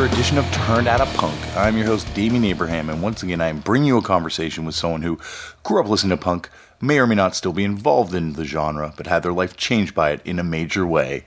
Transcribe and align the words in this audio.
another 0.00 0.14
edition 0.14 0.38
of 0.38 0.50
Turned 0.50 0.88
Out 0.88 1.02
a 1.02 1.18
Punk. 1.18 1.38
I'm 1.54 1.76
your 1.76 1.84
host, 1.84 2.14
Damian 2.14 2.44
Abraham, 2.44 2.88
and 2.88 3.02
once 3.02 3.22
again, 3.22 3.42
I'm 3.42 3.60
bringing 3.60 3.88
you 3.88 3.98
a 3.98 4.02
conversation 4.02 4.64
with 4.64 4.74
someone 4.74 5.02
who 5.02 5.18
grew 5.62 5.78
up 5.78 5.88
listening 5.90 6.16
to 6.16 6.24
punk, 6.24 6.48
may 6.80 6.98
or 6.98 7.06
may 7.06 7.16
not 7.16 7.36
still 7.36 7.52
be 7.52 7.64
involved 7.64 8.14
in 8.14 8.32
the 8.32 8.46
genre, 8.46 8.94
but 8.96 9.06
had 9.06 9.22
their 9.22 9.32
life 9.34 9.58
changed 9.58 9.94
by 9.94 10.12
it 10.12 10.22
in 10.24 10.38
a 10.38 10.42
major 10.42 10.86
way. 10.86 11.26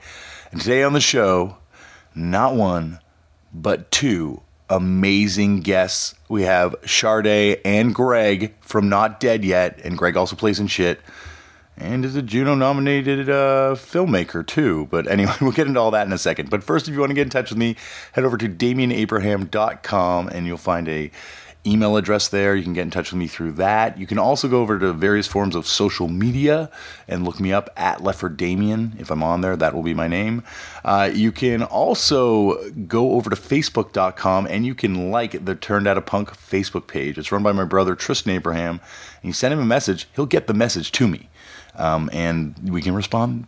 And 0.50 0.60
today 0.60 0.82
on 0.82 0.92
the 0.92 1.00
show, 1.00 1.58
not 2.16 2.56
one, 2.56 2.98
but 3.52 3.92
two 3.92 4.42
amazing 4.68 5.60
guests. 5.60 6.16
We 6.28 6.42
have 6.42 6.74
Sarde 6.84 7.60
and 7.64 7.94
Greg 7.94 8.56
from 8.60 8.88
Not 8.88 9.20
Dead 9.20 9.44
Yet, 9.44 9.78
and 9.84 9.96
Greg 9.96 10.16
also 10.16 10.34
plays 10.34 10.58
in 10.58 10.66
shit 10.66 11.00
and 11.76 12.04
is 12.04 12.16
a 12.16 12.22
Juno 12.22 12.54
nominated 12.54 13.28
uh, 13.28 13.74
filmmaker 13.74 14.46
too. 14.46 14.86
But 14.90 15.06
anyway, 15.06 15.32
we'll 15.40 15.52
get 15.52 15.66
into 15.66 15.80
all 15.80 15.90
that 15.90 16.06
in 16.06 16.12
a 16.12 16.18
second. 16.18 16.50
But 16.50 16.64
first, 16.64 16.88
if 16.88 16.94
you 16.94 17.00
want 17.00 17.10
to 17.10 17.14
get 17.14 17.22
in 17.22 17.30
touch 17.30 17.50
with 17.50 17.58
me, 17.58 17.76
head 18.12 18.24
over 18.24 18.36
to 18.36 18.48
DamianAbraham.com 18.48 20.28
and 20.28 20.46
you'll 20.46 20.56
find 20.56 20.88
a 20.88 21.10
email 21.66 21.96
address 21.96 22.28
there. 22.28 22.54
You 22.54 22.62
can 22.62 22.74
get 22.74 22.82
in 22.82 22.90
touch 22.90 23.10
with 23.10 23.18
me 23.18 23.26
through 23.26 23.52
that. 23.52 23.98
You 23.98 24.06
can 24.06 24.18
also 24.18 24.48
go 24.48 24.60
over 24.60 24.78
to 24.78 24.92
various 24.92 25.26
forms 25.26 25.54
of 25.54 25.66
social 25.66 26.08
media 26.08 26.70
and 27.08 27.24
look 27.24 27.40
me 27.40 27.52
up 27.52 27.70
at 27.76 27.98
Lefford 28.00 28.36
Damien. 28.36 28.94
If 28.98 29.10
I'm 29.10 29.22
on 29.22 29.40
there, 29.40 29.56
that 29.56 29.74
will 29.74 29.82
be 29.82 29.94
my 29.94 30.08
name. 30.08 30.42
Uh, 30.84 31.10
you 31.12 31.32
can 31.32 31.62
also 31.62 32.70
go 32.70 33.12
over 33.12 33.30
to 33.30 33.36
Facebook.com 33.36 34.46
and 34.48 34.66
you 34.66 34.74
can 34.74 35.10
like 35.10 35.44
the 35.44 35.54
Turned 35.54 35.86
Out 35.86 35.96
a 35.96 36.02
Punk 36.02 36.30
Facebook 36.32 36.86
page. 36.86 37.16
It's 37.16 37.32
run 37.32 37.42
by 37.42 37.52
my 37.52 37.64
brother 37.64 37.94
Tristan 37.94 38.32
Abraham. 38.32 38.80
And 39.22 39.28
you 39.28 39.32
send 39.32 39.54
him 39.54 39.60
a 39.60 39.64
message, 39.64 40.06
he'll 40.14 40.26
get 40.26 40.46
the 40.46 40.54
message 40.54 40.92
to 40.92 41.08
me 41.08 41.30
um, 41.76 42.10
and 42.12 42.54
we 42.68 42.82
can 42.82 42.94
respond 42.94 43.46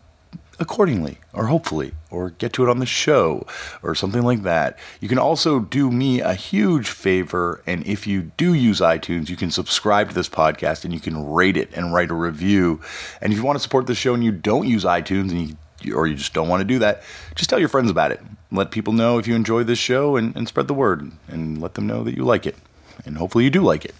accordingly 0.58 1.18
or 1.32 1.46
hopefully 1.46 1.92
or 2.10 2.30
get 2.30 2.52
to 2.54 2.62
it 2.62 2.68
on 2.68 2.78
the 2.78 2.86
show 2.86 3.46
or 3.82 3.94
something 3.94 4.22
like 4.22 4.42
that. 4.42 4.78
You 5.00 5.08
can 5.08 5.18
also 5.18 5.60
do 5.60 5.90
me 5.90 6.20
a 6.20 6.34
huge 6.34 6.88
favor 6.88 7.62
and 7.66 7.86
if 7.86 8.06
you 8.06 8.32
do 8.36 8.54
use 8.54 8.80
iTunes, 8.80 9.28
you 9.28 9.36
can 9.36 9.50
subscribe 9.50 10.08
to 10.08 10.14
this 10.14 10.28
podcast 10.28 10.84
and 10.84 10.94
you 10.94 11.00
can 11.00 11.30
rate 11.30 11.56
it 11.56 11.70
and 11.74 11.92
write 11.92 12.10
a 12.10 12.14
review. 12.14 12.80
And 13.20 13.32
if 13.32 13.38
you 13.38 13.44
want 13.44 13.58
to 13.58 13.62
support 13.62 13.86
the 13.86 13.94
show 13.94 14.14
and 14.14 14.24
you 14.24 14.32
don't 14.32 14.66
use 14.66 14.84
iTunes 14.84 15.30
and 15.30 15.48
you 15.48 15.56
or 15.94 16.06
you 16.06 16.14
just 16.14 16.32
don't 16.32 16.48
want 16.48 16.60
to 16.60 16.64
do 16.64 16.78
that, 16.78 17.02
just 17.34 17.50
tell 17.50 17.58
your 17.58 17.68
friends 17.68 17.90
about 17.90 18.10
it. 18.10 18.20
Let 18.50 18.70
people 18.70 18.92
know 18.92 19.18
if 19.18 19.28
you 19.28 19.34
enjoy 19.34 19.62
this 19.62 19.78
show 19.78 20.16
and, 20.16 20.34
and 20.34 20.48
spread 20.48 20.68
the 20.68 20.74
word 20.74 21.12
and 21.28 21.60
let 21.60 21.74
them 21.74 21.86
know 21.86 22.02
that 22.02 22.16
you 22.16 22.24
like 22.24 22.46
it. 22.46 22.56
And 23.04 23.18
hopefully 23.18 23.44
you 23.44 23.50
do 23.50 23.62
like 23.62 23.84
it. 23.84 23.94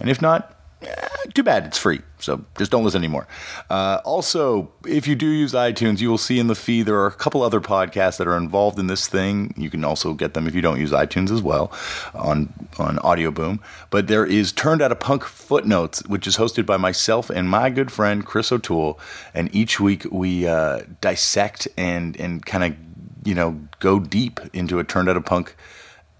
And 0.00 0.10
if 0.10 0.20
not, 0.20 0.59
eh, 0.82 1.08
too 1.34 1.42
bad 1.42 1.66
it's 1.66 1.78
free. 1.78 2.00
So 2.18 2.44
just 2.58 2.70
don't 2.70 2.84
listen 2.84 3.00
anymore. 3.00 3.26
Uh, 3.68 4.00
also, 4.04 4.70
if 4.86 5.06
you 5.06 5.14
do 5.14 5.26
use 5.26 5.52
iTunes, 5.52 6.00
you 6.00 6.10
will 6.10 6.18
see 6.18 6.38
in 6.38 6.46
the 6.46 6.54
feed 6.54 6.86
there 6.86 6.98
are 6.98 7.06
a 7.06 7.12
couple 7.12 7.42
other 7.42 7.60
podcasts 7.60 8.18
that 8.18 8.26
are 8.26 8.36
involved 8.36 8.78
in 8.78 8.86
this 8.86 9.08
thing. 9.08 9.54
You 9.56 9.70
can 9.70 9.84
also 9.84 10.14
get 10.14 10.34
them 10.34 10.46
if 10.46 10.54
you 10.54 10.60
don't 10.60 10.78
use 10.78 10.92
iTunes 10.92 11.30
as 11.30 11.42
well 11.42 11.72
on 12.14 12.52
on 12.78 12.98
Audio 13.00 13.30
Boom. 13.30 13.60
But 13.90 14.08
there 14.08 14.26
is 14.26 14.52
Turned 14.52 14.82
Out 14.82 14.92
a 14.92 14.96
Punk 14.96 15.24
Footnotes, 15.24 16.06
which 16.06 16.26
is 16.26 16.36
hosted 16.36 16.66
by 16.66 16.76
myself 16.76 17.30
and 17.30 17.48
my 17.48 17.70
good 17.70 17.90
friend 17.90 18.24
Chris 18.24 18.52
O'Toole. 18.52 18.98
And 19.34 19.54
each 19.54 19.80
week 19.80 20.04
we 20.10 20.46
uh, 20.46 20.82
dissect 21.00 21.68
and 21.76 22.18
and 22.20 22.44
kind 22.44 22.64
of 22.64 23.26
you 23.26 23.34
know 23.34 23.60
go 23.78 23.98
deep 23.98 24.40
into 24.52 24.78
a 24.78 24.84
Turned 24.84 25.08
Out 25.08 25.16
a 25.16 25.20
Punk 25.20 25.56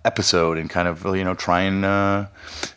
episode 0.05 0.57
and 0.57 0.71
kind 0.71 0.89
of 0.89 1.05
you 1.17 1.25
know 1.25 1.35
try 1.35 1.61
and 1.63 1.85
uh, 1.85 2.27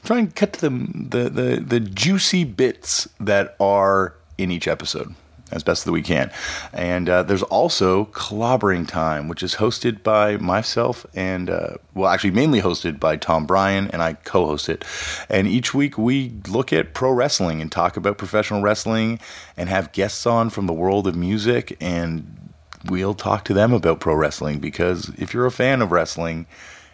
try 0.04 0.20
and 0.20 0.36
cut 0.36 0.54
to 0.54 0.62
the, 0.62 0.70
the 0.70 1.30
the 1.30 1.60
the 1.60 1.80
juicy 1.80 2.44
bits 2.44 3.08
that 3.20 3.56
are 3.60 4.16
in 4.38 4.52
each 4.52 4.68
episode 4.68 5.16
as 5.54 5.64
best 5.64 5.86
that 5.86 5.92
we 5.92 6.02
can. 6.02 6.32
And 6.74 7.08
uh, 7.08 7.24
there's 7.24 7.44
also 7.44 8.06
Clobbering 8.06 8.88
Time, 8.88 9.28
which 9.28 9.44
is 9.44 9.56
hosted 9.56 10.04
by 10.04 10.38
myself 10.38 11.06
and, 11.14 11.50
uh, 11.50 11.76
well, 11.94 12.10
actually, 12.10 12.32
mainly 12.32 12.62
hosted 12.62 13.00
by 13.00 13.18
Tom 13.18 13.46
Bryan, 13.46 13.90
and 13.92 14.02
I 14.02 14.14
co 14.14 14.48
host 14.48 14.68
it. 14.68 14.84
And 15.30 15.48
each 15.48 15.74
week 15.74 15.98
we 15.98 16.34
look 16.48 16.74
at 16.74 16.94
pro 16.94 17.12
wrestling 17.12 17.62
and 17.62 17.72
talk 17.72 17.96
about 17.96 18.18
professional 18.18 18.62
wrestling 18.62 19.20
and 19.56 19.70
have 19.70 19.92
guests 19.92 20.26
on 20.26 20.50
from 20.50 20.66
the 20.66 20.74
world 20.74 21.08
of 21.08 21.16
music. 21.16 21.78
And 21.80 22.52
we'll 22.86 23.14
talk 23.14 23.46
to 23.46 23.54
them 23.54 23.74
about 23.74 24.00
pro 24.00 24.16
wrestling 24.16 24.60
because 24.60 25.10
if 25.18 25.34
you're 25.34 25.46
a 25.46 25.52
fan 25.52 25.82
of 25.82 25.92
wrestling, 25.92 26.48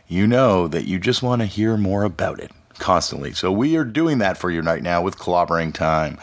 you 0.09 0.28
know 0.28 0.68
that 0.68 0.86
you 0.86 1.00
just 1.00 1.24
want 1.24 1.42
to 1.42 1.46
hear 1.46 1.78
more 1.78 2.03
about 2.03 2.40
it 2.40 2.52
constantly. 2.80 3.31
So 3.34 3.52
we 3.52 3.78
are 3.78 3.86
doing 3.86 4.18
that 4.18 4.38
for 4.38 4.50
you 4.50 4.62
right 4.62 4.81
now 4.81 5.02
with 5.02 5.18
Clobbering 5.18 5.74
Time. 5.74 6.18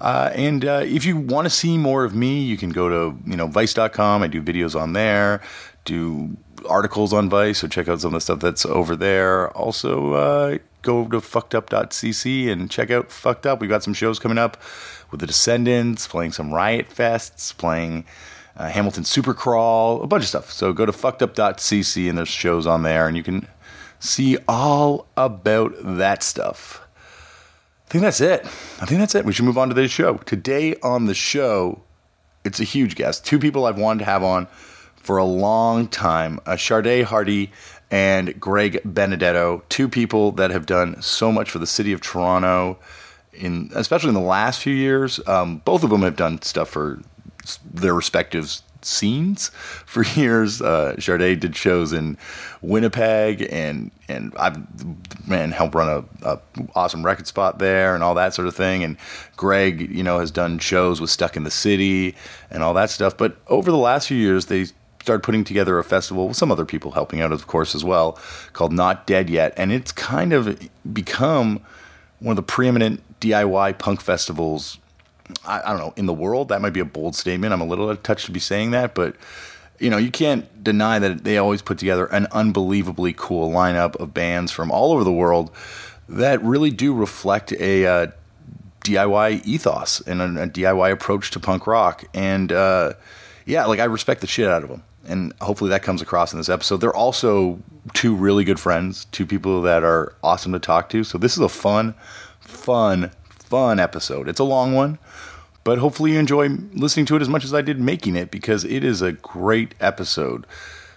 Uh, 0.00 0.30
and 0.34 0.64
uh, 0.64 0.82
if 0.84 1.04
you 1.04 1.16
want 1.16 1.46
to 1.46 1.50
see 1.50 1.76
more 1.76 2.04
of 2.04 2.14
me, 2.14 2.42
you 2.42 2.56
can 2.56 2.70
go 2.70 2.88
to 2.88 3.18
you 3.26 3.36
know 3.36 3.48
Vice.com. 3.48 4.22
I 4.22 4.28
do 4.28 4.40
videos 4.40 4.80
on 4.80 4.92
there. 4.92 5.42
Do 5.84 6.36
articles 6.68 7.12
on 7.12 7.28
Vice, 7.28 7.58
so 7.58 7.68
check 7.68 7.88
out 7.88 8.00
some 8.00 8.08
of 8.08 8.14
the 8.14 8.20
stuff 8.20 8.40
that's 8.40 8.64
over 8.64 8.96
there. 8.96 9.50
Also, 9.50 10.12
uh, 10.14 10.58
go 10.80 11.04
to 11.08 11.18
fuckedup.cc 11.18 12.50
and 12.50 12.70
check 12.70 12.90
out 12.90 13.10
Fucked 13.10 13.46
Up. 13.46 13.60
We've 13.60 13.68
got 13.68 13.82
some 13.82 13.92
shows 13.94 14.18
coming 14.18 14.38
up 14.38 14.56
with 15.10 15.20
the 15.20 15.26
Descendents, 15.26 16.06
playing 16.06 16.32
some 16.32 16.54
Riot 16.54 16.88
Fests, 16.88 17.54
playing 17.56 18.04
uh, 18.56 18.68
Hamilton 18.68 19.04
Supercrawl, 19.04 20.02
a 20.02 20.06
bunch 20.06 20.22
of 20.22 20.28
stuff. 20.28 20.52
So 20.52 20.72
go 20.72 20.86
to 20.86 20.92
fuckedup.cc 20.92 22.08
and 22.08 22.18
there's 22.18 22.28
shows 22.28 22.66
on 22.66 22.82
there, 22.82 23.08
and 23.08 23.16
you 23.16 23.22
can 23.22 23.48
see 23.98 24.36
all 24.46 25.06
about 25.16 25.74
that 25.80 26.22
stuff. 26.22 26.80
I 27.86 27.90
think 27.90 28.02
that's 28.02 28.20
it. 28.20 28.44
I 28.80 28.86
think 28.86 29.00
that's 29.00 29.14
it. 29.14 29.24
We 29.24 29.32
should 29.32 29.44
move 29.44 29.58
on 29.58 29.68
to 29.68 29.74
today's 29.74 29.90
show. 29.90 30.14
Today 30.18 30.74
on 30.82 31.06
the 31.06 31.14
show, 31.14 31.82
it's 32.44 32.60
a 32.60 32.64
huge 32.64 32.96
guest. 32.96 33.24
Two 33.24 33.38
people 33.38 33.66
I've 33.66 33.78
wanted 33.78 34.00
to 34.00 34.04
have 34.06 34.22
on 34.22 34.46
for 34.96 35.18
a 35.18 35.24
long 35.24 35.86
time 35.86 36.40
uh, 36.46 36.56
Hardie 36.56 37.50
and 37.90 38.40
Greg 38.40 38.80
Benedetto, 38.84 39.62
two 39.68 39.88
people 39.88 40.32
that 40.32 40.50
have 40.50 40.66
done 40.66 41.00
so 41.02 41.30
much 41.30 41.50
for 41.50 41.58
the 41.58 41.66
city 41.66 41.92
of 41.92 42.00
Toronto, 42.00 42.78
in 43.32 43.70
especially 43.74 44.08
in 44.08 44.14
the 44.14 44.20
last 44.20 44.60
few 44.60 44.74
years. 44.74 45.20
Um, 45.28 45.58
both 45.58 45.84
of 45.84 45.90
them 45.90 46.02
have 46.02 46.16
done 46.16 46.40
stuff 46.42 46.70
for 46.70 47.00
their 47.72 47.94
respective 47.94 48.60
scenes 48.84 49.48
for 49.86 50.04
years. 50.04 50.60
Uh, 50.60 50.94
Sarde 50.98 51.38
did 51.38 51.56
shows 51.56 51.92
in 51.92 52.16
Winnipeg, 52.60 53.46
and 53.50 53.90
and 54.08 54.32
I've 54.38 54.58
man 55.26 55.52
helped 55.52 55.74
run 55.74 56.06
a, 56.22 56.28
a, 56.34 56.40
awesome 56.74 57.04
record 57.04 57.26
spot 57.26 57.58
there 57.58 57.94
and 57.94 58.04
all 58.04 58.14
that 58.14 58.34
sort 58.34 58.48
of 58.48 58.54
thing. 58.54 58.84
And 58.84 58.96
Greg, 59.36 59.90
you 59.90 60.02
know, 60.02 60.20
has 60.20 60.30
done 60.30 60.58
shows 60.58 61.00
with 61.00 61.10
Stuck 61.10 61.36
in 61.36 61.44
the 61.44 61.50
City 61.50 62.14
and 62.50 62.62
all 62.62 62.74
that 62.74 62.90
stuff. 62.90 63.16
But 63.16 63.36
over 63.48 63.70
the 63.70 63.78
last 63.78 64.08
few 64.08 64.18
years, 64.18 64.46
they 64.46 64.66
started 65.00 65.22
putting 65.22 65.44
together 65.44 65.78
a 65.78 65.84
festival 65.84 66.28
with 66.28 66.36
some 66.36 66.50
other 66.50 66.64
people 66.64 66.92
helping 66.92 67.20
out, 67.20 67.30
of 67.30 67.46
course, 67.46 67.74
as 67.74 67.84
well, 67.84 68.18
called 68.54 68.72
Not 68.72 69.06
Dead 69.06 69.28
Yet, 69.28 69.52
and 69.56 69.70
it's 69.70 69.92
kind 69.92 70.32
of 70.32 70.68
become 70.92 71.60
one 72.20 72.32
of 72.32 72.36
the 72.36 72.42
preeminent 72.42 73.02
DIY 73.20 73.78
punk 73.78 74.00
festivals 74.00 74.78
I, 75.44 75.62
I, 75.64 75.70
don't 75.70 75.78
know, 75.78 75.94
in 75.96 76.06
the 76.06 76.12
world. 76.12 76.48
That 76.48 76.60
might 76.60 76.72
be 76.72 76.80
a 76.80 76.84
bold 76.84 77.14
statement. 77.16 77.52
I'm 77.52 77.60
a 77.60 77.66
little 77.66 77.94
touched 77.96 78.26
to 78.26 78.32
be 78.32 78.40
saying 78.40 78.72
that, 78.72 78.94
but 78.94 79.16
you 79.78 79.90
know, 79.90 79.96
you 79.96 80.10
can't 80.10 80.62
deny 80.62 80.98
that 80.98 81.24
they 81.24 81.38
always 81.38 81.62
put 81.62 81.78
together 81.78 82.06
an 82.06 82.26
unbelievably 82.30 83.14
cool 83.16 83.50
lineup 83.50 83.96
of 83.96 84.14
bands 84.14 84.52
from 84.52 84.70
all 84.70 84.92
over 84.92 85.04
the 85.04 85.12
world 85.12 85.50
that 86.08 86.42
really 86.42 86.70
do 86.70 86.94
reflect 86.94 87.52
a 87.52 87.86
uh, 87.86 88.06
DIY 88.84 89.44
ethos 89.44 90.00
and 90.02 90.20
a, 90.20 90.42
a, 90.42 90.46
DIY 90.46 90.92
approach 90.92 91.30
to 91.32 91.40
punk 91.40 91.66
rock. 91.66 92.04
And 92.14 92.52
uh, 92.52 92.94
yeah, 93.46 93.64
like 93.66 93.80
I 93.80 93.84
respect 93.84 94.20
the 94.20 94.26
shit 94.26 94.48
out 94.48 94.62
of 94.62 94.68
them. 94.68 94.82
And 95.06 95.34
hopefully 95.40 95.70
that 95.70 95.82
comes 95.82 96.00
across 96.00 96.32
in 96.32 96.38
this 96.38 96.48
episode. 96.48 96.78
They're 96.78 96.94
also 96.94 97.58
two 97.92 98.14
really 98.14 98.44
good 98.44 98.60
friends, 98.60 99.06
two 99.06 99.26
people 99.26 99.60
that 99.62 99.82
are 99.82 100.14
awesome 100.22 100.52
to 100.52 100.58
talk 100.58 100.88
to. 100.90 101.04
So 101.04 101.18
this 101.18 101.32
is 101.32 101.40
a 101.40 101.48
fun, 101.48 101.94
fun, 102.40 103.10
fun 103.28 103.78
episode. 103.78 104.28
It's 104.28 104.40
a 104.40 104.44
long 104.44 104.74
one, 104.74 104.98
but 105.64 105.78
hopefully 105.78 106.12
you 106.12 106.18
enjoy 106.18 106.48
listening 106.74 107.06
to 107.06 107.16
it 107.16 107.22
as 107.22 107.28
much 107.28 107.44
as 107.44 107.54
I 107.54 107.62
did 107.62 107.80
making 107.80 108.16
it 108.16 108.30
because 108.30 108.64
it 108.64 108.84
is 108.84 109.00
a 109.02 109.12
great 109.12 109.74
episode. 109.80 110.46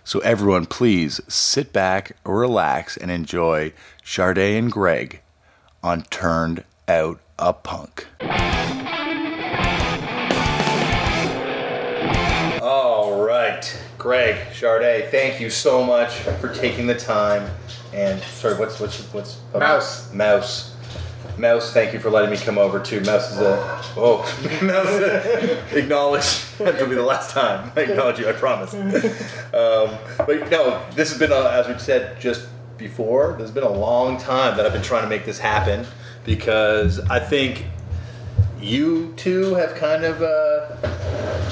So, 0.03 0.19
everyone, 0.19 0.67
please 0.67 1.19
sit 1.27 1.73
back, 1.73 2.15
relax, 2.23 2.95
and 2.95 3.11
enjoy 3.11 3.73
Sarde 4.05 4.57
and 4.57 4.71
Greg 4.71 5.21
on 5.83 6.03
Turned 6.03 6.63
Out 6.87 7.19
a 7.37 7.51
Punk. 7.53 8.07
All 12.61 13.21
right, 13.25 13.81
Greg, 13.97 14.37
Sarde, 14.53 15.09
thank 15.11 15.41
you 15.41 15.49
so 15.49 15.83
much 15.83 16.13
for 16.13 16.53
taking 16.53 16.87
the 16.87 16.95
time. 16.95 17.49
And 17.93 18.21
sorry, 18.21 18.57
what's 18.57 18.79
what's 18.79 19.01
what's 19.13 19.39
Mouse 19.53 20.13
Mouse 20.13 20.76
Mouse, 21.37 21.71
thank 21.71 21.93
you 21.93 21.99
for 21.99 22.09
letting 22.09 22.31
me 22.31 22.37
come 22.37 22.57
over 22.57 22.79
too. 22.79 23.01
Mouse 23.01 23.31
is 23.31 23.39
a 23.39 23.81
oh, 23.95 24.21
Mouse 24.63 25.73
acknowledge. 25.73 26.45
That'll 26.57 26.87
be 26.87 26.95
the 26.95 27.03
last 27.03 27.31
time 27.31 27.71
I 27.75 27.81
acknowledge 27.81 28.19
you. 28.19 28.27
I 28.27 28.33
promise. 28.33 28.73
Um, 28.73 29.97
but 30.17 30.49
no, 30.49 30.83
this 30.93 31.09
has 31.09 31.19
been 31.19 31.31
a, 31.31 31.49
as 31.49 31.67
we 31.67 31.77
said 31.79 32.19
just 32.19 32.47
before. 32.77 33.35
There's 33.37 33.51
been 33.51 33.63
a 33.63 33.71
long 33.71 34.17
time 34.17 34.57
that 34.57 34.65
I've 34.65 34.73
been 34.73 34.81
trying 34.81 35.03
to 35.03 35.09
make 35.09 35.25
this 35.25 35.39
happen 35.39 35.85
because 36.25 36.99
I 37.09 37.19
think 37.19 37.65
you 38.59 39.13
two 39.15 39.55
have 39.55 39.75
kind 39.75 40.03
of. 40.03 40.21
Uh, 40.21 41.07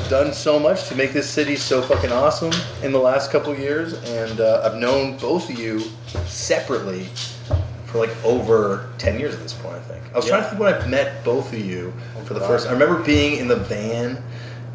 done 0.10 0.32
so 0.32 0.60
much 0.60 0.88
to 0.88 0.96
make 0.96 1.14
this 1.14 1.28
city 1.28 1.56
so 1.56 1.82
fucking 1.82 2.12
awesome 2.12 2.52
in 2.84 2.92
the 2.92 3.00
last 3.00 3.32
couple 3.32 3.56
years, 3.58 3.94
and 4.04 4.40
uh, 4.40 4.62
I've 4.64 4.76
known 4.76 5.18
both 5.18 5.50
of 5.50 5.58
you 5.58 5.80
separately 6.28 7.08
for 7.96 8.06
like 8.06 8.26
over 8.26 8.90
ten 8.98 9.20
years 9.20 9.34
at 9.34 9.42
this 9.42 9.54
point. 9.54 9.76
I 9.76 9.80
think 9.80 10.04
I 10.14 10.18
was 10.18 10.26
trying 10.26 10.44
to 10.44 10.50
think 10.50 10.60
when 10.60 10.74
I 10.74 10.88
met 10.88 11.24
both 11.24 11.54
of 11.54 11.60
you 11.60 11.94
oh, 12.18 12.24
for 12.26 12.34
the 12.34 12.42
first. 12.42 12.68
I 12.68 12.72
remember 12.72 13.02
being 13.04 13.38
in 13.38 13.48
the 13.48 13.56
van 13.56 14.22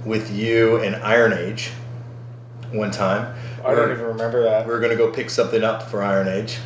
with 0.05 0.31
you 0.31 0.79
and 0.79 0.97
Iron 0.97 1.35
Age 1.35 1.71
one 2.73 2.91
time. 2.91 3.37
I 3.65 3.75
don't 3.75 3.91
even 3.91 4.07
remember 4.07 4.43
that. 4.45 4.67
We 4.67 4.73
were 4.73 4.81
gonna 4.81 4.97
go 4.97 5.11
pick 5.11 5.29
something 5.29 5.63
up 5.63 5.83
for 5.83 6.03
Iron 6.03 6.29
Age. 6.29 6.59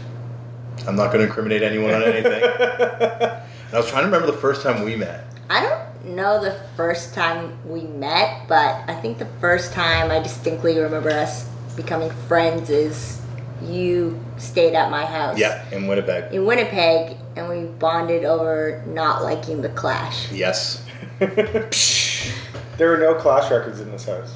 I'm 0.86 0.94
not 0.94 1.10
gonna 1.10 1.24
incriminate 1.24 1.62
anyone 1.62 1.92
on 1.92 2.02
anything. 2.04 2.42
and 2.42 3.42
I 3.72 3.76
was 3.76 3.88
trying 3.88 4.02
to 4.02 4.06
remember 4.06 4.26
the 4.26 4.38
first 4.38 4.62
time 4.62 4.84
we 4.84 4.94
met. 4.94 5.24
I 5.50 5.60
don't 5.60 6.14
know 6.14 6.42
the 6.42 6.56
first 6.76 7.14
time 7.14 7.58
we 7.68 7.82
met, 7.82 8.46
but 8.46 8.84
I 8.88 8.94
think 9.00 9.18
the 9.18 9.28
first 9.40 9.72
time 9.72 10.12
I 10.12 10.20
distinctly 10.20 10.78
remember 10.78 11.10
us 11.10 11.48
becoming 11.74 12.10
friends 12.28 12.70
is 12.70 13.20
you 13.62 14.22
stayed 14.36 14.74
at 14.74 14.90
my 14.90 15.04
house. 15.04 15.38
Yeah, 15.38 15.64
in 15.70 15.86
Winnipeg. 15.86 16.32
In 16.32 16.44
Winnipeg, 16.44 17.16
and 17.36 17.48
we 17.48 17.64
bonded 17.78 18.24
over 18.24 18.82
not 18.86 19.22
liking 19.22 19.62
the 19.62 19.68
Clash. 19.70 20.30
Yes. 20.32 20.84
There 22.76 22.90
were 22.90 22.98
no 22.98 23.14
Clash 23.14 23.50
records 23.50 23.80
in 23.80 23.90
this 23.90 24.06
house. 24.06 24.34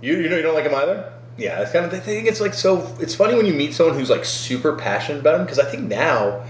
You 0.00 0.16
you 0.16 0.28
know 0.28 0.36
you 0.36 0.42
don't 0.42 0.54
like 0.54 0.64
him 0.64 0.74
either. 0.74 1.12
Yeah, 1.36 1.60
it's 1.60 1.72
kind 1.72 1.84
of 1.84 1.92
I 1.92 1.98
think 1.98 2.26
it's 2.26 2.40
like 2.40 2.54
so. 2.54 2.94
It's 3.00 3.14
funny 3.14 3.34
when 3.34 3.46
you 3.46 3.52
meet 3.52 3.74
someone 3.74 3.98
who's 3.98 4.10
like 4.10 4.24
super 4.24 4.74
passionate 4.74 5.20
about 5.20 5.36
them 5.36 5.44
because 5.44 5.58
I 5.58 5.64
think 5.64 5.88
now, 5.88 6.44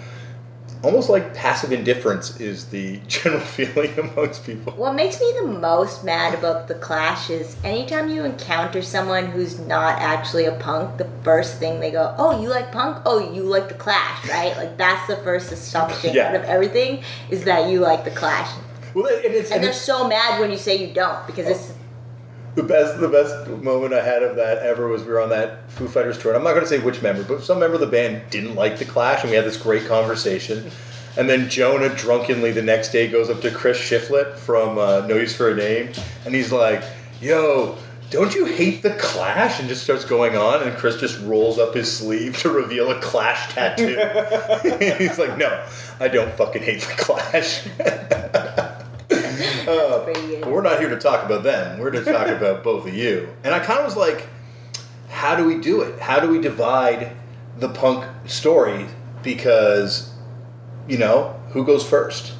almost 0.86 1.10
like 1.10 1.34
passive 1.34 1.72
indifference 1.72 2.40
is 2.40 2.66
the 2.66 2.98
general 3.08 3.40
feeling 3.40 3.98
amongst 3.98 4.44
people. 4.46 4.72
What 4.74 4.94
makes 4.94 5.20
me 5.20 5.32
the 5.40 5.46
most 5.48 6.04
mad 6.04 6.32
about 6.34 6.68
the 6.68 6.74
Clash 6.76 7.28
is 7.28 7.56
anytime 7.64 8.08
you 8.08 8.24
encounter 8.24 8.80
someone 8.82 9.26
who's 9.26 9.58
not 9.58 9.98
actually 10.00 10.44
a 10.46 10.52
punk, 10.52 10.96
the 10.98 11.08
first 11.24 11.58
thing 11.58 11.80
they 11.80 11.90
go, 11.90 12.14
"Oh, 12.16 12.40
you 12.40 12.48
like 12.48 12.70
punk? 12.72 13.02
Oh, 13.04 13.32
you 13.34 13.42
like 13.42 13.68
the 13.68 13.74
Clash, 13.74 14.28
right?" 14.30 14.56
Like 14.56 14.76
that's 14.78 15.06
the 15.08 15.16
first 15.16 15.50
assumption 15.52 16.14
Yeah. 16.14 16.28
out 16.28 16.34
of 16.36 16.44
everything 16.44 17.02
is 17.30 17.44
that 17.44 17.68
you 17.68 17.80
like 17.80 18.04
the 18.04 18.10
Clash, 18.12 18.50
Well, 18.94 19.06
and 19.06 19.34
it's, 19.34 19.50
and 19.50 19.56
and 19.56 19.64
they're 19.64 19.72
so 19.72 20.06
mad 20.06 20.40
when 20.40 20.50
you 20.50 20.56
say 20.56 20.76
you 20.76 20.94
don't 20.94 21.26
because 21.26 21.46
it's 21.48 21.72
the 22.56 22.62
best. 22.62 22.99
The 22.99 23.08
best 23.08 23.49
moment 23.62 23.94
I 23.94 24.03
had 24.03 24.23
of 24.23 24.37
that 24.37 24.58
ever 24.58 24.88
was 24.88 25.03
we 25.05 25.12
were 25.12 25.20
on 25.20 25.29
that 25.29 25.70
Foo 25.70 25.87
Fighters 25.87 26.19
tour. 26.19 26.32
And 26.32 26.38
I'm 26.38 26.44
not 26.44 26.53
going 26.53 26.64
to 26.64 26.69
say 26.69 26.81
which 26.81 27.03
member, 27.03 27.23
but 27.23 27.43
some 27.43 27.61
member 27.61 27.75
of 27.75 27.81
the 27.81 27.87
band 27.87 28.23
didn't 28.31 28.56
like 28.56 28.79
the 28.79 28.85
Clash, 28.85 29.23
and 29.23 29.31
we 29.31 29.37
had 29.37 29.44
this 29.44 29.56
great 29.56 29.87
conversation. 29.87 30.70
And 31.17 31.31
then 31.31 31.49
Jonah 31.49 31.94
drunkenly 31.94 32.53
the 32.53 32.62
next 32.62 32.93
day 32.93 33.08
goes 33.08 33.31
up 33.31 33.41
to 33.43 33.50
Chris 33.50 33.79
Shiflett 33.79 34.37
from 34.37 34.79
uh, 34.79 35.06
No 35.06 35.17
Use 35.17 35.35
for 35.35 35.50
a 35.50 35.55
Name, 35.55 35.93
and 36.25 36.35
he's 36.35 36.53
like, 36.53 36.82
"Yo, 37.20 37.79
don't 38.11 38.35
you 38.35 38.44
hate 38.44 38.82
the 38.82 38.94
Clash?" 38.94 39.58
And 39.61 39.69
just 39.69 39.82
starts 39.82 40.05
going 40.05 40.37
on, 40.37 40.62
and 40.62 40.76
Chris 40.76 40.99
just 40.99 41.19
rolls 41.23 41.58
up 41.58 41.75
his 41.75 41.91
sleeve 41.91 42.37
to 42.38 42.50
reveal 42.50 42.91
a 42.91 43.00
Clash 43.00 43.55
tattoo. 43.55 43.97
he's 44.99 45.19
like, 45.19 45.38
"No, 45.38 45.64
I 46.00 46.08
don't 46.08 46.32
fucking 46.35 46.62
hate 46.62 46.82
the 46.82 46.94
Clash." 46.97 47.67
Uh, 49.69 50.04
but 50.04 50.48
we're 50.50 50.62
not 50.62 50.78
here 50.78 50.88
to 50.88 50.98
talk 50.98 51.25
about 51.25 51.43
them. 51.43 51.78
We're 51.81 51.90
to 51.90 52.04
talk 52.04 52.28
about 52.38 52.62
both 52.62 52.87
of 52.87 52.94
you. 52.94 53.28
And 53.44 53.52
I 53.54 53.58
kind 53.58 53.81
of 53.81 53.84
was 53.84 53.96
like, 53.96 54.28
how 55.08 55.34
do 55.37 55.44
we 55.44 55.58
do 55.58 55.82
it? 55.82 55.98
How 56.00 56.20
do 56.20 56.28
we 56.28 56.40
divide 56.40 57.12
the 57.58 57.69
punk 57.69 58.04
story? 58.28 58.87
Because, 59.22 60.12
you 60.88 60.98
know, 60.98 61.38
who 61.50 61.64
goes 61.64 61.88
first? 61.88 62.34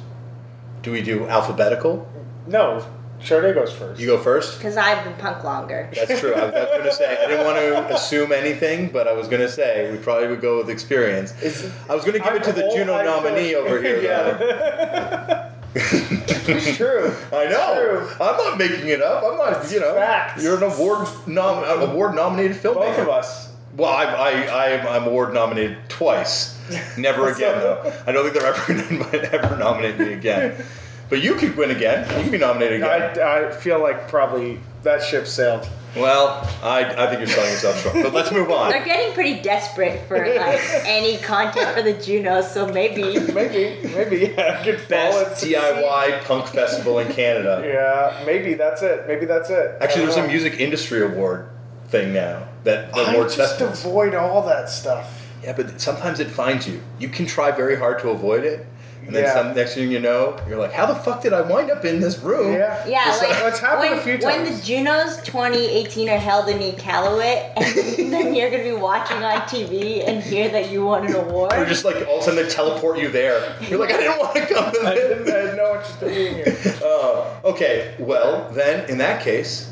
Do 0.83 0.91
we 0.91 1.01
do 1.01 1.27
alphabetical? 1.27 2.07
No, 2.45 2.85
Sarde 3.21 3.53
goes 3.53 3.73
first. 3.73 3.99
You 3.99 4.07
go 4.07 4.17
first? 4.17 4.57
because 4.57 4.77
I've 4.77 5.03
been 5.03 5.15
punk 5.15 5.43
longer. 5.43 5.89
That's 5.93 6.19
true. 6.21 6.33
I 6.33 6.45
was, 6.45 6.53
going 6.53 6.83
to 6.83 6.93
say, 6.93 7.17
I 7.21 7.27
didn't 7.27 7.45
want 7.45 7.57
to 7.57 7.93
assume 7.95 8.31
anything, 8.31 8.89
but 8.89 9.07
I 9.07 9.13
was 9.13 9.27
going 9.27 9.41
to 9.41 9.49
say 9.51 9.91
we 9.91 9.97
probably 9.97 10.27
would 10.29 10.39
go 10.39 10.57
with 10.59 10.69
experience. 10.69 11.31
It's- 11.43 11.69
I 11.89 11.95
was 11.95 12.05
going 12.05 12.17
to 12.17 12.23
give 12.23 12.35
it 12.35 12.43
to 12.45 12.53
the 12.53 12.69
Juno 12.73 12.93
old, 12.93 13.01
I 13.01 13.03
feel- 13.03 13.21
nominee 13.23 13.55
over 13.55 13.81
here, 13.81 13.99
though. 14.01 15.51
It's 15.75 16.77
true. 16.77 17.13
I 17.31 17.45
know. 17.45 17.75
True. 17.75 18.09
I'm 18.25 18.37
not 18.37 18.57
making 18.57 18.87
it 18.87 19.01
up. 19.01 19.23
I'm 19.23 19.37
not, 19.37 19.71
you 19.71 19.79
know. 19.79 19.93
facts. 19.93 20.43
You're 20.43 20.57
an 20.57 20.63
award 20.63 21.07
nom- 21.27 21.63
an 21.63 21.89
award 21.89 22.15
nominated 22.15 22.57
filmmaker. 22.57 22.75
Both 22.75 22.99
of 22.99 23.09
us. 23.09 23.53
Well, 23.75 23.91
I'm 23.93 24.07
I, 24.09 24.47
I 24.47 24.65
am, 24.69 24.87
I'm 24.87 25.07
award 25.07 25.33
nominated 25.33 25.77
twice. 25.87 26.57
Never 26.97 27.31
again, 27.31 27.59
though. 27.59 27.93
I 28.07 28.11
don't 28.11 28.23
think 28.23 28.35
they're 28.35 28.53
ever 28.53 28.73
gonna 28.99 29.17
ever 29.31 29.57
nominate 29.57 29.99
me 29.99 30.13
again. 30.13 30.63
But 31.09 31.21
you 31.23 31.35
could 31.35 31.55
win 31.55 31.71
again. 31.71 32.07
You 32.17 32.23
can 32.23 32.31
be 32.31 32.37
nominated 32.37 32.81
again. 32.81 33.19
I, 33.19 33.47
I 33.47 33.51
feel 33.51 33.79
like 33.81 34.07
probably 34.09 34.59
that 34.83 35.01
ship 35.03 35.25
sailed. 35.27 35.67
well, 35.95 36.47
I, 36.61 36.83
I 36.83 37.07
think 37.07 37.19
you're 37.19 37.27
selling 37.27 37.51
yourself 37.51 37.81
short. 37.81 37.95
But 37.95 38.13
let's 38.13 38.31
move 38.31 38.51
on. 38.51 38.69
They're 38.71 38.83
getting 38.85 39.13
pretty 39.13 39.41
desperate 39.41 40.05
for 40.07 40.17
like 40.17 40.59
any 40.85 41.17
content 41.17 41.75
for 41.75 41.81
the 41.81 41.93
Junos, 41.93 42.51
so 42.51 42.67
maybe 42.71 43.19
Maybe, 43.19 43.79
maybe 43.95 44.33
yeah, 44.37 44.59
I 44.59 44.63
could 44.63 44.87
Best 44.87 45.43
DIY 45.43 46.23
punk 46.25 46.47
festival 46.47 46.99
in 46.99 47.11
Canada. 47.13 47.63
Yeah, 47.65 48.23
maybe 48.25 48.53
that's 48.55 48.81
it. 48.81 49.07
Maybe 49.07 49.25
that's 49.25 49.49
it. 49.49 49.77
Actually, 49.81 50.03
there's 50.05 50.15
don't 50.15 50.25
a 50.25 50.27
music 50.27 50.59
industry 50.59 51.01
award 51.01 51.49
thing 51.87 52.13
now 52.13 52.47
that 52.63 52.93
the 52.93 53.11
awards 53.11 53.35
just 53.35 53.51
festivals. 53.51 53.85
avoid 53.85 54.13
all 54.13 54.45
that 54.45 54.69
stuff. 54.69 55.25
Yeah, 55.43 55.53
but 55.53 55.79
sometimes 55.79 56.19
it 56.19 56.27
finds 56.27 56.67
you. 56.67 56.81
You 56.99 57.09
can 57.09 57.25
try 57.25 57.51
very 57.51 57.77
hard 57.77 57.99
to 57.99 58.09
avoid 58.09 58.43
it, 58.43 58.65
and 59.07 59.15
then 59.15 59.23
Yeah. 59.23 59.33
some 59.33 59.55
next 59.55 59.73
thing 59.73 59.89
you 59.89 59.99
know, 60.01 60.35
you're 60.49 60.57
like, 60.57 60.73
"How 60.73 60.85
the 60.85 60.93
fuck 60.95 61.21
did 61.21 61.31
I 61.31 61.39
wind 61.41 61.71
up 61.71 61.85
in 61.85 62.01
this 62.01 62.19
room?" 62.19 62.53
Yeah, 62.53 62.85
Yeah, 62.85 63.01
It's- 63.15 63.21
like 63.21 63.37
it's 63.53 63.59
happened 63.59 63.89
when, 63.91 63.99
a 63.99 64.01
few 64.01 64.17
when 64.27 64.43
the 64.43 64.61
Junos 64.61 65.17
2018 65.23 66.09
are 66.09 66.17
held 66.17 66.49
in 66.49 66.59
Iqaluit, 66.59 67.55
and 67.99 68.11
then 68.13 68.35
you're 68.35 68.49
gonna 68.51 68.63
be 68.63 68.73
watching 68.73 69.23
on 69.23 69.41
TV 69.47 70.03
and 70.05 70.21
hear 70.21 70.49
that 70.49 70.69
you 70.69 70.85
won 70.85 71.05
an 71.07 71.15
award. 71.15 71.53
Or 71.53 71.65
just 71.65 71.85
like 71.85 72.05
all 72.07 72.17
of 72.17 72.21
a 72.21 72.25
sudden 72.25 72.43
they 72.43 72.49
teleport 72.49 72.99
you 72.99 73.07
there. 73.09 73.41
You're 73.61 73.79
like, 73.79 73.91
I 73.93 73.97
didn't 73.97 74.19
want 74.19 74.35
to 74.35 74.45
come 74.45 74.71
to 74.71 74.79
I, 74.85 74.93
didn't, 74.93 75.25
this. 75.25 75.33
I 75.33 75.37
had 75.47 75.55
no 75.57 75.69
interest 75.75 76.01
in 76.01 76.07
being 76.09 76.35
here. 76.35 76.57
Uh, 76.87 77.25
okay, 77.45 77.93
well 77.99 78.49
then 78.51 78.89
in 78.89 78.97
that 78.97 79.21
case, 79.23 79.69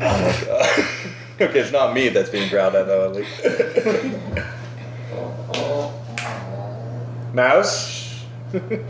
Oh 0.00 1.02
okay, 1.40 1.58
it's 1.60 1.72
not 1.72 1.94
me 1.94 2.08
that's 2.10 2.28
being 2.30 2.48
growled 2.50 2.74
at 2.74 2.86
though. 2.86 3.06
At 3.06 3.14
least. 3.16 3.40
Mouse. 7.36 8.24
okay, 8.54 8.82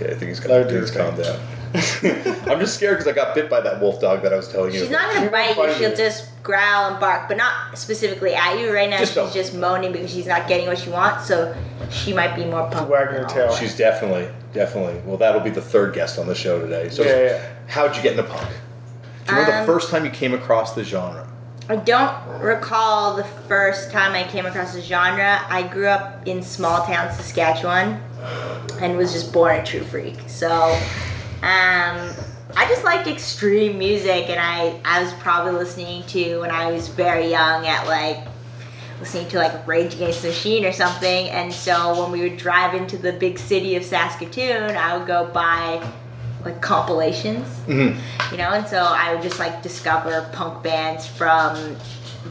I 0.00 0.14
think 0.14 0.20
he's, 0.28 0.44
Loud 0.46 0.68
calm, 0.68 0.80
he's 0.80 0.90
dude 0.90 0.98
calmed 0.98 1.22
down. 1.22 1.40
I'm 2.50 2.58
just 2.58 2.74
scared 2.74 2.98
because 2.98 3.06
I 3.06 3.12
got 3.12 3.34
bit 3.34 3.48
by 3.50 3.60
that 3.60 3.80
wolf 3.80 4.00
dog 4.00 4.22
that 4.22 4.32
I 4.32 4.36
was 4.36 4.48
telling 4.48 4.72
you. 4.72 4.80
She's 4.80 4.88
about. 4.88 5.02
not 5.02 5.14
gonna 5.14 5.26
She 5.26 5.30
bite 5.30 5.56
won't 5.56 5.70
you. 5.72 5.76
She'll 5.88 5.96
just 5.96 6.42
growl 6.42 6.90
and 6.90 6.98
bark, 7.00 7.28
but 7.28 7.36
not 7.36 7.76
specifically 7.78 8.34
at 8.34 8.58
you. 8.58 8.72
Right 8.72 8.88
now, 8.90 8.98
Just 8.98 9.12
she's 9.12 9.16
don't. 9.16 9.32
just 9.32 9.54
moaning 9.54 9.92
because 9.92 10.10
she's 10.12 10.26
not 10.26 10.48
getting 10.48 10.66
what 10.66 10.78
she 10.78 10.90
wants. 10.90 11.26
So 11.28 11.54
she 11.90 12.12
might 12.12 12.34
be 12.34 12.44
more 12.44 12.68
punk. 12.70 12.88
wagging 12.90 13.08
her 13.14 13.20
than 13.20 13.24
all. 13.26 13.30
tail. 13.34 13.54
She's 13.54 13.76
definitely, 13.76 14.28
definitely. 14.52 15.00
Well, 15.04 15.16
that'll 15.18 15.40
be 15.42 15.50
the 15.50 15.62
third 15.62 15.94
guest 15.94 16.18
on 16.18 16.26
the 16.26 16.34
show 16.34 16.60
today. 16.60 16.88
So, 16.88 17.02
Yeah, 17.04 17.22
yeah. 17.22 17.48
how'd 17.68 17.94
you 17.96 18.02
get 18.02 18.12
into 18.18 18.24
punk? 18.24 18.48
Do 19.26 19.34
you 19.34 19.38
remember 19.40 19.52
Um, 19.60 19.66
the 19.66 19.72
first 19.72 19.90
time 19.90 20.04
you 20.04 20.10
came 20.10 20.34
across 20.34 20.74
the 20.74 20.82
genre? 20.82 21.28
I 21.70 21.76
don't 21.76 22.40
recall 22.40 23.14
the 23.14 23.22
first 23.22 23.92
time 23.92 24.12
I 24.12 24.24
came 24.24 24.44
across 24.44 24.74
the 24.74 24.80
genre. 24.80 25.40
I 25.48 25.62
grew 25.62 25.86
up 25.86 26.26
in 26.26 26.42
small 26.42 26.84
town 26.84 27.12
Saskatchewan 27.12 28.02
and 28.80 28.96
was 28.96 29.12
just 29.12 29.32
born 29.32 29.54
a 29.54 29.64
true 29.64 29.84
freak. 29.84 30.16
So 30.26 30.50
um, 30.50 32.10
I 32.56 32.66
just 32.68 32.82
liked 32.82 33.06
extreme 33.06 33.78
music, 33.78 34.28
and 34.28 34.40
I, 34.40 34.80
I 34.84 35.00
was 35.00 35.12
probably 35.20 35.52
listening 35.52 36.02
to 36.08 36.40
when 36.40 36.50
I 36.50 36.72
was 36.72 36.88
very 36.88 37.30
young 37.30 37.64
at 37.68 37.86
like 37.86 38.26
listening 38.98 39.28
to 39.28 39.38
like 39.38 39.64
Rage 39.64 39.94
Against 39.94 40.22
the 40.22 40.28
Machine 40.30 40.64
or 40.64 40.72
something. 40.72 41.28
And 41.28 41.52
so 41.52 42.02
when 42.02 42.10
we 42.10 42.28
would 42.28 42.36
drive 42.36 42.74
into 42.74 42.96
the 42.96 43.12
big 43.12 43.38
city 43.38 43.76
of 43.76 43.84
Saskatoon, 43.84 44.76
I 44.76 44.96
would 44.96 45.06
go 45.06 45.30
buy 45.32 45.88
like 46.44 46.60
compilations, 46.60 47.46
you 47.68 48.36
know, 48.36 48.50
and 48.50 48.66
so 48.66 48.78
I 48.78 49.14
would 49.14 49.22
just 49.22 49.38
like 49.38 49.62
discover 49.62 50.28
punk 50.32 50.62
bands 50.62 51.06
from 51.06 51.76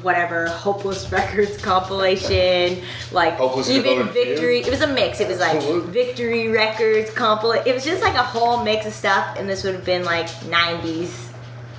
whatever 0.01 0.47
Hopeless 0.47 1.11
Records 1.11 1.57
compilation, 1.61 2.83
like 3.11 3.35
Hopeless 3.35 3.69
even? 3.69 4.07
Victory. 4.09 4.59
It 4.59 4.69
was 4.69 4.81
a 4.81 4.87
mix. 4.87 5.19
It 5.19 5.27
was 5.27 5.39
like. 5.39 5.61
Victory 5.85 6.47
Records 6.47 7.11
compilation. 7.11 7.67
It 7.67 7.73
was 7.73 7.83
just 7.83 8.01
like 8.01 8.15
a 8.15 8.23
whole 8.23 8.63
mix 8.63 8.85
of 8.85 8.93
stuff, 8.93 9.35
and 9.37 9.49
this 9.49 9.63
would 9.63 9.73
have 9.73 9.85
been 9.85 10.05
like 10.05 10.27
'90s, 10.27 11.31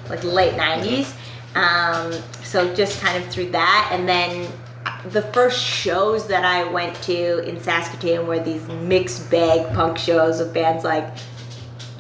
like 0.09 0.23
late 0.25 0.55
'90s. 0.55 1.13
Um, 1.55 2.13
so 2.43 2.73
just 2.75 3.01
kind 3.01 3.23
of 3.23 3.29
through 3.31 3.51
that, 3.51 3.91
and 3.93 4.09
then 4.09 4.51
the 5.07 5.23
first 5.23 5.63
shows 5.63 6.27
that 6.29 6.45
I 6.45 6.65
went 6.71 6.95
to 7.03 7.39
in 7.49 7.61
Saskatoon 7.61 8.27
were 8.27 8.41
these 8.41 8.67
mixed 8.69 9.31
bag 9.31 9.73
punk 9.75 9.99
shows 9.99 10.41
of 10.41 10.53
bands 10.53 10.85
like. 10.85 11.07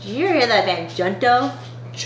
Did 0.02 0.16
you 0.16 0.28
hear 0.28 0.46
that 0.46 0.64
band 0.64 0.90
Junto? 0.96 1.52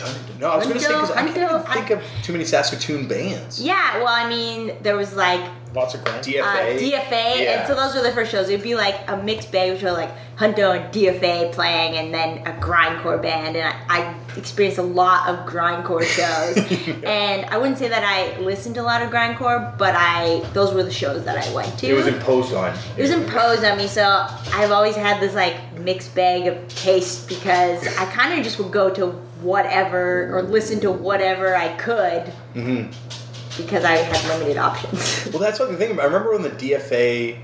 Huntington. 0.02 0.38
No, 0.40 0.50
I 0.50 0.56
was 0.56 0.66
going 0.66 0.78
to 0.78 0.82
say 0.84 0.88
because 0.92 1.10
I 1.10 1.14
can't 1.26 1.36
Huntington, 1.36 1.60
even 1.66 1.72
think 1.72 1.90
of 1.90 2.22
too 2.24 2.32
many 2.32 2.44
Saskatoon 2.44 3.06
bands. 3.08 3.60
Yeah, 3.62 3.98
well, 3.98 4.08
I 4.08 4.28
mean, 4.28 4.76
there 4.82 4.96
was 4.96 5.14
like 5.14 5.40
Lots 5.74 5.94
of 5.94 6.04
grand. 6.04 6.24
DFA. 6.24 6.40
uh, 6.42 6.78
DFA, 6.78 7.10
Yeah. 7.42 7.58
and 7.58 7.66
so 7.66 7.74
those 7.74 7.96
were 7.96 8.02
the 8.02 8.12
first 8.12 8.30
shows. 8.30 8.48
It'd 8.48 8.62
be 8.62 8.76
like 8.76 8.94
a 9.08 9.16
mixed 9.16 9.50
bag, 9.50 9.72
which 9.72 9.82
were 9.82 9.90
like 9.90 10.10
Junto 10.38 10.70
and 10.70 10.92
DFA 10.94 11.52
playing, 11.52 11.96
and 11.96 12.14
then 12.14 12.38
a 12.46 12.52
grindcore 12.60 13.20
band. 13.20 13.56
And 13.56 13.66
I, 13.88 13.98
I 13.98 14.14
experienced 14.36 14.78
a 14.78 14.82
lot 14.82 15.28
of 15.28 15.46
grindcore 15.46 16.04
shows. 16.04 16.56
and 17.04 17.44
I 17.46 17.58
wouldn't 17.58 17.78
say 17.78 17.88
that 17.88 18.04
I 18.04 18.38
listened 18.40 18.76
to 18.76 18.82
a 18.82 18.84
lot 18.84 19.02
of 19.02 19.10
grindcore, 19.10 19.76
but 19.76 19.94
I 19.96 20.44
those 20.52 20.72
were 20.72 20.84
the 20.84 20.92
shows 20.92 21.24
that 21.24 21.44
I 21.44 21.52
went 21.52 21.76
to. 21.80 21.88
It 21.88 21.94
was 21.94 22.06
imposed 22.06 22.54
on. 22.54 22.72
It 22.96 23.02
was 23.02 23.10
imposed 23.10 23.64
on 23.64 23.76
me, 23.76 23.88
so 23.88 24.04
I've 24.52 24.70
always 24.70 24.94
had 24.94 25.20
this 25.20 25.34
like 25.34 25.56
mixed 25.80 26.14
bag 26.14 26.46
of 26.46 26.68
taste 26.68 27.28
because 27.28 27.84
I 27.98 28.06
kind 28.12 28.38
of 28.38 28.44
just 28.44 28.58
would 28.60 28.70
go 28.70 28.90
to 28.94 29.20
whatever 29.44 30.36
or 30.36 30.42
listen 30.42 30.80
to 30.80 30.90
whatever 30.90 31.54
I 31.54 31.68
could 31.76 32.32
mm-hmm. 32.54 33.62
because 33.62 33.84
I 33.84 33.92
had 33.92 34.28
limited 34.28 34.56
options. 34.56 35.28
Well, 35.32 35.42
that's 35.42 35.58
what 35.58 35.70
the 35.70 35.76
thing. 35.76 35.98
I 35.98 36.04
remember 36.04 36.32
when 36.32 36.42
the 36.42 36.50
DFA 36.50 37.38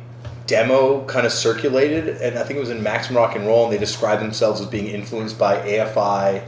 demo 0.46 1.04
kind 1.06 1.26
of 1.26 1.32
circulated, 1.32 2.08
and 2.08 2.38
I 2.38 2.42
think 2.42 2.56
it 2.56 2.60
was 2.60 2.70
in 2.70 2.82
Maximum 2.82 3.22
Rock 3.22 3.36
and 3.36 3.46
Roll, 3.46 3.64
and 3.64 3.72
they 3.72 3.78
described 3.78 4.22
themselves 4.22 4.60
as 4.60 4.66
being 4.66 4.86
influenced 4.86 5.38
by 5.38 5.56
AFI, 5.56 6.44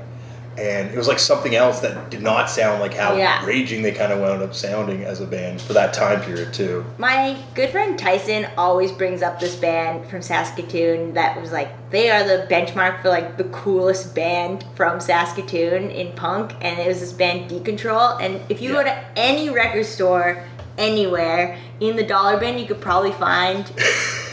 and 0.59 0.91
it 0.91 0.97
was 0.97 1.09
like 1.09 1.19
something 1.19 1.55
else 1.55 1.81
that 1.81 2.11
did 2.11 2.23
not 2.23 2.51
sound 2.51 2.81
like 2.81 2.95
how 2.95 3.17
Yeah. 3.17 3.45
raging 3.47 3.83
they 3.83 3.93
kind 3.93 4.13
of 4.13 4.21
wound 4.21 4.43
up 4.43 4.55
sounding 4.55 5.03
as 5.05 5.21
a 5.21 5.27
band 5.27 5.61
for 5.61 5.73
that 5.73 5.93
time 5.95 6.21
period 6.21 6.53
too. 6.53 6.85
My 6.99 7.37
good 7.55 7.71
friend 7.71 7.99
Tyson 7.99 8.47
always 8.59 8.93
brings 8.93 9.23
up 9.23 9.41
this 9.41 9.55
band 9.57 10.09
from 10.11 10.21
Saskatoon 10.23 11.15
that 11.15 11.41
was 11.41 11.53
like 11.53 11.69
they 11.91 12.11
are 12.11 12.23
the 12.25 12.47
benchmark 12.51 13.03
for 13.03 13.09
like 13.09 13.37
the 13.39 13.45
coolest 13.45 14.15
band 14.15 14.65
from 14.75 15.01
Saskatoon 15.01 15.91
in 15.91 16.13
punk, 16.13 16.53
and 16.61 16.79
it 16.79 16.87
was 16.87 17.01
this 17.01 17.13
band 17.13 17.51
Decontrol. 17.51 18.21
And 18.23 18.41
if 18.51 18.61
you 18.63 18.73
go 18.73 18.83
to 18.83 19.05
any 19.17 19.51
record 19.51 19.85
store 19.87 20.45
anywhere 20.79 21.59
in 21.81 21.97
the 21.97 22.03
dollar 22.03 22.39
bin, 22.39 22.59
you 22.59 22.67
could 22.67 22.81
probably 22.81 23.13
find 23.13 23.67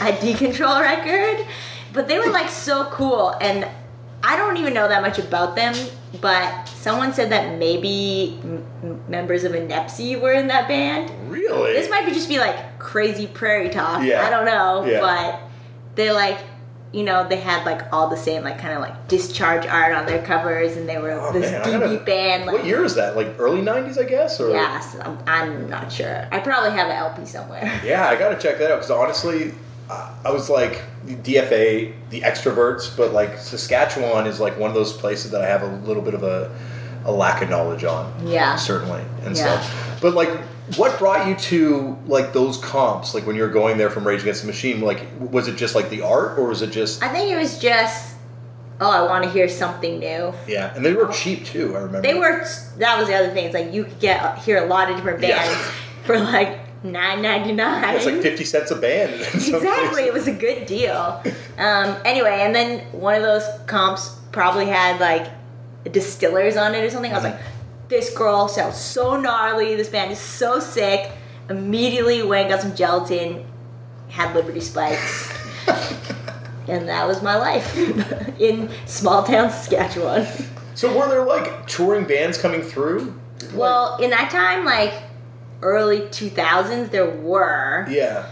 a 0.00 0.12
Decontrol 0.20 0.80
record. 0.80 1.46
But 1.92 2.08
they 2.08 2.18
were 2.18 2.30
like 2.30 2.48
so 2.48 2.84
cool, 2.90 3.30
and 3.40 3.66
I 4.22 4.36
don't 4.36 4.56
even 4.58 4.72
know 4.74 4.86
that 4.88 5.02
much 5.02 5.18
about 5.18 5.56
them. 5.56 5.74
But 6.20 6.64
someone 6.66 7.12
said 7.12 7.30
that 7.30 7.58
maybe 7.58 8.38
m- 8.42 9.00
members 9.08 9.44
of 9.44 9.52
Inepsy 9.54 10.16
were 10.16 10.32
in 10.32 10.48
that 10.48 10.66
band. 10.66 11.10
Really? 11.30 11.72
This 11.72 11.88
might 11.90 12.04
be 12.06 12.12
just 12.12 12.28
be 12.28 12.38
like 12.38 12.78
crazy 12.78 13.26
prairie 13.26 13.68
talk. 13.70 14.02
Yeah. 14.02 14.24
I 14.26 14.30
don't 14.30 14.44
know, 14.44 14.84
Yeah. 14.84 15.00
but 15.00 15.40
they 15.94 16.10
like, 16.10 16.38
you 16.92 17.04
know, 17.04 17.28
they 17.28 17.36
had 17.36 17.64
like 17.64 17.92
all 17.92 18.08
the 18.08 18.16
same 18.16 18.42
like 18.42 18.58
kind 18.58 18.74
of 18.74 18.80
like 18.80 19.06
discharge 19.06 19.64
art 19.66 19.92
on 19.94 20.06
their 20.06 20.20
covers, 20.22 20.76
and 20.76 20.88
they 20.88 20.98
were 20.98 21.12
Oh, 21.12 21.32
this 21.32 21.48
man, 21.52 21.62
DB 21.62 21.80
gotta- 21.80 22.04
band. 22.04 22.46
Like, 22.46 22.56
what 22.56 22.64
year 22.64 22.84
is 22.84 22.96
that? 22.96 23.14
Like 23.14 23.36
early 23.38 23.62
'90s, 23.62 23.96
I 23.96 24.02
guess. 24.02 24.40
Or 24.40 24.50
Yes, 24.50 24.96
I'm, 25.00 25.16
I'm 25.28 25.70
not 25.70 25.92
sure. 25.92 26.26
I 26.32 26.40
probably 26.40 26.70
have 26.72 26.88
an 26.88 26.96
LP 26.96 27.24
somewhere. 27.26 27.80
Yeah, 27.84 28.08
I 28.08 28.16
gotta 28.16 28.36
check 28.36 28.58
that 28.58 28.72
out 28.72 28.76
because 28.78 28.90
honestly, 28.90 29.54
I 29.90 30.30
was 30.30 30.48
like 30.50 30.82
DFA, 31.06 31.92
the 32.10 32.20
extroverts, 32.22 32.96
but 32.96 33.12
like 33.12 33.38
Saskatchewan 33.38 34.26
is 34.26 34.40
like 34.40 34.58
one 34.58 34.70
of 34.70 34.74
those 34.74 34.92
places 34.92 35.30
that 35.32 35.42
I 35.42 35.46
have 35.46 35.62
a 35.62 35.66
little 35.86 36.02
bit 36.02 36.14
of 36.14 36.22
a, 36.22 36.54
a 37.04 37.12
lack 37.12 37.42
of 37.42 37.50
knowledge 37.50 37.84
on. 37.84 38.12
Yeah. 38.26 38.56
certainly 38.56 39.02
and 39.24 39.36
Yeah. 39.36 39.60
stuff. 39.60 39.98
But 40.00 40.14
like, 40.14 40.30
what 40.76 40.98
brought 40.98 41.26
you 41.26 41.34
to 41.34 41.98
like 42.06 42.32
those 42.32 42.56
comps? 42.58 43.14
Like 43.14 43.26
when 43.26 43.34
you 43.36 43.42
were 43.42 43.48
going 43.48 43.76
there 43.78 43.90
from 43.90 44.06
Rage 44.06 44.22
Against 44.22 44.42
the 44.42 44.46
Machine, 44.46 44.80
like 44.80 45.04
was 45.18 45.48
it 45.48 45.56
just 45.56 45.74
like 45.74 45.90
the 45.90 46.02
art, 46.02 46.38
or 46.38 46.46
was 46.48 46.62
it 46.62 46.70
just 46.70 47.02
I 47.02 47.08
think 47.08 47.30
it 47.30 47.36
was 47.36 47.58
just, 47.58 48.14
oh, 48.80 48.88
I 48.90 49.02
want 49.02 49.24
to 49.24 49.30
hear 49.30 49.48
something 49.48 49.98
new. 49.98 50.32
yeah? 50.46 50.72
And 50.76 50.84
they 50.84 50.92
were 50.92 51.08
cheap 51.08 51.44
too. 51.44 51.74
I 51.76 51.80
remember 51.80 52.02
They 52.02 52.14
were. 52.14 52.44
That 52.78 52.98
was 52.98 53.08
the 53.08 53.14
other 53.14 53.30
thing. 53.30 53.46
It's 53.46 53.54
like 53.54 53.72
you 53.72 53.82
could 53.84 53.98
get 53.98 54.38
hear 54.38 54.62
a 54.62 54.66
lot 54.66 54.88
of 54.90 54.96
different 54.96 55.20
Yeah. 55.22 55.38
bands 55.38 55.70
for 56.04 56.18
like 56.20 56.59
nine 56.82 57.20
ninety 57.22 57.52
nine. 57.52 57.94
It's 57.96 58.06
like 58.06 58.22
fifty 58.22 58.44
cents 58.44 58.70
a 58.70 58.76
band. 58.76 59.12
exactly 59.34 60.04
it 60.04 60.12
was 60.14 60.26
a 60.26 60.32
good 60.32 60.66
deal 60.66 61.22
um, 61.58 61.96
anyway 62.04 62.40
and 62.40 62.54
then 62.54 62.80
one 62.92 63.14
of 63.14 63.22
those 63.22 63.44
comps 63.66 64.16
probably 64.32 64.66
had 64.66 64.98
like 65.00 65.30
distillers 65.92 66.56
on 66.56 66.74
it 66.74 66.82
or 66.84 66.90
something 66.90 67.10
i 67.12 67.14
was 67.14 67.24
like 67.24 67.38
this 67.88 68.14
girl 68.16 68.48
sounds 68.48 68.76
so 68.76 69.18
gnarly 69.20 69.74
this 69.76 69.88
band 69.88 70.10
is 70.12 70.18
so 70.18 70.58
sick 70.60 71.10
immediately 71.48 72.22
went 72.22 72.48
got 72.48 72.60
some 72.60 72.74
gelatin 72.74 73.44
had 74.08 74.34
liberty 74.34 74.60
spikes 74.60 75.30
and 76.68 76.88
that 76.88 77.06
was 77.06 77.22
my 77.22 77.36
life 77.36 77.76
in 78.40 78.70
small 78.86 79.22
town 79.22 79.50
saskatchewan 79.50 80.26
So 80.74 80.96
were 80.96 81.08
there 81.08 81.24
like 81.24 81.66
touring 81.66 82.04
bands 82.06 82.38
coming 82.38 82.62
through? 82.62 83.18
well 83.54 83.96
in 83.96 84.10
that 84.10 84.30
time 84.30 84.64
like 84.64 84.94
early 85.62 86.00
2000s 86.02 86.90
there 86.90 87.08
were 87.10 87.86
Yeah. 87.88 88.26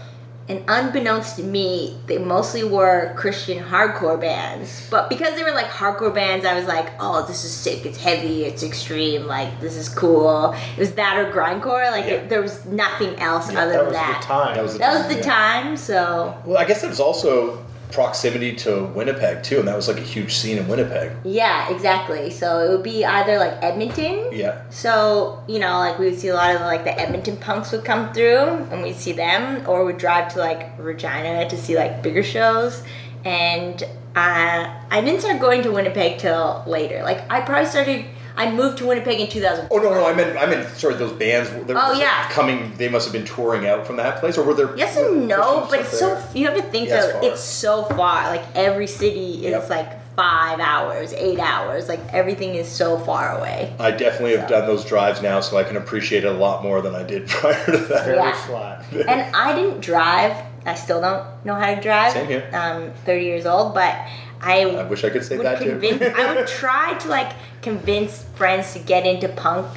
And 0.47 0.63
unbeknownst 0.67 1.35
to 1.35 1.43
me, 1.43 1.99
they 2.07 2.17
mostly 2.17 2.63
were 2.63 3.13
Christian 3.15 3.63
hardcore 3.63 4.19
bands. 4.19 4.87
But 4.89 5.07
because 5.07 5.35
they 5.35 5.43
were 5.43 5.51
like 5.51 5.67
hardcore 5.67 6.11
bands, 6.11 6.43
I 6.43 6.55
was 6.55 6.65
like, 6.65 6.89
oh, 6.99 7.23
this 7.27 7.45
is 7.45 7.51
sick. 7.51 7.85
It's 7.85 7.99
heavy. 7.99 8.45
It's 8.45 8.63
extreme. 8.63 9.27
Like, 9.27 9.61
this 9.61 9.75
is 9.77 9.87
cool. 9.89 10.53
It 10.75 10.79
was 10.79 10.93
that 10.93 11.19
or 11.19 11.31
grindcore. 11.31 11.91
Like, 11.91 12.05
Yeah. 12.05 12.13
it, 12.13 12.29
there 12.29 12.41
was 12.41 12.65
nothing 12.65 13.13
else 13.19 13.47
other 13.49 13.73
that 13.73 13.77
than 13.77 13.85
was 13.85 13.93
that. 13.93 14.21
the 14.21 14.25
time. 14.27 14.55
That 14.55 14.63
was 14.63 14.73
the 14.73 14.79
time. 14.79 14.91
That 14.93 14.97
was 15.07 15.15
the 15.15 15.21
yeah. 15.21 15.33
time, 15.61 15.77
so 15.77 16.41
Well, 16.45 16.57
I 16.57 16.65
guess 16.65 16.83
it 16.83 16.87
was 16.89 16.99
also 16.99 17.63
proximity 17.91 18.55
to 18.55 18.85
Winnipeg 18.85 19.43
too, 19.43 19.59
and 19.59 19.67
that 19.67 19.75
was 19.75 19.87
like 19.87 19.97
a 19.97 20.01
huge 20.01 20.35
scene 20.35 20.57
in 20.57 20.67
Winnipeg. 20.67 21.11
yeah, 21.23 21.73
exactly. 21.73 22.29
So 22.29 22.59
it 22.59 22.69
would 22.69 22.83
be 22.83 23.03
either 23.03 23.37
like 23.37 23.53
Edmonton. 23.63 24.29
Yeah. 24.31 24.61
So, 24.69 25.43
you 25.47 25.59
know, 25.59 25.79
like 25.79 25.97
we 25.97 26.05
would 26.05 26.19
see 26.19 26.27
a 26.27 26.35
lot 26.35 26.55
of 26.55 26.61
like 26.61 26.83
the 26.83 26.97
Edmonton 26.99 27.37
punks 27.37 27.71
would 27.71 27.83
come 27.83 28.13
through 28.13 28.37
and 28.71 28.83
we'd 28.83 28.95
see 28.95 29.11
them, 29.11 29.67
or 29.67 29.85
we'd 29.85 29.97
drive 29.97 30.31
to 30.33 30.39
like 30.39 30.71
Regina 30.77 31.49
to 31.49 31.57
see 31.57 31.75
like 31.75 32.03
bigger 32.03 32.23
shows. 32.23 32.83
And 33.25 33.81
uh, 34.15 34.81
I 34.89 35.01
didn't 35.01 35.21
start 35.21 35.39
going 35.39 35.63
to 35.63 35.71
Winnipeg 35.71 36.19
till 36.19 36.63
later. 36.65 37.03
Like, 37.03 37.29
I 37.31 37.41
probably 37.41 37.69
started, 37.69 38.05
I 38.39 38.49
moved 38.49 38.77
to 38.77 38.85
Winnipeg 38.87 39.19
in 39.19 39.27
2000. 39.27 39.67
Oh 39.69 39.77
no, 39.79 39.93
no, 39.93 40.05
I 40.05 40.13
meant, 40.13 40.37
I 40.37 40.45
meant, 40.45 40.65
sorry, 40.77 40.95
those 40.95 41.11
bands. 41.11 41.49
Were 41.51 41.57
Oh, 41.57 41.65
just, 41.67 41.91
like, 41.93 41.99
yeah. 41.99 42.29
coming. 42.31 42.73
They 42.77 42.87
must 42.87 43.05
have 43.05 43.11
been 43.11 43.25
touring 43.25 43.67
out 43.67 43.85
from 43.85 43.97
that 43.97 44.21
place, 44.21 44.37
or 44.37 44.43
were 44.43 44.53
there? 44.53 44.75
Yes 44.77 44.95
and 44.95 45.27
no, 45.27 45.67
but 45.69 45.81
it's 45.81 45.97
stuff 45.97 46.31
so, 46.31 46.37
you 46.39 46.47
have 46.47 46.55
to 46.55 46.63
think 46.63 46.87
Yeah, 46.87 46.95
it's 47.03 47.05
though, 47.13 47.19
far. 47.19 47.29
it's 47.31 47.41
so 47.43 47.83
far. 47.83 48.23
Like, 48.29 48.43
every 48.55 48.87
city 48.87 49.45
is 49.45 49.51
Yep. 49.51 49.69
like 49.69 50.15
five 50.15 50.61
hours, 50.61 51.11
eight 51.13 51.39
hours. 51.39 51.89
Like, 51.89 51.99
everything 52.13 52.55
is 52.55 52.67
so 52.69 52.97
far 52.97 53.37
away. 53.37 53.73
I 53.77 53.91
definitely 53.91 54.37
have 54.37 54.47
done 54.49 54.65
those 54.67 54.85
drives 54.85 55.21
now, 55.21 55.41
so 55.41 55.57
I 55.57 55.63
can 55.63 55.75
appreciate 55.75 56.23
it 56.23 56.27
a 56.27 56.31
lot 56.31 56.63
more 56.63 56.81
than 56.81 56.95
I 56.95 57.03
did 57.03 57.27
prior 57.27 57.65
to 57.65 57.71
that. 57.77 58.05
Very 58.05 58.17
Yeah. 58.17 58.31
flat. 58.45 58.85
and 59.05 59.35
I 59.35 59.53
didn't 59.53 59.81
drive. 59.81 60.33
I 60.65 60.75
still 60.75 61.01
don't 61.01 61.25
know 61.45 61.55
how 61.55 61.73
to 61.75 61.81
drive. 61.81 62.13
Same 62.13 62.27
here. 62.27 62.49
I'm 62.53 62.93
30 63.05 63.25
years 63.25 63.45
old, 63.45 63.73
but 63.73 63.95
I, 64.41 64.61
I 64.61 64.83
wish 64.85 65.03
I 65.03 65.09
could 65.09 65.23
say 65.23 65.37
that 65.37 65.59
convince. 65.61 65.99
too. 65.99 66.13
I 66.15 66.33
would 66.33 66.47
try 66.47 66.97
to 66.99 67.07
like 67.09 67.33
convince 67.61 68.23
friends 68.35 68.73
to 68.73 68.79
get 68.79 69.05
into 69.05 69.27
punk, 69.29 69.67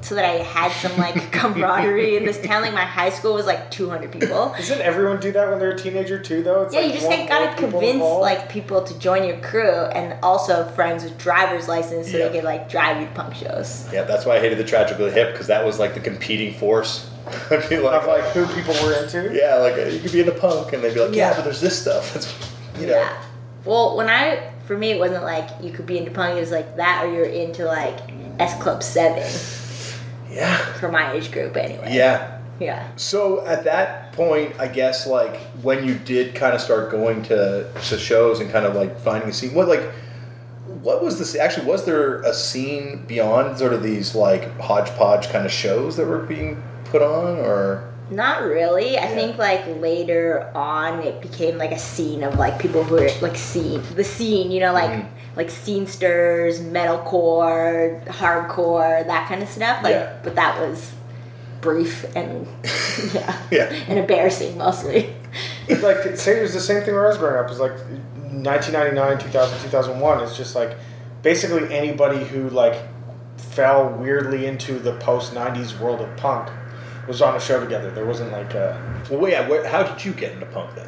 so 0.00 0.14
that 0.14 0.24
I 0.24 0.42
had 0.42 0.70
some 0.72 0.96
like 0.98 1.32
camaraderie 1.32 2.16
in 2.16 2.24
this 2.24 2.40
town. 2.40 2.62
Like 2.62 2.74
my 2.74 2.84
high 2.84 3.10
school 3.10 3.34
was 3.34 3.46
like 3.46 3.70
200 3.70 4.12
people. 4.12 4.54
Doesn't 4.56 4.80
everyone 4.80 5.20
do 5.20 5.32
that 5.32 5.48
when 5.50 5.58
they're 5.58 5.72
a 5.72 5.78
teenager 5.78 6.18
too? 6.18 6.42
Though 6.42 6.62
it's 6.62 6.74
Yeah, 6.74 6.80
like 6.80 6.88
you 6.88 6.94
just 7.00 7.06
like, 7.08 7.28
gotta 7.28 7.56
convince 7.56 7.94
involved. 7.94 8.20
like 8.22 8.48
people 8.50 8.82
to 8.84 8.98
join 8.98 9.24
your 9.26 9.38
crew, 9.38 9.70
and 9.72 10.18
also 10.22 10.64
friends 10.70 11.02
with 11.04 11.16
driver's 11.18 11.66
license, 11.66 12.10
so 12.10 12.18
Yeah. 12.18 12.28
they 12.28 12.36
could 12.36 12.44
like 12.44 12.68
drive 12.68 13.00
you 13.00 13.06
to 13.08 13.12
punk 13.14 13.34
shows. 13.34 13.88
yeah, 13.92 14.02
that's 14.04 14.26
why 14.26 14.36
I 14.36 14.40
hated 14.40 14.58
the 14.58 14.64
Tragically 14.64 15.10
Hip 15.10 15.32
because 15.32 15.46
that 15.48 15.64
was 15.64 15.78
like 15.78 15.94
the 15.94 16.00
competing 16.00 16.52
force. 16.54 17.10
I'd 17.50 17.68
be 17.68 17.78
like, 17.78 18.02
of 18.02 18.06
like 18.08 18.24
who 18.32 18.46
people 18.54 18.74
were 18.84 18.92
into. 19.02 19.34
yeah, 19.34 19.56
like 19.56 19.74
uh, 19.74 19.86
you 19.88 19.98
could 20.00 20.12
be 20.12 20.20
into 20.20 20.32
punk, 20.32 20.72
and 20.74 20.82
they'd 20.84 20.94
be 20.94 21.00
like, 21.00 21.14
yeah, 21.14 21.30
Yeah. 21.30 21.36
but 21.36 21.44
there's 21.44 21.60
this 21.62 21.80
stuff. 21.80 22.12
That's, 22.14 22.34
you 22.80 22.86
know. 22.86 22.92
Yeah. 22.94 23.22
Well, 23.64 23.96
when 23.96 24.08
I 24.08 24.50
for 24.66 24.76
me 24.76 24.90
it 24.90 24.98
wasn't 24.98 25.24
like 25.24 25.48
you 25.62 25.70
could 25.72 25.86
be 25.86 25.98
into 25.98 26.10
punk. 26.10 26.36
It 26.36 26.40
was 26.40 26.50
like 26.50 26.76
that, 26.76 27.04
or 27.04 27.12
you're 27.12 27.24
into 27.24 27.64
like 27.64 27.98
S 28.38 28.60
Club 28.62 28.82
Seven 28.82 29.22
Yeah. 30.30 30.56
for 30.74 30.90
my 30.90 31.12
age 31.12 31.32
group, 31.32 31.56
anyway. 31.56 31.90
Yeah. 31.94 32.38
Yeah. 32.60 32.88
So 32.96 33.46
at 33.46 33.64
that 33.64 34.12
point, 34.12 34.54
I 34.58 34.66
guess 34.68 35.06
like 35.06 35.36
when 35.62 35.86
you 35.86 35.94
did 35.94 36.34
kind 36.34 36.54
of 36.54 36.60
start 36.60 36.90
going 36.90 37.22
to, 37.24 37.70
to 37.88 37.98
shows 37.98 38.40
and 38.40 38.50
kind 38.50 38.66
of 38.66 38.74
like 38.74 38.98
finding 39.00 39.28
a 39.30 39.32
scene, 39.32 39.54
what 39.54 39.68
like 39.68 39.82
what 40.82 41.02
was 41.02 41.18
this 41.18 41.34
actually 41.34 41.66
was 41.66 41.84
there 41.86 42.20
a 42.22 42.34
scene 42.34 43.04
beyond 43.06 43.58
sort 43.58 43.72
of 43.72 43.82
these 43.82 44.14
like 44.14 44.58
hodgepodge 44.60 45.28
kind 45.30 45.46
of 45.46 45.52
shows 45.52 45.96
that 45.96 46.06
were 46.06 46.18
being 46.18 46.62
put 46.86 47.00
on 47.00 47.38
or 47.38 47.88
Not 48.10 48.42
really. 48.42 48.96
I 48.98 49.02
Yeah. 49.02 49.14
think 49.14 49.38
like 49.38 49.62
later 49.80 50.50
on 50.54 51.00
it 51.00 51.20
became 51.20 51.58
like 51.58 51.72
a 51.72 51.78
scene 51.78 52.22
of 52.22 52.38
like 52.38 52.58
people 52.58 52.82
who 52.84 52.94
were 52.96 53.10
like 53.20 53.36
scene 53.36 53.82
the 53.94 54.04
scene, 54.04 54.50
you 54.50 54.60
know, 54.60 54.72
like 54.72 54.90
Mhm. 54.90 55.06
like 55.36 55.48
scenesters, 55.48 56.58
metalcore, 56.60 58.04
hardcore, 58.06 59.06
that 59.06 59.28
kind 59.28 59.42
of 59.42 59.48
stuff. 59.48 59.82
Like 59.82 59.94
Yeah. 59.94 60.12
but 60.22 60.34
that 60.36 60.58
was 60.60 60.92
brief 61.60 62.06
and 62.16 62.46
yeah. 63.12 63.36
Yeah. 63.50 63.72
And 63.88 63.98
embarrassing 63.98 64.56
mostly. 64.56 65.14
It's 65.66 65.82
like 65.82 65.98
it 65.98 66.42
was 66.42 66.54
the 66.54 66.60
same 66.60 66.82
thing 66.82 66.94
when 66.94 67.04
I 67.04 67.08
was 67.08 67.18
growing 67.18 67.36
up. 67.44 67.50
It's 67.50 67.60
like 67.60 67.72
1999, 68.22 69.18
2000, 69.18 69.58
2001. 69.60 70.20
It's 70.22 70.36
just 70.36 70.54
like 70.54 70.76
basically 71.22 71.72
anybody 71.76 72.24
who 72.24 72.48
like 72.48 72.76
fell 73.36 73.88
weirdly 73.88 74.46
into 74.46 74.78
the 74.78 74.92
post 74.92 75.34
'90s 75.34 75.78
world 75.78 76.00
of 76.00 76.16
punk 76.16 76.48
was 77.08 77.20
on 77.22 77.34
a 77.34 77.40
show 77.40 77.58
together. 77.60 77.90
There 77.90 78.06
wasn't 78.06 78.30
like 78.32 78.54
a. 78.54 79.02
Well, 79.10 79.18
wait, 79.20 79.32
yeah, 79.32 79.48
where, 79.48 79.66
how 79.66 79.82
did 79.82 80.04
you 80.04 80.12
get 80.12 80.32
into 80.32 80.46
punk 80.46 80.74
then? 80.76 80.86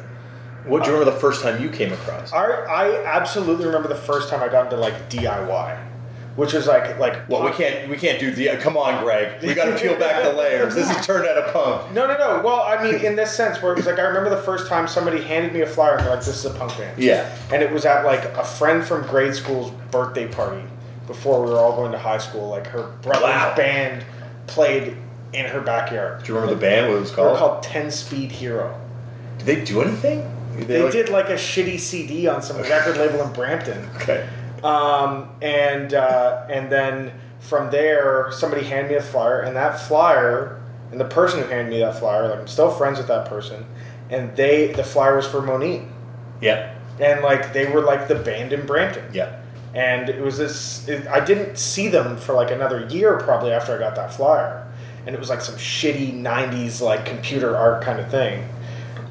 What 0.65 0.83
do 0.83 0.91
you 0.91 0.95
uh, 0.95 0.99
remember 0.99 1.13
the 1.15 1.19
first 1.19 1.41
time 1.41 1.61
you 1.61 1.69
came 1.69 1.91
across? 1.91 2.31
I 2.31 2.45
I 2.45 3.03
absolutely 3.05 3.65
remember 3.65 3.87
the 3.87 3.95
first 3.95 4.29
time 4.29 4.41
I 4.43 4.47
got 4.47 4.65
into 4.65 4.77
like 4.77 5.09
DIY, 5.09 5.79
which 6.35 6.53
was 6.53 6.67
like 6.67 6.99
like 6.99 7.27
Well, 7.27 7.43
we 7.43 7.51
can't 7.51 7.89
we 7.89 7.97
can't 7.97 8.19
do 8.19 8.29
the. 8.31 8.49
Come 8.57 8.77
on, 8.77 9.03
Greg. 9.03 9.41
We 9.41 9.55
got 9.55 9.65
to 9.65 9.75
peel 9.75 9.97
back 9.97 10.23
the 10.23 10.33
layers. 10.33 10.75
This 10.75 10.89
is 10.95 11.03
turned 11.05 11.27
out 11.27 11.37
of 11.37 11.51
punk. 11.51 11.91
No, 11.93 12.05
no, 12.05 12.15
no. 12.15 12.41
Well, 12.45 12.61
I 12.61 12.83
mean, 12.83 13.03
in 13.03 13.15
this 13.15 13.33
sense, 13.35 13.59
where 13.61 13.73
it 13.73 13.77
was 13.77 13.87
like, 13.87 13.97
I 13.97 14.03
remember 14.03 14.29
the 14.29 14.41
first 14.43 14.67
time 14.67 14.87
somebody 14.87 15.21
handed 15.23 15.51
me 15.51 15.61
a 15.61 15.65
flyer 15.67 15.95
and 15.97 16.01
they're 16.05 16.15
like, 16.15 16.23
"This 16.23 16.37
is 16.37 16.45
a 16.45 16.51
punk 16.53 16.77
band." 16.77 17.01
Yeah. 17.01 17.35
And 17.51 17.63
it 17.63 17.71
was 17.71 17.83
at 17.85 18.05
like 18.05 18.23
a 18.25 18.43
friend 18.45 18.85
from 18.85 19.01
grade 19.07 19.33
school's 19.33 19.71
birthday 19.89 20.27
party 20.27 20.63
before 21.07 21.43
we 21.43 21.49
were 21.51 21.57
all 21.57 21.75
going 21.75 21.91
to 21.91 21.97
high 21.97 22.19
school. 22.19 22.49
Like 22.49 22.67
her 22.67 22.83
brother's 23.01 23.23
Wow. 23.23 23.55
band 23.57 24.05
played 24.45 24.95
in 25.33 25.45
her 25.45 25.61
backyard. 25.61 26.23
Do 26.23 26.27
you 26.33 26.35
remember 26.39 26.55
the 26.55 26.61
band? 26.61 26.87
What 26.89 26.97
it 26.97 26.99
was 27.01 27.11
called? 27.11 27.27
They 27.27 27.31
were 27.33 27.37
called? 27.37 27.63
Ten 27.63 27.91
Speed 27.91 28.31
Hero. 28.31 28.79
Did 29.37 29.45
they 29.47 29.63
do 29.63 29.81
anything? 29.81 30.29
They, 30.57 30.81
like- 30.83 30.91
did 30.91 31.09
like 31.09 31.29
a 31.29 31.35
shitty 31.35 31.79
CD 31.79 32.27
on 32.27 32.41
some 32.41 32.57
record 32.61 32.97
label 32.97 33.21
in 33.21 33.31
Brampton. 33.33 33.89
Okay. 33.97 34.27
Um, 34.63 35.29
and 35.41 35.93
uh, 35.93 36.45
and 36.49 36.71
then 36.71 37.13
from 37.39 37.71
there, 37.71 38.29
somebody 38.31 38.63
handed 38.63 38.89
me 38.91 38.95
a 38.97 39.01
flyer, 39.01 39.39
and 39.41 39.55
that 39.55 39.79
flyer, 39.79 40.61
and 40.91 40.99
the 40.99 41.05
person 41.05 41.41
who 41.41 41.47
handed 41.47 41.71
me 41.71 41.79
that 41.79 41.97
flyer, 41.97 42.27
like 42.29 42.39
I'm 42.39 42.47
still 42.47 42.69
friends 42.69 42.99
with 42.99 43.07
that 43.07 43.27
person, 43.27 43.65
and 44.11 44.35
they 44.35 44.71
the 44.73 44.83
flyer 44.83 45.15
was 45.15 45.25
for 45.25 45.41
Moneen, 45.41 45.89
Yeah. 46.41 46.75
and 46.99 47.23
like 47.23 47.53
they 47.53 47.65
were 47.71 47.81
like 47.81 48.07
the 48.07 48.13
band 48.15 48.53
in 48.53 48.67
Brampton, 48.67 49.05
Yeah. 49.13 49.39
and 49.73 50.09
it 50.09 50.21
was 50.21 50.37
this. 50.37 50.87
It, 50.87 51.07
I 51.07 51.25
didn't 51.25 51.57
see 51.57 51.87
them 51.87 52.17
for 52.17 52.33
like 52.35 52.51
another 52.51 52.85
year 52.85 53.17
probably 53.17 53.51
after 53.53 53.75
I 53.75 53.79
got 53.79 53.95
that 53.95 54.13
flyer, 54.13 54.67
and 55.05 55.15
it 55.15 55.19
was 55.19 55.29
like 55.29 55.41
some 55.41 55.55
shitty 55.55 56.13
'90s 56.13 56.81
like 56.81 57.05
computer 57.05 57.55
art 57.55 57.83
kind 57.83 57.99
of 57.99 58.09
thing, 58.09 58.47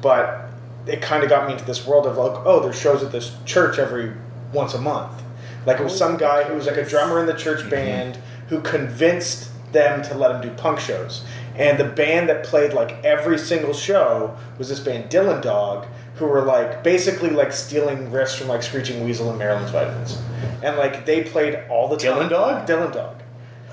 but 0.01 0.49
it 0.87 1.01
kind 1.01 1.23
of 1.23 1.29
got 1.29 1.47
me 1.47 1.53
into 1.53 1.65
this 1.65 1.85
world 1.85 2.07
of 2.07 2.17
like, 2.17 2.45
oh, 2.45 2.59
there's 2.59 2.79
shows 2.79 3.03
at 3.03 3.11
this 3.11 3.35
church 3.45 3.77
every 3.77 4.13
once 4.51 4.73
a 4.73 4.81
month. 4.81 5.21
Like 5.65 5.79
it 5.79 5.83
was 5.83 5.95
some 5.95 6.17
guy 6.17 6.43
who 6.43 6.55
was 6.55 6.65
like 6.65 6.77
a 6.77 6.85
drummer 6.85 7.19
in 7.19 7.27
the 7.27 7.33
church 7.33 7.59
mm-hmm. 7.59 7.69
band 7.69 8.17
who 8.47 8.61
convinced 8.61 9.49
them 9.71 10.01
to 10.03 10.15
let 10.15 10.35
him 10.35 10.41
do 10.41 10.49
punk 10.55 10.79
shows. 10.79 11.23
And 11.55 11.77
the 11.77 11.85
band 11.85 12.29
that 12.29 12.43
played 12.43 12.73
like 12.73 13.03
every 13.03 13.37
single 13.37 13.73
show 13.73 14.35
was 14.57 14.69
this 14.69 14.79
band 14.79 15.09
Dylan 15.09 15.41
Dog, 15.41 15.85
who 16.15 16.25
were 16.25 16.41
like 16.41 16.83
basically 16.83 17.29
like 17.29 17.51
stealing 17.51 18.09
riffs 18.09 18.37
from 18.37 18.47
like 18.47 18.63
Screeching 18.63 19.03
Weasel 19.03 19.29
and 19.29 19.37
Marilyn's 19.37 19.71
Vitamins. 19.71 20.21
And 20.63 20.77
like 20.77 21.05
they 21.05 21.23
played 21.23 21.59
all 21.69 21.87
the 21.87 21.97
time. 21.97 22.17
Dylan 22.17 22.29
Dog? 22.29 22.67
Dylan 22.67 22.93
Dog. 22.93 23.20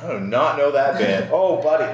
I 0.02 0.12
do 0.12 0.20
not 0.20 0.56
know 0.58 0.70
that 0.72 0.98
band. 0.98 1.28
Oh, 1.32 1.60
buddy. 1.62 1.84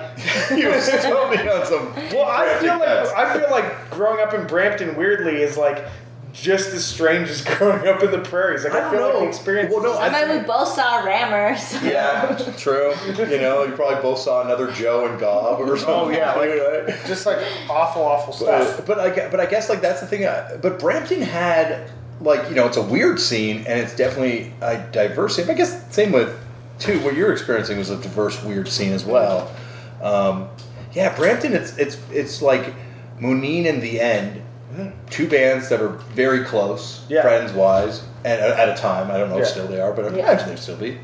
you 0.61 0.69
was 0.69 0.89
totally 0.89 1.49
on 1.49 1.67
some. 1.67 1.95
Well, 2.13 2.25
I 2.29 2.59
feel 2.59 2.79
like 2.79 2.89
nuts. 2.89 3.11
I 3.17 3.39
feel 3.39 3.51
like 3.51 3.91
growing 3.91 4.21
up 4.21 4.35
in 4.35 4.47
Brampton 4.47 4.97
weirdly 4.97 5.43
is 5.43 5.57
like 5.57 5.85
just 6.33 6.71
as 6.75 6.85
strange 6.85 7.29
as 7.31 7.43
growing 7.57 7.87
up 7.87 8.03
in 8.03 8.11
the 8.11 8.19
prairies. 8.19 8.65
Like 8.65 8.73
I, 8.75 8.79
I 8.79 8.81
don't 8.81 8.91
feel 8.93 9.09
like 9.09 9.19
the 9.21 9.29
experience. 9.29 9.73
Well, 9.73 9.83
no, 9.85 9.95
I 9.95 10.09
I 10.09 10.27
mean, 10.29 10.39
we 10.41 10.45
both 10.47 10.69
saw 10.69 11.03
Rammers. 11.05 11.83
Yeah, 11.85 12.35
true. 12.59 12.93
You 13.07 13.39
know, 13.41 13.65
you 13.65 13.73
probably 13.75 14.03
both 14.03 14.19
saw 14.19 14.43
another 14.43 14.71
Joe 14.73 15.07
and 15.07 15.19
Gob 15.21 15.61
or 15.61 15.77
something. 15.77 15.95
Oh, 15.95 16.09
yeah, 16.11 16.35
like- 16.35 16.51
Right? 16.89 17.07
just 17.07 17.25
like 17.27 17.39
awful, 17.71 18.03
awful 18.03 18.33
stuff. 18.33 18.79
But, 18.79 18.87
but 18.87 18.99
I 18.99 19.29
but 19.31 19.39
I 19.41 19.47
guess 19.47 19.69
like 19.69 19.81
that's 19.81 20.01
the 20.01 20.07
thing. 20.07 20.25
uh, 20.25 20.59
But 20.61 20.79
Brampton 20.79 21.23
had 21.23 21.91
like 22.21 22.49
you 22.49 22.55
know 22.57 22.67
it's 22.67 22.77
a 22.77 22.83
weird 22.83 23.21
scene 23.21 23.59
and 23.67 23.79
it's 23.81 23.95
definitely 23.97 24.53
a 24.61 24.79
diverse 24.93 25.37
scene. 25.37 25.47
But 25.47 25.53
I 25.53 25.57
guess 25.59 25.95
same 25.95 26.11
with 26.13 26.37
too 26.79 27.01
what 27.01 27.15
you're 27.15 27.33
experiencing 27.33 27.79
was 27.79 27.91
a 27.91 27.97
diverse 27.97 28.43
weird 28.43 28.69
scene 28.69 28.93
as 28.93 29.05
well. 29.05 29.51
Um, 30.03 30.49
yeah, 30.93 31.15
Brampton. 31.17 31.53
It's 31.55 31.77
it's 31.79 31.97
it's 32.13 32.43
like 32.43 32.75
Moneen 33.21 33.67
and 33.69 33.81
the 33.83 34.01
End, 34.01 34.43
two 35.11 35.29
bands 35.29 35.69
that 35.69 35.81
are 35.81 35.89
very 35.89 36.45
close, 36.45 37.05
Yeah. 37.09 37.23
friends 37.23 37.53
wise, 37.53 38.03
and 38.25 38.41
at 38.41 38.69
a 38.69 38.75
time. 38.81 39.11
I 39.11 39.19
don't 39.19 39.31
know 39.31 39.39
if 39.39 39.47
still 39.49 39.67
they 39.67 39.81
are, 39.81 39.93
but 39.93 40.05
I 40.07 40.09
Yeah. 40.17 40.25
imagine 40.31 40.49
they 40.51 40.57
still 40.57 40.77
be. 40.77 40.99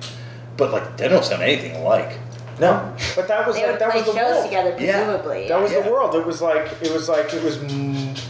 But 0.56 0.72
like 0.72 0.96
they 0.96 1.08
don't 1.08 1.24
sound 1.24 1.42
anything 1.42 1.74
alike. 1.76 2.18
No, 2.60 2.92
but 3.16 3.26
that 3.28 3.46
was 3.46 3.56
They 3.56 3.62
like 3.62 3.70
would 3.72 3.80
that 3.80 3.90
play 3.90 4.02
was 4.02 4.12
the 4.12 4.20
shows 4.20 4.32
world. 4.34 4.44
together, 4.44 4.76
Yeah. 4.78 4.92
presumably. 5.04 5.48
That 5.48 5.62
was 5.62 5.72
Yeah. 5.72 5.80
the 5.80 5.90
world. 5.90 6.14
It 6.14 6.26
was 6.26 6.42
like 6.42 6.66
it 6.82 6.92
was 6.92 7.08
like 7.08 7.32
it 7.32 7.42
was 7.42 7.56
mm, 7.56 8.20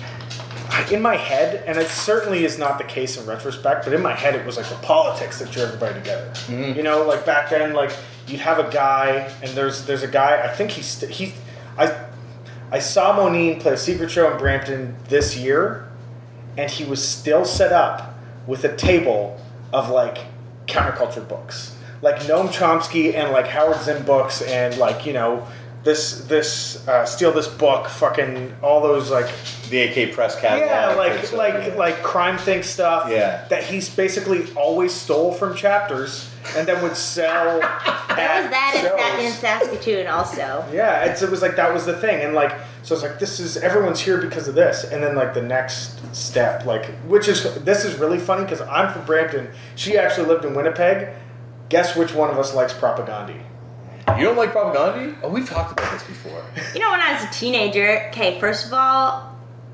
in 0.90 1.02
my 1.02 1.16
head, 1.16 1.64
and 1.66 1.78
it 1.78 1.88
certainly 1.88 2.44
is 2.44 2.58
not 2.58 2.78
the 2.78 2.84
case 2.84 3.16
in 3.16 3.26
retrospect. 3.26 3.84
But 3.84 3.92
in 3.92 4.02
my 4.02 4.14
head, 4.14 4.34
it 4.34 4.46
was 4.46 4.56
like 4.56 4.68
the 4.68 4.76
politics 4.76 5.38
that 5.38 5.50
drew 5.50 5.62
everybody 5.62 5.94
together. 5.94 6.30
Mm-hmm. 6.46 6.76
You 6.76 6.82
know, 6.82 7.06
like 7.06 7.26
back 7.26 7.50
then, 7.50 7.74
like 7.74 7.92
you'd 8.26 8.40
have 8.40 8.58
a 8.58 8.70
guy, 8.70 9.32
and 9.42 9.50
there's 9.56 9.86
there's 9.86 10.02
a 10.02 10.08
guy. 10.08 10.42
I 10.42 10.48
think 10.48 10.70
he's 10.70 10.86
st- 10.86 11.12
he, 11.12 11.34
I 11.76 12.06
I 12.70 12.78
saw 12.78 13.16
Moneen 13.16 13.60
play 13.60 13.72
a 13.72 13.76
secret 13.76 14.10
show 14.10 14.30
in 14.30 14.38
Brampton 14.38 14.96
this 15.08 15.36
year, 15.36 15.88
and 16.56 16.70
he 16.70 16.84
was 16.84 17.06
still 17.06 17.44
set 17.44 17.72
up 17.72 18.18
with 18.46 18.64
a 18.64 18.76
table 18.76 19.40
of 19.72 19.90
like 19.90 20.18
counterculture 20.66 21.26
books, 21.26 21.76
like 22.00 22.22
Noam 22.22 22.48
Chomsky 22.48 23.14
and 23.14 23.32
like 23.32 23.48
Howard 23.48 23.80
Zinn 23.82 24.04
books, 24.04 24.40
and 24.42 24.76
like 24.78 25.04
you 25.04 25.12
know 25.12 25.46
this 25.82 26.22
this 26.22 26.86
uh, 26.86 27.06
steal 27.06 27.32
this 27.32 27.48
book, 27.48 27.88
fucking 27.88 28.54
all 28.62 28.82
those 28.82 29.10
like 29.10 29.30
The 29.70 29.78
AK 29.82 30.12
press 30.14 30.38
catalog. 30.38 30.68
yeah, 30.68 30.94
like 30.94 31.24
stuff, 31.24 31.38
like 31.38 31.54
yeah. 31.68 31.74
like 31.74 32.02
crime 32.02 32.36
think 32.36 32.64
stuff. 32.64 33.10
Yeah. 33.10 33.46
that 33.48 33.64
he's 33.64 33.88
basically 33.94 34.52
always 34.54 34.92
stole 34.92 35.32
from 35.32 35.56
chapters 35.56 36.30
and 36.56 36.66
then 36.68 36.82
would 36.82 36.96
sell. 36.96 37.60
There 38.10 38.42
was 38.42 38.50
that 38.50 39.18
in, 39.20 39.32
Sa- 39.32 39.58
in 39.58 39.70
Saskatoon 39.70 40.06
also. 40.08 40.64
Yeah, 40.72 41.04
it's, 41.04 41.22
it 41.22 41.30
was 41.30 41.40
like 41.40 41.56
that 41.56 41.72
was 41.72 41.86
the 41.86 41.96
thing, 41.96 42.20
and 42.22 42.34
like 42.34 42.52
so 42.82 42.94
it's 42.94 43.04
like 43.04 43.18
this 43.20 43.38
is 43.38 43.56
everyone's 43.56 44.00
here 44.00 44.20
because 44.20 44.48
of 44.48 44.56
this, 44.56 44.84
and 44.84 45.00
then 45.02 45.14
like 45.14 45.32
the 45.32 45.40
next 45.42 46.00
step, 46.14 46.66
like 46.66 46.86
which 47.06 47.28
is 47.28 47.54
this 47.64 47.84
is 47.84 47.94
really 47.98 48.18
funny 48.18 48.42
because 48.42 48.60
I'm 48.62 48.92
from 48.92 49.06
Brampton. 49.06 49.48
She 49.76 49.96
actually 49.96 50.26
lived 50.26 50.44
in 50.44 50.54
Winnipeg. 50.54 51.10
Guess 51.68 51.96
which 51.96 52.12
one 52.12 52.30
of 52.30 52.38
us 52.38 52.52
likes 52.52 52.74
Propagandhi? 52.74 53.40
You 54.18 54.24
don't 54.24 54.36
like 54.36 54.52
Propagandhi? 54.52 55.16
Oh, 55.22 55.28
we've 55.28 55.48
talked 55.48 55.72
about 55.72 55.92
this 55.92 56.02
before. 56.02 56.42
You 56.74 56.80
know, 56.80 56.90
when 56.90 57.00
I 57.00 57.14
was 57.14 57.24
a 57.24 57.32
teenager, 57.32 58.08
okay, 58.08 58.38
first 58.40 58.66
of 58.66 58.72
all, 58.72 59.30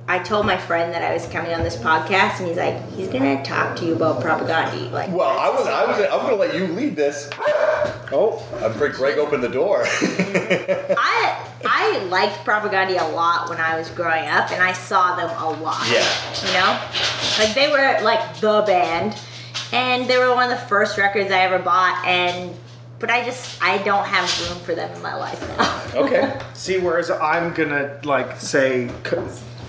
I 0.09 0.21
told 0.21 0.47
my 0.47 0.57
friend 0.57 0.93
that 0.95 1.03
I 1.03 1.13
was 1.13 1.27
coming 1.27 1.53
on 1.53 1.65
this 1.65 1.77
podcast, 1.77 2.39
and 2.39 2.47
he's 2.47 2.57
like, 2.57 2.91
he's 2.93 3.09
gonna 3.09 3.43
talk 3.43 3.75
to 3.79 3.85
you 3.85 3.95
about 3.97 4.23
Propagandhi. 4.23 4.93
Like, 4.93 5.11
Well, 5.11 5.37
I 5.37 5.49
was 5.49 5.67
I 5.67 5.85
was 5.85 5.99
I 5.99 6.15
was 6.15 6.23
gonna 6.23 6.37
let 6.37 6.55
you 6.55 6.69
lead 6.69 6.95
this. 6.95 7.29
Oh, 8.13 8.47
I'm 8.59 8.71
afraid 8.71 8.93
Greg 8.93 9.19
opened 9.19 9.43
the 9.43 9.49
door. 9.49 9.85
I 9.89 11.45
I 11.65 11.99
liked 12.09 12.45
Propagandhi 12.45 13.01
a 13.01 13.15
lot 13.17 13.49
when 13.49 13.59
I 13.59 13.77
was 13.77 13.91
growing 13.91 14.27
up, 14.29 14.53
and 14.53 14.63
I 14.63 14.73
saw 14.73 15.17
them 15.17 15.29
a 15.31 15.61
lot. 15.61 15.85
Yeah. 15.91 16.07
You 16.47 16.53
know, 16.53 17.45
like 17.45 17.55
they 17.57 17.69
were 17.69 18.05
like 18.05 18.41
the 18.41 18.63
band, 18.65 19.19
and 19.73 20.09
they 20.09 20.19
were 20.19 20.33
one 20.35 20.51
of 20.53 20.61
the 20.61 20.67
first 20.67 20.99
records 20.99 21.33
I 21.33 21.41
ever 21.41 21.59
bought, 21.59 22.05
and 22.07 22.55
but 22.99 23.11
I 23.11 23.25
just 23.25 23.63
I 23.63 23.79
don't 23.79 24.07
have 24.07 24.49
room 24.49 24.59
for 24.61 24.75
them 24.75 24.95
in 24.95 25.03
my 25.03 25.15
life 25.15 25.41
now. 25.57 25.83
okay. 26.01 26.41
see, 26.55 26.79
whereas 26.79 27.11
I'm 27.11 27.53
gonna 27.53 28.01
like 28.05 28.41
say 28.41 28.91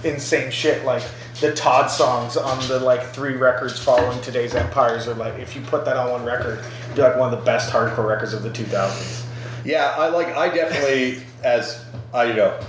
insane 0.04 0.52
shit 0.52 0.86
like 0.86 1.04
the 1.42 1.54
Todd 1.54 1.90
songs 1.90 2.38
on 2.38 2.68
the 2.68 2.80
like 2.80 3.04
three 3.04 3.34
records 3.34 3.80
following 3.80 4.20
today's 4.22 4.56
Empires 4.56 5.08
are 5.08 5.14
like 5.16 5.36
if 5.40 5.56
you 5.56 5.62
put 5.62 5.86
that 5.86 5.98
on 5.98 6.12
one 6.12 6.26
record, 6.26 6.60
it'd 6.60 6.96
be 6.96 7.02
like 7.02 7.18
one 7.18 7.34
of 7.34 7.40
the 7.40 7.46
best 7.46 7.72
hardcore 7.72 8.08
records 8.08 8.34
of 8.34 8.44
the 8.44 8.50
2000s. 8.50 9.26
Yeah, 9.66 9.96
I 9.98 10.08
like 10.10 10.28
I 10.28 10.54
definitely 10.54 11.22
as 11.44 11.84
I 12.14 12.26
you 12.26 12.34
know 12.34 12.60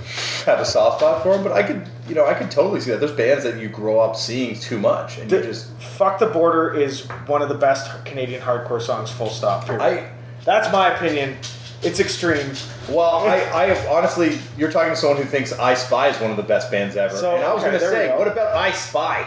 have 0.45 0.59
a 0.59 0.65
soft 0.65 0.99
spot 0.99 1.23
for 1.23 1.33
them, 1.33 1.43
but 1.43 1.53
I 1.53 1.63
could 1.63 1.87
you 2.07 2.15
know 2.15 2.25
I 2.25 2.33
could 2.33 2.51
totally 2.51 2.81
see 2.81 2.91
that. 2.91 2.99
There's 2.99 3.11
bands 3.11 3.43
that 3.43 3.57
you 3.57 3.69
grow 3.69 3.99
up 3.99 4.15
seeing 4.15 4.59
too 4.59 4.79
much, 4.79 5.17
and 5.17 5.31
you 5.31 5.41
just 5.41 5.71
Fuck 5.99 6.19
the 6.19 6.27
Border 6.27 6.73
is 6.73 7.05
one 7.27 7.41
of 7.41 7.49
the 7.49 7.55
best 7.55 8.05
Canadian 8.05 8.41
hardcore 8.41 8.81
songs, 8.81 9.11
full 9.11 9.29
stop. 9.29 9.65
Period. 9.65 9.81
I 9.81 10.18
That's 10.45 10.71
my 10.71 10.93
opinion. 10.95 11.37
It's 11.81 11.99
extreme. 11.99 12.51
well 12.89 13.25
I 13.27 13.35
I 13.53 13.65
have, 13.67 13.87
honestly 13.87 14.37
you're 14.57 14.71
talking 14.71 14.89
to 14.91 14.95
someone 14.97 15.17
who 15.17 15.23
thinks 15.23 15.53
I 15.53 15.73
Spy 15.75 16.09
is 16.09 16.19
one 16.19 16.31
of 16.31 16.37
the 16.37 16.43
best 16.43 16.69
bands 16.71 16.97
ever, 16.97 17.15
So, 17.15 17.35
and 17.35 17.43
I 17.43 17.53
was 17.53 17.63
okay, 17.63 17.77
gonna 17.77 17.91
say 17.91 18.07
go. 18.07 18.17
what 18.19 18.27
about 18.27 18.55
I 18.55 18.71
Spy? 18.71 19.25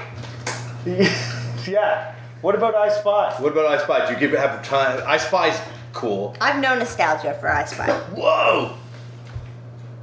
yeah. 1.66 2.14
What 2.42 2.54
about 2.54 2.74
I 2.74 2.88
Spy? 2.90 3.34
What 3.38 3.52
about 3.52 3.66
I 3.66 3.82
Spy? 3.82 4.06
Do 4.06 4.12
you 4.14 4.18
give 4.18 4.32
have 4.38 4.62
time? 4.66 5.02
I 5.06 5.16
Spy's 5.16 5.58
cool. 5.92 6.36
I've 6.40 6.60
no 6.60 6.74
nostalgia 6.74 7.34
for 7.40 7.48
I 7.50 7.64
Spy. 7.64 7.86
Whoa. 8.14 8.76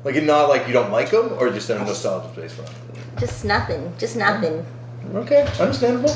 Like 0.04 0.24
not 0.24 0.48
like 0.50 0.66
you 0.68 0.74
don't 0.74 0.92
like 0.92 1.12
them, 1.12 1.34
or 1.38 1.50
just 1.50 1.70
in 1.70 1.78
a 1.78 1.84
nostalgia 1.86 2.32
space 2.34 2.54
for 2.54 2.62
them. 2.62 2.74
Just 3.20 3.44
nothing. 3.44 3.94
Just 3.98 4.16
nothing. 4.16 4.66
Okay, 5.14 5.42
understandable. 5.60 6.16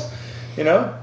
You 0.56 0.64
know, 0.64 0.94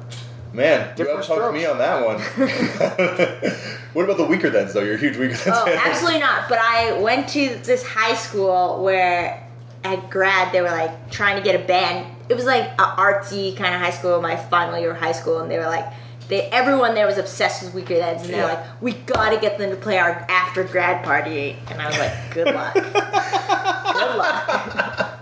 man, 0.53 0.89
you 0.97 1.05
Different 1.05 1.25
outpunked 1.25 1.53
me 1.53 1.65
on 1.65 1.77
that 1.77 2.05
one. 2.05 2.17
what 3.93 4.03
about 4.03 4.17
the 4.17 4.25
Weakerthans 4.25 4.73
though? 4.73 4.81
You're 4.83 4.95
a 4.95 4.99
huge 4.99 5.15
Weakerthans 5.15 5.53
Oh, 5.55 5.65
fan. 5.65 5.77
absolutely 5.77 6.19
not. 6.19 6.49
But 6.49 6.59
I 6.59 6.99
went 6.99 7.27
to 7.29 7.55
this 7.63 7.83
high 7.85 8.15
school 8.15 8.83
where 8.83 9.47
at 9.83 10.09
grad 10.09 10.51
they 10.53 10.61
were 10.61 10.69
like 10.71 11.09
trying 11.11 11.37
to 11.37 11.41
get 11.43 11.55
a 11.59 11.65
band. 11.65 12.05
It 12.29 12.35
was 12.35 12.45
like 12.45 12.65
a 12.79 12.83
artsy 12.97 13.55
kind 13.57 13.73
of 13.73 13.81
high 13.81 13.89
school, 13.91 14.21
my 14.21 14.35
final 14.35 14.77
year 14.79 14.91
of 14.91 14.97
high 14.97 15.11
school, 15.11 15.39
and 15.39 15.49
they 15.51 15.57
were 15.57 15.65
like 15.65 15.85
they 16.27 16.43
everyone 16.43 16.93
there 16.95 17.07
was 17.07 17.17
obsessed 17.17 17.61
with 17.63 17.73
Weakerthans, 17.73 18.21
and 18.21 18.29
they're 18.29 18.37
Yeah. 18.47 18.53
like, 18.53 18.81
we 18.81 18.93
gotta 18.93 19.37
get 19.37 19.57
them 19.57 19.69
to 19.71 19.75
play 19.75 19.97
our 19.97 20.11
after 20.29 20.63
grad 20.63 21.03
party, 21.03 21.57
and 21.69 21.81
I 21.81 21.87
was 21.87 21.97
like, 21.97 22.13
good 22.33 22.53
luck, 22.53 22.73
good 22.73 24.17
luck. 24.17 25.19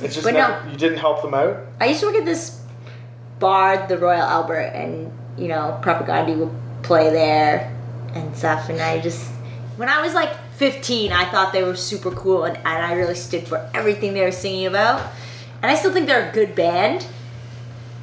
It's 0.00 0.14
just 0.14 0.24
But 0.24 0.34
never, 0.34 0.66
you 0.70 0.76
didn't 0.78 0.98
help 0.98 1.22
them 1.22 1.34
out. 1.34 1.58
I 1.80 1.86
used 1.86 2.00
to 2.00 2.06
work 2.06 2.14
at 2.16 2.24
this 2.24 2.57
bar, 3.38 3.86
the 3.86 3.98
Royal 3.98 4.22
Albert, 4.22 4.72
and 4.74 5.12
you 5.36 5.48
know, 5.48 5.78
Propagandhi 5.82 6.36
would 6.36 6.50
play 6.82 7.10
there 7.10 7.74
and 8.14 8.36
stuff. 8.36 8.68
And 8.68 8.80
I 8.80 9.00
just, 9.00 9.30
when 9.76 9.88
I 9.88 10.02
was 10.02 10.14
like 10.14 10.34
15, 10.56 11.12
I 11.12 11.24
thought 11.26 11.52
they 11.52 11.62
were 11.62 11.76
super 11.76 12.10
cool, 12.10 12.44
and, 12.44 12.56
and 12.56 12.66
I 12.66 12.94
really 12.94 13.14
stood 13.14 13.46
for 13.46 13.70
everything 13.74 14.14
they 14.14 14.22
were 14.22 14.32
singing 14.32 14.66
about. 14.66 15.00
And 15.62 15.70
I 15.70 15.74
still 15.74 15.92
think 15.92 16.06
they're 16.06 16.28
a 16.28 16.32
good 16.32 16.54
band, 16.54 17.06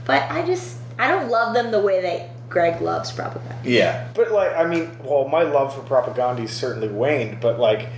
but 0.06 0.24
I 0.32 0.46
just, 0.46 0.78
I 0.98 1.10
don't 1.10 1.30
love 1.30 1.54
them 1.54 1.72
the 1.72 1.80
way 1.80 2.02
that 2.02 2.50
Greg 2.50 2.82
loves 2.82 3.12
Propagandhi. 3.12 3.66
Yeah. 3.66 4.08
But 4.14 4.32
like, 4.32 4.56
I 4.56 4.66
mean, 4.66 4.98
well, 5.04 5.28
my 5.28 5.44
love 5.44 5.76
for 5.76 5.82
Propagandhi 5.82 6.48
certainly 6.48 6.88
waned. 6.88 7.42
But 7.42 7.60
like, 7.60 7.90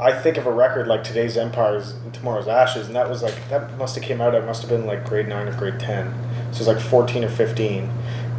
I 0.00 0.12
think 0.18 0.36
of 0.36 0.46
a 0.46 0.52
record 0.52 0.86
like 0.88 1.04
Today's 1.04 1.36
Empires 1.36 1.92
and 1.92 2.12
Tomorrow's 2.14 2.48
Ashes, 2.48 2.86
and 2.86 2.96
that 2.96 3.08
was 3.08 3.22
like 3.22 3.34
that 3.50 3.76
must 3.78 3.94
have 3.96 4.04
came 4.04 4.20
out. 4.20 4.34
I 4.34 4.40
must 4.40 4.62
have 4.62 4.70
been 4.70 4.86
like 4.86 5.04
grade 5.04 5.28
nine 5.28 5.46
or 5.48 5.52
grade 5.56 5.78
ten, 5.78 6.12
so 6.52 6.56
it 6.56 6.58
was 6.58 6.68
like 6.68 6.80
fourteen 6.80 7.24
or 7.24 7.28
fifteen. 7.28 7.90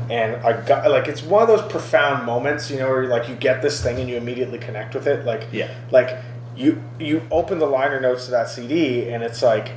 And 0.09 0.35
I 0.45 0.59
got 0.65 0.89
like 0.91 1.07
it's 1.07 1.23
one 1.23 1.41
of 1.41 1.47
those 1.47 1.61
profound 1.71 2.25
moments, 2.25 2.69
you 2.69 2.77
know, 2.79 2.89
where 2.89 3.03
you 3.03 3.09
like 3.09 3.29
you 3.29 3.35
get 3.35 3.61
this 3.61 3.81
thing 3.81 3.99
and 3.99 4.09
you 4.09 4.17
immediately 4.17 4.57
connect 4.59 4.93
with 4.93 5.07
it. 5.07 5.25
Like 5.25 5.47
Yeah. 5.51 5.71
like 5.91 6.17
you 6.55 6.81
you 6.99 7.21
open 7.31 7.59
the 7.59 7.65
liner 7.67 7.99
notes 7.99 8.25
to 8.25 8.31
that 8.31 8.49
CD 8.49 9.09
and 9.09 9.23
it's 9.23 9.41
like 9.41 9.71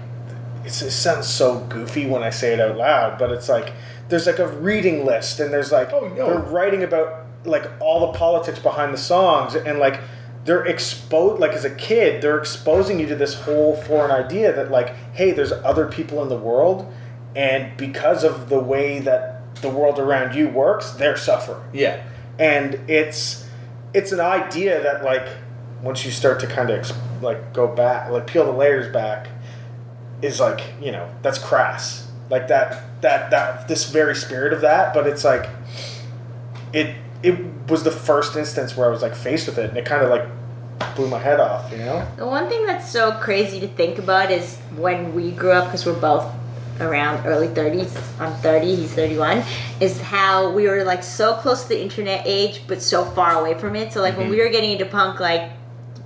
it's, 0.64 0.81
it 0.83 0.90
sounds 0.90 1.29
so 1.29 1.61
goofy 1.68 2.07
when 2.07 2.23
I 2.23 2.31
say 2.31 2.53
it 2.55 2.61
out 2.61 2.77
loud, 2.77 3.18
but 3.18 3.31
it's 3.31 3.49
like 3.49 3.73
there's 4.09 4.27
like 4.27 4.38
a 4.40 4.49
reading 4.49 5.05
list 5.05 5.38
and 5.38 5.53
there's 5.53 5.70
like 5.70 5.92
Oh, 5.92 6.09
no. 6.09 6.27
they're 6.27 6.38
writing 6.38 6.83
about 6.83 7.27
like 7.44 7.70
all 7.79 8.11
the 8.11 8.18
politics 8.18 8.59
behind 8.59 8.92
the 8.92 8.99
songs 8.99 9.55
and 9.55 9.79
like 9.79 10.01
they're 10.44 10.64
exposed 10.66 11.40
like 11.40 11.52
as 11.52 11.64
a 11.64 11.74
kid 11.74 12.20
they're 12.22 12.38
exposing 12.38 13.00
you 13.00 13.07
to 13.07 13.16
this 13.16 13.35
whole 13.42 13.74
foreign 13.76 14.11
idea 14.11 14.52
that 14.52 14.70
like 14.70 14.94
hey 15.14 15.33
there's 15.33 15.52
other 15.52 15.87
people 15.87 16.22
in 16.22 16.28
the 16.28 16.37
world 16.37 16.92
and 17.35 17.76
because 17.76 18.22
of 18.24 18.48
the 18.48 18.59
way 18.61 18.98
that 19.00 19.54
the 19.62 19.68
world 19.70 19.98
around 19.98 20.35
you 20.35 20.48
works 20.48 20.90
they're 20.92 21.16
suffering 21.16 21.62
Yeah. 21.72 22.02
and 22.38 22.74
it's 22.88 23.48
it's 23.94 24.12
an 24.12 24.20
idea 24.20 24.83
that 24.83 25.04
like 25.04 25.26
once 25.83 26.04
you 26.04 26.11
start 26.11 26.40
to 26.40 26.46
kind 26.46 26.70
of 26.70 26.92
like 27.22 27.52
go 27.52 27.66
back 27.68 28.11
like 28.11 28.26
peel 28.26 28.44
the 28.44 28.52
layers 28.52 28.92
back 28.92 29.28
is 30.22 30.40
like 30.40 30.61
you 30.80 30.92
know 30.92 31.09
that's 31.22 31.38
crass 31.38 32.11
like 32.30 32.48
that 32.48 33.00
that 33.02 33.30
that 33.30 33.68
this 33.68 33.90
very 33.90 34.14
spirit 34.14 34.52
of 34.52 34.61
that 34.62 34.92
but 34.94 35.07
it's 35.07 35.24
like 35.24 35.48
it 36.72 36.96
it 37.22 37.38
was 37.68 37.83
the 37.83 37.90
first 37.90 38.37
instance 38.37 38.77
where 38.77 38.87
i 38.88 38.90
was 38.90 39.03
like 39.03 39.14
faced 39.14 39.46
with 39.46 39.59
it 39.59 39.68
and 39.68 39.79
it 39.79 39.85
kind 39.85 40.03
of 40.03 40.11
like 40.11 40.27
blew 40.96 41.09
my 41.09 41.18
head 41.18 41.40
off 41.40 41.70
you 41.70 41.79
know 41.79 42.07
The 42.16 42.27
one 42.27 42.48
thing 42.48 42.66
that's 42.66 42.90
so 42.90 43.12
crazy 43.12 43.61
to 43.61 43.68
think 43.68 43.98
about 43.98 44.31
is 44.31 44.59
when 44.77 45.14
we 45.14 45.31
grew 45.31 45.53
up, 45.53 45.66
because 45.66 45.87
we're 45.87 45.98
both 45.98 46.33
around 46.81 47.24
early 47.27 47.48
30s. 47.48 47.96
I'm 48.20 48.33
30, 48.35 48.74
he's 48.74 48.92
31. 48.92 49.44
Is 49.81 50.00
how 50.00 50.50
we 50.50 50.68
were 50.68 50.85
like 50.85 51.03
so 51.03 51.35
close 51.35 51.62
to 51.62 51.68
the 51.68 51.81
internet 51.81 52.22
age, 52.24 52.62
but 52.66 52.83
so 52.83 53.05
far 53.05 53.38
away 53.38 53.59
from 53.59 53.77
it. 53.77 53.92
So 53.92 54.00
like 54.00 54.16
when 54.16 54.27
mm-hmm. 54.27 54.37
we 54.37 54.42
were 54.42 54.48
getting 54.48 54.72
into 54.72 54.87
punk, 54.87 55.20
like 55.20 55.50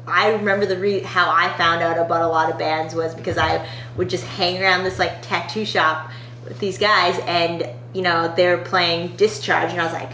I 0.07 0.33
remember 0.33 0.67
the 0.67 0.79
re- 0.79 1.01
how 1.01 1.31
I 1.31 1.57
found 1.57 1.83
out 1.83 1.99
about 1.99 2.23
a 2.23 2.29
lot 2.29 2.51
of 2.51 2.59
bands 2.59 2.95
was 2.95 3.15
because 3.15 3.39
I 3.39 3.67
would 3.97 4.09
just 4.09 4.25
hang 4.25 4.63
around 4.63 4.85
this 4.85 4.99
like 4.99 5.23
tattoo 5.23 5.65
shop 5.65 6.11
with 6.45 6.59
these 6.59 6.79
guys, 6.79 7.19
and 7.27 7.69
you 7.95 8.03
know 8.03 8.33
they're 8.35 8.59
playing 8.59 9.17
Discharge, 9.17 9.71
and 9.71 9.81
I 9.81 9.85
was 9.85 9.93
like, 9.93 10.13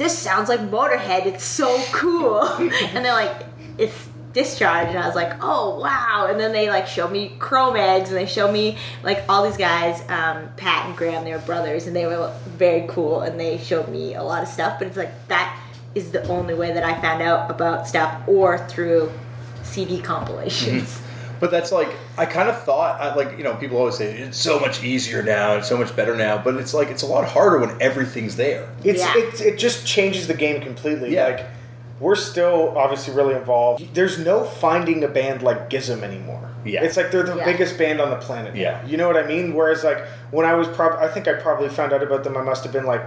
"This 0.00 0.18
sounds 0.18 0.48
like 0.48 0.60
Motorhead. 0.60 1.26
It's 1.26 1.44
so 1.44 1.78
cool." 1.92 2.42
and 2.94 3.04
they're 3.04 3.12
like, 3.12 3.44
"It's 3.76 4.08
Discharge," 4.32 4.88
and 4.88 4.98
I 4.98 5.06
was 5.06 5.14
like, 5.14 5.34
"Oh 5.42 5.78
wow!" 5.78 6.26
And 6.30 6.40
then 6.40 6.52
they 6.52 6.70
like 6.70 6.86
showed 6.86 7.12
me 7.12 7.36
Cro-Mags, 7.38 8.08
and 8.08 8.16
they 8.16 8.24
showed 8.24 8.50
me 8.50 8.78
like 9.02 9.22
all 9.28 9.44
these 9.44 9.58
guys, 9.58 10.00
um, 10.08 10.48
Pat 10.56 10.86
and 10.86 10.96
Graham, 10.96 11.24
they 11.24 11.32
were 11.32 11.38
brothers, 11.38 11.86
and 11.86 11.94
they 11.94 12.06
were 12.06 12.32
very 12.46 12.86
cool, 12.88 13.20
and 13.20 13.38
they 13.38 13.58
showed 13.58 13.88
me 13.88 14.14
a 14.14 14.22
lot 14.22 14.42
of 14.42 14.48
stuff. 14.48 14.78
But 14.78 14.88
it's 14.88 14.96
like 14.96 15.28
that 15.28 15.54
is 15.94 16.12
the 16.12 16.26
only 16.28 16.54
way 16.54 16.72
that 16.72 16.84
I 16.84 16.98
found 17.00 17.20
out 17.22 17.50
about 17.50 17.86
stuff, 17.86 18.26
or 18.26 18.56
through 18.68 19.12
CD 19.62 20.00
compilations. 20.00 21.02
But 21.40 21.50
that's 21.50 21.72
like 21.72 21.88
I 22.18 22.26
kind 22.26 22.48
of 22.48 22.62
thought 22.64 23.00
I 23.00 23.14
like 23.14 23.38
you 23.38 23.44
know 23.44 23.54
people 23.56 23.78
always 23.78 23.96
say 23.96 24.12
it's 24.18 24.36
so 24.38 24.60
much 24.60 24.84
easier 24.84 25.22
now, 25.22 25.54
it's 25.56 25.68
so 25.68 25.76
much 25.78 25.96
better 25.96 26.14
now, 26.14 26.36
but 26.36 26.56
it's 26.56 26.74
like 26.74 26.88
it's 26.88 27.02
a 27.02 27.06
lot 27.06 27.26
harder 27.26 27.58
when 27.58 27.80
everything's 27.80 28.36
there. 28.36 28.68
it's 28.84 29.00
Yeah. 29.00 29.14
it, 29.16 29.40
it 29.40 29.58
just 29.58 29.86
changes 29.86 30.26
the 30.26 30.34
game 30.34 30.60
completely 30.60 31.14
Yeah. 31.14 31.24
like 31.28 31.46
we're 31.98 32.14
still 32.16 32.78
obviously 32.78 33.12
really 33.14 33.34
involved 33.34 33.94
there's 33.94 34.18
no 34.18 34.42
finding 34.44 35.04
a 35.04 35.08
band 35.08 35.42
like 35.42 35.68
Gism 35.68 36.02
anymore 36.02 36.50
Yeah. 36.64 36.82
it's 36.82 36.96
like 36.96 37.10
they're 37.10 37.22
the 37.24 37.36
Yeah. 37.36 37.44
biggest 37.44 37.76
band 37.76 38.00
on 38.00 38.08
the 38.10 38.16
planet. 38.16 38.56
Yeah. 38.56 38.82
you 38.86 38.96
know 38.96 39.06
what 39.06 39.18
i 39.18 39.26
mean 39.26 39.54
whereas 39.54 39.84
like 39.84 40.02
when 40.30 40.46
i 40.46 40.54
was 40.54 40.66
prob 40.68 40.92
i 40.98 41.08
think 41.08 41.28
i 41.28 41.34
probably 41.34 41.68
found 41.68 41.92
out 41.92 42.02
about 42.02 42.24
them 42.24 42.38
i 42.38 42.42
must 42.42 42.64
have 42.64 42.72
been 42.72 42.86
like 42.86 43.02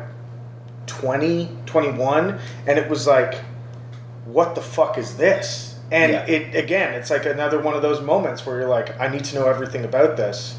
20 0.85 1.49
21 1.65 2.39
and 2.67 2.77
it 2.77 2.89
was 2.89 3.07
like 3.07 3.35
what 4.25 4.53
the 4.55 4.61
fuck 4.61 4.97
is 4.97 5.17
this 5.17 5.72
and 5.93 6.11
Yeah. 6.11 6.25
it 6.25 6.55
again 6.55 6.93
it's 6.93 7.09
like 7.09 7.25
another 7.25 7.59
one 7.61 7.73
of 7.75 7.81
those 7.81 8.01
moments 8.01 8.45
where 8.45 8.59
you're 8.59 8.67
like 8.67 8.99
i 8.99 9.07
need 9.07 9.23
to 9.25 9.35
know 9.35 9.47
everything 9.47 9.85
about 9.85 10.17
this 10.17 10.57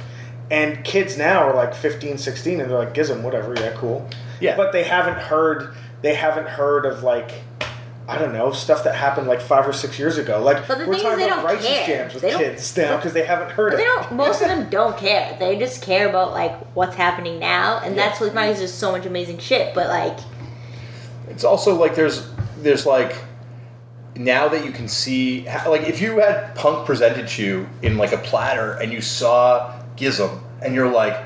and 0.51 0.83
kids 0.85 1.19
now 1.19 1.43
are 1.43 1.55
like 1.55 1.75
15 1.75 2.17
16 2.19 2.61
and 2.61 2.71
they're 2.71 2.79
like 2.79 2.95
Gism 2.95 3.23
whatever 3.23 3.55
yeah 3.55 3.73
cool 3.77 4.09
Yeah. 4.41 4.57
but 4.57 4.73
they 4.73 4.85
haven't 4.85 5.19
heard 5.19 5.75
they 6.03 6.15
haven't 6.15 6.49
heard 6.49 6.87
of 6.87 7.03
like 7.03 7.33
I 8.07 8.19
don't 8.19 8.35
know 8.35 8.53
stuff 8.53 8.85
that 8.85 8.95
happened 8.97 9.29
like 9.29 9.41
five 9.41 9.67
or 9.67 9.73
six 9.73 9.99
years 9.99 10.19
ago. 10.19 10.39
Like 10.43 10.69
But 10.69 10.77
the 10.77 10.85
we're 10.87 10.93
thing 10.93 10.95
is 10.97 11.03
talking 11.05 11.19
they 11.21 11.25
about 11.25 11.37
don't 11.37 11.45
righteous 11.47 11.67
care. 11.67 11.87
jams 11.87 12.13
with 12.13 12.23
They 12.23 12.31
don't- 12.33 12.41
kids 12.43 12.77
now 12.77 12.97
because 12.97 13.15
they 13.15 13.25
haven't 13.25 13.53
heard 13.53 13.71
But 13.71 13.77
it. 13.77 13.79
they 13.79 13.85
don't. 13.85 14.13
Most 14.13 14.43
of 14.43 14.49
them 14.49 14.69
don't 14.79 14.95
care. 14.99 15.35
They 15.41 15.57
just 15.59 15.81
care 15.81 16.07
about 16.11 16.33
like 16.33 16.53
what's 16.77 16.97
happening 16.97 17.39
now, 17.39 17.81
and 17.83 17.97
that's 17.97 18.21
what's 18.21 18.35
funny. 18.35 18.51
is 18.53 18.59
There's 18.59 18.75
so 18.75 18.93
much 18.93 19.07
amazing 19.07 19.39
shit, 19.39 19.75
but 19.75 19.89
like, 19.89 20.19
It's 21.31 21.45
also 21.45 21.75
like 21.77 21.95
there's 21.95 22.29
there's 22.59 22.85
like 22.85 23.17
now 24.17 24.49
that 24.49 24.65
you 24.65 24.71
can 24.73 24.87
see 24.89 25.45
like 25.67 25.83
if 25.83 26.01
you 26.01 26.19
had 26.19 26.55
punk 26.55 26.87
presented 26.87 27.27
to 27.29 27.43
you 27.45 27.67
in 27.83 27.97
like 27.99 28.13
a 28.13 28.19
platter 28.19 28.73
and 28.75 28.93
you 28.93 29.01
saw 29.01 29.75
Gism 29.97 30.39
and 30.63 30.75
you're 30.75 30.91
like 30.91 31.17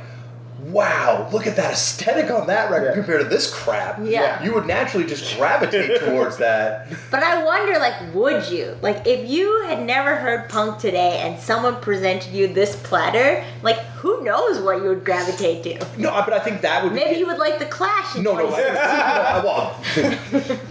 wow 0.60 1.28
look 1.32 1.46
at 1.46 1.54
that 1.54 1.72
aesthetic 1.72 2.30
on 2.32 2.46
that 2.48 2.68
record 2.70 2.88
Yeah. 2.88 2.94
compared 2.94 3.20
to 3.20 3.28
this 3.28 3.52
crap 3.54 4.00
Yeah. 4.02 4.42
you 4.42 4.52
would 4.54 4.66
naturally 4.66 5.06
just 5.06 5.36
gravitate 5.36 6.00
towards 6.04 6.38
that 6.38 6.88
but 7.10 7.22
I 7.22 7.44
wonder, 7.44 7.78
like, 7.78 8.12
would 8.14 8.48
you 8.50 8.76
like 8.82 9.06
if 9.06 9.28
you 9.30 9.62
had 9.66 9.84
never 9.84 10.16
heard 10.16 10.48
punk 10.48 10.78
today 10.80 11.20
and 11.22 11.38
someone 11.40 11.76
presented 11.80 12.32
you 12.32 12.48
this 12.48 12.76
platter? 12.76 13.44
Like, 13.62 13.78
who 13.98 14.22
knows 14.22 14.60
what 14.60 14.78
you 14.82 14.88
would 14.90 15.04
gravitate 15.04 15.62
to? 15.64 15.86
no 16.00 16.10
but 16.24 16.32
I 16.32 16.40
think 16.40 16.60
that 16.62 16.82
would 16.82 16.92
be 16.92 16.96
Maybe 16.96 17.18
you 17.20 17.26
would 17.26 17.38
like 17.38 17.58
the 17.60 17.66
Clash. 17.66 18.16
in 18.16 18.24
no 18.24 18.34
no, 18.34 18.46
2016. 18.50 19.00
I, 19.00 19.42
well 19.44 19.80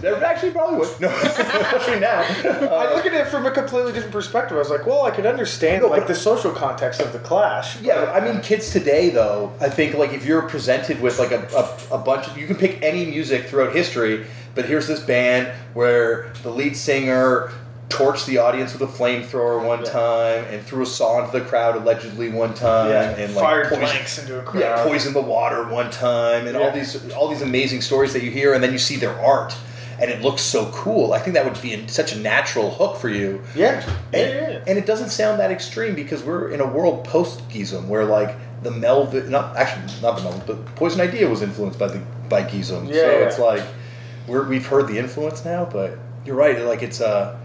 actually 0.48 0.52
probably 0.52 0.78
would 0.78 1.00
no 1.00 1.08
especially 1.22 2.00
now 2.00 2.20
I 2.20 2.86
uh, 2.86 2.94
look 2.94 3.06
at 3.06 3.14
it 3.14 3.28
from 3.28 3.46
a 3.46 3.50
completely 3.50 3.92
different 3.92 4.12
perspective. 4.12 4.56
I 4.56 4.60
was 4.60 4.70
like, 4.70 4.86
well, 4.86 5.04
I 5.04 5.10
could 5.10 5.26
understand 5.26 5.82
No, 5.82 5.88
like 5.88 6.06
the 6.06 6.14
social 6.14 6.52
context 6.52 7.00
of 7.00 7.12
the 7.12 7.18
Clash. 7.18 7.80
Yeah, 7.80 8.12
I 8.12 8.20
mean, 8.20 8.40
kids 8.40 8.70
today, 8.72 9.10
though, 9.10 9.52
I 9.60 9.68
think 9.68 9.94
like 9.94 10.12
if 10.12 10.24
you're 10.24 10.42
presented 10.42 11.00
with 11.00 11.18
like 11.18 11.30
a, 11.32 11.46
a, 11.90 11.94
a 11.96 11.98
bunch 11.98 12.26
of, 12.28 12.38
you 12.38 12.46
can 12.46 12.56
pick 12.56 12.82
any 12.82 13.04
music 13.06 13.46
throughout 13.46 13.74
history, 13.74 14.26
but 14.54 14.64
here's 14.64 14.86
this 14.86 15.00
band 15.00 15.48
where 15.74 16.32
the 16.42 16.50
lead 16.50 16.76
singer 16.76 17.52
torched 17.88 18.26
the 18.26 18.36
audience 18.38 18.72
with 18.78 18.82
a 18.82 18.86
flamethrower 18.92 19.64
one 19.64 19.80
Yeah. 19.80 19.90
time 19.90 20.44
and 20.50 20.62
threw 20.62 20.82
a 20.82 20.86
saw 20.86 21.24
into 21.24 21.38
the 21.38 21.44
crowd 21.44 21.74
allegedly 21.76 22.28
one 22.28 22.52
time 22.54 22.90
Yeah, 22.90 23.10
and 23.16 23.34
like 23.34 23.44
fired 23.44 23.64
poisoned- 23.68 23.80
blanks 23.88 24.18
into 24.18 24.38
a 24.38 24.42
crowd. 24.42 24.60
yeah, 24.60 24.84
poisoned 24.84 25.16
the 25.16 25.22
water 25.22 25.64
one 25.68 25.90
time 25.90 26.46
and 26.46 26.56
all 26.56 26.70
these 26.70 27.10
all 27.14 27.28
these 27.28 27.40
amazing 27.42 27.80
stories 27.80 28.12
that 28.12 28.22
you 28.22 28.30
hear 28.30 28.52
and 28.52 28.62
then 28.62 28.72
you 28.72 28.78
see 28.78 28.96
their 28.96 29.18
art 29.18 29.56
and 30.00 30.10
it 30.10 30.22
looks 30.22 30.42
so 30.42 30.70
cool. 30.72 31.12
I 31.12 31.18
think 31.18 31.34
that 31.34 31.44
would 31.44 31.60
be 31.60 31.86
such 31.88 32.12
a 32.12 32.18
natural 32.18 32.70
hook 32.70 32.96
for 32.96 33.08
you. 33.08 33.42
Yeah, 33.54 33.84
And, 34.12 34.14
yeah, 34.14 34.50
yeah. 34.50 34.64
and 34.66 34.78
it 34.78 34.86
doesn't 34.86 35.10
sound 35.10 35.40
that 35.40 35.50
extreme 35.50 35.94
because 35.94 36.22
we're 36.22 36.50
in 36.50 36.60
a 36.60 36.66
world 36.66 37.04
post 37.04 37.48
Gism 37.48 37.86
where 37.88 38.04
like 38.04 38.36
the 38.62 38.70
Melvin, 38.70 39.30
not 39.30 39.56
actually 39.56 40.00
not 40.02 40.16
the 40.16 40.22
Melvin, 40.22 40.42
but 40.46 40.74
Poison 40.76 41.00
Idea 41.00 41.28
was 41.28 41.42
influenced 41.42 41.78
by 41.78 41.88
the 41.88 42.02
by 42.28 42.42
Gism. 42.42 42.88
Yeah, 42.88 42.94
so 42.94 43.10
yeah. 43.10 43.26
it's 43.26 43.38
like 43.38 43.64
we're, 44.26 44.46
we've 44.46 44.66
heard 44.66 44.88
the 44.88 44.98
influence 44.98 45.44
now, 45.44 45.64
but 45.64 45.98
you're 46.24 46.36
right. 46.36 46.60
Like 46.60 46.82
it's 46.82 47.00
uh, 47.00 47.38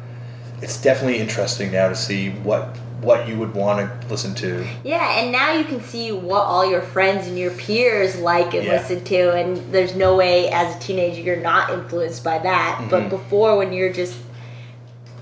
it's 0.62 0.82
definitely 0.82 1.20
interesting 1.20 1.72
now 1.72 1.89
to 1.89 1.96
see 1.96 2.30
what 2.30 2.78
what 3.04 3.28
you 3.28 3.38
would 3.38 3.54
want 3.54 3.80
to 4.02 4.08
listen 4.08 4.34
to. 4.36 4.66
Yeah, 4.84 5.20
and 5.20 5.32
now 5.32 5.52
you 5.54 5.63
can 5.66 5.82
see 5.82 6.12
what 6.12 6.42
all 6.44 6.66
your 6.70 6.82
friends 6.82 7.28
and 7.28 7.38
your 7.38 7.52
peers 7.52 8.18
like 8.20 8.54
and 8.54 8.63
Yeah. 8.63 8.74
listen 8.74 9.04
to, 9.06 9.34
and 9.34 9.58
there's 9.74 9.96
no 9.96 10.16
way 10.16 10.50
as 10.50 10.76
a 10.76 10.80
teenager 10.80 11.22
you're 11.22 11.36
not 11.38 11.70
influenced 11.72 12.24
by 12.24 12.39
that. 12.39 12.78
Mm-hmm. 12.80 12.89
But 12.89 13.10
before, 13.10 13.58
when 13.58 13.74
you're 13.74 13.92
just 13.94 14.16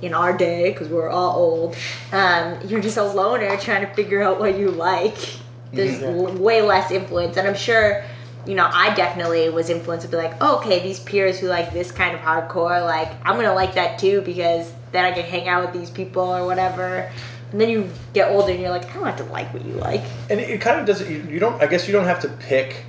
in 0.01 0.13
our 0.13 0.35
day, 0.35 0.71
because 0.71 0.87
we're 0.87 1.09
all 1.09 1.35
old, 1.37 1.75
um, 2.11 2.55
you're 2.65 2.81
just 2.81 2.97
a 2.97 3.03
loner 3.03 3.55
trying 3.57 3.85
to 3.85 3.93
figure 3.93 4.21
out 4.21 4.39
what 4.39 4.57
you 4.57 4.71
like. 4.71 5.15
There's 5.73 5.99
Mhm. 5.99 6.17
l- 6.27 6.33
way 6.43 6.61
less 6.61 6.91
influence, 6.91 7.37
and 7.37 7.47
I'm 7.47 7.55
sure 7.55 8.03
you 8.43 8.55
know, 8.55 8.67
I 8.73 8.91
definitely 8.95 9.47
was 9.49 9.69
influenced 9.69 10.03
to 10.07 10.09
be 10.09 10.17
like, 10.17 10.33
oh, 10.41 10.57
okay, 10.57 10.79
these 10.79 10.99
peers 10.99 11.37
who 11.37 11.45
like 11.47 11.73
this 11.73 11.91
kind 11.91 12.15
of 12.15 12.21
hardcore, 12.21 12.83
like 12.83 13.07
I'm 13.23 13.35
gonna 13.35 13.53
like 13.53 13.75
that 13.75 13.99
too 13.99 14.21
because 14.21 14.71
then 14.91 15.05
I 15.05 15.11
can 15.11 15.25
hang 15.25 15.47
out 15.47 15.63
with 15.63 15.79
these 15.79 15.91
people 15.91 16.23
or 16.23 16.43
whatever. 16.47 17.11
And 17.51 17.59
then 17.59 17.69
you 17.69 17.89
get 18.13 18.29
older 18.31 18.51
and 18.51 18.61
you're 18.61 18.69
like, 18.69 18.89
I 18.89 18.93
don't 18.93 19.05
have 19.05 19.17
to 19.17 19.25
like 19.25 19.53
what 19.53 19.65
you 19.65 19.73
like. 19.73 20.01
And 20.29 20.39
it, 20.39 20.49
it 20.49 20.61
kind 20.61 20.79
of 20.79 20.85
does. 20.85 21.07
You, 21.09 21.25
you 21.29 21.39
don't. 21.39 21.61
I 21.61 21.67
guess 21.67 21.87
you 21.87 21.91
don't 21.93 22.05
have 22.05 22.21
to 22.21 22.29
pick. 22.29 22.85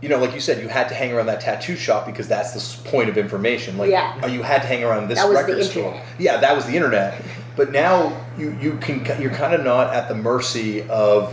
You 0.00 0.08
know, 0.08 0.18
like 0.18 0.32
you 0.34 0.40
said, 0.40 0.62
you 0.62 0.68
had 0.68 0.88
to 0.90 0.94
hang 0.94 1.12
around 1.12 1.26
that 1.26 1.40
tattoo 1.40 1.74
shop 1.74 2.06
because 2.06 2.28
that's 2.28 2.52
the 2.52 2.88
point 2.90 3.08
of 3.08 3.18
information. 3.18 3.76
Like, 3.78 3.90
Yeah. 3.90 4.20
uh, 4.22 4.28
you 4.28 4.42
had 4.42 4.62
to 4.62 4.68
hang 4.68 4.84
around 4.84 5.08
this 5.08 5.18
That 5.18 5.28
was 5.28 5.38
the 5.38 5.44
record 5.52 5.64
store. 5.64 5.84
internet. 5.86 6.06
Yeah, 6.20 6.36
that 6.36 6.54
was 6.54 6.66
the 6.66 6.74
internet. 6.76 7.20
But 7.56 7.72
now 7.72 8.24
you 8.38 8.56
you 8.60 8.76
can 8.78 9.04
you're 9.20 9.32
kind 9.32 9.52
of 9.52 9.64
not 9.64 9.92
at 9.92 10.06
the 10.06 10.14
mercy 10.14 10.88
of 10.88 11.32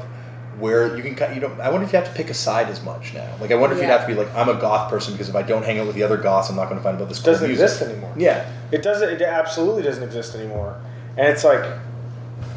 where 0.57 0.97
you 0.97 1.03
can 1.03 1.13
ki- 1.13 1.35
you 1.35 1.39
don't. 1.39 1.59
I 1.61 1.69
wonder 1.69 1.85
if 1.85 1.93
you 1.93 1.99
have 1.99 2.07
to 2.07 2.13
pick 2.15 2.31
a 2.31 2.33
side 2.33 2.67
as 2.69 2.81
much 2.83 3.13
now. 3.13 3.29
Like, 3.39 3.51
I 3.51 3.55
wonder 3.55 3.75
if 3.75 3.81
you'd 3.83 3.89
have 3.89 4.01
to 4.01 4.07
be 4.07 4.15
like, 4.15 4.33
I'm 4.33 4.49
a 4.49 4.55
goth 4.59 4.89
person 4.89 5.13
because 5.13 5.29
if 5.29 5.35
I 5.35 5.43
don't 5.43 5.63
hang 5.63 5.77
out 5.77 5.85
with 5.85 5.95
the 5.95 6.01
other 6.01 6.17
goths, 6.17 6.49
I'm 6.49 6.55
not 6.55 6.65
going 6.65 6.77
to 6.77 6.83
find 6.83 6.95
out 6.95 7.01
about 7.01 7.09
this. 7.09 7.19
cool 7.19 7.33
doesn't 7.33 7.47
music. 7.47 7.63
exist 7.65 7.81
anymore. 7.83 8.11
Yeah. 8.17 8.49
It 8.71 8.81
doesn't. 8.81 9.07
It 9.09 9.21
absolutely 9.21 9.83
doesn't 9.83 10.01
exist 10.01 10.33
anymore. 10.33 10.81
And 11.15 11.27
it's 11.27 11.43
like, 11.43 11.63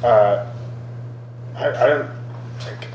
uh, 0.02 0.46
I, 1.54 1.68
I 1.68 1.86
don't 1.88 2.10
like. 2.66 2.88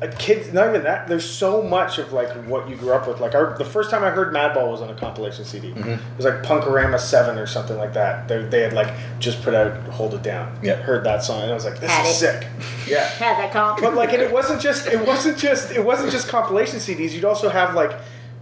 A 0.00 0.08
kids, 0.08 0.52
not 0.52 0.68
even 0.68 0.82
that. 0.82 1.06
There's 1.06 1.24
so 1.28 1.62
much 1.62 1.98
of 1.98 2.12
like 2.12 2.28
what 2.46 2.68
you 2.68 2.74
grew 2.76 2.92
up 2.92 3.06
with. 3.08 3.20
Like 3.20 3.34
our, 3.34 3.56
the 3.56 3.64
first 3.64 3.90
time 3.90 4.02
I 4.02 4.10
heard 4.10 4.34
Madball 4.34 4.68
was 4.70 4.82
on 4.82 4.90
a 4.90 4.94
compilation 4.94 5.44
CD. 5.44 5.70
Mm-hmm. 5.70 5.88
It 5.90 6.00
was 6.16 6.26
like 6.26 6.42
Punkorama 6.42 6.98
Seven 6.98 7.38
or 7.38 7.46
something 7.46 7.76
like 7.78 7.94
that. 7.94 8.26
They, 8.28 8.42
they 8.42 8.60
had 8.62 8.72
like 8.72 8.92
just 9.20 9.40
put 9.42 9.54
out 9.54 9.72
"Hold 9.90 10.12
It 10.14 10.22
Down." 10.22 10.58
Yeah. 10.62 10.74
heard 10.74 11.04
that 11.04 11.22
song 11.22 11.42
and 11.42 11.50
I 11.52 11.54
was 11.54 11.64
like, 11.64 11.78
"This 11.80 11.90
Had 11.90 12.06
is 12.06 12.22
it. 12.22 12.40
sick." 12.42 12.48
Yeah, 12.88 13.04
Had 13.08 13.38
that 13.38 13.52
comp. 13.52 13.80
but 13.80 13.94
like, 13.94 14.12
and 14.12 14.20
it 14.20 14.32
wasn't 14.32 14.60
just 14.60 14.88
it 14.88 15.06
wasn't 15.06 15.38
just 15.38 15.70
it 15.70 15.82
wasn't 15.84 16.10
just 16.10 16.28
compilation 16.28 16.80
CDs. 16.80 17.12
You'd 17.12 17.24
also 17.24 17.48
have 17.48 17.74
like 17.74 17.92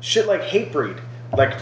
shit 0.00 0.26
like 0.26 0.40
Hatebreed, 0.42 1.00
like 1.36 1.60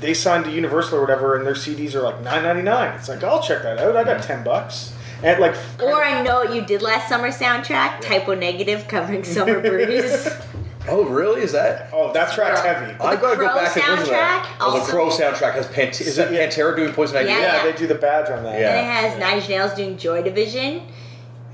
they 0.00 0.12
signed 0.12 0.44
to 0.46 0.50
Universal 0.50 0.98
or 0.98 1.00
whatever, 1.00 1.36
and 1.36 1.46
their 1.46 1.54
CDs 1.54 1.94
are 1.94 2.02
like 2.02 2.20
nine 2.20 2.42
ninety 2.42 2.62
nine. 2.62 2.92
It's 2.98 3.08
like 3.08 3.22
I'll 3.22 3.40
check 3.42 3.62
that 3.62 3.78
out. 3.78 3.96
I 3.96 4.04
got 4.04 4.22
ten 4.22 4.42
bucks, 4.44 4.93
and 5.22 5.40
like 5.40 5.54
Or 5.82 6.02
I 6.04 6.22
know 6.22 6.36
what 6.36 6.54
you 6.54 6.62
did 6.64 6.82
last 6.82 7.08
summer 7.08 7.28
soundtrack, 7.28 8.00
Type 8.00 8.28
O 8.28 8.34
Negative 8.34 8.86
covering 8.88 9.24
summer 9.24 9.60
breeze. 9.60 10.28
Oh, 10.86 11.02
really? 11.04 11.40
Is 11.40 11.52
that? 11.52 11.88
oh 11.94 12.12
that 12.12 12.34
track's 12.34 12.60
heavy. 12.60 12.92
I 13.00 13.16
gotta 13.16 13.36
go 13.38 13.48
Crow 13.48 13.54
back 13.54 13.74
and 13.74 13.86
listen 13.96 14.04
to 14.04 14.10
that. 14.10 14.44
soundtrack 14.44 14.56
Oh, 14.60 14.72
the 14.74 14.78
also- 14.80 14.92
Crow 14.92 15.08
soundtrack 15.08 15.54
has 15.54 15.66
Pant- 15.68 15.98
is 15.98 16.16
that 16.16 16.30
Yeah. 16.30 16.46
Pantera 16.46 16.76
doing 16.76 16.92
Poison 16.92 17.16
Idea? 17.16 17.30
Yeah. 17.38 17.56
yeah, 17.56 17.72
they 17.72 17.72
do 17.78 17.86
the 17.86 17.94
badge 17.94 18.28
on 18.28 18.44
that. 18.44 18.60
Yeah. 18.60 18.68
And 18.74 18.78
it 18.80 19.10
has 19.10 19.18
Nine 19.18 19.38
Inch 19.38 19.48
Nails 19.48 19.72
doing 19.72 19.96
Joy 19.96 20.20
Division. 20.22 20.82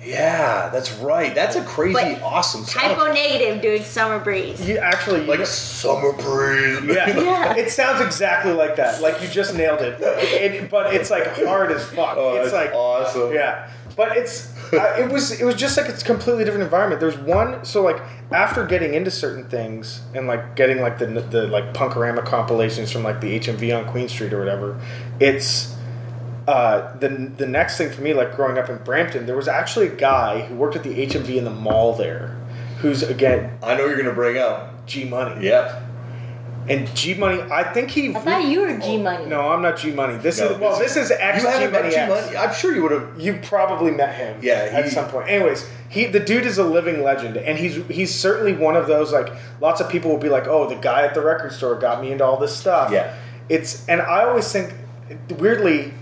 Yeah, 0.03 0.71
that's 0.73 0.93
right. 0.95 1.35
That's 1.35 1.57
a 1.57 1.63
crazy, 1.65 1.93
But 1.93 2.23
awesome 2.23 2.65
Type 2.65 2.97
O 2.97 3.01
sound. 3.05 3.15
negative 3.15 3.61
doing 3.61 3.83
summer 3.83 4.19
breeze. 4.19 4.67
You 4.67 4.79
actually 4.79 5.23
you 5.23 5.27
Like 5.27 5.41
know- 5.41 5.45
summer 5.45 6.13
breeze. 6.13 6.81
Yeah. 6.85 7.09
Yeah. 7.21 7.55
it 7.57 7.71
sounds 7.71 8.01
exactly 8.01 8.53
like 8.53 8.77
that. 8.77 9.03
Like 9.03 9.21
you 9.23 9.29
just 9.29 9.55
nailed 9.55 9.81
it. 9.83 10.01
It- 10.01 10.71
but 10.71 10.95
it's 10.95 11.11
like 11.11 11.27
hard 11.45 11.71
as 11.73 11.85
fuck. 11.85 12.17
Oh, 12.17 12.35
it's 12.37 12.51
that's 12.51 12.67
like 12.67 12.75
awesome. 12.75 13.33
Yeah, 13.35 13.69
but 13.97 14.17
it's 14.17 14.55
uh, 14.73 14.97
it 14.99 15.11
was 15.13 15.39
it 15.41 15.45
was 15.45 15.55
just 15.57 15.77
like 15.77 15.89
it's 15.91 16.03
a 16.03 16.07
completely 16.07 16.45
different 16.45 16.65
environment. 16.65 17.01
There's 17.01 17.19
one 17.19 17.65
so 17.65 17.83
like 17.83 18.01
after 18.33 18.65
getting 18.65 18.95
into 18.95 19.11
certain 19.11 19.49
things 19.49 20.01
and 20.15 20.27
like 20.27 20.57
getting 20.57 20.81
like 20.81 20.99
the 20.99 21.07
the 21.07 21.47
like 21.49 21.75
punkorama 21.75 22.25
compilations 22.25 22.91
from 22.91 23.03
like 23.03 23.21
the 23.21 23.39
HMV 23.39 23.77
on 23.77 23.91
Queen 23.91 24.09
Street 24.09 24.33
or 24.33 24.39
whatever, 24.39 24.81
it's. 25.19 25.77
Uh, 26.51 26.97
the, 26.99 27.09
the 27.37 27.47
next 27.47 27.77
thing 27.79 27.91
for 27.93 28.01
me, 28.03 28.13
like 28.13 28.35
growing 28.35 28.59
up 28.59 28.69
in 28.69 28.79
Brampton, 28.79 29.27
there 29.27 29.37
was 29.37 29.47
actually 29.47 29.87
a 29.87 29.95
guy 29.95 30.41
who 30.47 30.55
worked 30.57 30.75
at 30.75 30.83
the 30.83 31.07
HMV 31.07 31.37
in 31.37 31.45
the 31.45 31.51
mall 31.67 31.95
there, 31.95 32.37
who's 32.81 33.03
again 33.05 33.57
I 33.63 33.77
know 33.77 33.87
you're 33.87 33.97
gonna 34.03 34.13
bring 34.25 34.37
up. 34.39 34.85
G 34.87 35.05
Money. 35.05 35.47
Yep. 35.47 35.83
And 36.69 36.95
G 36.97 37.15
Money, 37.15 37.41
I 37.51 37.63
think 37.73 37.91
he. 37.91 38.15
I 38.15 38.21
thought 38.21 38.45
you 38.45 38.61
were 38.63 38.77
G 38.79 38.99
Money. 38.99 39.27
No, 39.27 39.49
I'm 39.53 39.63
not 39.63 39.77
G 39.79 39.93
Money. 39.93 40.17
This 40.19 40.39
No, 40.41 40.47
is 40.51 40.59
well, 40.59 40.79
this- 40.79 40.95
this 40.95 41.05
is 41.05 41.11
X 41.13 41.43
You 41.43 41.49
G 41.49 41.53
haven't 41.53 41.73
met 41.73 41.83
Money 41.83 41.95
G 41.95 42.01
X. 42.01 42.27
Money? 42.27 42.37
I'm 42.37 42.55
sure 42.55 42.75
you 42.75 42.83
would 42.83 42.93
have. 42.93 43.21
You 43.21 43.39
probably 43.43 43.93
met 43.93 44.15
him. 44.17 44.41
Yeah, 44.43 44.69
at 44.73 44.89
some 44.91 45.09
point. 45.09 45.29
Anyways, 45.29 45.69
he 45.89 46.07
the 46.07 46.21
dude 46.21 46.47
is 46.47 46.59
a 46.59 46.65
living 46.65 47.03
legend, 47.05 47.37
and 47.37 47.59
he's 47.59 47.77
he's 47.87 48.13
certainly 48.13 48.55
one 48.55 48.75
of 48.77 48.87
those 48.89 49.13
like 49.13 49.29
lots 49.61 49.81
of 49.81 49.89
people 49.89 50.11
will 50.11 50.19
be 50.29 50.29
like, 50.29 50.47
oh, 50.49 50.69
the 50.69 50.75
guy 50.77 51.03
at 51.07 51.15
the 51.15 51.23
record 51.23 51.53
store 51.53 51.77
got 51.77 52.03
me 52.03 52.11
into 52.13 52.25
all 52.25 52.37
this 52.39 52.57
stuff. 52.57 52.91
Yeah. 52.91 53.15
it's 53.49 53.87
and 53.89 54.01
I 54.03 54.25
always 54.25 54.51
think 54.51 54.75
weirdly. 55.39 55.93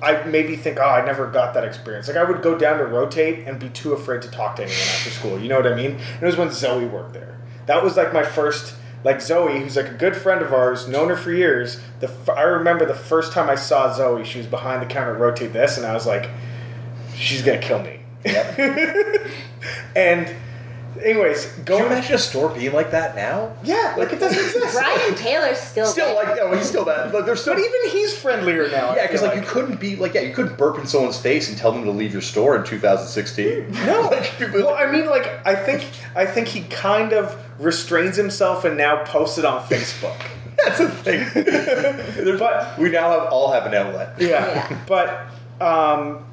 I 0.00 0.24
maybe 0.24 0.56
think, 0.56 0.78
oh, 0.78 0.88
I 0.88 1.04
never 1.04 1.26
got 1.26 1.54
that 1.54 1.64
experience. 1.64 2.08
Like 2.08 2.16
I 2.16 2.24
would 2.24 2.42
go 2.42 2.56
down 2.56 2.78
to 2.78 2.84
rotate 2.84 3.46
and 3.46 3.58
be 3.58 3.68
too 3.68 3.92
afraid 3.92 4.22
to 4.22 4.30
talk 4.30 4.56
to 4.56 4.62
anyone 4.62 4.80
after 4.80 5.10
school. 5.10 5.40
You 5.40 5.48
know 5.48 5.56
what 5.56 5.66
I 5.66 5.74
mean? 5.74 5.92
And 5.92 6.22
it 6.22 6.26
was 6.26 6.36
when 6.36 6.50
Zoe 6.50 6.86
worked 6.86 7.14
there. 7.14 7.38
That 7.66 7.82
was 7.82 7.96
like 7.96 8.12
my 8.12 8.22
first, 8.22 8.74
like 9.02 9.20
Zoe, 9.20 9.60
who's 9.60 9.76
like 9.76 9.88
a 9.88 9.94
good 9.94 10.16
friend 10.16 10.40
of 10.40 10.52
ours, 10.52 10.86
known 10.88 11.08
her 11.08 11.16
for 11.16 11.32
years. 11.32 11.80
The 12.00 12.08
f- 12.08 12.28
I 12.30 12.42
remember 12.42 12.86
the 12.86 12.94
first 12.94 13.32
time 13.32 13.50
I 13.50 13.56
saw 13.56 13.92
Zoe, 13.92 14.24
she 14.24 14.38
was 14.38 14.46
behind 14.46 14.82
the 14.82 14.86
counter 14.86 15.14
at 15.14 15.20
rotate 15.20 15.52
this, 15.52 15.76
and 15.76 15.84
I 15.84 15.94
was 15.94 16.06
like, 16.06 16.30
she's 17.14 17.42
gonna 17.42 17.58
kill 17.58 17.82
me. 17.82 18.00
and, 19.96 20.34
anyways, 21.02 21.46
Can 21.64 21.78
you 21.78 21.86
imagine 21.86 22.14
a 22.14 22.18
store 22.18 22.48
being 22.50 22.72
like 22.72 22.90
that 22.92 23.14
now? 23.16 23.52
Yeah, 23.62 23.94
like 23.98 24.12
it 24.12 24.18
doesn't 24.20 24.38
exist. 24.38 24.74
Brian 24.80 25.14
Taylor's 25.14 25.58
still, 25.58 25.86
Still 25.86 26.06
there. 26.14 26.24
like 26.24 26.36
no, 26.36 26.52
he's 26.56 26.68
still 26.68 26.84
that. 26.86 27.10
But 27.12 27.26
there's 27.26 27.40
still 27.40 27.54
But 27.54 27.60
even 27.60 27.90
he's 27.90 28.16
friendlier 28.16 28.68
now. 28.70 28.94
Yeah, 28.94 29.06
because 29.06 29.20
feel 29.20 29.30
like, 29.30 29.40
you 29.40 29.46
couldn't 29.46 29.80
be 29.80 29.96
like 29.96 30.14
yeah, 30.14 30.22
you 30.22 30.34
couldn't 30.34 30.56
burp 30.58 30.78
in 30.78 30.86
someone's 30.86 31.18
face 31.18 31.48
and 31.48 31.56
tell 31.58 31.72
them 31.72 31.84
to 31.84 31.90
leave 31.90 32.12
your 32.12 32.22
store 32.22 32.56
in 32.56 32.64
2016. 32.64 33.72
No, 33.86 34.00
like, 34.10 34.32
well, 34.52 34.74
I 34.74 34.90
mean, 34.90 35.06
like, 35.06 35.46
I 35.46 35.54
think, 35.54 35.84
I 36.14 36.26
think 36.26 36.48
he 36.48 36.62
kind 36.62 37.12
of 37.12 37.36
restrains 37.58 38.16
himself 38.16 38.64
and 38.64 38.76
now 38.76 39.04
posts 39.04 39.38
it 39.38 39.44
on 39.44 39.62
Facebook. 39.64 40.16
that's 40.64 40.78
the 40.78 40.88
thing. 40.90 42.38
But- 42.38 42.78
we 42.78 42.90
now 42.90 43.10
have 43.10 43.32
all 43.32 43.52
have 43.52 43.66
an 43.66 43.74
outlet. 43.74 44.14
Yeah, 44.20 44.28
Yeah. 44.28 44.78
but, 44.86 45.26
um, 45.64 46.24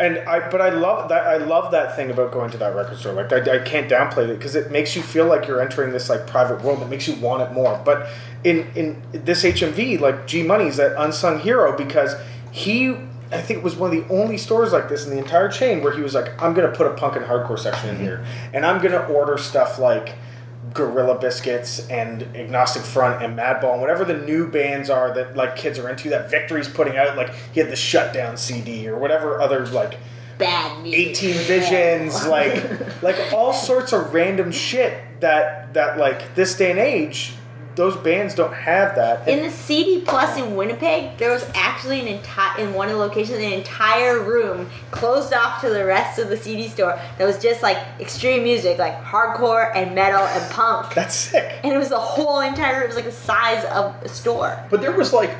and 0.00 0.18
I, 0.26 0.48
but 0.48 0.62
I 0.62 0.70
love 0.70 1.10
that. 1.10 1.26
I 1.26 1.36
love 1.36 1.72
that 1.72 1.94
thing 1.94 2.10
about 2.10 2.32
going 2.32 2.50
to 2.52 2.58
that 2.58 2.74
record 2.74 2.98
store. 2.98 3.12
Like, 3.12 3.32
I, 3.32 3.56
I 3.56 3.58
can't 3.58 3.88
downplay 3.88 4.28
it 4.30 4.38
because 4.38 4.54
it 4.54 4.70
makes 4.70 4.96
you 4.96 5.02
feel 5.02 5.26
like 5.26 5.46
you're 5.46 5.60
entering 5.60 5.92
this 5.92 6.08
like 6.08 6.26
private 6.26 6.62
world. 6.62 6.82
It 6.82 6.88
makes 6.88 7.06
you 7.06 7.14
want 7.16 7.42
it 7.42 7.52
more. 7.52 7.80
But 7.84 8.08
in 8.42 8.70
in 8.74 9.02
this 9.12 9.44
HMV, 9.44 10.00
like 10.00 10.26
G 10.26 10.42
Money's 10.42 10.78
that 10.78 11.00
unsung 11.00 11.40
hero 11.40 11.76
because 11.76 12.14
he. 12.50 12.96
I 13.32 13.40
think 13.40 13.58
it 13.58 13.62
was 13.62 13.76
one 13.76 13.96
of 13.96 14.08
the 14.08 14.12
only 14.12 14.36
stores 14.36 14.72
like 14.72 14.88
this 14.88 15.04
in 15.04 15.12
the 15.12 15.18
entire 15.18 15.48
chain 15.48 15.84
where 15.84 15.92
he 15.92 16.02
was 16.02 16.14
like, 16.14 16.42
I'm 16.42 16.52
gonna 16.52 16.72
put 16.72 16.88
a 16.88 16.94
punk 16.94 17.14
and 17.14 17.24
hardcore 17.24 17.58
section 17.58 17.90
in 17.90 18.00
here, 18.00 18.24
and 18.52 18.66
I'm 18.66 18.82
gonna 18.82 19.02
order 19.06 19.38
stuff 19.38 19.78
like 19.78 20.16
Gorilla 20.72 21.18
Biscuits 21.18 21.88
and 21.88 22.22
Agnostic 22.36 22.82
Front 22.82 23.22
and 23.22 23.36
Madball 23.36 23.72
and 23.72 23.80
whatever 23.80 24.04
the 24.04 24.16
new 24.16 24.46
bands 24.46 24.90
are 24.90 25.12
that 25.14 25.36
like 25.36 25.56
kids 25.56 25.78
are 25.78 25.88
into 25.88 26.08
that 26.10 26.30
Victory's 26.30 26.68
putting 26.68 26.96
out. 26.96 27.16
Like 27.16 27.32
he 27.52 27.60
had 27.60 27.70
the 27.70 27.76
Shutdown 27.76 28.36
CD 28.36 28.88
or 28.88 28.98
whatever 28.98 29.40
other 29.40 29.66
like 29.66 29.98
Bad 30.38 30.82
music. 30.82 31.22
18 31.22 31.34
Visions, 31.44 32.26
like 32.26 33.02
like 33.02 33.32
all 33.32 33.52
sorts 33.52 33.92
of 33.92 34.14
random 34.14 34.50
shit 34.50 35.20
that 35.20 35.74
that 35.74 35.98
like 35.98 36.34
this 36.34 36.56
day 36.56 36.70
and 36.70 36.80
age, 36.80 37.34
those 37.80 37.96
bands 37.96 38.34
don't 38.34 38.52
have 38.52 38.94
that. 38.94 39.26
In 39.26 39.42
the 39.42 39.50
CD 39.50 40.02
Plus 40.02 40.36
in 40.36 40.54
Winnipeg, 40.54 41.16
there 41.16 41.30
was 41.30 41.46
actually 41.54 42.00
an 42.00 42.08
entire 42.08 42.60
in 42.60 42.74
one 42.74 42.88
of 42.88 42.92
the 42.92 42.98
locations 42.98 43.38
an 43.38 43.52
entire 43.52 44.22
room 44.22 44.68
closed 44.90 45.32
off 45.32 45.62
to 45.62 45.70
the 45.70 45.86
rest 45.86 46.18
of 46.18 46.28
the 46.28 46.36
CD 46.36 46.68
store 46.68 47.00
that 47.16 47.24
was 47.24 47.40
just 47.40 47.62
like 47.62 47.78
extreme 47.98 48.42
music, 48.42 48.76
like 48.76 49.02
hardcore 49.02 49.74
and 49.74 49.94
metal 49.94 50.20
and 50.20 50.52
punk. 50.52 50.92
That's 50.94 51.14
sick. 51.14 51.58
and 51.64 51.72
it 51.72 51.78
was 51.78 51.88
the 51.88 51.98
whole 51.98 52.40
entire 52.40 52.74
room. 52.74 52.82
It 52.82 52.88
was 52.88 52.96
like 52.96 53.06
the 53.06 53.12
size 53.12 53.64
of 53.64 53.94
a 54.02 54.10
store. 54.10 54.62
But 54.68 54.82
there 54.82 54.92
was 54.92 55.14
like, 55.14 55.34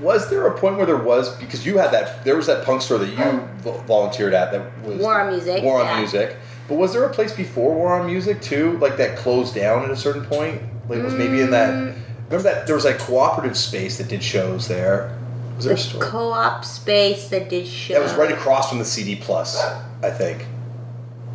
was 0.00 0.30
there 0.30 0.46
a 0.46 0.58
point 0.58 0.78
where 0.78 0.86
there 0.86 0.96
was 0.96 1.36
because 1.36 1.66
you 1.66 1.76
had 1.76 1.90
that 1.90 2.24
there 2.24 2.36
was 2.36 2.46
that 2.46 2.64
punk 2.64 2.80
store 2.80 2.96
that 2.96 3.10
you 3.10 3.40
vo- 3.58 3.82
volunteered 3.82 4.32
at 4.32 4.50
that 4.52 4.82
was 4.82 4.98
War 4.98 5.20
on 5.20 5.30
Music, 5.30 5.62
War 5.62 5.82
on 5.82 5.86
yeah. 5.88 5.98
Music. 5.98 6.36
But 6.68 6.78
was 6.78 6.94
there 6.94 7.04
a 7.04 7.12
place 7.12 7.34
before 7.34 7.74
War 7.74 8.00
on 8.00 8.06
Music 8.06 8.40
too, 8.40 8.78
like 8.78 8.96
that 8.96 9.18
closed 9.18 9.54
down 9.54 9.84
at 9.84 9.90
a 9.90 9.96
certain 9.96 10.24
point? 10.24 10.62
Like 10.88 10.98
it 10.98 11.04
was 11.04 11.14
maybe 11.14 11.40
in 11.40 11.50
that. 11.50 11.70
Mm. 11.70 11.94
Remember 12.30 12.42
that 12.50 12.66
there 12.66 12.74
was 12.74 12.84
like 12.84 12.98
cooperative 12.98 13.56
space 13.56 13.98
that 13.98 14.08
did 14.08 14.22
shows 14.22 14.68
there. 14.68 15.16
Was 15.56 15.64
there 15.66 15.74
a 15.74 15.76
The 15.76 15.82
store 15.82 16.02
co-op 16.02 16.64
space 16.64 17.28
that 17.28 17.48
did 17.50 17.66
show. 17.66 17.94
that 17.94 18.02
was 18.02 18.14
right 18.14 18.32
across 18.32 18.68
from 18.70 18.78
the 18.78 18.84
CD 18.84 19.16
Plus? 19.16 19.62
I 20.02 20.10
think 20.10 20.46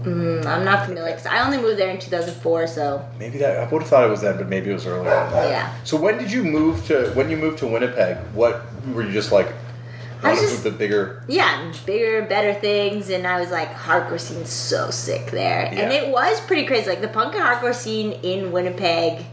Mm, 0.04 0.46
I'm 0.46 0.64
not 0.64 0.86
familiar 0.86 1.12
because 1.12 1.26
I 1.26 1.44
only 1.44 1.58
moved 1.58 1.80
there 1.80 1.90
in 1.90 2.00
2004, 2.00 2.68
so 2.68 3.04
maybe 3.20 3.40
that 3.40 3.58
I 3.58 3.66
would 3.68 3.82
have 3.82 3.90
thought 3.90 4.06
it 4.06 4.10
was 4.12 4.22
then, 4.22 4.38
but 4.38 4.48
maybe 4.48 4.70
it 4.70 4.74
was 4.74 4.86
earlier. 4.86 5.10
Than 5.10 5.32
that. 5.34 5.50
Yeah. 5.50 5.74
So 5.84 5.98
when 5.98 6.18
did 6.20 6.32
you 6.32 6.44
move 6.44 6.86
to 6.88 7.10
when 7.14 7.30
you 7.32 7.36
moved 7.36 7.58
to 7.60 7.68
Winnipeg? 7.68 8.18
What 8.34 8.62
were 8.94 9.02
you 9.04 9.12
just 9.12 9.32
like? 9.32 9.48
I 10.24 10.32
was 10.32 10.40
just- 10.42 10.64
to 10.64 10.72
bigger. 10.72 11.24
yeah, 11.28 11.72
bigger, 11.86 12.22
better 12.24 12.54
things, 12.54 13.10
and 13.10 13.26
I 13.28 13.40
was 13.40 13.50
like, 13.52 13.72
hardcore 13.74 14.20
scene's 14.20 14.50
so 14.52 14.90
sick 14.92 15.32
there, 15.32 15.66
and 15.72 15.92
it 15.92 16.10
was 16.10 16.40
pretty 16.42 16.66
crazy. 16.66 16.90
Like 16.90 17.02
the 17.02 17.08
punk 17.08 17.34
and 17.36 17.44
hardcore 17.44 17.74
scene 17.76 18.14
in 18.24 18.52
Winnipeg 18.52 19.26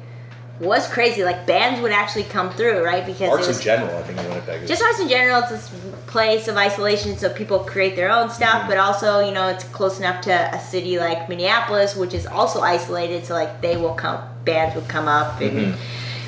was 0.60 0.86
crazy. 0.88 1.24
Like 1.24 1.46
bands 1.46 1.80
would 1.80 1.92
actually 1.92 2.24
come 2.24 2.50
through, 2.50 2.84
right? 2.84 3.04
Because 3.04 3.30
Arts 3.30 3.48
was 3.48 3.58
in 3.58 3.64
general, 3.64 3.96
I 3.96 4.02
think 4.02 4.18
in 4.18 4.28
Winnipeg. 4.28 4.62
Is, 4.62 4.68
just 4.68 4.82
arts 4.82 5.00
in 5.00 5.08
general. 5.08 5.40
It's 5.40 5.50
this 5.50 5.70
place 6.06 6.48
of 6.48 6.56
isolation, 6.56 7.16
so 7.16 7.28
people 7.32 7.58
create 7.60 7.96
their 7.96 8.10
own 8.10 8.30
stuff. 8.30 8.68
But 8.68 8.78
also, 8.78 9.20
you 9.20 9.32
know, 9.32 9.48
it's 9.48 9.64
close 9.64 9.98
enough 9.98 10.20
to 10.22 10.54
a 10.54 10.60
city 10.60 10.98
like 10.98 11.28
Minneapolis, 11.28 11.96
which 11.96 12.14
is 12.14 12.26
also 12.26 12.60
isolated. 12.60 13.24
So 13.24 13.34
like 13.34 13.60
they 13.60 13.76
will 13.76 13.94
come, 13.94 14.22
bands 14.44 14.74
would 14.76 14.88
come 14.88 15.08
up 15.08 15.40
and 15.40 15.74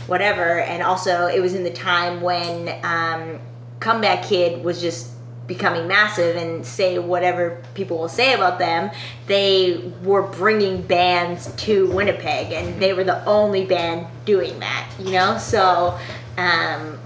whatever. 0.07 0.61
And 0.61 0.83
also, 0.83 1.27
it 1.27 1.41
was 1.41 1.55
in 1.55 1.63
the 1.63 1.73
time 1.73 2.21
when 2.21 2.69
um, 2.85 3.39
Comeback 3.81 4.25
Kid 4.25 4.65
was 4.65 4.81
just 4.81 5.11
becoming 5.47 5.87
massive 5.87 6.35
and 6.37 6.67
say 6.67 6.99
whatever 6.99 7.63
people 7.75 7.99
will 7.99 8.09
say 8.09 8.33
about 8.35 8.59
them 8.59 8.91
they 9.27 9.93
were 10.03 10.23
bringing 10.23 10.83
bands 10.83 11.53
to 11.57 11.89
winnipeg 11.93 12.53
and 12.53 12.81
they 12.83 12.93
were 12.93 13.05
the 13.05 13.25
only 13.27 13.65
band 13.65 14.07
doing 14.25 14.59
that 14.59 14.91
you 14.99 15.13
know 15.13 15.39
so 15.39 15.97
um, 16.37 16.99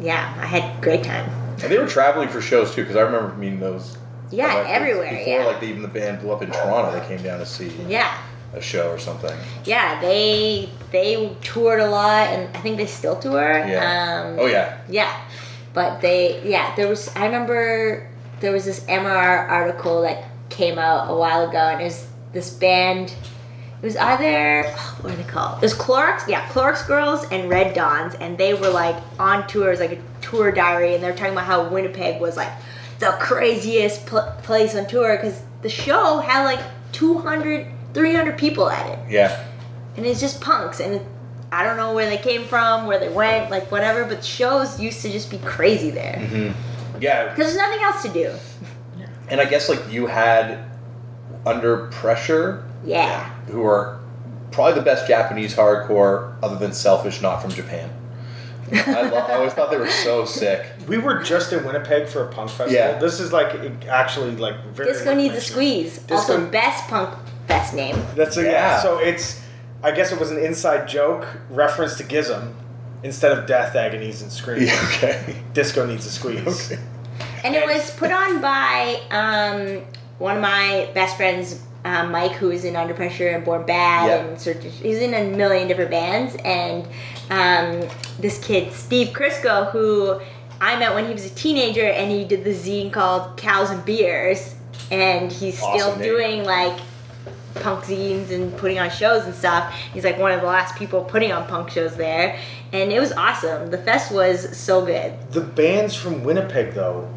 yeah 0.00 0.34
i 0.40 0.46
had 0.46 0.78
a 0.78 0.80
great 0.80 1.04
time 1.04 1.28
and 1.62 1.70
they 1.70 1.78
were 1.78 1.86
traveling 1.86 2.28
for 2.30 2.40
shows 2.40 2.74
too, 2.74 2.80
because 2.82 2.96
I 2.96 3.02
remember 3.02 3.34
meeting 3.36 3.60
those. 3.60 3.98
Yeah, 4.30 4.46
like, 4.54 4.66
everywhere, 4.68 5.10
Before, 5.10 5.40
yeah. 5.40 5.44
like 5.44 5.62
even 5.62 5.82
the 5.82 5.88
band 5.88 6.20
blew 6.20 6.32
up 6.32 6.40
in 6.40 6.50
Toronto, 6.50 6.98
they 6.98 7.06
came 7.06 7.22
down 7.22 7.38
to 7.38 7.44
see 7.44 7.70
yeah 7.86 8.16
a 8.54 8.60
show 8.62 8.90
or 8.90 8.98
something. 8.98 9.36
yeah 9.66 10.00
they 10.00 10.70
they 10.90 11.36
toured 11.42 11.78
a 11.80 11.86
lot 11.88 12.26
and 12.28 12.56
i 12.56 12.60
think 12.60 12.78
they 12.78 12.86
still 12.86 13.14
tour 13.16 13.40
Yeah. 13.40 14.24
um, 14.32 14.38
oh 14.40 14.46
yeah. 14.46 14.78
Yeah, 14.88 15.20
but 15.74 16.00
they 16.00 16.42
yeah 16.48 16.74
there 16.76 16.88
was 16.88 17.14
I 17.16 17.26
remember 17.26 18.08
there 18.40 18.52
was 18.52 18.64
this 18.64 18.80
MR 18.80 19.48
article 19.48 20.02
that 20.02 20.24
came 20.48 20.78
out 20.78 21.10
a 21.10 21.14
while 21.16 21.48
ago 21.48 21.58
and 21.58 21.80
it 21.80 21.84
was 21.84 22.06
this 22.32 22.50
band. 22.50 23.14
It 23.82 23.86
was 23.86 23.96
either 23.96 24.64
what 25.00 25.12
are 25.12 25.16
they 25.16 25.22
called? 25.24 25.58
It 25.58 25.62
was 25.62 25.74
Clorox, 25.74 26.28
yeah, 26.28 26.46
Clorox 26.48 26.86
Girls 26.86 27.24
and 27.30 27.48
Red 27.48 27.74
Dons, 27.74 28.14
and 28.14 28.36
they 28.36 28.52
were 28.52 28.68
like 28.68 28.96
on 29.18 29.46
tours, 29.46 29.80
like 29.80 29.92
a 29.92 29.98
tour 30.20 30.52
diary, 30.52 30.94
and 30.94 31.02
they're 31.02 31.14
talking 31.16 31.32
about 31.32 31.46
how 31.46 31.66
Winnipeg 31.68 32.20
was 32.20 32.36
like 32.36 32.50
the 32.98 33.12
craziest 33.20 34.04
pl- 34.06 34.30
place 34.42 34.74
on 34.76 34.86
tour 34.86 35.16
because 35.16 35.40
the 35.62 35.70
show 35.70 36.18
had 36.18 36.44
like 36.44 36.60
200, 36.92 37.66
300 37.94 38.36
people 38.36 38.68
at 38.68 38.86
it 38.90 38.98
Yeah. 39.10 39.44
and 39.96 40.04
it's 40.04 40.20
just 40.20 40.40
punks 40.42 40.80
and 40.80 41.00
i 41.52 41.64
don't 41.64 41.76
know 41.76 41.92
where 41.94 42.08
they 42.08 42.18
came 42.18 42.44
from 42.44 42.86
where 42.86 42.98
they 42.98 43.08
went 43.08 43.50
like 43.50 43.70
whatever 43.70 44.04
but 44.04 44.24
shows 44.24 44.80
used 44.80 45.00
to 45.02 45.10
just 45.10 45.30
be 45.30 45.38
crazy 45.38 45.90
there 45.90 46.18
because 46.20 46.54
Yeah. 47.02 47.28
Because 47.34 47.54
there's 47.54 47.56
nothing 47.56 47.82
else 47.82 48.02
to 48.02 48.08
do 48.08 48.32
And 49.28 49.40
I 49.40 49.44
guess 49.46 49.68
like 49.68 49.90
you 49.90 50.06
had 50.06 50.58
under 51.46 51.86
pressure 51.88 52.64
yeah 52.84 53.30
who 53.46 53.64
are 53.64 53.98
probably 54.52 54.74
the 54.74 54.82
best 54.84 55.06
Japanese 55.06 55.54
hardcore 55.54 56.34
other 56.42 56.56
than 56.56 56.72
Selfish, 56.72 57.22
not 57.22 57.40
from 57.40 57.50
Japan. 57.52 57.88
I, 58.72 59.02
lo- 59.08 59.18
I 59.18 59.34
always 59.34 59.52
thought 59.52 59.70
they 59.70 59.76
were 59.76 59.88
so 59.88 60.24
sick. 60.24 60.66
We 60.88 60.98
were 60.98 61.22
just 61.22 61.52
in 61.52 61.64
Winnipeg 61.64 62.08
for 62.08 62.24
a 62.24 62.32
punk 62.32 62.50
festival. 62.50 62.72
Yeah. 62.72 62.98
This 62.98 63.20
is 63.20 63.32
like 63.32 63.54
actually 63.86 64.36
like 64.36 64.64
very. 64.74 64.92
disco 64.92 65.14
needs 65.14 65.34
a 65.34 65.36
information. 65.38 65.52
squeeze 65.52 65.98
Disco- 65.98 66.14
also 66.34 66.50
best 66.50 66.88
punk 66.88 67.16
best 67.46 67.74
name 67.74 67.96
That's 68.16 68.36
a, 68.36 68.42
yeah. 68.42 68.50
Yeah. 68.50 68.80
So 68.82 68.98
it's, 68.98 69.40
I 69.82 69.92
guess 69.92 70.12
it 70.12 70.18
was 70.20 70.30
an 70.30 70.38
inside 70.38 70.88
joke 70.88 71.26
reference 71.48 71.96
to 71.98 72.04
Gism, 72.04 72.52
instead 73.02 73.32
of 73.36 73.46
death 73.46 73.74
agonies 73.74 74.20
and 74.22 74.30
screams. 74.30 74.66
Yeah, 74.68 74.90
okay. 74.94 75.36
Disco 75.54 75.86
needs 75.86 76.04
a 76.06 76.10
squeeze. 76.10 76.70
Okay. 76.72 76.80
and 77.44 77.54
it 77.54 77.66
was 77.66 77.90
put 77.92 78.10
on 78.12 78.40
by 78.42 79.00
um, 79.10 79.82
one 80.18 80.36
of 80.36 80.42
my 80.42 80.88
best 80.94 81.16
friends 81.16 81.62
um, 81.84 82.10
mike 82.12 82.32
who 82.32 82.50
is 82.50 82.66
in 82.66 82.76
under 82.76 82.92
pressure 82.92 83.28
and 83.28 83.42
born 83.44 83.64
bad 83.64 84.06
Yeah. 84.08 84.26
and 84.26 84.38
Search- 84.40 84.62
he's 84.64 84.98
in 84.98 85.14
a 85.14 85.34
million 85.34 85.66
different 85.66 85.90
bands 85.90 86.36
and 86.44 86.84
um, 87.30 87.88
this 88.18 88.38
kid 88.44 88.72
steve 88.74 89.14
crisco 89.14 89.70
who 89.70 90.20
i 90.60 90.78
met 90.78 90.94
when 90.94 91.06
he 91.06 91.12
was 91.14 91.24
a 91.24 91.34
teenager 91.34 91.86
and 91.86 92.10
he 92.10 92.24
did 92.24 92.44
the 92.44 92.50
zine 92.50 92.92
called 92.92 93.38
cows 93.38 93.70
and 93.70 93.82
beers 93.86 94.56
and 94.90 95.32
he's 95.32 95.56
still 95.56 95.68
Awesome 95.70 96.00
name. 96.00 96.08
doing 96.10 96.44
like 96.44 96.78
punk 97.56 97.84
zines 97.84 98.30
and 98.30 98.56
putting 98.56 98.78
on 98.78 98.88
shows 98.90 99.24
and 99.24 99.34
stuff 99.34 99.72
he's 99.92 100.04
like 100.04 100.18
one 100.18 100.30
of 100.32 100.40
the 100.40 100.46
last 100.46 100.76
people 100.76 101.02
putting 101.04 101.32
on 101.32 101.46
punk 101.46 101.70
shows 101.70 101.96
there 101.96 102.38
and 102.72 102.92
it 102.92 103.00
was 103.00 103.12
awesome 103.12 103.70
the 103.70 103.78
fest 103.78 104.12
was 104.12 104.56
so 104.56 104.84
good 104.84 105.12
The 105.32 105.40
bands 105.40 105.94
from 105.94 106.22
Winnipeg 106.24 106.74
though 106.74 107.08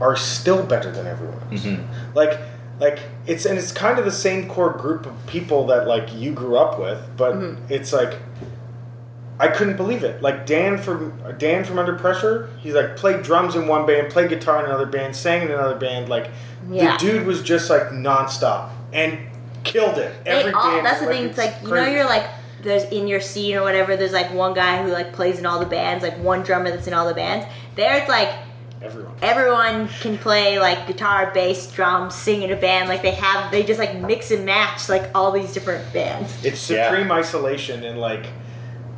are 0.00 0.16
still 0.16 0.64
better 0.64 0.90
than 0.92 1.06
everyone 1.06 1.40
else. 1.50 1.64
Mm-hmm. 1.64 2.14
Like 2.14 2.38
like 2.80 3.00
it's 3.26 3.44
and 3.44 3.58
it's 3.58 3.72
kind 3.72 3.98
of 3.98 4.04
the 4.04 4.12
same 4.12 4.48
core 4.48 4.72
group 4.72 5.06
of 5.06 5.26
people 5.26 5.66
that 5.66 5.88
like 5.88 6.14
you 6.14 6.32
grew 6.32 6.56
up 6.56 6.78
with, 6.78 7.00
but 7.16 7.34
Mm-hmm. 7.34 7.72
it's 7.72 7.92
like 7.92 8.14
I 9.40 9.48
couldn't 9.48 9.76
believe 9.76 10.02
it. 10.02 10.20
Like 10.20 10.46
Dan 10.46 10.78
from 10.78 11.20
Dan 11.38 11.64
from 11.64 11.78
Under 11.78 11.94
Pressure, 11.96 12.50
he's 12.60 12.74
like 12.74 12.96
played 12.96 13.22
drums 13.22 13.54
in 13.54 13.68
one 13.68 13.86
band, 13.86 14.10
played 14.12 14.30
guitar 14.30 14.58
in 14.60 14.66
another 14.66 14.86
band, 14.86 15.14
sang 15.14 15.42
in 15.42 15.50
another 15.50 15.76
band. 15.76 16.08
Like 16.08 16.28
Yeah. 16.70 16.92
the 16.92 16.98
dude 16.98 17.26
was 17.26 17.42
just 17.42 17.70
like 17.70 17.90
nonstop 17.90 18.70
and 18.92 19.18
killed 19.64 19.98
it. 19.98 20.24
They 20.24 20.30
Every 20.30 20.52
all, 20.52 20.70
band, 20.72 20.86
that's 20.86 21.00
the 21.00 21.06
thing. 21.06 21.24
It's 21.26 21.38
like 21.38 21.54
you 21.62 21.68
know, 21.74 21.86
you're 21.86 22.04
like 22.04 22.28
there's 22.62 22.84
in 22.84 23.06
your 23.06 23.20
scene 23.20 23.56
or 23.56 23.62
whatever. 23.62 23.96
There's 23.96 24.12
like 24.12 24.32
one 24.32 24.54
guy 24.54 24.82
who 24.82 24.90
like 24.90 25.12
plays 25.12 25.38
in 25.38 25.46
all 25.46 25.60
the 25.60 25.66
bands, 25.66 26.02
like 26.02 26.18
one 26.18 26.42
drummer 26.42 26.70
that's 26.70 26.86
in 26.86 26.94
all 26.94 27.06
the 27.06 27.14
bands. 27.14 27.46
There, 27.76 27.96
it's 27.96 28.08
like 28.08 28.30
everyone. 28.82 29.14
everyone 29.22 29.88
can 30.00 30.18
play 30.18 30.58
like 30.58 30.86
guitar, 30.86 31.30
bass, 31.32 31.70
drums, 31.70 32.14
sing 32.14 32.42
in 32.42 32.50
a 32.50 32.56
band. 32.56 32.88
Like 32.88 33.02
they 33.02 33.12
have, 33.12 33.50
they 33.50 33.62
just 33.62 33.78
like 33.78 33.96
mix 33.96 34.30
and 34.30 34.44
match 34.44 34.88
like 34.88 35.10
all 35.14 35.30
these 35.30 35.52
different 35.52 35.92
bands. 35.92 36.44
It's 36.44 36.68
Yeah. 36.68 36.88
supreme 36.90 37.10
isolation 37.12 37.84
and 37.84 38.00
like 38.00 38.26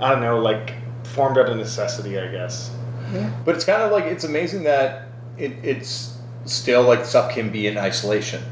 I 0.01 0.11
don't 0.11 0.23
know, 0.23 0.39
like 0.41 0.73
formed 1.05 1.37
out 1.37 1.49
of 1.49 1.57
necessity, 1.57 2.19
I 2.19 2.29
guess. 2.29 2.71
Yeah. 3.13 3.31
But 3.45 3.57
it's 3.57 3.65
kind 3.65 3.83
of 3.83 3.93
like 3.93 4.05
it's 4.05 4.25
amazing 4.25 4.63
that 4.63 5.09
it, 5.37 5.53
it's 5.63 6.17
still 6.47 6.83
like 6.83 7.05
stuff 7.05 7.33
can 7.33 7.51
be 7.51 7.67
in 7.67 7.77
isolation. 7.77 8.43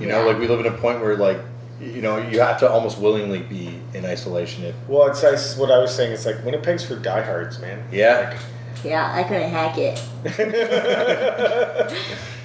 You 0.00 0.06
know, 0.08 0.26
like 0.26 0.38
we 0.38 0.48
live 0.48 0.60
in 0.60 0.66
a 0.66 0.76
point 0.76 1.00
where 1.00 1.16
like 1.16 1.38
you 1.84 2.02
know 2.02 2.18
you 2.18 2.40
have 2.40 2.58
to 2.60 2.70
almost 2.70 2.98
willingly 2.98 3.40
be 3.42 3.78
in 3.92 4.04
isolation. 4.04 4.64
If 4.64 4.74
Well, 4.88 5.06
it's, 5.08 5.22
it's 5.22 5.56
what 5.56 5.70
I 5.70 5.78
was 5.78 5.94
saying. 5.94 6.12
It's 6.12 6.26
like 6.26 6.44
Winnipeg's 6.44 6.84
for 6.84 6.96
diehards, 6.96 7.58
man. 7.60 7.84
yeah, 7.92 8.36
Yeah, 8.84 9.10
I 9.14 9.22
couldn't 9.24 9.50
hack 9.50 9.76
it. 9.78 10.02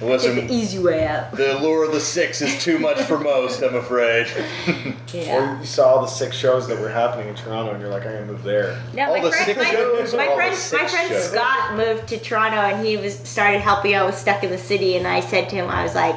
listen, 0.00 0.46
the 0.46 0.52
easy 0.52 0.78
way 0.78 1.06
out. 1.06 1.32
the 1.32 1.58
lure 1.60 1.84
of 1.86 1.92
the 1.92 2.00
six 2.00 2.40
is 2.40 2.62
too 2.62 2.78
much 2.78 2.98
for 3.02 3.18
most. 3.18 3.62
I'm 3.62 3.74
afraid. 3.74 4.26
Yeah. 5.12 5.56
Or 5.56 5.58
you 5.58 5.66
saw 5.66 5.94
all 5.94 6.02
the 6.02 6.06
six 6.06 6.36
shows 6.36 6.68
that 6.68 6.78
were 6.78 6.88
happening 6.88 7.26
in 7.26 7.34
Toronto, 7.34 7.72
and 7.72 7.80
you're 7.80 7.90
like, 7.90 8.06
I'm 8.06 8.12
gonna 8.12 8.26
move 8.26 8.44
there. 8.44 8.80
No, 8.94 9.06
All 9.08 9.16
my 9.18 9.24
the 9.24 9.30
friend, 9.32 9.44
six 9.44 9.58
my, 9.58 9.64
shows 9.72 10.14
or 10.14 10.18
my 10.18 10.26
all 10.28 10.36
the 10.36 10.36
friend, 10.36 10.82
my 10.84 10.88
friend 10.88 11.08
shows? 11.08 11.24
Scott 11.30 11.76
moved 11.76 12.06
to 12.10 12.18
Toronto 12.20 12.58
and 12.58 12.86
he 12.86 12.96
was 12.96 13.18
started 13.18 13.60
helping 13.60 13.92
out 13.94 14.06
with 14.06 14.16
Stuck 14.16 14.44
in 14.44 14.50
the 14.50 14.58
City 14.58 14.96
and 14.96 15.08
I 15.08 15.18
said 15.18 15.48
to 15.48 15.56
him, 15.56 15.68
I 15.68 15.82
was 15.82 15.96
like, 15.96 16.14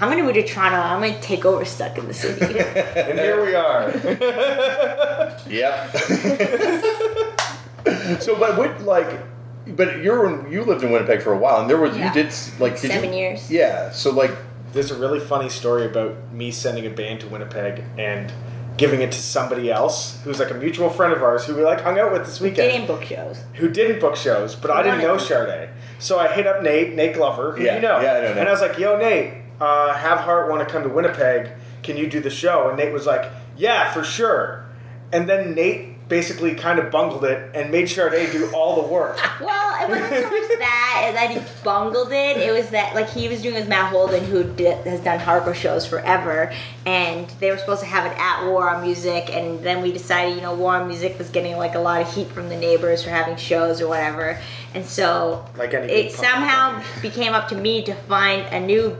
I'm 0.00 0.08
gonna 0.10 0.22
move 0.24 0.34
to 0.34 0.46
Toronto. 0.46 0.78
I'm 0.78 1.00
gonna 1.00 1.20
take 1.20 1.44
over 1.44 1.64
Stuck 1.64 1.96
in 1.98 2.08
the 2.08 2.14
City. 2.14 2.58
And 2.96 3.18
here 3.18 3.44
we 3.44 3.54
are. 3.54 3.90
Yep. 5.48 5.96
so, 8.20 8.36
but 8.38 8.58
what 8.58 8.80
like, 8.82 9.20
but 9.68 10.02
you're 10.02 10.48
you 10.48 10.64
lived 10.64 10.82
in 10.82 10.90
Winnipeg 10.90 11.22
for 11.22 11.32
a 11.32 11.38
while, 11.38 11.60
and 11.60 11.70
there 11.70 11.78
was 11.78 11.96
Yeah. 11.96 12.08
you 12.08 12.14
did 12.14 12.32
like 12.58 12.80
did 12.80 12.90
Seven 12.90 13.12
you- 13.12 13.18
years. 13.20 13.50
Yeah. 13.50 13.90
So 13.90 14.10
like, 14.10 14.32
There's 14.72 14.90
a 14.90 14.98
really 14.98 15.20
funny 15.20 15.48
story 15.48 15.86
about 15.86 16.32
me 16.32 16.50
sending 16.50 16.84
a 16.86 16.90
band 16.90 17.20
to 17.20 17.28
Winnipeg 17.28 17.84
and 17.96 18.32
giving 18.76 19.00
it 19.00 19.10
to 19.12 19.18
somebody 19.18 19.70
else 19.70 20.20
who's 20.24 20.38
like 20.38 20.50
a 20.50 20.54
mutual 20.54 20.90
friend 20.90 21.12
of 21.14 21.22
ours 21.22 21.46
who 21.46 21.54
we 21.54 21.64
like 21.64 21.80
hung 21.80 21.98
out 21.98 22.12
with 22.12 22.26
this 22.26 22.40
weekend. 22.40 22.70
Didn't 22.72 22.86
book 22.86 23.04
shows. 23.04 23.38
who 23.54 23.68
didn't 23.70 24.00
book 24.00 24.16
shows, 24.16 24.54
but 24.54 24.70
I 24.70 24.82
didn't 24.82 25.00
know 25.00 25.14
Wanted 25.14 25.28
to. 25.46 25.68
So 25.98 26.18
I 26.18 26.28
hit 26.28 26.46
up 26.46 26.62
Nate, 26.62 26.94
Nate 26.94 27.14
Glover, 27.14 27.52
who 27.52 27.64
Yeah, 27.64 27.76
you 27.76 27.80
know. 27.80 28.00
yeah, 28.00 28.12
I 28.14 28.20
know 28.20 28.28
Nate. 28.28 28.36
And 28.38 28.48
I 28.48 28.52
was 28.52 28.60
like, 28.60 28.78
yo, 28.78 28.98
Nate, 28.98 29.32
uh, 29.60 29.94
Have 29.94 30.20
Heart 30.20 30.50
want 30.50 30.66
to 30.66 30.72
come 30.72 30.82
to 30.82 30.88
Winnipeg. 30.88 31.50
Can 31.82 31.96
you 31.96 32.08
do 32.08 32.20
the 32.20 32.30
show? 32.30 32.68
And 32.68 32.76
Nate 32.78 32.92
was 32.92 33.06
like, 33.06 33.30
yeah, 33.56 33.92
for 33.92 34.02
sure. 34.04 34.64
And 35.12 35.28
then 35.28 35.54
Nate 35.54 36.08
basically 36.08 36.54
kind 36.54 36.78
of 36.78 36.90
bungled 36.90 37.24
it 37.24 37.50
and 37.54 37.70
made 37.70 37.86
Sarde 37.86 38.30
do 38.30 38.48
all 38.54 38.80
the 38.82 38.88
work. 38.88 39.18
Well, 39.40 39.84
it 39.84 39.88
wasn't 39.90 40.08
so 40.24 40.30
much 40.30 40.58
that 40.58 41.10
that 41.14 41.30
he 41.30 41.40
bungled 41.62 42.10
it. 42.10 42.38
It 42.38 42.52
was 42.52 42.70
that 42.70 42.94
like 42.94 43.10
he 43.10 43.28
was 43.28 43.42
doing 43.42 43.54
with 43.54 43.68
Matt 43.68 43.92
Holden, 43.92 44.24
who 44.24 44.44
did, 44.44 44.86
has 44.86 45.00
done 45.00 45.18
hardcore 45.18 45.54
shows 45.54 45.84
forever, 45.86 46.52
and 46.86 47.28
they 47.40 47.50
were 47.50 47.58
supposed 47.58 47.80
to 47.80 47.86
have 47.86 48.10
it 48.10 48.16
at 48.18 48.46
War 48.46 48.70
on 48.70 48.82
Music, 48.82 49.28
and 49.30 49.60
then 49.62 49.82
we 49.82 49.92
decided, 49.92 50.36
you 50.36 50.40
know, 50.42 50.54
War 50.54 50.76
on 50.76 50.88
Music 50.88 51.18
was 51.18 51.28
getting 51.28 51.56
like 51.58 51.74
a 51.74 51.78
lot 51.78 52.00
of 52.00 52.12
heat 52.14 52.28
from 52.28 52.48
the 52.48 52.56
neighbors 52.56 53.04
for 53.04 53.10
having 53.10 53.36
shows 53.36 53.80
or 53.82 53.88
whatever, 53.88 54.40
and 54.74 54.86
so 54.86 55.44
Like 55.56 55.74
it 55.74 56.12
somehow 56.12 56.78
band. 56.78 57.02
became 57.02 57.34
up 57.34 57.48
to 57.48 57.56
me 57.56 57.82
to 57.82 57.94
find 57.94 58.42
a 58.54 58.60
new 58.60 58.96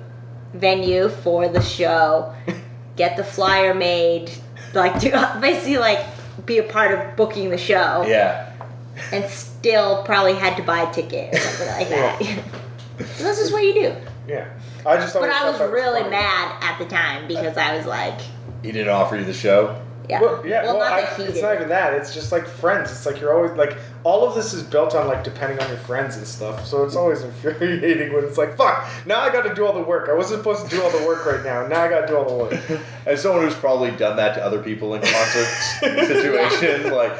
venue 0.59 1.09
for 1.09 1.49
the 1.49 1.63
show, 1.63 2.35
get 2.97 3.17
the 3.17 3.25
flyer 3.25 3.75
made, 3.75 4.31
like 4.75 4.99
to 5.01 5.39
basically 5.41 5.79
like 5.79 6.05
be 6.45 6.59
a 6.59 6.63
part 6.63 6.93
of 6.93 7.17
booking 7.17 7.51
the 7.51 7.59
show 7.59 8.05
yeah. 8.07 8.53
and 9.13 9.25
still 9.31 10.05
probably 10.05 10.35
had 10.35 10.57
to 10.57 10.63
buy 10.63 10.83
a 10.83 10.93
ticket 10.93 11.35
or 11.35 11.39
something 11.39 11.69
like 11.69 11.89
that. 11.89 12.23
So 13.17 13.25
this 13.25 13.39
is 13.39 13.53
what 13.53 13.65
you 13.65 13.75
do. 13.75 13.97
Yeah. 14.29 14.49
I 14.85 14.97
just 14.97 15.15
But 15.15 15.31
I 15.31 15.51
was 15.51 15.61
really 15.61 16.09
mad 16.09 16.59
at 16.63 16.79
the 16.79 16.87
time 16.87 17.27
because 17.27 17.57
I 17.57 17.77
was 17.77 17.87
like, 17.87 18.21
He 18.63 18.73
didn't 18.73 18.89
offer 18.89 19.17
you 19.17 19.25
the 19.25 19.33
show. 19.33 19.81
Yeah. 20.09 20.21
Well, 20.21 20.47
yeah, 20.47 20.63
Well, 20.63 20.79
well, 20.79 20.89
not 20.89 20.93
I, 20.99 21.01
that 21.03 21.19
it's 21.21 21.29
heated. 21.35 21.43
not 21.43 21.55
even 21.57 21.69
that. 21.71 21.95
It's 21.95 22.15
just 22.15 22.31
like 22.31 22.47
friends. 22.47 22.93
It's 22.93 23.05
like 23.07 23.21
you're 23.21 23.35
always 23.35 23.53
like 23.53 23.77
all 24.05 24.29
of 24.29 24.35
this 24.37 24.55
is 24.55 24.63
built 24.63 24.95
on 24.95 25.09
like 25.09 25.25
depending 25.25 25.59
on 25.59 25.69
your 25.69 25.79
friends 25.79 26.17
and 26.17 26.27
stuff. 26.27 26.65
So 26.67 26.85
it's 26.85 26.95
always 26.95 27.23
infuriating 27.29 28.13
when 28.13 28.25
it's 28.25 28.39
like, 28.39 28.57
fuck, 28.57 28.89
now 29.05 29.21
I 29.21 29.33
got 29.33 29.43
to 29.43 29.55
do 29.55 29.67
all 29.67 29.73
the 29.73 29.83
work. 29.83 30.09
I 30.09 30.15
wasn't 30.15 30.41
supposed 30.41 30.65
to 30.65 30.71
do 30.71 30.81
all 30.83 30.91
the 30.91 31.05
work 31.07 31.27
right 31.27 31.45
now. 31.45 31.67
Now 31.67 31.83
I 31.83 31.89
got 31.89 32.03
to 32.03 32.07
do 32.07 32.17
all 32.17 32.29
the 32.29 32.35
work. 32.57 32.81
As 33.07 33.21
someone 33.23 33.43
who's 33.45 33.55
probably 33.57 33.91
done 33.91 34.17
that 34.19 34.35
to 34.35 34.45
other 34.45 34.63
people 34.63 34.95
in 34.95 35.03
concert 35.03 35.47
situations, 36.07 36.93
like 36.93 37.13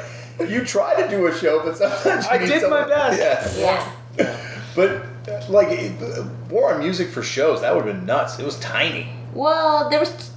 you 0.49 0.63
try 0.63 1.01
to 1.01 1.09
do 1.09 1.25
a 1.27 1.33
show, 1.35 1.63
but 1.63 1.75
sometimes 1.77 2.25
you 2.25 2.31
I 2.31 2.37
need 2.37 2.47
did 2.47 2.55
my 2.63 2.69
someone- 2.83 2.89
best. 2.89 3.59
Yeah, 3.59 3.91
Yeah. 4.17 4.37
but 4.75 4.91
uh, 5.27 5.45
like 5.49 5.67
it- 5.71 6.25
War 6.49 6.73
on 6.73 6.79
Music 6.79 7.09
for 7.09 7.21
shows, 7.23 7.59
that 7.61 7.75
would 7.75 7.85
have 7.85 7.93
been 7.97 8.05
nuts. 8.05 8.39
It 8.39 8.45
was 8.45 8.57
tiny. 8.59 9.09
Well, 9.33 9.89
there 9.89 9.99
was. 9.99 10.31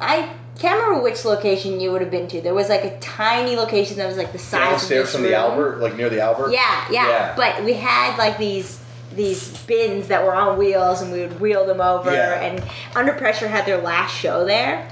I 0.00 0.32
can't 0.62 0.80
remember 0.80 1.02
which 1.02 1.24
location 1.24 1.80
you 1.80 1.90
would 1.92 2.00
have 2.00 2.10
been 2.10 2.28
to. 2.28 2.40
There 2.40 2.54
was 2.54 2.68
like 2.68 2.84
a 2.84 2.96
tiny 3.00 3.56
location 3.56 3.96
that 3.98 4.06
was 4.06 4.16
like 4.16 4.32
the 4.32 4.38
size 4.38 4.70
Downstairs 4.70 5.08
of 5.08 5.14
from 5.14 5.22
the 5.22 5.28
room. 5.30 5.36
Albert, 5.38 5.80
like 5.80 5.96
near 5.96 6.08
the 6.08 6.20
Albert. 6.20 6.52
Yeah, 6.52 6.84
yeah, 6.90 7.08
Yeah. 7.08 7.34
But 7.36 7.64
we 7.64 7.74
had 7.74 8.16
like 8.16 8.38
these 8.38 8.78
these 9.14 9.58
bins 9.64 10.08
that 10.08 10.24
were 10.24 10.34
on 10.34 10.56
wheels, 10.56 11.02
and 11.02 11.12
we 11.12 11.20
would 11.20 11.38
wheel 11.40 11.66
them 11.66 11.80
over. 11.80 12.10
Yeah. 12.12 12.40
And 12.40 12.62
Under 12.94 13.12
Pressure 13.12 13.46
had 13.48 13.66
their 13.66 13.78
last 13.78 14.16
show 14.16 14.44
there, 14.46 14.88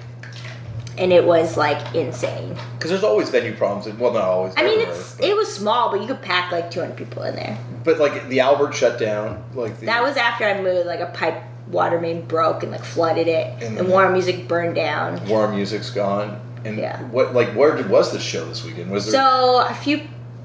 and 0.99 1.13
it 1.13 1.25
was 1.25 1.57
like 1.57 1.95
insane. 1.95 2.55
Because 2.77 2.91
there's 2.91 3.05
always 3.05 3.31
venue 3.31 3.55
problems. 3.57 3.87
and- 3.87 3.99
Well, 3.99 4.13
not 4.13 4.25
always. 4.25 4.53
I 4.57 4.65
mean, 4.65 4.81
it's 4.81 5.15
but, 5.15 5.25
it 5.25 5.37
was 5.37 5.51
small, 5.55 5.91
but 5.91 6.01
you 6.03 6.07
could 6.07 6.21
pack 6.21 6.53
like 6.53 6.71
200 6.71 6.97
people 6.97 7.23
in 7.23 7.35
there. 7.37 7.57
but 7.85 7.99
like 7.99 8.29
the 8.29 8.41
Albert 8.41 8.75
shut 8.75 8.99
down. 8.99 9.43
Like 9.55 9.79
the, 9.81 9.87
That 9.87 10.03
was 10.03 10.17
after 10.19 10.45
I 10.45 10.61
moved. 10.61 10.87
Like 10.87 11.01
a 11.01 11.07
pipe 11.07 11.43
water 11.71 12.01
main 12.01 12.23
broke 12.27 12.63
and 12.63 12.73
like 12.73 12.85
flooded 12.85 13.29
it, 13.29 13.63
And 13.63 13.79
and 13.79 13.89
War 13.89 14.07
on 14.07 14.13
Music 14.13 14.49
burned 14.49 14.75
down. 14.75 15.27
War 15.29 15.49
Music's 15.49 15.91
gone. 15.91 16.41
And 16.65 16.77
Yeah. 16.77 17.01
what 17.05 17.33
like 17.35 17.49
where 17.55 17.77
did, 17.77 17.89
was 17.89 18.13
this 18.13 18.23
show 18.23 18.45
this 18.47 18.65
weekend? 18.65 18.91
Was 18.91 19.05
there? 19.11 19.21
So 19.21 19.65
a 19.69 19.75
few 19.75 20.03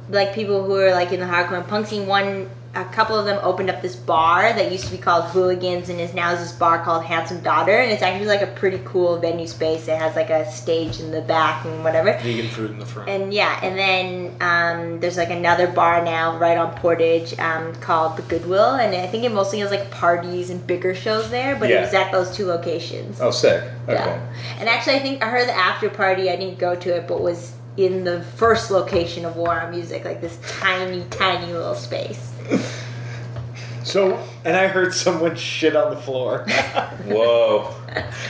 like 0.10 0.34
people 0.34 0.64
who 0.64 0.76
are 0.78 0.92
like 0.92 1.12
in 1.12 1.20
the 1.20 1.26
hardcore 1.26 1.68
punk 1.68 1.88
scene, 1.88 2.08
one 2.08 2.50
a 2.76 2.84
couple 2.86 3.16
of 3.18 3.26
them 3.26 3.40
opened 3.42 3.70
up 3.70 3.82
this 3.82 3.96
bar 3.96 4.52
that 4.54 4.72
used 4.72 4.86
to 4.86 4.92
be 4.92 4.98
called 4.98 5.24
Hooligans 5.26 5.88
and 5.90 6.00
is 6.00 6.14
now 6.14 6.36
this 6.36 6.52
bar 6.52 6.84
called 6.84 7.06
Handsome 7.06 7.40
Daughter 7.42 7.72
and 7.72 7.90
it's 7.90 8.02
actually 8.02 8.28
like 8.28 8.42
a 8.42 8.48
pretty 8.48 8.82
cool 8.84 9.18
venue 9.18 9.48
space. 9.48 9.88
It 9.88 9.98
has 9.98 10.16
like 10.16 10.30
a 10.30 10.50
stage 10.52 11.00
in 11.00 11.12
the 11.12 11.22
back 11.22 11.64
and 11.66 11.84
whatever. 11.84 12.18
Vegan 12.22 12.50
food 12.50 12.72
in 12.72 12.80
the 12.80 12.86
front. 12.86 13.08
And 13.10 13.34
yeah, 13.34 13.60
and 13.64 13.78
then 13.78 14.36
um, 14.42 15.00
there's 15.00 15.16
like 15.18 15.30
another 15.30 15.68
bar 15.68 16.04
now 16.04 16.38
right 16.38 16.58
on 16.58 16.76
Portage 16.76 17.38
um, 17.40 17.74
called 17.76 18.18
the 18.18 18.24
Goodwill, 18.24 18.76
and 18.76 18.94
I 18.94 19.08
think 19.08 19.24
it 19.24 19.32
mostly 19.32 19.60
has 19.60 19.72
like 19.72 19.90
parties 19.92 20.50
and 20.50 20.66
bigger 20.68 20.94
shows 20.94 21.30
there, 21.30 21.56
but 21.56 21.70
Yeah. 21.70 21.78
it 21.78 21.82
was 21.86 21.94
at 21.94 22.12
those 22.12 22.36
two 22.36 22.46
locations. 22.46 23.22
oh, 23.22 23.32
sick. 23.32 23.64
Okay. 23.88 23.94
Yeah. 23.94 24.34
And 24.60 24.68
actually, 24.68 24.96
I 24.96 25.00
think 25.00 25.24
I 25.24 25.30
heard 25.30 25.48
the 25.48 25.56
after 25.56 25.90
party. 25.90 26.30
I 26.30 26.36
didn't 26.36 26.60
go 26.60 26.76
to 26.76 26.96
it, 26.98 27.08
but 27.08 27.22
was 27.22 27.54
in 27.78 28.04
the 28.04 28.22
first 28.22 28.72
location 28.72 29.26
of 29.26 29.36
War 29.36 29.60
on 29.62 29.72
Music, 29.72 30.04
like 30.06 30.22
this 30.22 30.38
tiny, 30.60 31.04
tiny 31.10 31.52
little 31.52 31.76
space. 31.76 32.32
So 33.84 34.20
and 34.44 34.56
I 34.58 34.68
heard 34.68 34.94
someone 34.94 35.36
shit 35.36 35.76
on 35.76 35.94
the 35.94 36.00
floor. 36.02 36.40
whoa. 37.06 37.76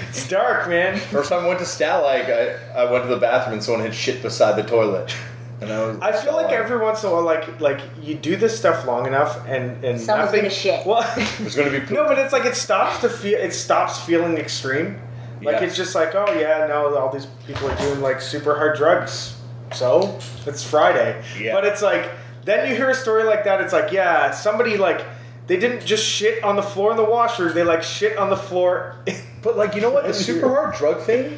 it's 0.09 0.28
dark, 0.28 0.68
man. 0.68 0.97
First 0.99 1.30
time 1.30 1.45
I 1.45 1.47
went 1.47 1.59
to 1.59 1.66
Stalag, 1.66 2.30
I, 2.76 2.82
I 2.82 2.91
went 2.91 3.05
to 3.05 3.09
the 3.09 3.18
bathroom 3.20 3.53
and 3.53 3.63
someone 3.63 3.84
had 3.84 3.95
shit 3.95 4.22
beside 4.22 4.57
the 4.61 4.63
toilet. 4.70 5.16
And 5.61 5.72
I 5.72 5.86
was 5.86 5.97
I 6.01 6.11
feel 6.11 6.34
like 6.34 6.51
every 6.51 6.78
once 6.78 7.03
in 7.03 7.09
a 7.09 7.13
while, 7.13 7.24
like 7.24 7.61
like 7.61 7.80
you 8.01 8.16
do 8.16 8.36
this 8.36 8.57
stuff 8.57 8.86
long 8.86 9.07
enough, 9.07 9.47
and 9.47 9.82
and 9.86 9.99
Someone's 9.99 10.28
nothing. 10.28 10.41
gonna 10.41 10.49
shit. 10.49 10.86
Well, 10.86 11.01
There's 11.39 11.55
gonna 11.55 11.72
be 11.72 11.80
poop. 11.80 11.91
no, 11.91 12.05
but 12.05 12.20
it's 12.20 12.34
like 12.34 12.43
it 12.45 12.55
stops 12.57 12.99
to 12.99 13.09
feel. 13.09 13.39
It 13.39 13.53
stops 13.53 14.01
feeling 14.01 14.38
extreme. 14.38 14.99
Like 15.41 15.61
Yeah. 15.61 15.63
it's 15.63 15.78
just 15.78 15.95
like, 15.95 16.13
oh 16.13 16.34
yeah, 16.34 16.68
no, 16.68 16.97
all 16.97 17.09
these 17.11 17.28
people 17.47 17.70
are 17.72 17.78
doing 17.78 18.01
like 18.01 18.20
super 18.20 18.55
hard 18.55 18.76
drugs. 18.78 19.38
So 19.72 20.20
it's 20.45 20.61
Friday. 20.61 21.24
Yeah. 21.39 21.53
But 21.53 21.66
it's 21.66 21.82
like 21.82 22.11
then 22.46 22.70
you 22.70 22.76
hear 22.76 22.89
a 22.89 22.96
story 22.96 23.24
like 23.24 23.43
that. 23.43 23.62
It's 23.62 23.74
like 23.74 23.91
yeah, 23.91 24.32
somebody 24.32 24.78
like 24.78 25.02
they 25.48 25.58
didn't 25.58 25.86
just 25.86 26.04
shit 26.06 26.43
on 26.43 26.56
the 26.56 26.64
floor 26.64 26.91
in 26.91 26.98
the 26.98 27.04
washer. 27.06 27.52
They 27.52 27.64
like 27.64 27.84
shit 27.84 28.18
on 28.18 28.30
the 28.30 28.38
floor. 28.38 28.96
But 29.46 29.58
like 29.58 29.76
you 29.76 29.82
know 29.82 29.91
what, 29.91 30.06
the 30.08 30.14
super 30.30 30.50
hard 30.50 30.74
drug 30.74 31.02
thing, 31.02 31.38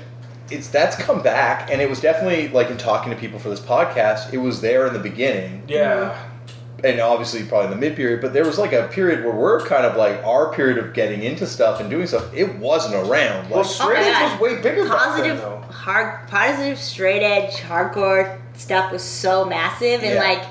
it's 0.50 0.70
that's 0.70 0.96
come 0.96 1.22
back, 1.22 1.70
and 1.70 1.82
it 1.82 1.90
was 1.90 2.00
definitely 2.00 2.48
like 2.48 2.70
in 2.70 2.78
talking 2.78 3.12
to 3.12 3.18
people 3.20 3.38
for 3.38 3.50
this 3.50 3.60
podcast, 3.60 4.32
it 4.32 4.38
was 4.38 4.62
there 4.62 4.88
in 4.88 4.94
the 4.94 5.00
beginning, 5.00 5.64
yeah. 5.68 6.18
and 6.86 7.02
obviously 7.02 7.44
probably 7.44 7.66
in 7.66 7.72
the 7.72 7.76
mid 7.86 7.98
period. 7.98 8.22
But 8.22 8.32
there 8.32 8.46
was 8.46 8.58
like 8.58 8.72
a 8.72 8.88
period 8.88 9.26
where 9.26 9.36
we're 9.36 9.60
kind 9.66 9.86
of 9.86 9.98
like 9.98 10.24
our 10.24 10.54
period 10.54 10.78
of 10.78 10.94
getting 10.94 11.22
into 11.22 11.46
stuff 11.46 11.82
and 11.82 11.90
doing 11.90 12.08
stuff. 12.08 12.34
It 12.34 12.56
wasn't 12.60 12.96
around. 12.96 13.50
Well, 13.50 13.64
Like, 13.64 13.70
straight 13.70 13.98
edge 13.98 14.16
oh 14.16 14.20
God. 14.30 14.40
was 14.40 14.52
way 14.56 14.62
bigger 14.62 14.84
back 14.88 14.92
then, 14.92 14.98
Positive, 15.10 15.38
though. 15.42 15.62
hard, 15.70 16.30
positive, 16.30 16.80
straight 16.80 17.24
edge, 17.24 17.56
hardcore 17.56 18.40
stuff 18.54 18.90
was 18.94 19.04
so 19.04 19.44
massive, 19.44 20.02
and 20.02 20.14
Yeah. 20.14 20.22
like. 20.24 20.46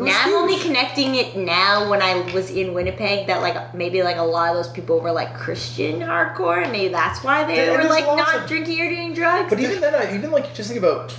Was 0.00 0.08
Now 0.08 0.22
I'm 0.24 0.34
only 0.34 0.58
connecting 0.58 1.14
it 1.14 1.36
now 1.36 1.88
when 1.90 2.02
I 2.02 2.20
was 2.32 2.50
in 2.50 2.74
Winnipeg 2.74 3.26
that 3.28 3.40
like 3.42 3.74
maybe 3.74 4.02
like 4.02 4.16
a 4.16 4.22
lot 4.22 4.50
of 4.50 4.56
those 4.56 4.72
people 4.72 5.00
were 5.00 5.12
like 5.12 5.34
Christian 5.34 6.00
hardcore 6.00 6.62
and 6.62 6.72
maybe 6.72 6.88
that's 6.92 7.22
why 7.22 7.44
they 7.44 7.56
There- 7.56 7.78
were 7.78 7.84
like 7.88 8.06
not 8.06 8.34
of- 8.34 8.46
drinking 8.48 8.80
or 8.80 8.88
doing 8.88 9.14
drugs. 9.14 9.48
But 9.50 9.60
even 9.60 9.80
then, 9.80 9.94
I, 9.94 10.14
even 10.14 10.30
like 10.30 10.54
just 10.54 10.68
think 10.70 10.78
about 10.82 11.14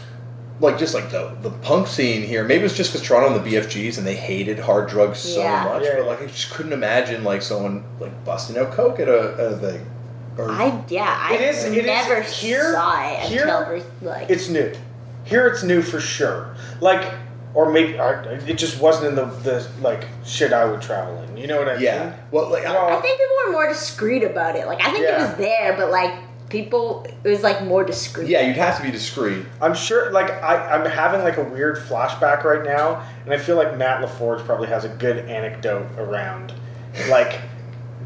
like 0.59 0.77
just 0.77 0.93
like 0.93 1.09
the 1.09 1.35
the 1.41 1.49
punk 1.49 1.87
scene 1.87 2.21
here. 2.21 2.43
Maybe 2.43 2.65
it's 2.65 2.75
just 2.75 2.91
because 2.93 3.07
Toronto 3.07 3.35
and 3.35 3.43
the 3.45 3.55
BFGs 3.55 3.97
and 3.97 4.05
they 4.05 4.15
hated 4.15 4.59
hard 4.59 4.89
drugs 4.89 5.19
so 5.19 5.41
Yeah. 5.41 5.63
much. 5.63 5.83
Yeah. 5.83 5.95
But 5.97 6.05
like 6.07 6.21
I 6.21 6.25
just 6.27 6.51
couldn't 6.51 6.73
imagine 6.73 7.23
like 7.23 7.41
someone 7.41 7.83
like 7.99 8.23
busting 8.25 8.57
out 8.57 8.71
coke 8.71 8.99
at 8.99 9.07
a, 9.07 9.33
at 9.39 9.53
a 9.53 9.57
thing. 9.57 9.85
Or, 10.37 10.49
I 10.49 10.81
yeah, 10.87 11.17
I 11.29 11.33
It 11.35 11.41
is- 11.41 11.63
it 11.65 11.77
is 11.77 11.85
never 11.85 12.21
here- 12.21 12.73
saw 12.73 13.01
it 13.11 13.19
here, 13.19 13.41
until 13.41 13.65
re- 13.73 13.83
like 14.01 14.29
It's 14.29 14.47
new. 14.49 14.71
Here 15.25 15.45
it's 15.47 15.61
new 15.63 15.81
for 15.81 15.99
sure. 15.99 16.55
Like, 16.79 17.11
or 17.53 17.71
maybe 17.71 17.99
I- 17.99 18.23
it 18.47 18.57
just 18.57 18.79
wasn't 18.81 19.07
in 19.07 19.15
the, 19.15 19.25
the 19.25 19.67
like 19.81 20.05
shit 20.25 20.53
I 20.53 20.65
would 20.65 20.81
travel 20.81 21.21
in. 21.23 21.37
You 21.37 21.47
know 21.47 21.57
what 21.57 21.67
I 21.69 21.73
yeah. 21.77 21.77
mean? 21.77 22.07
Yeah. 22.09 22.15
Well, 22.31 22.49
like 22.49 22.65
I- 22.65 22.71
Well, 22.73 22.97
I 22.97 23.01
think 23.01 23.19
people 23.19 23.35
were 23.45 23.51
more 23.51 23.67
discreet 23.67 24.23
about 24.23 24.55
it. 24.55 24.65
Like 24.67 24.81
I 24.81 24.91
think 24.91 25.03
Yeah. 25.05 25.23
it 25.23 25.27
was 25.29 25.37
there, 25.37 25.75
but 25.77 25.91
like 25.91 26.13
people, 26.49 27.05
it 27.23 27.29
was 27.29 27.43
like 27.43 27.63
more 27.63 27.83
discreet. 27.83 28.27
yeah, 28.27 28.41
you'd 28.41 28.57
have 28.57 28.75
to 28.77 28.83
be 28.83 28.91
discreet. 28.91 29.45
I'm 29.61 29.73
sure. 29.73 30.11
Like 30.11 30.29
I, 30.43 30.55
I'm 30.75 30.85
having 30.89 31.21
like 31.23 31.37
a 31.37 31.43
weird 31.43 31.77
flashback 31.77 32.43
right 32.43 32.63
now, 32.63 33.03
and 33.25 33.33
I 33.33 33.37
feel 33.37 33.55
like 33.55 33.77
Matt 33.77 34.03
LaForge 34.03 34.43
probably 34.45 34.67
has 34.67 34.83
a 34.83 34.89
good 34.89 35.17
anecdote 35.29 35.87
around, 35.97 36.53
like, 37.09 37.39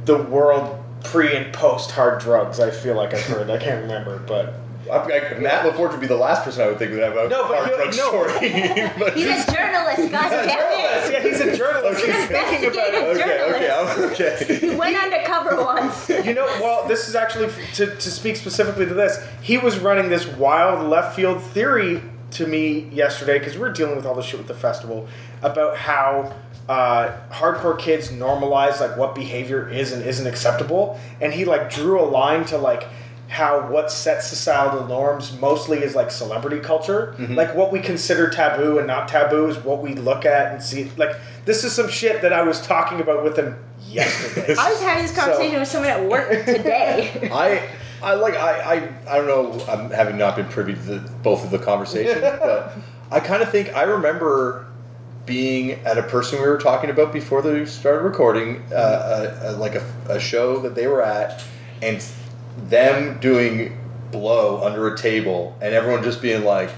the 0.06 0.18
world 0.18 0.80
pre 1.04 1.36
and 1.36 1.52
post 1.54 1.90
hard 1.92 2.20
drugs. 2.22 2.60
I 2.60 2.70
feel 2.70 2.96
like 2.96 3.14
I've 3.16 3.24
heard. 3.26 3.50
I 3.50 3.58
can't 3.58 3.82
remember, 3.82 4.20
but 4.20 4.54
I, 4.92 4.98
I, 5.36 5.40
Matt 5.40 5.66
LaForge 5.66 5.92
would 5.92 6.00
be 6.02 6.08
the 6.08 6.16
last 6.16 6.44
person 6.44 6.62
I 6.64 6.68
would 6.68 6.78
think 6.80 6.92
would 6.92 7.02
have 7.02 7.16
a 7.18 7.28
No, 7.30 7.48
but 7.48 7.58
hard 7.58 7.68
he'll- 7.70 7.78
drug 7.78 7.96
no. 7.96 8.08
story. 8.10 8.92
but 9.00 9.16
He's 9.18 9.28
a 9.48 9.52
journalist, 9.52 10.12
god 10.12 10.30
damn 10.30 10.48
Yes, 10.48 11.10
it. 11.10 11.14
yeah, 11.14 11.22
he's 11.24 11.40
a 11.42 11.58
journalist. 11.58 12.04
Okay. 12.04 12.12
He's 12.14 12.26
thinking 12.28 12.66
about 12.70 12.94
it. 12.94 12.96
Investigative 12.96 13.22
okay, 13.22 13.56
okay, 13.56 13.68
journalist. 13.68 14.22
Okay. 14.22 14.70
He 14.70 14.76
went 14.76 14.96
undercover 14.98 15.64
once. 15.64 16.10
You 16.26 16.34
know, 16.34 16.46
well, 16.62 16.88
this 16.88 17.08
is 17.08 17.16
actually 17.16 17.50
to, 17.76 17.88
to 17.96 18.12
speak 18.12 18.36
specifically 18.36 18.86
to 18.86 18.94
this. 18.94 19.24
He 19.42 19.58
was 19.58 19.78
running 19.80 20.10
this 20.10 20.26
wild 20.28 20.88
left 20.90 21.16
field 21.16 21.42
theory 21.42 22.02
to 22.32 22.48
me 22.48 22.90
yesterday 22.92 23.38
because 23.40 23.54
we 23.54 23.60
were 23.62 23.72
dealing 23.72 23.96
with 23.96 24.06
all 24.06 24.16
this 24.16 24.26
shit 24.26 24.40
with 24.40 24.48
the 24.48 24.54
festival 24.56 25.08
about 25.42 25.78
how 25.78 26.34
uh, 26.68 27.12
hardcore 27.32 27.78
kids 27.78 28.10
normalize 28.12 28.80
like 28.80 28.98
what 28.98 29.14
behavior 29.14 29.70
is 29.70 29.92
and 29.92 30.04
isn't 30.04 30.26
acceptable, 30.26 31.00
and 31.22 31.34
he 31.34 31.46
like 31.46 31.70
drew 31.70 32.00
a 32.00 32.04
line 32.06 32.44
to 32.46 32.58
like 32.58 32.88
how 33.36 33.68
what 33.70 33.92
sets 33.92 34.28
societal 34.28 34.88
norms 34.88 35.38
mostly 35.42 35.80
is 35.80 35.94
like 35.94 36.10
celebrity 36.10 36.60
culture. 36.60 37.14
Like 37.20 37.54
what 37.54 37.70
we 37.72 37.82
consider 37.82 38.30
taboo 38.30 38.78
and 38.78 38.88
not 38.88 39.10
taboo 39.10 39.48
is 39.48 39.58
what 39.58 39.82
we 39.82 39.94
look 39.94 40.24
at 40.26 40.54
and 40.54 40.64
see. 40.64 40.90
Like 40.96 41.16
this 41.44 41.64
is 41.66 41.74
some 41.74 41.90
shit 41.90 42.22
that 42.22 42.32
I 42.32 42.44
was 42.44 42.66
talking 42.66 43.02
about 43.02 43.24
with 43.26 43.38
him 43.38 43.58
yesterday. 43.88 44.56
I 44.58 44.70
was 44.72 44.82
having 44.82 45.04
this 45.04 45.16
conversation 45.16 45.54
So- 45.56 45.60
with 45.60 45.68
someone 45.68 45.92
at 45.92 46.10
work 46.10 46.30
today. 46.46 47.30
I 47.34 47.68
I 48.02 48.14
like 48.14 48.36
I, 48.36 48.52
I 48.76 48.76
I 49.16 49.18
don't 49.18 49.28
know. 49.28 49.66
I'm 49.68 49.90
having 49.92 50.18
not 50.18 50.38
been 50.38 50.48
privy 50.48 50.74
to 50.74 50.80
the, 50.80 51.00
both 51.22 51.44
of 51.44 51.52
the 51.52 51.60
conversations, 51.60 52.22
but 52.40 52.74
I 53.12 53.20
kind 53.20 53.44
of 53.44 53.50
think 53.52 53.76
I 53.76 53.84
remember 53.84 54.66
being 55.26 55.72
at 55.86 55.98
a 55.98 56.04
person 56.04 56.40
we 56.42 56.48
were 56.48 56.58
talking 56.58 56.90
about 56.90 57.12
before 57.12 57.42
they 57.42 57.66
started 57.66 58.04
recording, 58.04 58.62
uh, 58.72 59.42
a, 59.44 59.50
a, 59.50 59.52
like 59.58 59.76
a, 59.76 59.84
a 60.08 60.20
show 60.20 60.60
that 60.60 60.76
they 60.76 60.88
were 60.88 61.02
at, 61.02 61.44
and 61.82 62.00
them 62.58 63.20
doing 63.20 63.78
blow 64.12 64.64
under 64.64 64.94
a 64.94 64.98
table, 64.98 65.56
and 65.62 65.74
everyone 65.74 66.04
just 66.04 66.22
being 66.22 66.44
like, 66.44 66.70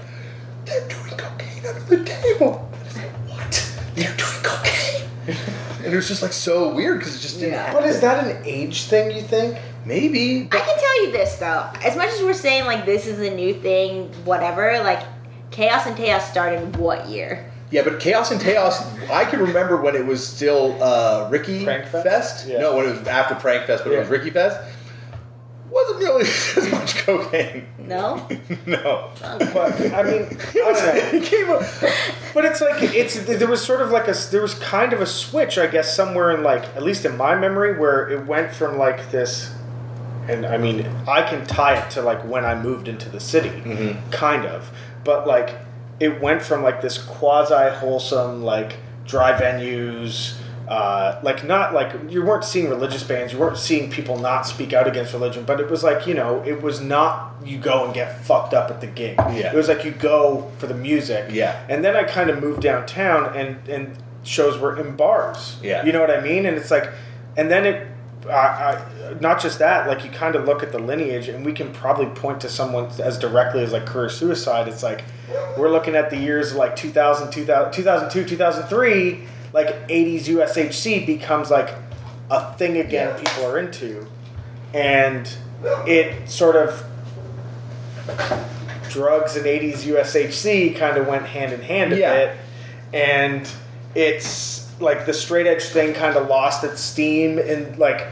"They're 0.64 0.86
doing 0.88 1.16
cocaine 1.16 1.66
under 1.66 1.80
the 1.96 2.04
table." 2.04 2.68
And 2.72 2.86
it's 2.86 2.96
like, 2.96 3.10
what? 3.28 3.76
They're 3.94 4.16
doing 4.16 4.42
cocaine. 4.42 5.08
And 5.84 5.92
it 5.94 5.96
was 5.96 6.08
just 6.08 6.22
like 6.22 6.32
so 6.32 6.74
weird 6.74 6.98
because 6.98 7.14
it 7.16 7.20
just 7.20 7.38
didn't 7.38 7.52
Yeah. 7.54 7.66
happen. 7.66 7.80
But 7.82 7.88
is 7.88 8.00
that 8.00 8.26
an 8.26 8.42
age 8.44 8.84
thing? 8.86 9.14
You 9.14 9.22
think? 9.22 9.56
Maybe. 9.86 10.48
I 10.50 10.58
can 10.58 10.78
tell 10.78 11.04
you 11.04 11.12
this 11.12 11.36
though. 11.36 11.70
As 11.84 11.96
much 11.96 12.10
as 12.10 12.20
we're 12.20 12.34
saying 12.34 12.64
like 12.66 12.84
this 12.84 13.06
is 13.06 13.20
a 13.20 13.32
new 13.34 13.54
thing, 13.54 14.10
whatever, 14.24 14.80
like 14.82 15.00
Chaos 15.52 15.86
in 15.86 15.94
Tejas 15.94 16.22
started 16.22 16.76
what 16.76 17.08
year? 17.08 17.48
Yeah, 17.70 17.82
but 17.84 18.00
Chaos 18.00 18.32
in 18.32 18.38
Tejas, 18.38 19.08
I 19.08 19.24
can 19.24 19.40
remember 19.40 19.76
when 19.80 19.94
it 19.94 20.04
was 20.04 20.26
still 20.26 20.82
uh, 20.82 21.28
Ricky 21.30 21.64
Prank 21.64 21.86
Fest? 21.86 22.04
Fest. 22.06 22.48
Yeah. 22.48 22.58
No, 22.58 22.76
when 22.76 22.86
it 22.86 22.98
was 22.98 23.06
after 23.06 23.36
Prank 23.36 23.66
Fest, 23.66 23.84
but 23.84 23.92
it 23.92 23.98
was 24.00 24.08
Ricky 24.08 24.30
Fest. 24.30 24.58
Wasn't 25.70 26.00
nearly 26.00 26.22
as 26.56 26.70
much 26.70 26.96
cocaine. 26.98 27.66
No? 27.78 28.26
no. 28.66 29.10
But 29.20 29.80
I 29.92 30.02
mean, 30.02 30.22
I 30.48 30.52
don't 30.52 31.14
it 31.14 31.24
came 31.24 31.50
up. 31.50 31.62
But 32.34 32.44
it's 32.44 32.60
like 32.60 32.82
it's 32.82 33.24
there 33.24 33.48
was 33.48 33.64
sort 33.64 33.80
of 33.80 33.90
like 33.90 34.08
a 34.08 34.14
there 34.30 34.42
was 34.42 34.54
kind 34.54 34.92
of 34.92 35.00
a 35.00 35.06
switch, 35.06 35.58
I 35.58 35.66
guess, 35.66 35.94
somewhere 35.94 36.30
in 36.30 36.42
like 36.42 36.64
at 36.76 36.82
least 36.82 37.04
in 37.04 37.16
my 37.16 37.34
memory, 37.34 37.78
where 37.78 38.08
it 38.08 38.26
went 38.26 38.52
from 38.52 38.78
like 38.78 39.10
this, 39.10 39.54
and 40.28 40.46
I 40.46 40.56
mean 40.56 40.86
I 41.06 41.22
can 41.22 41.46
tie 41.46 41.78
it 41.78 41.90
to 41.92 42.02
like 42.02 42.22
when 42.24 42.44
I 42.44 42.60
moved 42.60 42.88
into 42.88 43.08
the 43.08 43.20
city, 43.20 43.50
mm-hmm. 43.50 44.10
kind 44.10 44.44
of, 44.44 44.70
but 45.04 45.26
like 45.26 45.56
it 46.00 46.20
went 46.20 46.42
from 46.42 46.62
like 46.62 46.80
this 46.80 46.98
quasi 46.98 47.74
wholesome 47.76 48.42
like 48.42 48.76
dry 49.04 49.38
venues. 49.38 50.38
Uh, 50.68 51.18
like 51.22 51.44
not 51.44 51.72
like 51.72 51.94
you 52.10 52.22
weren't 52.22 52.44
seeing 52.44 52.68
religious 52.68 53.02
bands, 53.02 53.32
you 53.32 53.38
weren't 53.38 53.56
seeing 53.56 53.90
people 53.90 54.18
not 54.18 54.42
speak 54.42 54.74
out 54.74 54.86
against 54.86 55.14
religion, 55.14 55.44
but 55.44 55.60
it 55.60 55.70
was 55.70 55.82
like 55.82 56.06
you 56.06 56.12
know 56.12 56.42
it 56.44 56.60
was 56.60 56.78
not 56.78 57.36
you 57.42 57.56
go 57.56 57.86
and 57.86 57.94
get 57.94 58.22
fucked 58.24 58.52
up 58.52 58.70
at 58.70 58.82
the 58.82 58.86
gig. 58.86 59.16
Yeah. 59.18 59.52
It 59.52 59.54
was 59.54 59.68
like 59.68 59.84
you 59.84 59.92
go 59.92 60.50
for 60.58 60.66
the 60.66 60.74
music. 60.74 61.30
Yeah. 61.32 61.64
And 61.70 61.82
then 61.82 61.96
I 61.96 62.04
kind 62.04 62.28
of 62.28 62.42
moved 62.42 62.60
downtown, 62.60 63.34
and 63.34 63.66
and 63.66 63.96
shows 64.24 64.58
were 64.58 64.78
in 64.78 64.94
bars. 64.94 65.56
Yeah. 65.62 65.84
You 65.86 65.92
know 65.92 66.00
what 66.00 66.10
I 66.10 66.20
mean? 66.20 66.44
And 66.44 66.58
it's 66.58 66.70
like, 66.70 66.90
and 67.36 67.50
then 67.50 67.64
it, 67.64 67.86
I, 68.28 68.30
I, 68.30 69.14
not 69.20 69.40
just 69.40 69.58
that. 69.60 69.88
Like 69.88 70.04
you 70.04 70.10
kind 70.10 70.36
of 70.36 70.44
look 70.44 70.62
at 70.62 70.70
the 70.70 70.78
lineage, 70.78 71.28
and 71.28 71.46
we 71.46 71.52
can 71.52 71.72
probably 71.72 72.06
point 72.06 72.42
to 72.42 72.48
someone 72.50 72.90
as 73.00 73.18
directly 73.18 73.62
as 73.62 73.72
like 73.72 73.86
career 73.86 74.10
suicide. 74.10 74.68
It's 74.68 74.82
like 74.82 75.04
we're 75.56 75.70
looking 75.70 75.96
at 75.96 76.10
the 76.10 76.18
years 76.18 76.54
like 76.54 76.76
2000, 76.76 77.30
2000 77.30 77.72
2002, 77.72 78.28
2003. 78.28 79.24
Like 79.52 79.88
80s 79.88 80.24
USHC 80.24 81.06
becomes 81.06 81.50
like 81.50 81.74
a 82.30 82.52
thing 82.54 82.76
again. 82.78 83.14
Yeah. 83.16 83.22
People 83.30 83.50
are 83.50 83.58
into, 83.58 84.06
and 84.74 85.28
it 85.86 86.28
sort 86.28 86.56
of 86.56 86.84
drugs 88.90 89.36
and 89.36 89.44
80s 89.46 89.84
USHC 89.84 90.76
kind 90.76 90.96
of 90.96 91.06
went 91.06 91.26
hand 91.26 91.52
in 91.52 91.62
hand 91.62 91.92
a 91.92 91.98
Yeah. 91.98 92.14
bit. 92.14 92.36
And 92.92 93.48
it's 93.94 94.66
like 94.80 95.06
the 95.06 95.12
straight 95.14 95.46
edge 95.46 95.64
thing 95.64 95.92
kind 95.92 96.16
of 96.16 96.28
lost 96.28 96.64
its 96.64 96.80
steam. 96.80 97.38
And 97.38 97.78
like, 97.78 98.06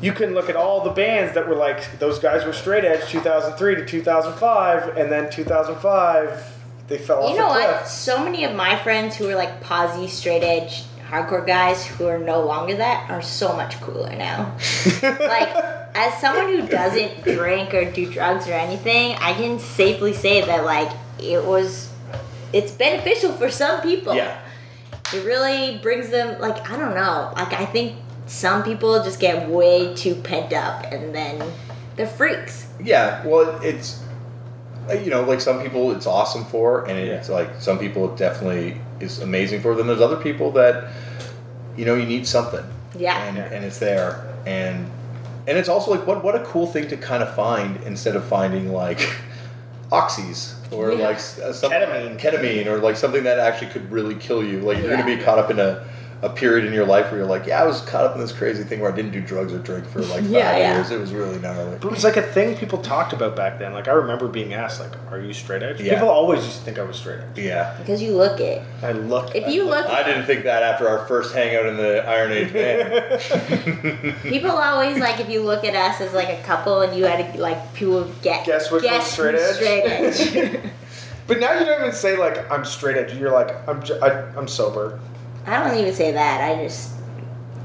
you 0.00 0.12
can 0.12 0.34
look 0.34 0.48
at 0.50 0.56
all 0.56 0.82
the 0.82 0.90
bands 0.90 1.34
that 1.34 1.48
were 1.48 1.54
like, 1.54 1.98
those 1.98 2.18
guys 2.18 2.44
were 2.44 2.52
straight 2.52 2.84
edge 2.84 3.08
2003 3.08 3.76
to 3.76 3.84
2005. 3.86 4.96
And 4.96 5.10
then 5.10 5.30
2005, 5.30 6.56
they 6.90 6.98
fell 6.98 7.22
off 7.22 7.30
You 7.30 7.38
know 7.38 7.48
what? 7.48 7.88
So 7.88 8.22
many 8.22 8.44
of 8.44 8.54
my 8.54 8.76
friends 8.82 9.16
who 9.16 9.30
are 9.30 9.36
like 9.36 9.60
posy, 9.62 10.08
straight 10.08 10.42
edge, 10.42 10.82
hardcore 11.08 11.46
guys 11.46 11.86
who 11.86 12.06
are 12.06 12.18
no 12.18 12.44
longer 12.44 12.76
that 12.76 13.08
are 13.10 13.22
so 13.22 13.54
much 13.56 13.80
cooler 13.80 14.14
now. 14.14 14.56
like, 15.02 15.48
as 15.94 16.20
someone 16.20 16.48
who 16.48 16.66
doesn't 16.66 17.22
drink 17.22 17.72
or 17.74 17.90
do 17.90 18.12
drugs 18.12 18.48
or 18.48 18.52
anything, 18.52 19.16
I 19.20 19.32
can 19.34 19.60
safely 19.60 20.12
say 20.12 20.44
that 20.44 20.64
like 20.64 20.90
it 21.20 21.44
was, 21.44 21.90
it's 22.52 22.72
beneficial 22.72 23.32
for 23.32 23.50
some 23.50 23.80
people. 23.82 24.14
Yeah. 24.14 24.40
It 25.14 25.24
really 25.24 25.78
brings 25.78 26.10
them 26.10 26.40
like 26.40 26.70
I 26.70 26.76
don't 26.76 26.94
know. 26.94 27.32
Like 27.36 27.52
I 27.52 27.66
think 27.66 27.96
some 28.26 28.62
people 28.62 29.02
just 29.02 29.18
get 29.18 29.48
way 29.48 29.94
too 29.94 30.14
pent 30.16 30.52
up 30.52 30.84
and 30.92 31.14
then 31.14 31.52
they're 31.96 32.06
freaks. 32.06 32.68
Yeah. 32.80 33.24
Well, 33.26 33.60
it's 33.62 34.04
you 34.94 35.10
know 35.10 35.22
like 35.22 35.40
some 35.40 35.62
people 35.62 35.92
it's 35.92 36.06
awesome 36.06 36.44
for, 36.44 36.84
and 36.88 36.98
it's 36.98 37.28
like 37.28 37.60
some 37.60 37.78
people 37.78 38.12
it 38.12 38.16
definitely 38.18 38.80
is 39.00 39.20
amazing 39.20 39.60
for. 39.62 39.74
Then 39.74 39.86
there's 39.86 40.00
other 40.00 40.16
people 40.22 40.50
that 40.52 40.90
you 41.76 41.84
know 41.84 41.94
you 41.94 42.06
need 42.06 42.26
something. 42.26 42.64
Yeah. 42.98 43.22
And 43.24 43.38
and 43.38 43.64
it's 43.64 43.78
there 43.78 44.34
and. 44.46 44.90
And 45.48 45.58
it's 45.58 45.70
also 45.70 45.90
like 45.90 46.06
what 46.06 46.22
what 46.22 46.36
a 46.36 46.44
cool 46.44 46.66
thing 46.66 46.86
to 46.88 46.96
kind 46.96 47.22
of 47.24 47.34
find 47.34 47.78
instead 47.82 48.14
of 48.14 48.24
finding 48.24 48.72
like 48.72 48.98
oxys 49.90 50.54
or 50.72 50.92
Yeah. 50.92 51.06
like 51.08 51.16
s- 51.16 51.38
uh, 51.40 51.52
some, 51.52 51.72
Ketamine. 51.72 52.18
ketamine 52.20 52.66
or 52.66 52.78
like 52.78 52.96
something 52.96 53.24
that 53.24 53.38
actually 53.40 53.68
could 53.72 53.90
really 53.90 54.14
kill 54.14 54.44
you. 54.44 54.60
Like 54.60 54.78
you're 54.78 54.90
gonna 54.90 55.04
be 55.04 55.16
caught 55.16 55.38
up 55.38 55.50
in 55.50 55.58
a, 55.58 55.84
a 56.22 56.28
period 56.28 56.66
in 56.66 56.72
your 56.74 56.84
life 56.84 57.06
where 57.10 57.20
you're 57.20 57.26
like, 57.28 57.46
yeah, 57.46 57.62
I 57.62 57.66
was 57.66 57.80
caught 57.80 58.04
up 58.04 58.14
in 58.14 58.20
this 58.20 58.30
crazy 58.32 58.62
thing 58.62 58.80
where 58.80 58.92
I 58.92 58.94
didn't 58.94 59.12
do 59.12 59.22
drugs 59.22 59.54
or 59.54 59.58
drink 59.58 59.86
for 59.86 60.00
like 60.02 60.20
five 60.24 60.30
Yeah, 60.30 60.56
yeah. 60.58 60.74
years. 60.76 60.90
It 60.90 61.00
was 61.00 61.12
really 61.14 61.38
gnarly. 61.38 61.78
But 61.80 61.86
it 61.88 61.90
was 61.92 62.04
like 62.04 62.18
a 62.18 62.22
thing 62.22 62.56
people 62.58 62.78
talked 62.82 63.12
about 63.14 63.34
back 63.36 63.58
then. 63.58 63.72
Like 63.72 63.88
I 63.88 63.92
remember 63.92 64.28
being 64.28 64.52
asked, 64.52 64.80
like, 64.80 64.92
"Are 65.10 65.18
you 65.18 65.32
straight 65.32 65.62
edge?" 65.62 65.80
Yeah. 65.80 65.94
People 65.94 66.10
always 66.10 66.44
used 66.44 66.58
to 66.58 66.64
think 66.64 66.78
I 66.78 66.82
was 66.82 66.96
straight 66.96 67.20
edge. 67.20 67.38
Yeah. 67.38 67.74
Because 67.78 68.02
you 68.02 68.12
look 68.12 68.38
it. 68.38 68.62
I 68.82 68.92
look. 68.92 69.34
If 69.34 69.46
I 69.46 69.48
you 69.50 69.64
look 69.64 69.86
I 69.86 70.02
didn't 70.02 70.26
think 70.26 70.44
that 70.44 70.62
after 70.62 70.86
our 70.88 71.06
first 71.06 71.34
hangout 71.34 71.64
in 71.66 71.76
the 71.78 72.06
Iron 72.06 72.32
Age 72.32 72.52
band. 72.52 74.14
People 74.22 74.50
always 74.50 74.98
like 74.98 75.20
if 75.20 75.28
you 75.30 75.42
look 75.42 75.64
at 75.64 75.74
us 75.74 76.00
as 76.00 76.12
like 76.12 76.28
a 76.28 76.42
couple 76.42 76.82
and 76.82 76.96
you 76.96 77.04
had 77.04 77.32
to 77.34 77.40
like 77.40 77.72
people 77.74 77.94
would 78.04 78.22
get 78.22 78.44
Guess 78.44 78.70
which 78.70 78.84
one's 78.84 79.04
straight 79.04 79.34
who's 79.36 79.42
edge? 79.42 80.14
straight 80.14 80.54
edge. 80.54 80.70
But 81.26 81.38
now 81.40 81.58
you 81.58 81.64
don't 81.64 81.80
even 81.80 81.92
say 81.94 82.16
like 82.16 82.50
I'm 82.50 82.64
straight 82.64 82.96
edge. 82.96 83.14
You're 83.14 83.32
like 83.32 83.56
I'm 83.68 83.82
j- 83.82 83.98
I, 84.00 84.22
I'm 84.36 84.48
sober. 84.48 84.98
I 85.50 85.68
don't 85.68 85.78
even 85.78 85.92
say 85.92 86.12
that. 86.12 86.40
I 86.40 86.62
just 86.62 86.92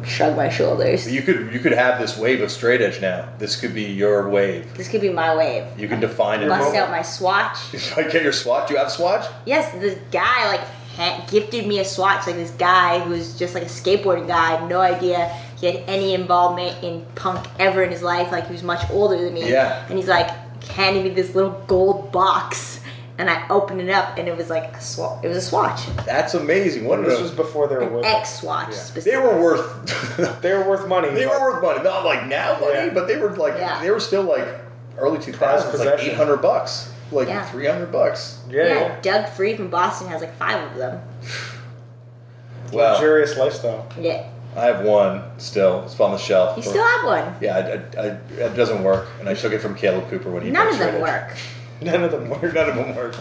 shrug 0.04 0.36
my 0.36 0.50
shoulders. 0.50 1.12
you 1.12 1.22
could 1.22 1.52
you 1.54 1.60
could 1.60 1.72
have 1.72 2.00
this 2.00 2.18
wave 2.18 2.42
of 2.42 2.52
straight 2.52 2.82
edge 2.82 3.02
now. 3.02 3.30
This 3.38 3.56
could 3.56 3.74
be 3.74 3.84
your 3.84 4.30
wave. 4.30 4.76
This 4.76 4.88
could 4.88 5.02
be 5.02 5.10
my 5.10 5.36
wave. 5.36 5.66
You 5.78 5.88
can 5.88 6.00
define 6.00 6.42
it. 6.42 6.50
Bust 6.50 6.76
out 6.76 6.90
my 6.90 7.02
swatch. 7.02 7.58
I 7.98 8.04
get 8.04 8.24
your 8.24 8.34
swatch, 8.34 8.68
do 8.68 8.74
you 8.74 8.80
have 8.80 8.92
swatch? 8.92 9.26
Yes, 9.46 9.72
this 9.74 10.00
guy 10.12 10.58
like 10.58 11.28
gifted 11.28 11.68
me 11.68 11.80
a 11.80 11.86
swatch. 11.86 12.28
Like 12.28 12.36
this 12.36 12.52
guy 12.52 13.00
who 13.00 13.12
was 13.12 13.38
just 13.38 13.54
like 13.54 13.64
a 13.64 13.68
skateboarding 13.68 14.28
guy. 14.28 14.68
No 14.68 14.80
idea 14.80 15.28
he 15.58 15.68
had 15.68 15.84
any 15.88 16.14
involvement 16.14 16.84
in 16.84 17.06
punk 17.16 17.46
ever 17.60 17.84
in 17.84 17.92
his 17.92 18.02
life. 18.02 18.32
Like 18.32 18.48
he 18.48 18.54
was 18.54 18.64
much 18.64 18.90
older 18.90 19.18
than 19.18 19.34
me. 19.34 19.50
Yeah. 19.50 19.86
And 19.88 19.98
he's 19.98 20.08
like 20.08 20.30
handing 20.64 21.04
me 21.04 21.10
this 21.10 21.36
little 21.36 21.64
gold 21.68 22.12
box, 22.12 22.75
and 23.18 23.30
I 23.30 23.48
opened 23.50 23.82
it 23.82 23.90
up, 23.90 24.18
and 24.18 24.28
it 24.28 24.36
was 24.36 24.50
like 24.50 24.76
a 24.76 24.82
swatch. 24.82 25.24
It 25.24 25.28
was 25.30 25.38
a 25.38 25.42
swatch, 25.42 25.86
That's 26.06 26.34
amazing. 26.34 26.86
What 26.86 27.04
This 27.06 27.20
was 27.22 27.32
before 27.32 27.68
they 27.68 27.76
were 27.76 27.88
worth. 27.88 28.06
X 28.06 28.40
swatch 28.42 28.74
Yeah. 28.96 29.02
they 29.02 29.18
were 29.18 29.42
worth 29.42 30.42
They 30.42 30.54
were 30.54 30.68
worth 30.68 30.88
money. 30.88 31.10
they 31.12 31.26
were 31.26 31.40
worth 31.40 31.62
money. 31.64 31.84
Not 31.84 32.04
like 32.06 32.28
now 32.28 32.60
money, 32.60 32.74
Yeah. 32.74 32.90
but 32.94 33.08
they 33.08 33.18
were 33.18 33.30
like 33.32 33.56
Yeah. 33.58 33.82
they 33.82 33.90
were 33.92 34.00
still 34.00 34.24
like 34.24 34.46
early 34.98 35.20
two 35.20 35.34
thousands, 35.34 35.74
like 35.80 35.90
possession. 35.90 36.10
eight 36.12 36.16
hundred 36.18 36.38
bucks. 36.42 36.92
Like 37.12 37.28
Yeah. 37.28 37.44
three 37.46 37.68
hundred 37.68 37.92
bucks. 37.92 38.40
Yeah. 38.50 38.64
Yeah, 38.68 38.96
Doug 39.02 39.30
Free 39.30 39.56
from 39.56 39.70
Boston 39.70 40.08
has 40.10 40.22
like 40.22 40.36
five 40.38 40.62
of 40.72 40.78
them. 40.78 41.02
Wow. 42.72 42.94
Luxurious 42.94 43.38
lifestyle. 43.38 43.88
Yeah. 44.00 44.26
I 44.56 44.62
have 44.66 44.84
one 44.84 45.22
still. 45.38 45.84
It's 45.86 46.00
on 46.00 46.12
the 46.12 46.18
shelf. 46.18 46.58
You 46.58 46.64
for- 46.64 46.70
still 46.70 46.84
have 46.84 47.06
one. 47.06 47.36
Yeah, 47.42 47.58
I, 47.58 48.02
I, 48.02 48.04
I, 48.04 48.08
it 48.48 48.56
doesn't 48.56 48.84
work, 48.84 49.08
and 49.20 49.28
I 49.30 49.34
took 49.34 49.54
it 49.54 49.60
from 49.60 49.76
Caleb 49.76 50.10
Cooper 50.10 50.30
when 50.32 50.44
he. 50.44 50.50
None 50.50 50.68
of 50.70 50.80
them 50.80 50.96
straight 50.96 51.04
edge. 51.08 51.38
Work. 51.82 51.84
None 51.94 52.04
of 52.04 52.12
them 52.12 52.30
work. 52.30 52.54
None 52.54 52.70
of 52.70 52.76
them 52.76 52.96
work. 52.96 53.16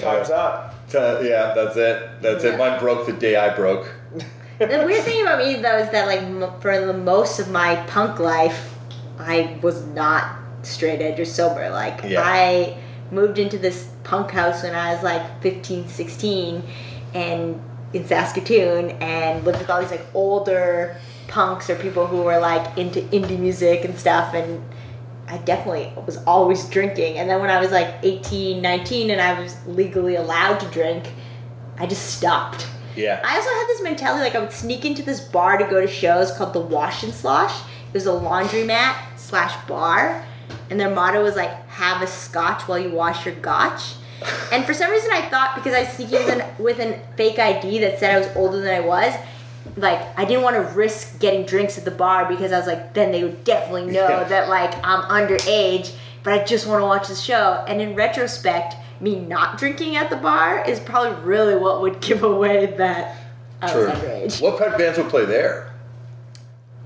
Time's 0.00 0.30
up. 0.30 0.74
Uh, 0.92 1.20
yeah, 1.22 1.52
that's 1.54 1.76
it. 1.76 2.20
That's 2.20 2.42
Yeah. 2.42 2.54
it. 2.54 2.58
Mine 2.58 2.80
broke 2.80 3.06
the 3.06 3.12
day 3.12 3.36
I 3.36 3.54
broke. 3.54 3.92
The 4.58 4.66
weird 4.84 5.04
thing 5.04 5.22
about 5.22 5.38
me 5.38 5.54
though 5.54 5.78
is 5.78 5.88
that 5.92 6.08
like 6.08 6.18
m- 6.22 6.50
for 6.60 6.84
the 6.84 6.92
most 6.92 7.38
of 7.38 7.48
my 7.48 7.76
punk 7.86 8.18
life, 8.18 8.74
I 9.20 9.56
was 9.62 9.86
not 9.86 10.34
straight 10.62 11.00
edge 11.00 11.20
or 11.20 11.24
sober. 11.24 11.70
Like 11.70 12.00
Yeah. 12.04 12.22
I 12.24 12.76
moved 13.12 13.38
into 13.38 13.56
this 13.56 13.88
punk 14.02 14.32
house 14.32 14.64
when 14.64 14.74
I 14.74 14.92
was 14.92 15.04
like 15.04 15.22
15, 15.42 15.86
16 15.86 16.64
and 17.14 17.60
in 17.92 18.04
Saskatoon 18.04 18.90
and 19.00 19.44
lived 19.44 19.58
with 19.60 19.70
all 19.70 19.80
these 19.80 19.92
like 19.92 20.06
older 20.12 20.96
punks 21.28 21.70
or 21.70 21.76
people 21.76 22.08
who 22.08 22.22
were 22.22 22.40
like 22.40 22.76
into 22.76 23.00
indie 23.16 23.38
music 23.38 23.84
and 23.84 23.96
stuff 23.96 24.34
and 24.34 24.60
I 25.30 25.38
definitely 25.38 25.92
was 26.04 26.16
always 26.24 26.68
drinking. 26.68 27.18
And 27.18 27.30
then 27.30 27.40
when 27.40 27.50
I 27.50 27.60
was 27.60 27.70
like 27.70 27.94
18, 28.02 28.60
19 28.60 29.10
and 29.10 29.20
I 29.20 29.40
was 29.40 29.56
legally 29.66 30.16
allowed 30.16 30.58
to 30.58 30.66
drink, 30.66 31.12
I 31.78 31.86
just 31.86 32.16
stopped. 32.16 32.66
Yeah. 32.96 33.20
I 33.24 33.36
also 33.36 33.48
had 33.48 33.66
this 33.68 33.82
mentality 33.82 34.24
like 34.24 34.34
I 34.34 34.40
would 34.40 34.52
sneak 34.52 34.84
into 34.84 35.02
this 35.02 35.20
bar 35.20 35.56
to 35.56 35.64
go 35.64 35.80
to 35.80 35.86
shows 35.86 36.32
called 36.32 36.52
the 36.52 36.60
Wash 36.60 37.04
and 37.04 37.14
Slosh. 37.14 37.60
It 37.60 37.94
was 37.94 38.06
a 38.06 38.10
laundromat 38.10 38.96
slash 39.16 39.54
bar, 39.66 40.24
and 40.68 40.78
their 40.78 40.90
motto 40.90 41.22
was 41.22 41.36
like 41.36 41.50
"Have 41.68 42.02
a 42.02 42.06
scotch 42.06 42.68
while 42.68 42.78
you 42.78 42.90
wash 42.90 43.24
your 43.24 43.34
gotch." 43.36 43.94
And 44.52 44.66
for 44.66 44.74
some 44.74 44.90
reason, 44.90 45.10
I 45.12 45.22
thought 45.30 45.54
because 45.54 45.72
I 45.72 45.80
was 45.84 45.88
sneaking 45.90 46.18
with 46.18 46.28
an, 46.28 46.62
with 46.62 46.78
an 46.78 47.00
fake 47.16 47.38
ID 47.38 47.78
that 47.78 47.98
said 47.98 48.14
I 48.14 48.18
was 48.18 48.28
older 48.36 48.60
than 48.60 48.74
I 48.74 48.80
was, 48.80 49.14
like 49.76 50.00
I 50.18 50.24
didn't 50.24 50.42
want 50.42 50.56
to 50.56 50.62
risk 50.74 51.18
getting 51.20 51.44
drinks 51.46 51.78
at 51.78 51.84
the 51.84 51.90
bar 51.90 52.26
because 52.28 52.52
I 52.52 52.58
was 52.58 52.66
like, 52.66 52.94
then 52.94 53.12
they 53.12 53.22
would 53.22 53.44
definitely 53.44 53.86
know 53.92 54.08
Yeah. 54.08 54.24
that 54.24 54.48
like 54.48 54.74
I'm 54.84 55.02
underage. 55.04 55.92
But 56.22 56.34
I 56.34 56.44
just 56.44 56.66
want 56.66 56.82
to 56.82 56.86
watch 56.86 57.08
the 57.08 57.14
show. 57.14 57.64
And 57.66 57.80
in 57.80 57.94
retrospect, 57.94 58.74
me 59.00 59.18
not 59.18 59.56
drinking 59.56 59.96
at 59.96 60.10
the 60.10 60.16
bar 60.16 60.62
is 60.68 60.78
probably 60.78 61.18
really 61.24 61.56
what 61.56 61.80
would 61.80 62.00
give 62.02 62.22
away 62.22 62.66
that 62.76 63.16
I 63.62 63.72
True. 63.72 63.86
was 63.86 63.92
underage. 63.94 64.42
What 64.42 64.58
kind 64.58 64.72
of 64.72 64.78
bands 64.78 64.98
would 64.98 65.08
play 65.08 65.24
there? 65.24 65.72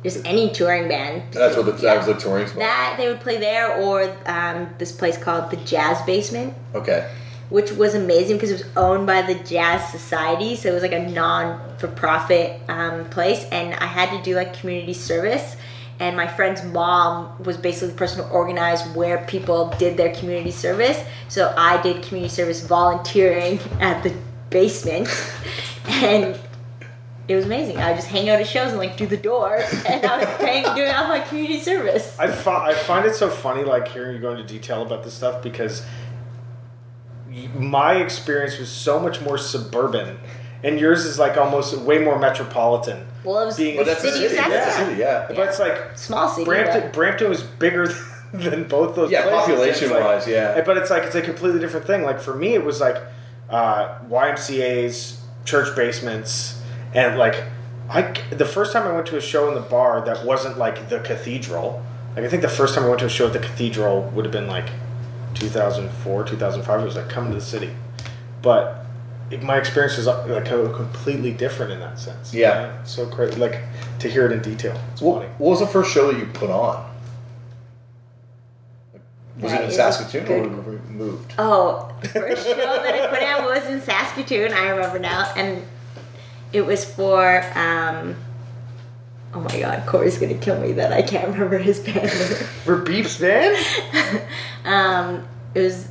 Just 0.05 0.25
any 0.27 0.51
touring 0.51 0.87
band. 0.87 1.33
That's 1.33 1.57
what 1.57 1.65
the, 1.67 1.73
that 1.73 1.97
was 1.97 2.07
the 2.07 2.15
touring 2.15 2.47
spot. 2.47 2.59
That 2.59 2.97
they 2.99 3.09
would 3.09 3.21
play 3.21 3.39
there, 3.39 3.75
or 3.79 4.15
um, 4.27 4.69
this 4.79 4.93
place 4.93 5.17
called 5.17 5.51
the 5.51 5.57
Jazz 5.57 6.01
Basement, 6.03 6.53
Okay. 6.75 7.11
Which 7.51 7.73
was 7.73 7.95
amazing 7.95 8.37
because 8.37 8.51
it 8.51 8.65
was 8.65 8.77
owned 8.77 9.07
by 9.07 9.23
the 9.23 9.35
Jazz 9.35 9.91
Society, 9.91 10.57
so 10.57 10.71
it 10.71 10.73
was 10.73 10.83
like 10.83 10.93
a 10.93 11.09
non-for-profit 11.09 12.61
um, 12.69 13.05
place, 13.11 13.45
and 13.53 13.75
I 13.75 13.87
had 13.87 14.17
to 14.17 14.23
do 14.23 14.35
like 14.35 14.59
community 14.59 14.95
service, 14.95 15.57
and 16.01 16.17
my 16.17 16.27
friend's 16.27 16.65
mom 16.65 17.43
was 17.45 17.57
basically 17.57 17.89
the 17.89 17.95
person 17.95 18.25
who 18.25 18.31
organized 18.31 18.95
where 18.97 19.25
people 19.27 19.73
did 19.79 19.97
their 19.97 20.13
community 20.15 20.51
service. 20.51 21.01
So 21.29 21.55
I 21.57 21.81
did 21.83 22.03
community 22.03 22.35
service 22.35 22.67
volunteering 22.67 23.61
at 23.81 24.03
the 24.03 24.15
basement, 24.51 25.09
and 25.89 26.39
it 27.27 27.37
was 27.37 27.47
amazing. 27.47 27.79
I 27.79 27.91
would 27.91 27.97
just 27.97 28.09
hang 28.09 28.29
out 28.29 28.41
at 28.41 28.47
shows 28.47 28.71
and 28.71 28.79
like 28.79 28.97
do 28.97 29.07
the 29.07 29.17
door, 29.17 29.57
and 29.89 30.05
I 30.05 30.19
was 30.19 30.37
paying 30.39 30.65
doing 30.75 30.91
all 30.91 31.09
my 31.09 31.21
community 31.21 31.61
service. 31.61 32.19
I, 32.19 32.31
fi- 32.31 32.71
I 32.71 32.75
find 32.75 33.07
it 33.07 33.15
so 33.15 33.31
funny, 33.31 33.65
like 33.65 33.89
hearing 33.89 34.17
you 34.17 34.21
go 34.21 34.33
into 34.33 34.45
detail 34.45 34.83
about 34.83 35.05
this 35.05 35.15
stuff 35.15 35.43
because 35.43 35.87
my 37.57 37.95
experience 37.97 38.59
was 38.59 38.69
so 38.71 38.99
much 39.01 39.21
more 39.21 39.39
suburban, 39.39 40.19
and 40.63 40.79
yours 40.79 41.05
is 41.05 41.19
like 41.19 41.37
almost 41.37 41.77
way 41.79 41.99
more 41.99 42.19
metropolitan. 42.19 43.07
Well, 43.25 43.41
it 43.43 43.47
was 43.47 43.57
Being- 43.57 43.77
the 43.79 43.85
that's 43.85 44.05
a 44.05 44.13
city 44.13 44.25
of 44.27 44.31
city, 44.33 44.51
that's 44.51 44.77
a 44.77 44.85
city, 44.85 45.01
yeah. 45.01 45.27
But 45.29 45.39
it's 45.49 45.59
like 45.59 45.97
Small 45.97 46.29
city. 46.29 46.45
Brampton. 46.45 46.81
but- 46.83 46.93
Brampton 46.93 47.29
was 47.31 47.43
bigger 47.43 47.87
than 48.33 48.65
both 48.65 48.95
those. 48.97 49.11
Yeah, 49.11 49.23
places. 49.23 49.41
population 49.41 49.85
It's 49.85 49.93
like- 49.95 50.05
wise, 50.05 50.27
yeah. 50.29 50.61
But 50.63 50.77
it's 50.77 50.91
like 50.91 51.05
it's 51.05 51.15
a 51.15 51.23
completely 51.23 51.61
different 51.61 51.87
thing. 51.87 52.03
Like 52.03 52.21
for 52.21 52.35
me, 52.35 52.55
it 52.55 52.65
was 52.65 52.81
like 52.81 52.97
uh, 53.51 53.99
YMCA's, 54.11 55.21
church 55.45 55.75
basements, 55.77 56.61
and 56.95 57.19
like 57.19 57.43
I 57.91 58.15
the 58.31 58.47
first 58.47 58.73
time 58.73 58.87
I 58.87 58.93
went 58.93 59.07
to 59.09 59.17
a 59.17 59.21
show 59.21 59.49
in 59.49 59.55
the 59.55 59.61
bar 59.61 60.05
that 60.07 60.25
wasn't 60.25 60.59
like 60.59 60.89
the 60.89 61.01
cathedral. 61.01 61.83
Like 62.17 62.25
I 62.25 62.29
think 62.29 62.43
the 62.43 62.49
first 62.49 62.75
time 62.75 62.85
I 62.85 62.89
went 62.89 63.01
to 63.01 63.07
a 63.07 63.11
show 63.11 63.27
at 63.27 63.33
the 63.33 63.39
cathedral 63.41 64.03
would 64.15 64.25
have 64.25 64.33
been 64.33 64.47
like 64.47 64.69
2004, 65.35 66.25
2005. 66.25 66.81
It 66.81 66.85
was 66.85 66.97
like 66.97 67.09
coming 67.09 67.31
to 67.33 67.37
the 67.39 67.45
city, 67.45 67.71
but. 68.43 68.81
It, 69.31 69.43
my 69.43 69.57
experience 69.57 69.97
is 69.97 70.07
uh, 70.07 70.27
like 70.29 70.45
completely 70.45 71.33
different 71.33 71.73
in 71.73 71.81
that 71.81 71.99
sense. 71.99 72.35
Yeah. 72.35 72.79
It's 72.83 72.91
so 72.95 73.07
great, 73.07 73.39
like 73.39 73.59
to 74.01 74.09
hear 74.11 74.27
it 74.27 74.33
in 74.33 74.43
detail. 74.43 74.79
It's 74.93 75.01
What, 75.01 75.23
funny. 75.23 75.31
what 75.39 75.49
was 75.49 75.61
the 75.61 75.67
first 75.67 75.91
show 75.93 76.13
that 76.13 76.19
you 76.21 76.27
put 76.27 76.51
on? 76.51 76.85
Was 79.41 79.51
That 79.51 79.63
it 79.63 79.65
in 79.65 79.71
is 79.71 79.77
Saskatoon 79.77 80.25
good. 80.27 80.53
or 80.53 80.61
we 80.73 80.77
moved? 80.91 81.33
Oh, 81.39 81.91
the 82.03 82.09
first 82.09 82.47
show 82.47 82.55
that 82.55 82.85
I 82.95 83.07
put 83.09 83.23
on 83.23 83.45
was 83.47 83.65
in 83.71 83.81
Saskatoon. 83.81 84.53
I 84.53 84.69
remember 84.69 84.99
now, 84.99 85.33
and 85.37 85.65
it 86.53 86.67
was 86.67 86.85
for. 86.85 87.43
Um, 87.55 88.17
oh 89.35 89.41
my 89.41 89.61
God, 89.61 89.85
Corey's 89.87 90.19
gonna 90.19 90.35
kill 90.35 90.61
me 90.61 90.73
that 90.73 90.93
I 90.93 91.03
can't 91.03 91.29
remember 91.29 91.59
his 91.59 91.81
band. 91.81 92.11
For 92.65 92.81
Beeps 92.83 93.21
Band? 93.21 94.23
um, 94.65 95.27
it 95.55 95.61
was 95.61 95.89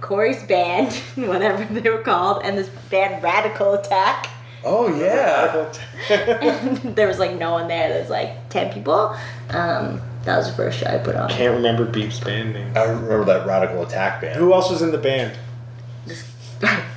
Corey's 0.00 0.42
band, 0.44 0.92
whatever 1.16 1.64
they 1.72 1.88
were 1.88 2.02
called, 2.02 2.42
and 2.44 2.58
this 2.58 2.68
band 2.90 3.22
Radical 3.22 3.74
Attack. 3.74 4.28
Oh 4.64 4.94
yeah. 4.96 5.72
And 6.08 6.94
there 6.94 7.08
was 7.08 7.18
like 7.18 7.36
no 7.36 7.52
one 7.52 7.66
there. 7.66 7.88
There 7.88 8.00
was 8.00 8.10
like 8.10 8.48
ten 8.48 8.72
people. 8.72 9.16
Um, 9.50 10.00
that 10.24 10.36
was 10.36 10.48
the 10.48 10.54
first 10.54 10.78
show 10.78 10.86
I 10.86 10.98
put 10.98 11.16
on. 11.16 11.28
Can't 11.30 11.54
remember 11.56 11.84
Beep's 11.84 12.20
band 12.20 12.52
name. 12.52 12.76
I 12.76 12.84
remember 12.84 13.24
that 13.24 13.44
Radical 13.44 13.82
Attack 13.82 14.20
band. 14.20 14.38
Who 14.38 14.52
else 14.52 14.70
was 14.70 14.80
in 14.80 14.92
the 14.92 14.98
band? 14.98 15.36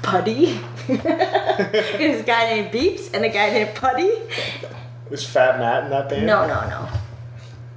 Putty. 0.04 0.60
it 0.88 2.12
was 2.12 2.20
a 2.20 2.24
guy 2.24 2.54
named 2.54 2.72
Beeps 2.72 3.12
and 3.16 3.26
a 3.26 3.30
guy 3.30 3.50
named 3.50 3.74
Putty. 3.74 4.12
Was 5.10 5.26
Fat 5.26 5.60
Matt 5.60 5.86
in 5.86 5.90
that 5.92 6.10
band? 6.10 6.26
No, 6.26 6.48
no, 6.48 6.68
no. 6.68 6.90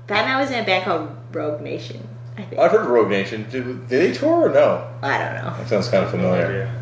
Fat 0.06 0.24
Matt 0.24 0.40
was 0.40 0.50
in 0.50 0.62
a 0.62 0.66
band 0.66 0.84
called 0.84 1.10
Rogue 1.32 1.60
Nation. 1.60 2.06
I 2.36 2.42
think. 2.42 2.60
I've 2.60 2.70
heard 2.70 2.82
of 2.82 2.88
Rogue 2.90 3.10
Nation. 3.10 3.46
Did, 3.50 3.88
did 3.88 3.88
they 3.88 4.12
tour 4.12 4.48
or 4.48 4.52
no? 4.52 4.88
I 5.02 5.18
don't 5.18 5.34
know. 5.34 5.56
That 5.58 5.68
sounds 5.68 5.88
kind 5.88 6.04
of 6.04 6.10
familiar. 6.10 6.46
idea. 6.46 6.74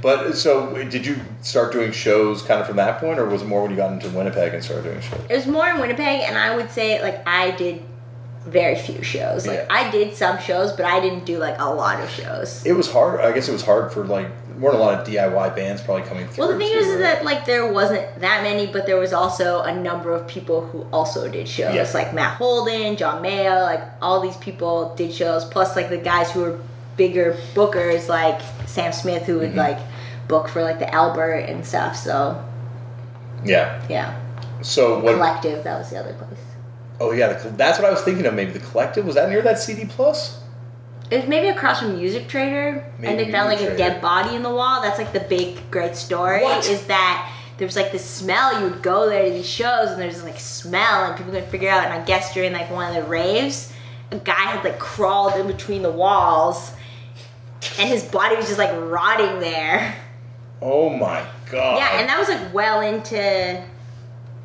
But 0.00 0.34
so, 0.34 0.74
did 0.84 1.06
you 1.06 1.16
start 1.40 1.72
doing 1.72 1.90
shows 1.90 2.42
kind 2.42 2.60
of 2.60 2.66
from 2.66 2.76
that 2.76 3.00
point, 3.00 3.18
or 3.18 3.24
was 3.26 3.40
it 3.40 3.46
more 3.46 3.62
when 3.62 3.70
you 3.70 3.76
got 3.76 3.90
into 3.90 4.10
Winnipeg 4.10 4.52
and 4.52 4.62
started 4.62 4.84
doing 4.84 5.00
shows? 5.00 5.20
It 5.30 5.34
was 5.34 5.46
more 5.46 5.66
in 5.66 5.80
Winnipeg, 5.80 6.20
and 6.22 6.36
I 6.36 6.54
would 6.54 6.70
say 6.70 7.00
like 7.02 7.26
I 7.26 7.52
did 7.52 7.82
very 8.46 8.74
few 8.76 9.02
shows. 9.02 9.46
Like 9.46 9.60
Yeah. 9.60 9.66
I 9.70 9.90
did 9.90 10.14
some 10.14 10.38
shows, 10.38 10.72
but 10.72 10.84
I 10.84 11.00
didn't 11.00 11.24
do 11.24 11.38
like 11.38 11.56
a 11.58 11.72
lot 11.72 12.00
of 12.00 12.10
shows. 12.10 12.64
It 12.66 12.72
was 12.74 12.90
hard. 12.92 13.20
I 13.20 13.32
guess 13.32 13.48
it 13.48 13.52
was 13.52 13.62
hard 13.64 13.92
for 13.92 14.04
like 14.04 14.28
weren't 14.58 14.76
a 14.76 14.78
lot 14.78 15.00
of 15.00 15.06
DIY 15.06 15.56
bands 15.56 15.82
probably 15.82 16.04
coming 16.04 16.28
through. 16.28 16.44
Well, 16.44 16.52
the 16.52 16.58
thing 16.58 16.72
too, 16.72 16.78
is, 16.78 16.86
right? 16.88 16.98
that 17.00 17.24
like 17.24 17.44
there 17.44 17.66
wasn't 17.72 18.20
that 18.20 18.42
many, 18.42 18.66
but 18.66 18.86
there 18.86 18.96
was 18.98 19.12
also 19.12 19.62
a 19.62 19.74
number 19.74 20.12
of 20.14 20.28
people 20.28 20.66
who 20.66 20.82
also 20.92 21.28
did 21.28 21.48
shows, 21.48 21.74
Yeah. 21.74 21.90
like 21.94 22.12
Matt 22.14 22.36
Holden, 22.36 22.96
John 22.96 23.20
Mayo, 23.22 23.62
like 23.62 23.82
all 24.02 24.20
these 24.20 24.36
people 24.36 24.94
did 24.94 25.12
shows. 25.12 25.44
Plus, 25.44 25.74
like 25.74 25.88
the 25.88 25.96
guys 25.98 26.30
who 26.30 26.40
were 26.42 26.58
bigger 26.96 27.36
bookers, 27.54 28.08
like 28.08 28.40
Sam 28.66 28.92
Smith, 28.92 29.24
who 29.24 29.38
would 29.40 29.54
Mhm. 29.54 29.56
like 29.56 29.78
book 30.28 30.48
for 30.48 30.62
like 30.62 30.78
the 30.78 30.92
Albert 30.94 31.46
and 31.48 31.66
stuff. 31.66 31.96
So 31.96 32.36
yeah. 33.44 33.80
yeah, 33.88 34.14
So 34.62 35.00
what? 35.00 35.14
Collective, 35.14 35.64
that 35.64 35.78
was 35.78 35.90
the 35.90 35.98
other 35.98 36.12
place. 36.12 36.38
Oh 37.00 37.12
yeah, 37.12 37.32
the, 37.32 37.48
that's 37.50 37.78
what 37.78 37.88
I 37.88 37.90
was 37.90 38.02
thinking 38.02 38.26
of. 38.26 38.34
Maybe 38.34 38.52
the 38.52 38.60
collective 38.60 39.04
was 39.04 39.16
that 39.16 39.28
near 39.28 39.42
that 39.42 39.58
CD 39.58 39.84
Plus? 39.84 40.40
It 41.10 41.16
was 41.18 41.28
maybe 41.28 41.48
across 41.48 41.80
from 41.80 41.96
Music 41.96 42.28
Trader, 42.28 42.90
Maybe 42.98 43.08
and 43.08 43.18
they 43.18 43.30
found 43.30 43.48
like 43.48 43.58
Music 43.58 43.74
a 43.74 43.78
dead 43.78 44.00
body 44.00 44.34
in 44.34 44.42
the 44.42 44.52
wall. 44.52 44.80
That's 44.80 44.98
like 44.98 45.12
the 45.12 45.20
big 45.20 45.70
great 45.70 45.96
story. 45.96 46.42
What? 46.42 46.68
Is 46.68 46.86
that 46.86 47.30
there 47.58 47.66
was 47.66 47.76
like 47.76 47.92
this 47.92 48.04
smell? 48.04 48.58
You 48.58 48.70
would 48.70 48.82
go 48.82 49.08
there 49.08 49.24
to 49.24 49.30
these 49.30 49.48
shows, 49.48 49.90
and 49.90 50.00
there's 50.00 50.22
like 50.24 50.40
smell, 50.40 51.04
and 51.04 51.16
people 51.16 51.32
couldn't 51.32 51.50
figure 51.50 51.68
out. 51.68 51.84
And 51.84 51.92
I 51.92 52.04
guess 52.04 52.32
during 52.32 52.52
like 52.52 52.70
one 52.70 52.88
of 52.88 53.02
the 53.02 53.08
raves, 53.08 53.72
a 54.10 54.16
guy 54.16 54.32
had 54.32 54.64
like 54.64 54.78
crawled 54.78 55.34
in 55.34 55.46
between 55.46 55.82
the 55.82 55.90
walls, 55.90 56.72
and 57.78 57.88
his 57.88 58.04
body 58.04 58.36
was 58.36 58.46
just 58.46 58.58
like 58.58 58.72
rotting 58.72 59.40
there. 59.40 59.96
Oh 60.62 60.88
my 60.88 61.26
god. 61.50 61.78
Yeah, 61.78 62.00
and 62.00 62.08
that 62.08 62.18
was 62.18 62.28
like 62.28 62.54
well 62.54 62.80
into. 62.80 63.62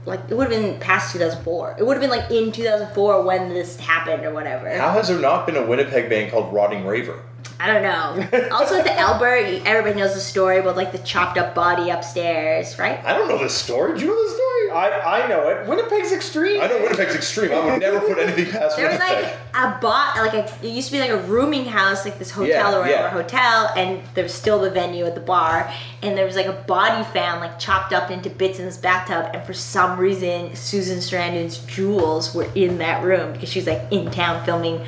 Like 0.05 0.21
it 0.29 0.33
would 0.35 0.51
have 0.51 0.61
been 0.61 0.79
past 0.79 1.13
2004. 1.13 1.75
It 1.77 1.85
would 1.85 1.93
have 1.93 2.01
been 2.01 2.09
like 2.09 2.31
in 2.31 2.51
2004 2.51 3.23
when 3.23 3.49
this 3.49 3.79
happened 3.79 4.25
or 4.25 4.33
whatever. 4.33 4.69
How 4.77 4.91
has 4.91 5.09
there 5.09 5.19
not 5.19 5.45
been 5.45 5.55
a 5.55 5.65
Winnipeg 5.65 6.09
band 6.09 6.31
called 6.31 6.53
Rotting 6.53 6.85
Raver? 6.85 7.21
I 7.59 7.67
don't 7.67 7.83
know. 7.83 8.49
also 8.51 8.77
at 8.77 8.85
the 8.85 8.97
Albert, 8.97 9.63
everybody 9.65 9.99
knows 9.99 10.13
the 10.13 10.21
story 10.21 10.59
about 10.59 10.77
like 10.77 10.93
the 10.93 10.99
chopped 10.99 11.37
up 11.37 11.53
body 11.53 11.89
upstairs, 11.89 12.79
right? 12.79 13.03
I 13.03 13.13
don't 13.13 13.27
know 13.27 13.37
the 13.37 13.49
story. 13.49 13.99
Do 13.99 14.05
you 14.05 14.07
know 14.07 14.23
this 14.23 14.38
story? 14.69 14.91
I, 14.91 15.23
I 15.25 15.27
know 15.27 15.49
it. 15.49 15.67
Winnipeg's 15.67 16.11
extreme. 16.11 16.61
I 16.61 16.67
know 16.67 16.81
Winnipeg's 16.81 17.15
extreme. 17.15 17.51
I 17.51 17.65
would 17.65 17.79
never 17.79 17.99
put 17.99 18.17
anything 18.17 18.51
past 18.51 18.77
There 18.77 18.89
was 18.89 18.99
like 18.99 19.35
a 19.53 19.77
bot, 19.81 20.17
like 20.17 20.33
a, 20.33 20.45
it 20.65 20.71
used 20.71 20.87
to 20.89 20.93
be 20.93 20.99
like 20.99 21.09
a 21.11 21.17
rooming 21.23 21.65
house, 21.65 22.05
like 22.05 22.19
this 22.19 22.31
hotel 22.31 22.71
Yeah, 22.71 22.75
or 22.77 22.81
whatever 22.81 22.91
yeah. 23.03 23.09
hotel, 23.09 23.71
and 23.75 24.01
there 24.15 24.23
was 24.23 24.33
still 24.33 24.59
the 24.59 24.69
venue 24.71 25.05
at 25.05 25.15
the 25.15 25.21
bar, 25.21 25.71
and 26.01 26.17
there 26.17 26.25
was 26.25 26.35
like 26.35 26.45
a 26.45 26.53
body 26.53 27.03
found 27.13 27.41
like 27.41 27.59
chopped 27.59 27.93
up 27.93 28.11
into 28.11 28.29
bits 28.29 28.59
in 28.59 28.65
this 28.65 28.77
bathtub, 28.77 29.31
and 29.33 29.45
for 29.45 29.53
some 29.53 29.99
reason 29.99 30.55
Susan 30.55 30.99
Sarandon's 30.99 31.57
jewels 31.65 32.33
were 32.35 32.49
in 32.55 32.77
that 32.79 33.03
room 33.03 33.33
because 33.33 33.49
she 33.49 33.59
was 33.59 33.67
like 33.67 33.81
in 33.91 34.09
town 34.11 34.43
filming 34.45 34.81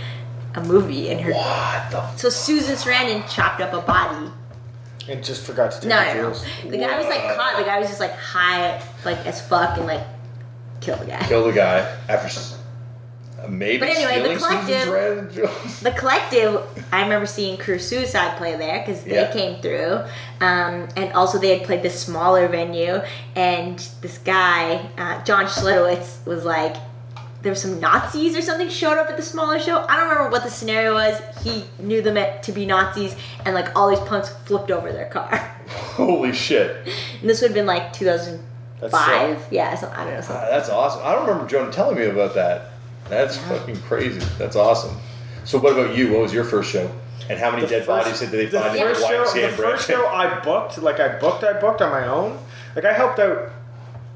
a 0.55 0.61
movie, 0.63 1.09
and 1.09 1.21
her 1.21 1.31
what 1.33 1.91
the? 1.91 2.15
so 2.17 2.29
Susan 2.29 2.75
Sarandon 2.75 3.27
chopped 3.33 3.61
up 3.61 3.73
a 3.73 3.81
body. 3.81 4.29
and 5.09 5.23
just 5.23 5.43
forgot 5.43 5.71
to 5.71 5.79
take 5.79 5.89
No, 5.89 5.97
the 5.99 6.05
no, 6.05 6.13
no. 6.13 6.21
jewels. 6.21 6.45
The 6.69 6.77
guy 6.77 6.97
was 6.97 7.07
like 7.07 7.35
caught. 7.37 7.57
The 7.57 7.63
guy 7.63 7.79
was 7.79 7.87
just 7.87 7.99
like 8.01 8.11
high, 8.15 8.77
like 9.05 9.25
as 9.25 9.41
fuck, 9.45 9.77
and 9.77 9.87
like 9.87 10.03
kill 10.79 10.97
the 10.97 11.05
guy. 11.05 11.25
Kill 11.27 11.45
the 11.45 11.53
guy 11.53 11.79
after 12.09 12.55
uh, 13.41 13.47
maybe 13.47 13.79
But 13.79 13.89
anyway, 13.89 14.21
the 14.21 14.35
collective- 14.39 15.79
The 15.81 15.91
collective, 15.91 16.61
I 16.91 17.01
remember 17.01 17.25
seeing 17.25 17.57
Career 17.57 17.79
Suicide 17.79 18.37
play 18.37 18.55
there 18.55 18.79
because 18.79 19.03
they 19.03 19.15
Yeah. 19.15 19.31
came 19.31 19.61
through, 19.61 20.01
um, 20.41 20.87
and 20.95 21.11
also 21.13 21.39
they 21.39 21.57
had 21.57 21.65
played 21.65 21.81
this 21.81 21.99
smaller 21.99 22.47
venue. 22.47 23.01
And 23.35 23.79
this 24.01 24.17
guy, 24.19 24.89
uh, 24.97 25.23
John 25.23 25.45
Schlitowitz, 25.45 26.23
was 26.25 26.45
like, 26.45 26.75
there 27.41 27.51
were 27.51 27.55
some 27.55 27.79
Nazis 27.79 28.37
or 28.37 28.41
something 28.43 28.69
showed 28.69 28.99
up 28.99 29.09
at 29.09 29.17
the 29.17 29.23
smaller 29.23 29.59
show. 29.59 29.83
I 29.89 29.95
don't 29.97 30.09
remember 30.09 30.29
what 30.29 30.43
the 30.43 30.51
scenario 30.51 30.93
was. 30.93 31.19
He 31.43 31.63
knew 31.79 32.03
them 32.03 32.17
to 32.43 32.51
be 32.51 32.67
Nazis, 32.67 33.15
and 33.45 33.55
like 33.55 33.75
all 33.75 33.89
these 33.89 33.99
punks 34.01 34.29
flipped 34.45 34.69
over 34.69 34.91
their 34.91 35.07
car. 35.09 35.35
Holy 35.95 36.33
shit! 36.33 36.87
And 37.21 37.27
this 37.27 37.41
would 37.41 37.47
have 37.49 37.55
been 37.55 37.65
like 37.65 37.93
2005. 37.93 38.45
That's 38.81 38.93
sick. 39.39 39.47
Yeah, 39.51 39.75
so, 39.75 39.91
I 39.95 40.03
don't 40.03 40.13
know. 40.13 40.17
Ah, 40.17 40.21
Something. 40.21 40.49
that's 40.49 40.69
awesome. 40.69 41.01
I 41.05 41.13
don't 41.13 41.27
remember 41.27 41.47
Jonah 41.47 41.71
telling 41.71 41.95
me 41.97 42.05
about 42.05 42.33
that. 42.35 42.71
That's 43.09 43.37
fucking 43.37 43.77
crazy. 43.83 44.19
That's 44.37 44.55
awesome. 44.55 44.97
So, 45.45 45.59
what 45.59 45.73
about 45.73 45.95
you? 45.95 46.11
What 46.11 46.21
was 46.21 46.33
your 46.33 46.43
first 46.43 46.71
show? 46.71 46.89
And 47.29 47.39
how 47.39 47.51
many 47.51 47.61
The 47.63 47.67
dead 47.69 47.85
first- 47.85 48.05
bodies 48.05 48.19
did 48.19 48.31
they 48.31 48.45
the 48.47 48.59
find 48.59 48.75
in 48.75 48.87
the 48.87 48.93
first 48.95 49.07
show, 49.07 49.41
the 49.41 49.49
first 49.49 49.87
show 49.87 50.07
I 50.07 50.39
booked, 50.41 50.77
like 50.81 50.99
I 50.99 51.19
booked, 51.19 51.43
I 51.43 51.53
booked 51.53 51.81
on 51.81 51.91
my 51.91 52.07
own. 52.07 52.39
Like 52.75 52.83
I 52.85 52.93
helped 52.93 53.19
out 53.19 53.49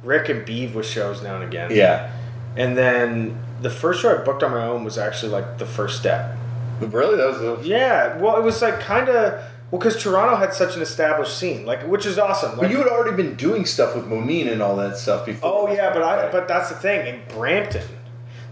Rick 0.03 0.30
and 0.30 0.43
Beeve 0.45 0.76
with 0.76 0.86
shows 0.86 1.22
now 1.22 1.36
and 1.36 1.43
again. 1.43 1.70
Yeah. 1.72 2.11
And 2.57 2.78
then 2.78 3.38
the 3.61 3.70
first 3.70 4.01
show 4.01 4.13
I 4.20 4.24
booked 4.24 4.43
on 4.43 4.51
my 4.51 4.66
own 4.66 4.84
was 4.84 4.97
actually 4.97 5.32
like 5.32 5.57
the 5.59 5.66
first 5.66 5.99
step. 5.99 6.36
Really? 6.82 7.16
That 7.18 7.28
was 7.28 7.39
the. 7.39 7.68
Yeah, 7.68 8.18
well, 8.18 8.36
it 8.38 8.43
was 8.43 8.61
like 8.61 8.80
kind 8.80 9.07
of 9.07 9.41
well 9.72 9.80
because 9.80 10.01
Toronto 10.01 10.36
had 10.36 10.53
such 10.53 10.76
an 10.76 10.82
established 10.82 11.38
scene, 11.38 11.66
like 11.66 11.84
which 11.88 12.05
is 12.05 12.18
awesome. 12.18 12.51
Like, 12.51 12.61
But 12.61 12.72
you 12.72 12.78
had 12.78 12.88
already 12.88 13.16
been 13.16 13.36
doing 13.36 13.66
stuff 13.66 13.95
with 13.95 14.05
Moneen 14.05 14.51
and 14.51 14.61
all 14.61 14.76
that 14.78 14.97
stuff 14.97 15.26
before. 15.26 15.49
oh 15.51 15.74
yeah, 15.74 15.93
but 15.93 16.03
I 16.03 16.32
but 16.32 16.47
that's 16.47 16.70
the 16.70 16.76
thing 16.76 17.07
in 17.07 17.22
Brampton, 17.36 17.88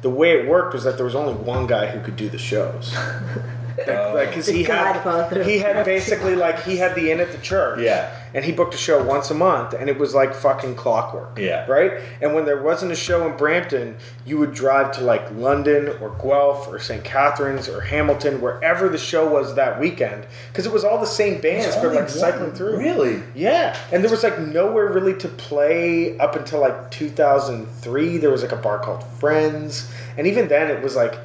the 0.02 0.10
way 0.10 0.32
it 0.40 0.48
worked 0.48 0.74
was 0.74 0.84
that 0.84 0.98
there 0.98 1.06
was 1.06 1.16
only 1.16 1.34
one 1.34 1.68
guy 1.68 1.88
who 1.88 2.02
could 2.02 2.16
do 2.16 2.30
the 2.30 2.38
shows. 2.38 2.96
like 3.78 4.30
because 4.30 4.46
The 4.48 4.54
he 4.54 4.64
had 4.64 4.94
Godfather 4.94 5.42
of 5.42 5.48
he 5.48 5.60
had 5.60 5.84
basically 5.86 6.36
like 6.36 6.64
he 6.64 6.78
had 6.78 6.96
the 6.96 7.12
inn 7.12 7.20
at 7.20 7.32
the 7.32 7.40
church. 7.40 7.80
Yeah. 7.82 8.14
And 8.34 8.46
he 8.46 8.52
booked 8.52 8.74
a 8.74 8.78
show 8.78 9.04
once 9.04 9.30
a 9.30 9.34
month, 9.34 9.74
and 9.74 9.90
it 9.90 9.98
was 9.98 10.14
like 10.16 10.34
fucking 10.34 10.76
clockwork. 10.76 11.38
Yeah. 11.38 11.66
right. 11.68 12.02
And 12.22 12.34
when 12.34 12.46
there 12.46 12.62
wasn't 12.62 12.92
a 12.92 12.96
show 12.96 13.28
in 13.28 13.38
Brampton, 13.38 13.98
you 14.26 14.38
would 14.38 14.54
drive 14.54 14.92
to 14.94 15.02
like 15.02 15.32
London 15.32 15.90
or 16.02 16.10
Guelph 16.22 16.68
or 16.68 16.80
St. 16.80 17.04
Catharines 17.04 17.70
or 17.70 17.82
Hamilton, 17.82 18.42
wherever 18.42 18.90
the 18.90 18.98
show 18.98 19.28
was 19.28 19.56
that 19.56 19.80
weekend, 19.80 20.26
because 20.50 20.66
it 20.66 20.74
was 20.74 20.84
all 20.84 21.00
the 21.00 21.06
same 21.06 21.42
bands, 21.42 21.76
but 21.76 21.94
like 21.94 22.10
cycling 22.10 22.54
through. 22.54 22.78
Really? 22.78 23.22
Yeah, 23.36 23.78
and 23.92 24.04
there 24.04 24.12
was 24.12 24.24
like 24.24 24.40
nowhere 24.40 24.92
really 24.92 25.16
to 25.20 25.28
play 25.28 26.18
up 26.18 26.36
until 26.36 26.60
like 26.62 26.92
2003. 26.92 28.18
There 28.18 28.32
was 28.32 28.42
like 28.42 28.52
a 28.52 28.58
bar 28.58 28.80
called 28.80 29.04
Friends, 29.04 29.92
and 30.18 30.26
even 30.28 30.48
then 30.48 30.72
it 30.72 30.82
was 30.82 30.96
like 30.96 31.18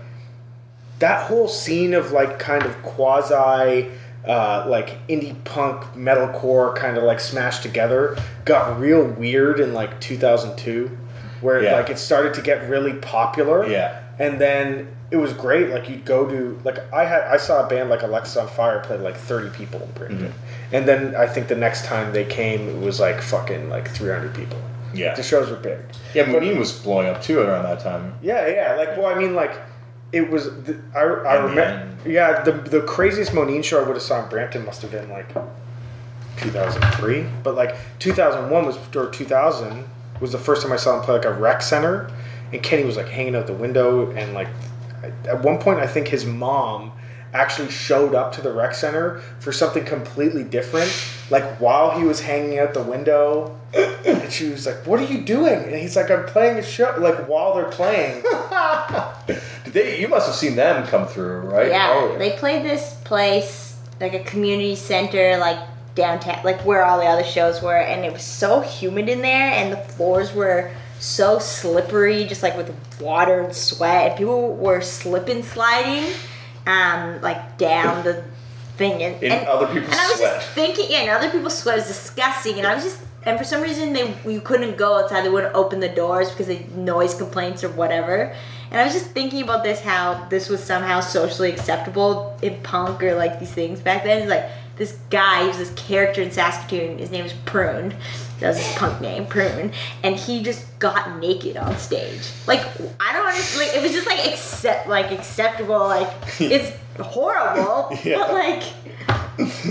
that 0.99 1.29
whole 1.29 1.49
scene 1.49 1.95
of 1.95 2.13
like 2.13 2.39
kind 2.39 2.65
of 2.65 2.83
quasi 2.83 3.89
uh, 4.29 4.67
like 4.69 5.07
indie 5.09 5.35
punk 5.45 5.83
metalcore 5.95 6.75
kind 6.77 6.97
of 6.99 7.05
like 7.05 7.19
smashed 7.21 7.63
together 7.63 8.17
got 8.45 8.79
real 8.79 9.03
weird 9.05 9.59
in 9.59 9.73
like 9.75 10.01
2002 10.01 10.91
where 11.41 11.63
Yeah. 11.63 11.75
like 11.77 11.89
it 11.91 11.99
started 11.99 12.35
to 12.35 12.43
get 12.43 12.69
really 12.69 12.93
popular 12.95 13.67
Yeah. 13.67 14.01
and 14.19 14.41
then 14.41 14.89
it 15.11 15.17
was 15.17 15.33
great 15.33 15.71
like 15.71 15.89
you'd 15.89 16.05
go 16.05 16.29
to 16.29 16.61
like 16.65 16.79
i 16.93 17.05
had 17.07 17.23
i 17.23 17.39
saw 17.39 17.65
a 17.65 17.69
band 17.69 17.89
like 17.89 18.01
Alexisonfire 18.01 18.83
play 18.83 18.99
like 18.99 19.17
30 19.17 19.49
people 19.57 19.81
in 19.83 19.91
Brampton. 19.93 20.19
Mm-hmm. 20.29 20.75
and 20.77 20.87
then 20.87 21.15
i 21.17 21.27
think 21.27 21.49
the 21.49 21.57
next 21.57 21.87
time 21.87 22.13
they 22.13 22.25
came 22.27 22.69
it 22.69 22.81
was 22.85 23.01
like 23.01 23.23
fucking 23.23 23.71
like 23.71 23.89
300 23.89 24.35
people 24.35 24.59
Yeah. 24.93 25.15
the 25.15 25.23
shows 25.23 25.49
were 25.49 25.57
big 25.57 25.79
Yeah, 26.15 26.25
Moneen 26.25 26.59
was 26.59 26.73
blowing 26.73 27.09
up 27.09 27.23
too 27.23 27.39
around 27.41 27.63
that 27.65 27.81
time. 27.81 28.15
yeah, 28.23 28.47
yeah. 28.49 28.75
Like, 28.75 28.97
well, 28.97 29.07
I 29.07 29.15
mean, 29.15 29.35
like, 29.35 29.53
it 30.13 30.31
was. 30.31 30.45
The, 30.45 30.81
I 30.95 31.01
I 31.01 31.35
remember. 31.35 32.09
Yeah, 32.09 32.43
the 32.43 32.53
the 32.53 32.81
craziest 32.83 33.33
Moneen 33.33 33.63
show 33.63 33.83
I 33.83 33.87
would 33.87 33.97
have 33.97 34.03
saw 34.03 34.23
in 34.23 34.31
Brampton 34.31 34.65
must 34.65 34.83
have 34.83 34.91
been 34.91 35.09
like 35.11 35.29
2003, 36.39 37.27
but 37.43 37.55
like 37.55 37.77
2001 37.99 38.67
was 38.67 38.79
or 38.97 39.11
2000 39.11 39.85
was 40.21 40.33
the 40.33 40.39
first 40.39 40.63
time 40.63 40.73
I 40.73 40.77
saw 40.77 40.99
him 40.99 41.05
play 41.05 41.15
like 41.15 41.25
a 41.25 41.33
rec 41.33 41.63
center, 41.63 42.11
and 42.53 42.63
Kenny 42.63 42.85
was 42.85 42.97
like 42.97 43.09
hanging 43.09 43.37
out 43.37 43.47
the 43.47 43.55
window, 43.55 44.11
and 44.13 44.35
like 44.35 44.49
at 45.27 45.43
one 45.43 45.59
point 45.59 45.81
I 45.81 45.87
think 45.87 46.09
his 46.09 46.25
mom 46.25 46.93
actually 47.33 47.71
showed 47.71 48.15
up 48.15 48.33
to 48.33 48.41
the 48.41 48.51
rec 48.53 48.75
center 48.75 49.19
for 49.39 49.53
something 49.53 49.85
completely 49.85 50.43
different 50.43 50.91
like 51.31 51.45
while 51.61 51.99
he 51.99 52.05
was 52.05 52.21
hanging 52.23 52.59
out 52.59 52.73
the 52.73 52.83
window 52.83 53.55
and 53.75 54.33
she 54.33 54.49
was 54.49 54.65
like 54.65 54.87
what 54.87 54.99
are 54.99 55.05
you 55.05 55.21
doing 55.21 55.63
and 55.65 55.75
he's 55.75 55.95
like 55.95 56.11
i'm 56.11 56.25
playing 56.25 56.57
a 56.57 56.63
show 56.63 56.95
like 56.99 57.29
while 57.29 57.55
they're 57.55 57.71
playing 57.71 58.23
they? 59.73 60.01
You 60.01 60.09
must 60.09 60.27
have 60.27 60.35
seen 60.37 60.57
them 60.57 60.87
come 60.87 61.07
through, 61.07 61.41
right? 61.41 61.69
Yeah, 61.69 61.93
Oh, 61.95 62.13
yeah. 62.13 62.19
they 62.19 62.31
played 62.33 62.65
this 62.65 62.95
place 63.05 63.77
like 64.01 64.15
a 64.15 64.21
community 64.25 64.77
center, 64.77 65.37
like 65.39 65.59
downtown, 65.95 66.41
like 66.45 66.61
where 66.65 66.85
all 66.85 66.99
the 67.01 67.07
other 67.07 67.25
shows 67.25 67.61
were, 67.63 67.77
and 67.77 68.05
it 68.05 68.13
was 68.13 68.23
so 68.23 68.61
humid 68.61 69.09
in 69.09 69.23
there, 69.23 69.51
and 69.53 69.73
the 69.73 69.77
floors 69.77 70.33
were 70.33 70.71
so 71.01 71.39
slippery, 71.39 72.25
just 72.25 72.43
like 72.43 72.57
with 72.57 72.73
water 73.01 73.41
and 73.41 73.55
sweat, 73.55 74.11
and 74.11 74.19
people 74.19 74.55
were 74.57 74.81
slipping, 74.81 75.43
sliding, 75.43 76.13
um, 76.67 77.21
like 77.23 77.59
down 77.59 78.05
the 78.05 78.25
thing, 78.77 79.03
and, 79.03 79.23
In 79.23 79.33
and 79.33 79.47
other 79.49 79.67
people's 79.67 79.91
and 79.91 80.01
I 80.01 80.07
was 80.09 80.17
sweat. 80.19 80.35
just 80.41 80.49
thinking, 80.51 80.87
yeah, 80.91 80.99
and 81.01 81.11
other 81.11 81.31
people's 81.31 81.59
sweat 81.59 81.77
was 81.77 81.89
disgusting, 81.89 82.59
and 82.59 82.67
I 82.67 82.75
was 82.75 82.85
just. 82.85 83.01
And 83.25 83.37
for 83.37 83.45
some 83.45 83.61
reason, 83.61 83.93
they 83.93 84.15
you 84.27 84.41
couldn't 84.41 84.79
go 84.79 84.97
outside. 85.01 85.25
They 85.25 85.29
wouldn't 85.29 85.55
open 85.55 85.81
the 85.81 85.89
doors 85.89 86.31
because 86.31 86.49
of 86.49 86.77
noise 86.77 87.15
complaints 87.17 87.65
or 87.65 87.69
whatever. 87.69 88.35
And 88.71 88.81
I 88.81 88.85
was 88.85 88.93
just 88.93 89.13
thinking 89.13 89.43
about 89.43 89.65
this, 89.65 89.81
how 89.81 90.27
this 90.29 90.49
was 90.49 90.63
somehow 90.63 91.01
socially 91.01 91.51
acceptable 91.51 92.37
in 92.43 92.63
punk 92.63 93.03
or 93.03 93.15
like 93.15 93.41
these 93.41 93.53
things 93.53 93.81
back 93.81 94.05
then. 94.05 94.23
It's 94.23 94.31
like 94.31 94.45
this 94.77 94.99
guy, 95.11 95.43
he 95.43 95.49
was 95.49 95.59
this 95.59 95.73
character 95.75 96.23
in 96.23 96.31
Saskatoon. 96.31 96.99
His 96.99 97.11
name 97.11 97.25
was 97.25 97.33
Prune. 97.33 97.95
That 98.41 98.49
was 98.49 98.59
his 98.59 98.77
punk 98.77 99.01
name, 99.01 99.27
Prune. 99.27 99.73
And 100.03 100.17
he 100.17 100.43
just 100.43 100.79
got 100.79 101.19
naked 101.19 101.57
on 101.57 101.77
stage. 101.79 102.31
Like 102.47 102.61
I 103.01 103.13
don't 103.13 103.27
understand. 103.27 103.69
Like 103.69 103.77
it 103.77 103.83
was 103.83 103.93
just 103.93 104.07
like 104.07 104.27
accept, 104.27 104.89
like 104.89 105.11
acceptable. 105.13 105.79
Like 105.79 106.13
it's 106.41 106.77
horrible, 107.01 107.97
Yeah. 108.05 108.19
but 108.19 108.33
like 108.35 108.63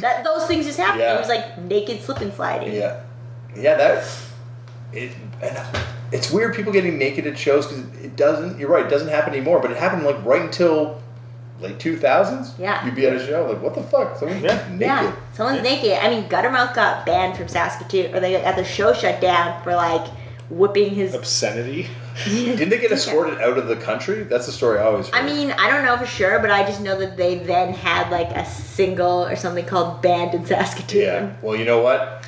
that 0.02 0.24
those 0.24 0.48
things 0.48 0.66
just 0.66 0.80
happen. 0.80 1.00
Yeah. 1.00 1.16
It 1.16 1.20
was 1.20 1.30
like 1.30 1.58
naked 1.60 2.02
slip 2.02 2.20
and 2.22 2.34
sliding. 2.34 2.74
Yeah, 2.74 3.02
yeah. 3.56 3.76
that's 3.76 4.32
it 4.93 5.12
and 5.41 5.57
it's 6.11 6.31
weird 6.31 6.55
people 6.55 6.71
getting 6.71 6.97
naked 6.97 7.27
at 7.27 7.38
shows 7.38 7.67
because 7.67 7.83
it 8.03 8.15
doesn't. 8.15 8.59
You're 8.59 8.69
right. 8.69 8.85
It 8.85 8.89
doesn't 8.89 9.09
happen 9.09 9.33
anymore. 9.33 9.59
But 9.59 9.71
it 9.71 9.77
happened 9.77 10.03
like 10.03 10.23
right 10.25 10.41
until 10.41 11.01
late 11.59 11.79
two 11.79 11.97
thousands. 11.97 12.53
Yeah. 12.59 12.83
You'd 12.85 12.95
be 12.95 13.05
at 13.07 13.13
a 13.13 13.25
show 13.25 13.45
like, 13.47 13.61
what 13.61 13.75
the 13.75 13.83
fuck? 13.83 14.17
Someone's 14.17 14.43
Yeah. 14.43 14.63
naked. 14.69 14.81
Yeah, 14.81 15.15
someone's 15.33 15.63
naked. 15.63 15.93
I 16.01 16.09
mean, 16.09 16.29
Guttermouth 16.29 16.73
got 16.75 17.05
banned 17.05 17.35
from 17.38 17.47
Saskatoon, 17.47 18.13
or 18.15 18.19
they 18.19 18.39
got 18.41 18.55
the 18.55 18.63
show 18.63 18.93
shut 18.93 19.19
down 19.21 19.61
for 19.63 19.75
like 19.75 20.07
whipping 20.49 20.91
his. 20.95 21.13
obscenity 21.13 21.88
Didn't 22.25 22.69
they 22.69 22.77
get 22.77 22.91
escorted 22.93 23.41
out 23.41 23.57
of 23.57 23.67
the 23.67 23.75
country? 23.75 24.23
That's 24.23 24.45
the 24.45 24.51
story 24.53 24.79
I 24.79 24.83
always. 24.83 25.07
Heard. 25.09 25.21
I 25.21 25.25
mean, 25.25 25.51
I 25.51 25.69
don't 25.69 25.83
know 25.83 25.97
for 25.97 26.05
sure, 26.05 26.39
but 26.39 26.49
I 26.51 26.63
just 26.63 26.79
know 26.81 26.97
that 26.99 27.17
they 27.17 27.39
then 27.39 27.73
had 27.73 28.09
like 28.11 28.29
a 28.31 28.45
single 28.45 29.25
or 29.25 29.35
something 29.35 29.65
called 29.65 30.01
"Banned 30.01 30.33
in 30.35 30.45
Saskatoon." 30.45 31.01
Yeah. 31.01 31.33
Well, 31.41 31.55
you 31.57 31.65
know 31.65 31.81
what? 31.81 32.23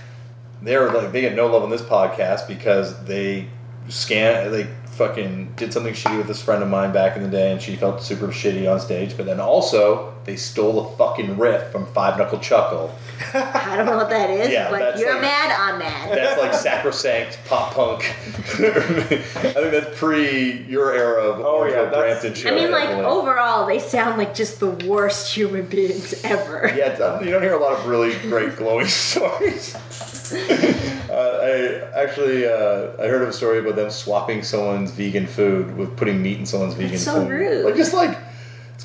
They're 0.62 0.92
like 0.92 1.12
they 1.12 1.22
get 1.22 1.36
no 1.36 1.48
love 1.48 1.64
on 1.64 1.70
this 1.70 1.82
podcast 1.82 2.48
because 2.48 3.06
they 3.06 3.48
scan 3.88 4.52
they 4.52 4.68
fucking 4.86 5.54
did 5.56 5.72
something 5.72 5.94
shitty 5.94 6.18
with 6.18 6.28
this 6.28 6.42
friend 6.42 6.62
of 6.62 6.70
mine 6.70 6.92
back 6.92 7.16
in 7.16 7.24
the 7.24 7.30
day, 7.30 7.52
and 7.52 7.62
she 7.62 7.76
felt 7.76 8.04
super 8.04 8.28
shitty 8.28 8.72
on 8.72 8.80
stage. 8.80 9.16
But 9.16 9.26
then 9.26 9.40
also 9.40 10.14
they 10.30 10.36
stole 10.36 10.86
a 10.86 10.96
fucking 10.96 11.40
riff 11.40 11.72
from 11.72 11.88
Five 11.88 12.20
Knuckle 12.20 12.38
Chuckle. 12.38 12.94
I 13.34 13.74
don't 13.76 13.88
know 13.88 13.98
what 13.98 14.12
that 14.12 14.30
is, 14.30 14.52
Yeah, 14.52 14.70
but 14.70 15.00
you're 15.00 15.14
like- 15.14 15.22
mad, 15.24 15.52
I'm 15.60 15.80
mad. 15.80 16.16
That's 16.16 16.40
like 16.40 16.54
sacrosanct 16.54 17.40
pop 17.48 17.74
punk. 17.74 18.04
I 18.38 18.44
think 19.54 19.72
that's 19.72 19.98
pre 20.00 20.62
your 20.70 20.94
era 20.94 21.24
of 21.24 21.40
Oh, 21.40 21.64
yeah, 21.66 21.80
Orville 21.80 21.86
that's- 21.86 22.22
Brampton 22.22 22.34
show. 22.36 22.50
I 22.50 22.56
mean, 22.56 22.70
like 22.70 22.90
definitely. 22.90 23.06
overall, 23.12 23.66
they 23.66 23.80
sound 23.80 24.20
like 24.20 24.36
just 24.36 24.60
the 24.60 24.70
worst 24.70 25.34
human 25.36 25.66
beings 25.66 26.14
ever. 26.24 26.72
Yeah, 26.80 26.92
it's, 26.92 27.02
um, 27.02 27.26
you 27.26 27.32
don't 27.32 27.42
hear 27.42 27.56
a 27.56 27.60
lot 27.60 27.74
of 27.80 27.88
really 27.88 28.14
great 28.30 28.56
glowing 28.56 28.86
stories. 29.10 29.74
uh, 29.74 31.40
I 31.42 32.00
actually 32.00 32.46
uh, 32.46 32.92
I 33.02 33.08
heard 33.08 33.24
of 33.24 33.30
a 33.30 33.34
story 33.34 33.58
about 33.60 33.76
them 33.76 33.90
swapping 33.90 34.44
someone's 34.44 34.92
vegan 34.92 35.26
food 35.26 35.76
with 35.76 35.98
putting 35.98 36.22
meat 36.22 36.38
in 36.38 36.46
someone's 36.46 36.76
vegan 36.76 36.92
That's 36.92 37.04
so 37.04 37.22
food. 37.22 37.30
rude. 37.32 37.66
Like 37.66 37.76
just 37.76 37.94
like 37.96 38.12
it's 38.12 38.29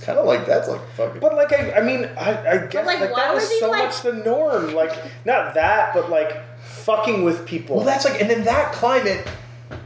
kind 0.04 0.18
of 0.18 0.26
like 0.26 0.46
that's 0.46 0.68
like 0.68 0.80
fucking. 0.96 1.20
but 1.20 1.34
like 1.34 1.52
i, 1.52 1.72
I 1.72 1.80
mean 1.82 2.04
i, 2.18 2.30
I 2.52 2.66
guess 2.66 2.86
like, 2.86 3.00
like, 3.00 3.10
why 3.12 3.24
that 3.24 3.34
was 3.34 3.58
so 3.58 3.70
like- 3.70 3.84
much 3.84 4.02
the 4.02 4.12
norm 4.12 4.74
like 4.74 4.92
not 5.24 5.54
that 5.54 5.94
but 5.94 6.10
like 6.10 6.42
fucking 6.62 7.24
with 7.24 7.46
people 7.46 7.76
well, 7.76 7.84
that's 7.84 8.04
like, 8.04 8.20
and 8.20 8.30
in 8.30 8.44
that 8.44 8.72
climate, 8.72 9.26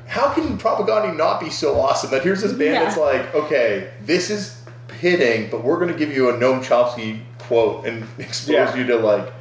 how 0.07 0.33
can 0.33 0.59
Propagandhi 0.59 1.17
not 1.17 1.41
be 1.41 1.51
so 1.51 1.79
awesome? 1.81 2.11
That 2.11 2.23
here's 2.23 2.43
this 2.43 2.53
band 2.53 2.75
Yeah. 2.75 2.85
that's 2.85 2.97
like, 2.97 3.35
okay, 3.35 3.91
this 4.03 4.31
is 4.31 4.63
hitting, 4.99 5.51
but 5.51 5.63
we're 5.63 5.77
going 5.79 5.93
to 5.93 5.99
give 5.99 6.13
you 6.13 6.31
a 6.31 6.33
Noam 6.33 6.65
Chomsky 6.65 7.21
quote 7.39 7.87
and 7.87 8.05
expose 8.19 8.49
Yeah. 8.55 8.75
you 8.77 8.85
to 8.87 8.97
like 8.97 9.33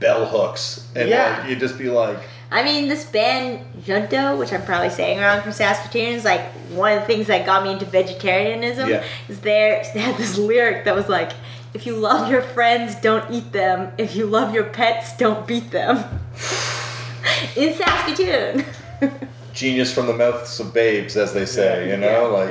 bell 0.00 0.26
hooks, 0.26 0.88
and 0.94 1.08
Yeah. 1.08 1.38
like, 1.40 1.50
you 1.50 1.56
just 1.56 1.76
be 1.78 1.88
like. 1.90 2.18
I 2.52 2.62
mean, 2.62 2.88
this 2.88 3.04
band 3.04 3.64
Junto, 3.82 4.36
which 4.36 4.52
I'm 4.52 4.62
probably 4.62 4.90
saying 4.90 5.20
wrong 5.20 5.40
from 5.40 5.52
Saskatoon, 5.52 6.14
is 6.14 6.24
like 6.24 6.42
one 6.70 6.92
of 6.92 7.00
the 7.00 7.06
things 7.06 7.26
that 7.28 7.46
got 7.46 7.64
me 7.64 7.72
into 7.72 7.86
vegetarianism. 7.86 8.90
Yeah. 8.90 9.04
Is 9.28 9.40
there 9.40 9.82
they 9.94 10.00
had 10.00 10.16
this 10.18 10.36
lyric 10.36 10.84
that 10.84 10.94
was 10.94 11.08
like, 11.08 11.32
"If 11.72 11.86
you 11.86 11.96
love 11.96 12.30
your 12.30 12.42
friends, 12.42 12.94
don't 12.96 13.30
eat 13.30 13.52
them. 13.52 13.92
If 13.96 14.14
you 14.14 14.26
love 14.26 14.54
your 14.54 14.64
pets, 14.64 15.16
don't 15.16 15.46
beat 15.46 15.70
them." 15.70 15.96
In 17.56 17.74
Saskatoon. 17.74 18.64
genius 19.52 19.92
from 19.92 20.06
the 20.06 20.12
mouths 20.14 20.58
of 20.60 20.72
babes, 20.72 21.16
as 21.16 21.32
they 21.32 21.44
say. 21.46 21.90
You 21.90 21.96
know, 21.98 22.30
like 22.30 22.50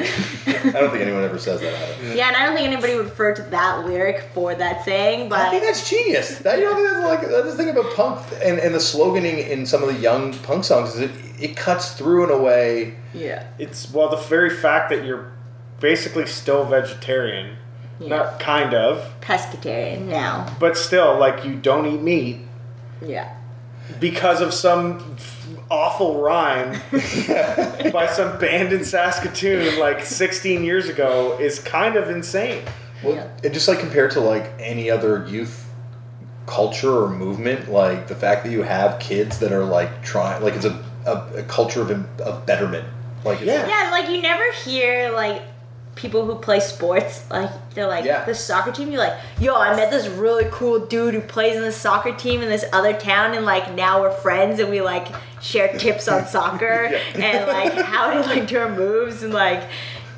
I 0.66 0.72
don't 0.80 0.92
think 0.92 1.02
anyone 1.02 1.24
ever 1.24 1.40
says 1.40 1.62
that. 1.62 1.74
Either. 2.00 2.16
yeah, 2.16 2.28
and 2.28 2.36
I 2.38 2.46
don't 2.46 2.56
think 2.56 2.68
anybody 2.68 2.96
would 2.96 3.06
refer 3.06 3.34
to 3.36 3.42
that 3.44 3.86
lyric 3.86 4.30
for 4.34 4.54
that 4.56 4.86
saying, 4.86 5.30
but 5.30 5.40
I 5.40 5.50
think 5.50 5.64
that's 5.64 5.90
genius. 5.90 6.40
That 6.40 6.60
you 6.60 6.66
know, 6.66 6.84
that's 6.84 7.22
like 7.22 7.30
that's 7.30 7.52
the 7.52 7.56
thing 7.56 7.70
about 7.70 7.94
punk 7.96 8.20
and, 8.44 8.60
and 8.60 8.74
the 8.74 8.80
sloganing 8.80 9.48
in 9.50 9.66
some 9.66 9.82
of 9.84 9.94
the 9.94 10.00
young 10.00 10.34
punk 10.40 10.64
songs 10.64 10.96
is 10.96 11.02
it 11.02 11.12
it 11.40 11.58
cuts 11.58 11.94
through 11.94 12.26
in 12.26 12.30
a 12.30 12.42
way. 12.42 12.96
yeah. 13.14 13.48
it's 13.58 13.92
well 13.92 14.10
the 14.10 14.18
very 14.18 14.50
fact 14.52 14.90
that 14.92 15.04
you're 15.04 15.32
basically 15.80 16.28
still 16.28 16.64
vegetarian 16.66 17.58
Yeah. 18.00 18.10
not 18.10 18.40
kind 18.40 18.76
of 18.76 19.20
Pescatarian 19.22 20.06
now. 20.08 20.56
but 20.60 20.78
still 20.78 21.18
like 21.18 21.44
you 21.44 21.56
don't 21.56 21.88
eat 21.88 22.00
meat 22.02 22.42
Yeah. 23.02 23.34
because 24.00 24.40
of 24.42 24.54
some 24.54 25.16
f- 25.18 25.41
awful 25.72 26.22
rhyme 26.22 26.74
by 27.92 28.08
some 28.12 28.38
band 28.40 28.74
in 28.74 28.84
Saskatoon 28.84 29.80
like 29.80 30.06
16 30.06 30.64
years 30.64 30.90
ago 30.90 31.38
is 31.40 31.60
kind 31.60 31.96
of 31.96 32.10
insane. 32.10 32.64
Well, 33.04 33.16
Yeah. 33.16 33.28
and 33.44 33.54
just 33.54 33.68
like 33.68 33.80
compared 33.80 34.12
to 34.12 34.20
like 34.20 34.52
any 34.60 34.92
other 34.92 35.26
youth 35.28 35.68
culture 36.46 36.92
or 37.06 37.10
movement, 37.10 37.72
like 37.72 38.08
the 38.08 38.16
fact 38.16 38.44
that 38.44 38.52
you 38.52 38.64
have 38.64 39.00
kids 39.00 39.40
that 39.40 39.52
are 39.52 39.64
like 39.64 40.04
trying, 40.04 40.44
like 40.44 40.56
it's 40.56 40.66
a, 40.66 40.84
a, 41.06 41.38
a 41.40 41.44
culture 41.44 41.82
of, 41.82 41.92
of 42.22 42.46
betterment. 42.46 42.86
Like 43.24 43.42
Yeah. 43.42 43.68
Yeah, 43.68 43.92
like 43.92 44.10
you 44.10 44.22
never 44.22 44.52
hear 44.52 45.12
like 45.12 45.42
people 45.96 46.26
who 46.26 46.36
play 46.36 46.60
sports. 46.60 47.24
Like 47.30 47.50
they're 47.76 47.88
like 47.88 48.04
Yeah. 48.06 48.26
the 48.26 48.36
soccer 48.36 48.72
team. 48.72 48.92
You're 48.92 49.02
like, 49.02 49.18
yo, 49.40 49.56
I 49.56 49.76
met 49.76 49.92
this 49.92 50.08
really 50.08 50.48
cool 50.52 50.86
dude 50.86 51.14
who 51.14 51.22
plays 51.22 51.56
in 51.56 51.62
the 51.62 51.72
soccer 51.72 52.14
team 52.14 52.42
in 52.42 52.50
this 52.50 52.66
other 52.74 52.94
town, 52.94 53.34
and 53.36 53.46
like 53.46 53.74
now 53.74 54.02
we're 54.02 54.12
friends, 54.12 54.60
and 54.60 54.70
we 54.70 54.82
like 54.82 55.08
share 55.42 55.78
tips 55.78 56.08
on 56.08 56.26
soccer 56.36 56.86
and 57.16 57.48
like 57.48 57.74
how 57.74 58.14
to 58.14 58.22
like 58.22 58.48
do 58.48 58.58
our 58.60 58.74
moves 58.74 59.24
and 59.24 59.34
like. 59.34 59.64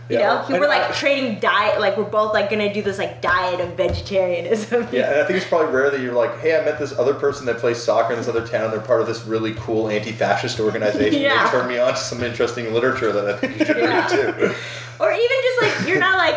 You 0.09 0.19
Yeah. 0.19 0.27
know, 0.33 0.45
And 0.49 0.59
we're 0.59 0.67
like 0.67 0.89
I- 0.89 0.91
trading 0.91 1.39
diet. 1.39 1.79
Like 1.79 1.95
we're 1.95 2.03
both 2.03 2.33
like 2.33 2.49
gonna 2.49 2.73
do 2.73 2.81
this 2.81 2.97
like 2.97 3.21
diet 3.21 3.61
of 3.61 3.77
vegetarianism. 3.77 4.89
Yeah, 4.91 5.09
and 5.09 5.21
I 5.21 5.23
think 5.25 5.37
it's 5.37 5.47
probably 5.47 5.73
rare 5.73 5.89
that 5.89 6.01
you're 6.01 6.13
like, 6.13 6.39
hey, 6.39 6.59
I 6.59 6.65
met 6.65 6.77
this 6.77 6.91
other 6.99 7.13
person 7.13 7.45
that 7.45 7.57
plays 7.59 7.81
soccer 7.81 8.11
in 8.11 8.19
this 8.19 8.27
other 8.27 8.45
town. 8.45 8.69
They're 8.71 8.81
part 8.81 8.99
of 8.99 9.07
this 9.07 9.23
really 9.25 9.53
cool 9.53 9.87
anti-fascist 9.87 10.59
organization. 10.59 11.21
Yeah. 11.21 11.45
They 11.45 11.51
turned 11.51 11.69
me 11.69 11.79
on 11.79 11.93
to 11.93 11.99
some 11.99 12.21
interesting 12.21 12.73
literature 12.73 13.13
that 13.13 13.25
I 13.33 13.37
think 13.37 13.57
you 13.59 13.65
should 13.65 13.77
Yeah. 13.77 14.01
read 14.01 14.09
too. 14.09 14.55
Or 14.99 15.11
even 15.13 15.37
just 15.41 15.61
like 15.79 15.87
you're 15.87 15.99
not 16.01 16.17
like, 16.17 16.35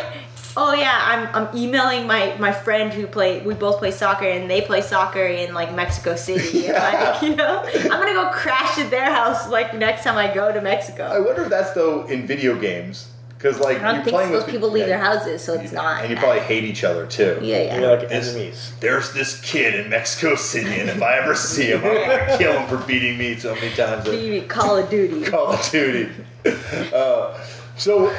oh 0.56 0.72
yeah, 0.74 0.98
I'm 1.02 1.28
I'm 1.48 1.56
emailing 1.56 2.06
my 2.06 2.34
my 2.38 2.52
friend 2.52 2.92
who 2.92 3.06
play 3.06 3.40
we 3.42 3.54
both 3.54 3.78
play 3.78 3.90
soccer 3.90 4.24
and 4.26 4.50
they 4.50 4.60
play 4.62 4.80
soccer 4.80 5.24
in 5.24 5.54
like 5.54 5.74
Mexico 5.74 6.16
City. 6.16 6.66
And, 6.66 6.74
like 6.82 7.22
you 7.22 7.36
know, 7.36 7.62
I'm 7.64 7.88
gonna 7.90 8.12
go 8.14 8.30
crash 8.32 8.78
at 8.78 8.90
their 8.90 9.12
house 9.12 9.48
like 9.48 9.74
next 9.74 10.04
time 10.04 10.16
I 10.16 10.32
go 10.32 10.52
to 10.52 10.60
Mexico. 10.60 11.04
I 11.04 11.20
wonder 11.20 11.42
if 11.44 11.50
that's 11.50 11.72
though 11.72 12.04
in 12.06 12.26
video 12.26 12.58
games 12.58 13.08
because 13.36 13.60
like 13.60 13.78
I 13.78 13.82
don't 13.82 13.94
you're 13.96 14.04
think 14.04 14.14
playing 14.16 14.32
those 14.32 14.44
with 14.44 14.50
people 14.50 14.70
leave 14.70 14.82
yeah, 14.88 14.96
their 14.96 14.98
houses, 14.98 15.42
so 15.44 15.54
it's 15.54 15.70
not. 15.72 16.00
and 16.02 16.10
you 16.10 16.16
probably 16.16 16.40
hate 16.40 16.64
each 16.64 16.84
other 16.84 17.06
too. 17.06 17.38
yeah, 17.42 17.62
yeah. 17.62 17.78
You're 17.80 17.96
like 17.98 18.08
This- 18.08 18.28
enemies. 18.34 18.72
There's 18.80 19.12
this 19.12 19.40
kid 19.42 19.74
in 19.74 19.90
Mexico 19.90 20.36
City, 20.36 20.80
and 20.80 20.88
if 20.88 21.02
I 21.02 21.18
ever 21.18 21.34
see 21.34 21.64
him, 21.66 21.84
I'm 21.84 21.94
gonna 21.94 22.38
kill 22.38 22.58
him 22.58 22.66
for 22.68 22.78
beating 22.86 23.18
me 23.18 23.36
so 23.36 23.54
many 23.54 23.74
times. 23.74 24.04
that- 24.04 24.46
Call 24.48 24.78
of 24.78 24.88
Duty. 24.88 25.22
Call 25.24 25.48
of 25.52 25.70
Duty. 25.70 26.10
Uh, 26.94 27.36
so, 27.76 28.14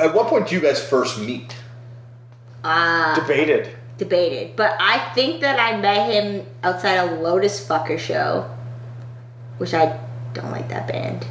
at 0.00 0.14
what 0.14 0.28
point 0.28 0.48
do 0.48 0.54
you 0.54 0.60
guys 0.60 0.82
first 0.82 1.18
meet? 1.18 1.56
Uh, 2.64 3.14
Debated. 3.14 3.70
debated, 3.98 4.56
but 4.56 4.76
I 4.80 4.98
think 5.14 5.40
that 5.40 5.58
I 5.58 5.76
met 5.80 6.12
him 6.12 6.46
outside 6.62 6.94
a 6.94 7.14
Lotus 7.20 7.66
Fucker 7.66 7.98
show, 7.98 8.48
which 9.58 9.74
I 9.74 9.98
don't 10.32 10.50
like 10.52 10.68
that 10.68 10.86
band. 10.88 11.26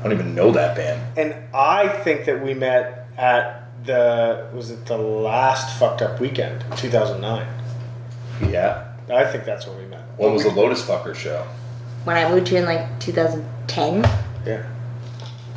I 0.00 0.02
don't 0.02 0.12
even 0.12 0.34
know 0.34 0.50
that 0.52 0.76
band. 0.76 1.00
And 1.18 1.34
I 1.54 1.88
think 1.88 2.24
that 2.26 2.42
we 2.42 2.54
met 2.54 3.08
at 3.16 3.62
the 3.84 4.48
was 4.52 4.70
it 4.70 4.86
the 4.86 4.98
last 4.98 5.78
fucked 5.78 6.02
up 6.02 6.20
weekend, 6.20 6.64
two 6.76 6.90
thousand 6.90 7.20
nine. 7.20 7.46
Yeah. 8.42 8.92
I 9.08 9.24
think 9.24 9.44
that's 9.44 9.66
when 9.68 9.78
we 9.78 9.86
met. 9.86 10.00
What 10.16 10.32
was 10.32 10.42
the 10.42 10.50
Lotus 10.50 10.82
Fucker 10.84 11.14
show? 11.14 11.46
When 12.04 12.16
I 12.16 12.28
moved 12.28 12.48
here 12.48 12.58
in 12.58 12.64
like 12.66 12.98
2010. 12.98 14.02
Yeah. 14.44 14.66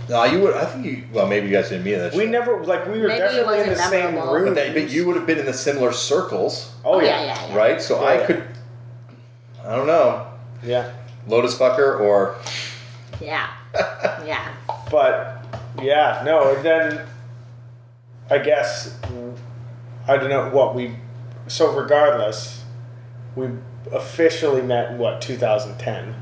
No, 0.09 0.23
you 0.23 0.39
would. 0.41 0.55
I 0.55 0.65
think 0.65 0.85
you. 0.85 1.03
Well, 1.13 1.27
maybe 1.27 1.47
you 1.47 1.53
guys 1.53 1.69
didn't 1.69 1.83
meet 1.85 1.93
at 1.95 2.11
that. 2.11 2.17
We 2.17 2.25
show. 2.25 2.31
never 2.31 2.63
like 2.63 2.87
we 2.87 2.99
were 2.99 3.07
Maybe 3.07 3.19
it 3.21 3.29
definitely 3.29 3.59
in 3.59 3.63
the 3.65 3.69
wasn't 3.71 3.89
same 3.91 4.05
memorable. 4.15 4.33
room. 4.33 4.45
But, 4.45 4.55
that, 4.55 4.73
but 4.73 4.89
you 4.89 5.05
would 5.07 5.15
have 5.15 5.25
been 5.27 5.37
in 5.39 5.45
the 5.45 5.53
similar 5.53 5.91
circles, 5.91 6.73
Oh, 6.83 6.99
yeah, 6.99 7.05
oh, 7.19 7.23
yeah. 7.23 7.25
yeah, 7.25 7.47
yeah. 7.49 7.55
right? 7.55 7.81
So 7.81 8.01
Yeah, 8.01 8.07
I 8.07 8.13
yeah. 8.15 8.25
could. 8.25 8.43
I 9.65 9.75
don't 9.75 9.87
know. 9.87 10.27
Yeah. 10.63 10.91
Lotus 11.27 11.55
Fucker 11.57 11.99
or 11.99 12.35
Yeah. 13.21 13.47
Yeah. 14.25 14.51
But 14.89 15.45
yeah, 15.81 16.23
no, 16.25 16.55
and 16.55 16.65
then 16.65 17.05
I 18.29 18.39
guess 18.39 18.97
I 20.07 20.17
don't 20.17 20.29
know 20.29 20.49
what 20.49 20.73
we 20.75 20.95
so 21.47 21.71
regardless, 21.75 22.63
we 23.35 23.47
officially 23.91 24.61
met 24.61 24.91
in 24.91 24.97
what, 24.97 25.21
2010 25.21 26.15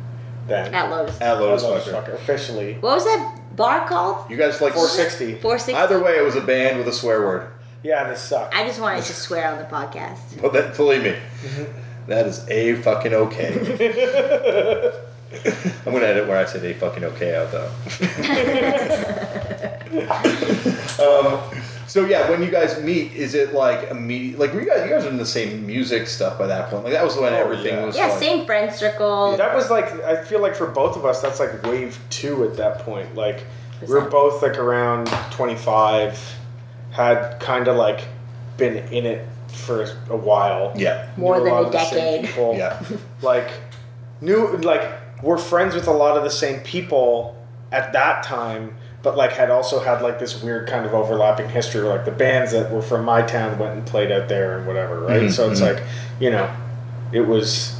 then. 0.48 0.74
At 0.74 0.90
Lotus. 0.90 1.20
at 1.22 1.40
Lotus, 1.40 1.64
Lotus 1.64 1.88
Fucker. 1.88 1.94
Fucker. 2.10 2.14
Officially. 2.16 2.74
What 2.76 2.96
was 2.96 3.06
that 3.06 3.37
bar 3.58 3.86
called? 3.88 4.30
You 4.30 4.38
guys 4.38 4.62
like 4.62 4.74
460. 4.74 5.42
460. 5.42 5.74
Either 5.74 6.02
way, 6.02 6.18
it 6.18 6.24
was 6.24 6.38
a 6.38 6.42
band 6.42 6.78
with 6.78 6.88
a 6.88 6.94
swear 6.94 7.20
word. 7.22 7.50
Yeah, 7.84 8.04
and 8.04 8.14
it 8.14 8.18
sucked. 8.18 8.56
I 8.56 8.66
just 8.66 8.80
wanted 8.80 9.04
to 9.04 9.14
swear 9.14 9.52
on 9.52 9.58
the 9.58 9.66
podcast. 9.66 10.42
Well, 10.42 10.52
that, 10.52 10.78
believe 10.78 11.04
me, 11.04 11.16
that 12.08 12.26
is 12.26 12.48
a 12.48 12.76
fucking 12.76 13.14
okay. 13.14 13.54
I'm 15.86 15.92
gonna 15.92 16.06
edit 16.06 16.26
where 16.28 16.38
I 16.38 16.46
said 16.46 16.64
a 16.64 16.74
fucking 16.74 17.04
okay 17.04 17.36
out 17.36 17.52
though. 17.52 17.68
um, 21.04 21.42
so 21.88 22.06
yeah, 22.06 22.30
when 22.30 22.44
you 22.44 22.52
guys 22.52 22.82
meet, 22.84 23.14
is 23.14 23.34
it 23.34 23.54
like 23.54 23.90
immediate? 23.90 24.38
Like 24.40 24.54
were 24.54 24.62
you 24.62 24.68
guys? 24.68 24.84
You 24.88 24.94
guys 24.94 25.06
are 25.06 25.10
in 25.10 25.18
the 25.18 25.26
same 25.26 25.66
music 25.66 26.08
stuff 26.08 26.38
by 26.38 26.48
that 26.48 26.70
point. 26.70 26.84
Like 26.84 26.94
that 26.94 27.04
was 27.04 27.16
when 27.16 27.34
Oh, 27.34 27.38
everything 27.38 27.74
yeah. 27.76 27.86
was. 27.86 27.96
Yeah, 27.96 28.08
like, 28.08 28.20
same 28.20 28.46
friend 28.46 28.74
circle. 28.74 29.36
That 29.38 29.56
was 29.56 29.70
like 29.70 29.86
I 30.04 30.24
feel 30.24 30.42
like 30.42 30.56
for 30.56 30.68
both 30.68 30.96
of 30.98 31.06
us 31.06 31.22
that's 31.22 31.40
like 31.40 31.64
wave 31.64 31.98
2 32.10 32.44
at 32.44 32.58
that 32.58 32.80
point. 32.80 33.16
Like 33.16 33.44
we 33.82 33.88
were 33.88 34.02
that? 34.02 34.12
both 34.12 34.42
like 34.42 34.58
around 34.58 35.08
25 35.32 36.36
had 36.92 37.40
kind 37.40 37.68
of 37.68 37.76
like 37.78 38.02
been 38.58 38.78
in 38.92 39.06
it 39.06 39.28
for 39.50 39.84
a 40.10 40.16
while. 40.18 40.74
Yeah. 40.76 41.10
More 41.18 41.38
knew 41.38 41.46
than 41.46 41.54
lot 41.54 41.64
a 41.64 41.66
of 41.68 41.72
the 41.72 41.86
same 41.86 42.00
decade. 42.22 42.26
people. 42.28 42.56
Yeah. 42.58 42.84
like 43.22 43.50
knew 44.22 44.58
like 44.58 44.84
we're 45.24 45.38
friends 45.38 45.74
with 45.76 45.88
a 45.88 45.92
lot 45.92 46.18
of 46.18 46.24
the 46.24 46.30
same 46.30 46.60
people 46.62 47.36
at 47.72 47.94
that 47.94 48.24
time 48.24 48.76
but 49.08 49.16
like 49.16 49.32
had 49.32 49.50
also 49.50 49.80
had 49.80 50.02
like 50.02 50.20
this 50.20 50.44
weird 50.44 50.68
kind 50.68 50.86
of 50.86 50.94
overlapping 50.94 51.48
history 51.48 51.82
where 51.82 51.96
like 51.96 52.04
the 52.04 52.12
bands 52.12 52.52
that 52.52 52.70
were 52.70 52.82
from 52.82 53.06
my 53.06 53.22
town 53.22 53.58
went 53.58 53.72
and 53.74 53.86
played 53.86 54.12
out 54.12 54.28
there 54.28 54.58
and 54.58 54.68
whatever 54.68 55.00
right 55.00 55.22
Mhm, 55.22 55.32
so 55.32 55.50
it's 55.50 55.62
mhm. 55.62 55.74
like 55.76 55.84
you 56.20 56.30
know 56.30 56.54
it 57.14 57.22
was 57.22 57.74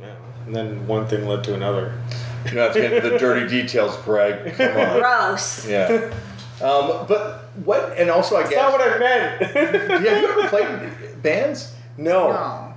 yeah. 0.00 0.14
and 0.46 0.56
then 0.56 0.86
one 0.86 1.06
thing 1.06 1.26
led 1.28 1.44
to 1.44 1.52
another 1.54 1.92
You 2.46 2.52
don't 2.52 2.74
have 2.74 3.02
to 3.02 3.10
the 3.10 3.18
dirty 3.18 3.46
details, 3.60 3.94
Greg. 3.98 4.54
Come 4.54 4.76
on. 4.78 5.00
Gross. 5.00 5.66
Yeah. 5.68 6.10
Um, 6.62 7.04
but 7.06 7.50
what? 7.66 7.92
And 7.98 8.08
also, 8.08 8.36
I 8.36 8.44
that's 8.44 8.54
guess. 8.54 8.62
not 8.62 8.72
what 8.72 8.80
i 8.80 8.98
meant 8.98 9.40
yeah, 9.42 9.98
have 9.98 10.22
you 10.22 10.28
ever 10.28 10.48
played 10.48 11.22
bands? 11.22 11.74
no, 11.98 12.72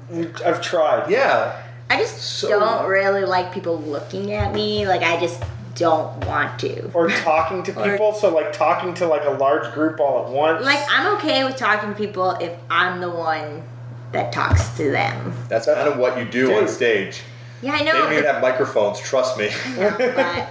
i've 0.46 0.62
tried 0.62 1.10
Yeah. 1.10 1.62
I 1.90 1.98
just 1.98 2.18
So- 2.18 2.50
don't 2.60 2.90
really 2.90 3.24
like 3.24 3.54
people 3.54 3.80
looking 3.80 4.34
at 4.34 4.54
me. 4.54 4.86
Like 4.88 5.02
I 5.02 5.18
just 5.20 5.42
don't 5.80 6.26
want 6.26 6.60
to. 6.60 6.92
or 6.94 7.10
talking 7.10 7.64
to 7.64 7.72
Or- 7.80 7.90
people 7.92 8.14
so 8.14 8.30
like 8.34 8.54
talking 8.54 8.94
to 8.96 9.08
like 9.08 9.26
a 9.26 9.32
large 9.32 9.74
group 9.74 10.00
all 10.00 10.26
at 10.26 10.32
once 10.32 10.64
Like 10.64 10.80
I'm 10.90 11.16
okay 11.18 11.44
with 11.44 11.56
talking 11.56 11.90
to 11.90 11.96
people 11.96 12.32
if 12.32 12.58
I'm 12.70 13.00
the 13.02 13.10
one 13.10 13.64
that 14.12 14.32
talks 14.34 14.76
to 14.78 14.92
them. 14.92 15.34
That's 15.48 15.66
kind 15.66 15.88
of 15.88 15.98
what 15.98 16.18
you 16.18 16.26
do 16.26 16.54
on 16.56 16.68
stage. 16.68 17.22
Yeah, 17.62 17.74
I 17.74 17.84
know. 17.84 17.94
They 17.94 18.00
don't 18.00 18.12
even 18.14 18.24
have 18.26 18.42
microphones. 18.42 19.00
Trust 19.00 19.38
me. 19.38 19.50
but 19.78 20.50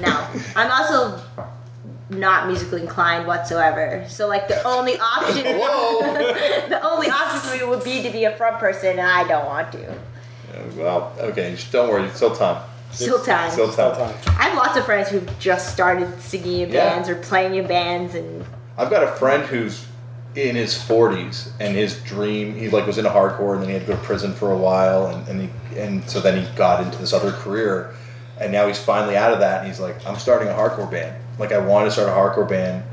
no, 0.00 0.26
I'm 0.56 0.70
also 0.70 1.20
not 2.10 2.46
musically 2.46 2.82
inclined 2.82 3.26
whatsoever. 3.26 4.06
So 4.08 4.28
like 4.28 4.48
the 4.48 4.62
only 4.66 4.98
option, 5.16 5.44
Whoa. 5.44 6.00
the 6.68 6.80
only 6.82 7.08
option 7.08 7.40
for 7.40 7.56
me 7.56 7.64
would 7.68 7.84
be 7.84 8.02
to 8.02 8.10
be 8.10 8.24
a 8.24 8.36
front 8.36 8.58
person, 8.58 8.90
and 8.90 9.00
I 9.00 9.26
don't 9.26 9.46
want 9.46 9.72
to. 9.72 9.94
well, 10.76 11.12
okay. 11.18 11.54
just 11.54 11.70
Don't 11.72 11.90
worry. 11.90 12.04
It's 12.04 12.16
still 12.16 12.34
time. 12.34 12.62
Still 12.94 13.22
time. 13.22 13.50
Still 13.50 13.66
all 13.66 13.72
time. 13.72 14.14
time 14.22 14.36
I 14.38 14.44
have 14.44 14.56
lots 14.56 14.76
of 14.76 14.84
friends 14.84 15.08
who've 15.08 15.38
just 15.38 15.72
started 15.72 16.20
singing 16.20 16.60
in 16.60 16.70
Yeah. 16.70 16.90
bands 16.90 17.08
or 17.08 17.16
playing 17.16 17.56
in 17.56 17.66
bands, 17.66 18.14
and 18.14 18.44
I've 18.78 18.90
got 18.90 19.02
a 19.02 19.08
friend 19.08 19.44
who's 19.44 19.86
in 20.34 20.56
his 20.56 20.74
40s, 20.74 21.50
and 21.60 21.76
his 21.76 21.96
dream 22.02 22.54
he 22.54 22.68
like 22.68 22.86
was 22.86 22.98
into 22.98 23.10
hardcore, 23.10 23.54
and 23.54 23.62
then 23.62 23.68
he 23.68 23.74
had 23.74 23.82
to 23.82 23.88
go 23.88 23.96
to 23.96 24.02
prison 24.02 24.32
for 24.34 24.50
a 24.50 24.56
while, 24.56 25.06
and 25.06 25.28
and, 25.28 25.40
he, 25.42 25.78
and 25.78 26.08
so 26.08 26.20
then 26.20 26.42
he 26.42 26.56
got 26.56 26.84
into 26.84 26.98
this 26.98 27.12
other 27.12 27.32
career, 27.32 27.94
and 28.40 28.52
now 28.52 28.66
he's 28.66 28.78
finally 28.78 29.16
out 29.16 29.32
of 29.32 29.40
that, 29.40 29.60
and 29.60 29.68
he's 29.68 29.80
like, 29.80 30.04
I'm 30.06 30.18
starting 30.18 30.48
a 30.48 30.52
hardcore 30.52 30.90
band. 30.90 31.16
Like 31.38 31.52
I 31.52 31.58
wanted 31.58 31.86
to 31.86 31.90
start 31.92 32.08
a 32.08 32.12
hardcore 32.12 32.48
band 32.48 32.84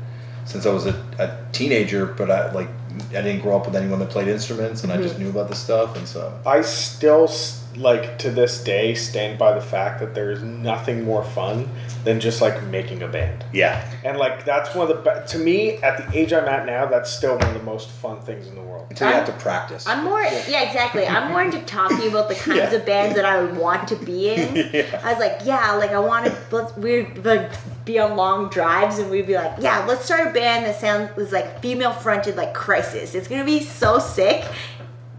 since 0.44 0.66
I 0.66 0.72
was 0.72 0.86
a, 0.86 1.04
a 1.18 1.36
teenager, 1.52 2.06
but 2.06 2.30
I 2.30 2.52
like 2.52 2.68
I 3.10 3.22
didn't 3.22 3.40
grow 3.40 3.56
up 3.56 3.66
with 3.66 3.76
anyone 3.76 3.98
that 4.00 4.10
played 4.10 4.28
instruments, 4.28 4.82
and 4.84 4.92
I 4.92 4.96
just 4.96 5.14
mm-hmm. 5.14 5.24
knew 5.24 5.30
about 5.30 5.48
this 5.48 5.58
stuff, 5.58 5.96
and 5.96 6.06
so 6.06 6.38
I 6.46 6.62
still 6.62 7.24
s- 7.24 7.61
like 7.76 8.18
to 8.18 8.30
this 8.30 8.62
day 8.62 8.94
stand 8.94 9.38
by 9.38 9.52
the 9.52 9.60
fact 9.60 10.00
that 10.00 10.14
there 10.14 10.30
is 10.30 10.42
nothing 10.42 11.04
more 11.04 11.24
fun 11.24 11.68
than 12.04 12.20
just 12.20 12.40
like 12.42 12.62
making 12.64 13.02
a 13.02 13.08
band. 13.08 13.44
yeah, 13.52 13.88
And 14.04 14.18
like 14.18 14.44
that's 14.44 14.74
one 14.74 14.90
of 14.90 14.96
the 15.04 15.10
be- 15.10 15.26
to 15.28 15.38
me 15.38 15.74
at 15.76 15.96
the 16.10 16.18
age 16.18 16.32
I'm 16.32 16.46
at 16.46 16.66
now, 16.66 16.86
that's 16.86 17.10
still 17.10 17.38
one 17.38 17.48
of 17.48 17.54
the 17.54 17.62
most 17.62 17.88
fun 17.90 18.20
things 18.20 18.46
in 18.48 18.54
the 18.56 18.60
world. 18.60 18.86
until 18.90 19.08
you 19.08 19.14
I'm- 19.14 19.24
have 19.24 19.34
to 19.36 19.40
practice. 19.42 19.86
I'm 19.86 20.04
more 20.04 20.20
yeah 20.20 20.62
exactly. 20.62 21.06
I'm 21.06 21.30
more 21.30 21.42
into 21.42 21.60
talking 21.60 22.08
about 22.08 22.28
the 22.28 22.34
kinds 22.46 22.72
Yeah. 22.72 22.78
of 22.78 22.84
bands 22.86 23.14
that 23.16 23.24
I 23.24 23.40
would 23.40 23.56
want 23.56 23.88
to 23.88 23.96
be 23.96 24.30
in. 24.30 24.56
Yeah. 24.72 25.00
I 25.04 25.12
was 25.12 25.20
like, 25.20 25.40
yeah, 25.44 25.72
like 25.74 25.90
I 25.92 25.98
want 25.98 26.26
to. 26.26 26.36
Let's 26.50 26.76
we'd 26.76 27.24
like 27.24 27.50
be 27.84 27.98
on 27.98 28.16
long 28.16 28.48
drives 28.48 28.98
and 28.98 29.10
we'd 29.10 29.26
be 29.26 29.34
like, 29.34 29.54
yeah, 29.58 29.84
let's 29.86 30.04
start 30.04 30.28
a 30.28 30.30
band 30.30 30.64
that 30.66 30.78
sounds 30.80 31.16
is 31.18 31.32
like 31.32 31.60
female 31.60 31.92
fronted, 31.92 32.36
like 32.36 32.54
Crisis. 32.54 33.14
It's 33.14 33.28
gonna 33.28 33.44
be 33.44 33.60
so 33.60 33.98
sick. 33.98 34.44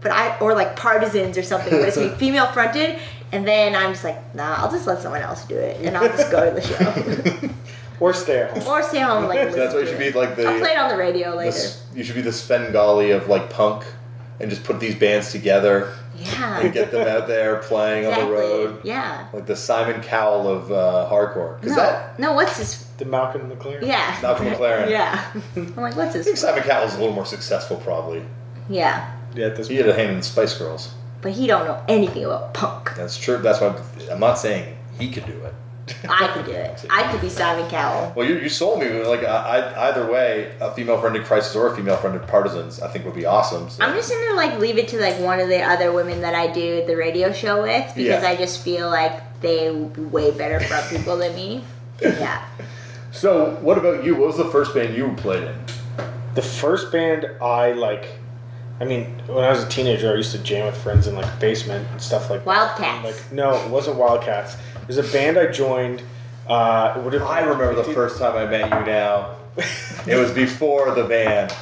But 0.04 0.12
I 0.12 0.38
or 0.38 0.54
like 0.54 0.76
Partisans 0.76 1.36
or 1.36 1.42
something. 1.42 1.70
But 1.72 1.88
it's 1.88 1.96
gonna 1.96 2.10
be 2.10 2.14
female 2.18 2.46
fronted. 2.52 2.98
And 3.32 3.48
then 3.48 3.74
I'm 3.74 3.90
just 3.94 4.04
like, 4.04 4.32
nah, 4.36 4.54
I'll 4.58 4.70
just 4.70 4.86
let 4.86 5.00
someone 5.02 5.22
else 5.22 5.44
do 5.46 5.56
it, 5.56 5.80
and 5.84 5.96
I'll 5.96 6.06
just 6.06 6.30
go 6.30 6.44
to 6.48 6.54
the 6.54 6.60
show 6.60 7.48
Or 8.00 8.12
stay 8.12 8.42
at 8.42 8.50
home. 8.58 8.68
or 8.68 8.82
stay 8.82 9.00
home 9.00 9.18
and, 9.24 9.28
like. 9.28 9.38
That's 9.38 9.56
listen 9.56 9.72
what 9.74 9.80
you 9.80 9.86
should 9.86 10.00
it. 10.00 10.12
be 10.12 10.18
like 10.18 10.36
the. 10.36 10.46
I'll 10.46 10.58
play 10.60 10.70
it 10.72 10.78
on 10.78 10.88
the 10.90 10.96
radio 10.96 11.34
later. 11.34 11.56
s- 11.56 11.84
you 11.94 12.04
should 12.04 12.14
be 12.16 12.20
the 12.22 12.32
Svengali 12.32 13.10
of 13.12 13.28
like 13.28 13.50
punk, 13.50 13.84
and 14.40 14.50
just 14.50 14.62
put 14.62 14.78
these 14.78 14.94
bands 14.96 15.30
together 15.32 15.92
Yeah. 16.16 16.60
and 16.60 16.72
get 16.72 16.90
them 16.90 17.06
out 17.08 17.26
there 17.28 17.56
playing 17.56 18.04
on 18.06 18.12
the 18.12 18.20
Exactly. 18.20 18.36
road. 18.36 18.80
Yeah. 18.84 19.26
Like 19.32 19.46
the 19.46 19.56
Simon 19.56 20.00
Cowell 20.02 20.48
of 20.48 20.70
uh, 20.72 21.08
hardcore. 21.10 21.60
Because 21.60 21.76
No, 21.76 21.82
that 21.82 22.18
no. 22.18 22.32
What's 22.34 22.58
his? 22.58 22.84
The 22.98 23.04
Malcolm 23.04 23.50
McLaren. 23.50 23.86
Yeah. 23.86 24.16
Malcolm 24.22 24.46
McLaren. 24.46 24.90
Yeah. 24.90 25.24
I'm 25.56 25.74
like, 25.76 25.96
what's 25.96 26.10
I 26.10 26.22
think 26.22 26.26
his? 26.26 26.40
Simon 26.40 26.62
Cowell's 26.64 26.94
a 26.94 26.98
little 26.98 27.14
more 27.14 27.26
successful, 27.26 27.76
probably. 27.78 28.22
Yeah. 28.68 29.13
Yeah, 29.34 29.46
at 29.46 29.56
this 29.56 29.68
He 29.68 29.76
had 29.76 29.88
a 29.88 29.94
hand 29.94 30.16
in 30.16 30.22
Spice 30.22 30.56
Girls. 30.56 30.94
But 31.20 31.32
he 31.32 31.46
don't 31.46 31.64
know 31.64 31.82
anything 31.88 32.24
about 32.24 32.52
punk. 32.54 32.94
That's 32.96 33.16
true. 33.16 33.38
That's 33.38 33.60
why 33.60 33.68
I'm, 33.68 34.10
I'm 34.12 34.20
not 34.20 34.38
saying 34.38 34.76
he 34.98 35.10
could 35.10 35.26
do 35.26 35.32
it. 35.32 35.54
I 36.08 36.28
could 36.28 36.46
do 36.46 36.52
it. 36.52 36.84
I 36.88 37.10
could 37.10 37.20
be 37.20 37.28
Simon 37.28 37.68
Cowell. 37.68 38.12
Well, 38.16 38.26
you, 38.26 38.38
you 38.38 38.48
sold 38.48 38.80
me. 38.80 38.88
Like 39.04 39.22
I, 39.24 39.58
I, 39.58 39.88
either 39.90 40.10
way, 40.10 40.52
a 40.60 40.70
female-friended 40.72 41.24
Crisis 41.24 41.54
or 41.54 41.72
a 41.72 41.76
female-friended 41.76 42.26
Partisans, 42.26 42.80
I 42.80 42.88
think 42.88 43.04
would 43.04 43.14
be 43.14 43.26
awesome. 43.26 43.68
So. 43.68 43.84
I'm 43.84 43.94
just 43.94 44.10
gonna 44.10 44.34
like 44.34 44.58
leave 44.58 44.78
it 44.78 44.88
to 44.88 45.00
like 45.00 45.18
one 45.20 45.40
of 45.40 45.48
the 45.48 45.62
other 45.62 45.92
women 45.92 46.20
that 46.22 46.34
I 46.34 46.50
do 46.52 46.84
the 46.86 46.96
radio 46.96 47.32
show 47.32 47.62
with 47.62 47.94
because 47.94 48.22
Yeah. 48.22 48.28
I 48.28 48.36
just 48.36 48.62
feel 48.62 48.88
like 48.88 49.40
they 49.40 49.70
would 49.70 49.92
be 49.92 50.02
way 50.02 50.30
better 50.30 50.58
front 50.60 50.88
people 50.88 51.16
than 51.18 51.34
me. 51.34 51.64
Yeah. 52.00 52.44
So, 53.14 53.54
what 53.62 53.78
about 53.78 54.04
you? 54.04 54.16
What 54.16 54.26
was 54.26 54.36
the 54.38 54.44
first 54.46 54.74
band 54.74 54.96
you 54.96 55.14
played 55.16 55.44
in? 55.44 55.54
The 56.34 56.42
first 56.42 56.90
band 56.90 57.30
I 57.40 57.70
like, 57.70 58.08
I 58.80 58.84
mean, 58.84 59.04
when 59.26 59.44
I 59.44 59.50
was 59.50 59.62
a 59.62 59.68
teenager, 59.68 60.12
I 60.12 60.16
used 60.16 60.32
to 60.32 60.38
jam 60.38 60.66
with 60.66 60.76
friends 60.76 61.06
in 61.06 61.14
like 61.14 61.38
basement 61.38 61.88
and 61.92 62.02
stuff 62.02 62.28
like 62.28 62.40
that. 62.40 62.46
Wildcats. 62.46 63.04
Like, 63.04 63.32
no, 63.32 63.54
it 63.64 63.70
wasn't 63.70 63.96
Wildcats. 63.96 64.56
It 64.82 64.88
was 64.88 64.98
a 64.98 65.04
band 65.12 65.38
I 65.38 65.46
joined. 65.46 66.02
Uh, 66.48 66.94
it 66.96 67.02
would 67.02 67.12
have. 67.12 67.22
I 67.22 67.40
remember 67.40 67.74
the 67.74 67.94
first 67.94 68.18
time 68.18 68.36
I 68.36 68.46
met 68.46 68.64
you. 68.64 68.86
Now, 68.86 69.36
it 70.06 70.16
was 70.16 70.32
before 70.32 70.92
the 70.94 71.04
band 71.04 71.54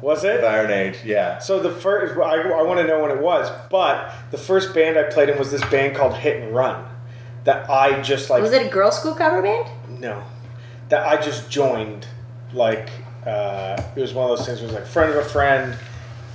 Was 0.00 0.24
of 0.24 0.30
it? 0.36 0.44
Iron 0.44 0.70
Age. 0.70 0.96
Yeah. 1.04 1.38
So 1.38 1.60
the 1.60 1.70
first, 1.70 2.18
I, 2.18 2.40
I 2.40 2.62
want 2.62 2.80
to 2.80 2.86
know 2.86 3.00
when 3.02 3.10
it 3.10 3.20
was, 3.20 3.50
but 3.70 4.12
the 4.30 4.38
first 4.38 4.74
band 4.74 4.98
I 4.98 5.04
played 5.04 5.28
in 5.28 5.38
was 5.38 5.50
this 5.50 5.64
band 5.66 5.94
called 5.94 6.14
Hit 6.14 6.42
and 6.42 6.54
Run, 6.54 6.84
that 7.44 7.68
I 7.70 8.00
just 8.00 8.30
like. 8.30 8.42
Was 8.42 8.52
it 8.52 8.66
a 8.66 8.74
Girlschool 8.74 9.16
cover 9.16 9.42
band? 9.42 9.68
No, 10.00 10.24
that 10.88 11.06
I 11.06 11.20
just 11.20 11.50
joined. 11.50 12.06
Like 12.54 12.88
uh, 13.26 13.80
it 13.94 14.00
was 14.00 14.14
one 14.14 14.30
of 14.30 14.38
those 14.38 14.46
things. 14.46 14.60
Where 14.60 14.70
it 14.70 14.72
was 14.72 14.80
like 14.80 14.90
friend 14.90 15.10
of 15.12 15.18
a 15.18 15.28
friend. 15.28 15.76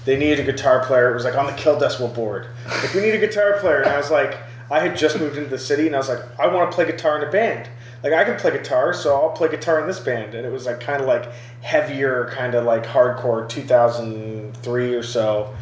They 0.06 0.18
needed 0.18 0.40
a 0.40 0.52
guitar 0.52 0.86
player. 0.86 1.12
It 1.12 1.14
was 1.14 1.26
like 1.26 1.36
on 1.36 1.46
the 1.46 1.54
Kill 1.54 1.80
Decibel 1.80 2.14
board. 2.14 2.48
Like 2.68 2.94
we 2.94 3.02
need 3.02 3.16
a 3.16 3.20
guitar 3.20 3.60
player, 3.60 3.82
and 3.82 3.90
I 3.90 3.98
was 3.98 4.12
like, 4.12 4.38
I 4.72 4.80
had 4.80 4.98
just 4.98 5.20
moved 5.20 5.38
into 5.38 5.50
the 5.50 5.60
city, 5.60 5.88
and 5.88 5.96
I 5.96 6.00
was 6.00 6.10
like, 6.10 6.22
I 6.40 6.48
want 6.48 6.72
to 6.72 6.76
play 6.76 6.86
guitar 6.86 7.22
in 7.22 7.28
a 7.28 7.32
band. 7.32 7.70
Like 8.02 8.14
I 8.14 8.24
can 8.24 8.38
play 8.38 8.52
guitar, 8.52 8.94
so 8.94 9.16
I'll 9.16 9.32
play 9.32 9.50
guitar 9.50 9.80
in 9.82 9.88
this 9.88 10.00
band. 10.00 10.34
And 10.34 10.46
it 10.46 10.52
was 10.52 10.66
like 10.66 10.80
kind 10.80 11.02
of 11.02 11.08
like 11.08 11.30
heavier, 11.62 12.30
kind 12.32 12.56
of 12.56 12.64
like 12.64 12.86
hardcore, 12.86 13.48
two 13.48 13.64
thousand 13.64 14.56
three 14.58 14.94
or 14.94 15.04
so. 15.04 15.54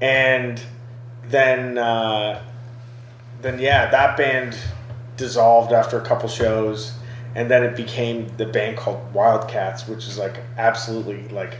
And 0.00 0.62
then, 1.24 1.78
uh, 1.78 2.42
then 3.42 3.58
yeah, 3.58 3.90
that 3.90 4.16
band 4.16 4.56
dissolved 5.16 5.72
after 5.72 5.98
a 5.98 6.04
couple 6.04 6.28
shows 6.28 6.94
and 7.34 7.50
then 7.50 7.64
it 7.64 7.76
became 7.76 8.30
the 8.36 8.46
band 8.46 8.76
called 8.76 9.12
Wildcats, 9.12 9.88
which 9.88 10.06
is 10.06 10.18
like 10.18 10.36
absolutely 10.56 11.28
like 11.28 11.56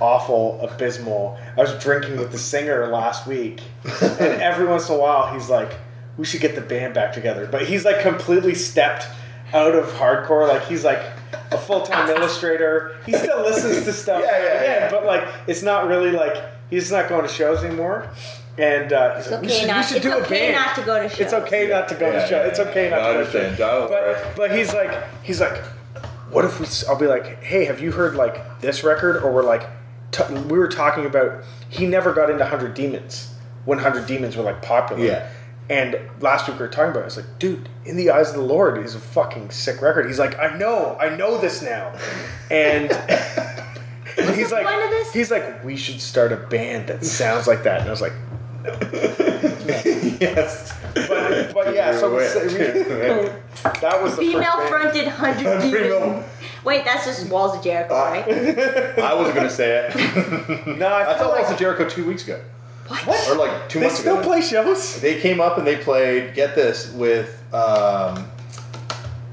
awful, 0.00 0.60
abysmal. 0.60 1.38
I 1.56 1.60
was 1.60 1.74
drinking 1.82 2.16
with 2.18 2.32
the 2.32 2.38
singer 2.38 2.86
last 2.88 3.26
week, 3.26 3.60
and 3.84 3.92
every 4.20 4.66
once 4.66 4.88
in 4.88 4.94
a 4.94 4.98
while 4.98 5.32
he's 5.34 5.48
like, 5.48 5.72
"We 6.16 6.24
should 6.24 6.40
get 6.40 6.54
the 6.54 6.60
band 6.60 6.94
back 6.94 7.12
together," 7.12 7.46
but 7.50 7.66
he's 7.66 7.84
like 7.84 8.00
completely 8.00 8.54
stepped 8.54 9.06
out 9.52 9.74
of 9.74 9.86
hardcore. 9.92 10.46
Like 10.48 10.66
he's 10.66 10.84
like 10.84 11.00
a 11.50 11.58
full 11.58 11.82
time 11.82 12.08
illustrator. 12.16 12.96
He 13.06 13.12
still 13.12 13.40
listens 13.42 13.84
to 13.84 13.92
stuff, 13.92 14.22
Yeah, 14.24 14.42
yeah, 14.44 14.62
yeah. 14.62 14.90
but 14.90 15.04
like 15.04 15.26
it's 15.46 15.62
not 15.62 15.86
really 15.86 16.10
like 16.12 16.36
he's 16.70 16.90
not 16.92 17.08
going 17.08 17.22
to 17.22 17.28
shows 17.32 17.62
anymore. 17.64 18.08
And 18.58 18.92
uh, 18.92 19.14
he's 19.16 19.26
It's 19.26 19.30
like, 19.30 19.40
we 19.42 19.46
okay 19.46 19.54
should, 19.56 19.62
we 19.62 19.72
not. 19.72 19.84
should 19.84 19.96
It's 19.98 20.04
do 20.06 20.12
a 20.12 20.16
okay 20.16 20.52
band. 20.52 20.54
not 20.66 20.74
to 20.74 20.82
go 20.82 21.00
to 21.02 21.08
shows. 21.08 21.20
It's 21.20 21.32
okay 21.32 21.68
not 21.68 21.88
to 21.90 21.94
go 21.94 22.06
Yeah, 22.06 22.12
to 22.14 22.20
shows. 22.22 22.30
yeah, 22.32 22.46
It's 22.46 22.58
okay 22.58 22.84
yeah. 22.90 22.90
not 22.90 22.96
to 22.96 23.02
go 23.04 23.12
to 23.12 23.18
understand. 23.20 23.56
show. 23.56 23.80
Don't 23.80 23.90
worry. 23.92 24.14
But, 24.24 24.36
but 24.36 24.58
he's 24.58 24.74
like, 24.74 25.22
he's 25.22 25.40
like, 25.40 25.62
what 26.30 26.44
if 26.44 26.58
we? 26.58 26.66
i'll 26.88 26.98
be 26.98 27.06
like, 27.06 27.40
hey, 27.40 27.66
have 27.66 27.80
you 27.80 27.92
heard 27.92 28.16
like 28.16 28.60
this 28.60 28.82
record? 28.82 29.22
Or 29.22 29.30
we're 29.32 29.44
like, 29.44 29.62
t- 30.12 30.24
we 30.32 30.58
were 30.58 30.68
talking 30.68 31.04
about. 31.06 31.44
He 31.68 31.86
never 31.86 32.12
got 32.12 32.30
into 32.30 32.44
Hundred 32.44 32.74
Demons 32.74 33.34
when 33.64 33.78
Hundred 33.78 34.06
Demons 34.06 34.36
were 34.36 34.42
like 34.42 34.62
popular. 34.62 35.02
Yeah. 35.04 35.30
And 35.70 35.98
last 36.20 36.48
week 36.48 36.56
we 36.58 36.62
were 36.64 36.72
talking 36.72 36.90
about. 36.92 37.00
it. 37.00 37.02
I 37.02 37.06
was 37.06 37.16
like, 37.18 37.38
dude, 37.38 37.68
in 37.84 37.96
the 37.96 38.10
eyes 38.10 38.30
of 38.30 38.36
the 38.36 38.42
Lord 38.42 38.78
is 38.84 38.94
a 38.94 39.00
fucking 39.00 39.50
sick 39.50 39.82
record. 39.82 40.06
He's 40.06 40.18
like, 40.18 40.38
I 40.38 40.56
know, 40.56 40.96
I 41.00 41.14
know 41.14 41.38
this 41.38 41.60
now, 41.62 41.92
and. 42.50 42.90
he's 44.34 44.48
the 44.48 44.56
like, 44.56 44.66
point 44.66 44.82
of 44.82 44.90
this? 44.90 45.12
he's 45.12 45.30
like, 45.30 45.62
we 45.62 45.76
should 45.76 46.00
start 46.00 46.32
a 46.32 46.36
band 46.36 46.88
that 46.88 47.04
sounds 47.04 47.46
like 47.46 47.62
that. 47.62 47.80
And 47.82 47.88
I 47.88 47.90
was 47.92 48.00
like, 48.00 48.14
yes. 50.20 50.76
but, 50.94 51.54
but 51.54 51.74
yeah, 51.74 51.96
so 51.96 52.18
it's- 52.18 52.34
that 53.80 54.02
was 54.02 54.16
the 54.16 54.22
Female 54.22 54.42
first 54.56 54.58
band. 54.58 54.68
fronted 54.68 55.08
hundred 55.08 55.60
demons. 55.60 56.24
Wait, 56.64 56.84
that's 56.84 57.04
just 57.06 57.30
Walls 57.30 57.56
of 57.56 57.62
Jericho, 57.62 57.94
Uh, 57.94 58.10
right? 58.10 58.98
I 58.98 59.14
wasn't 59.14 59.36
gonna 59.36 59.50
say 59.50 59.88
it. 59.92 60.78
No, 60.78 60.86
I, 60.88 61.02
I 61.02 61.18
feel 61.18 61.26
thought 61.26 61.32
like 61.32 61.42
that 61.44 61.50
was 61.52 61.58
Jericho 61.58 61.88
two 61.88 62.04
weeks 62.06 62.24
ago, 62.24 62.40
What? 62.88 63.28
or 63.28 63.36
like 63.36 63.68
two 63.68 63.78
they 63.80 63.86
months 63.86 64.00
still 64.00 64.18
ago. 64.18 64.24
play 64.28 64.40
shows. 64.40 65.00
They 65.00 65.20
came 65.20 65.40
up 65.40 65.58
and 65.58 65.66
they 65.66 65.76
played. 65.76 66.34
Get 66.34 66.54
this 66.54 66.92
with 66.92 67.42
um, 67.54 68.26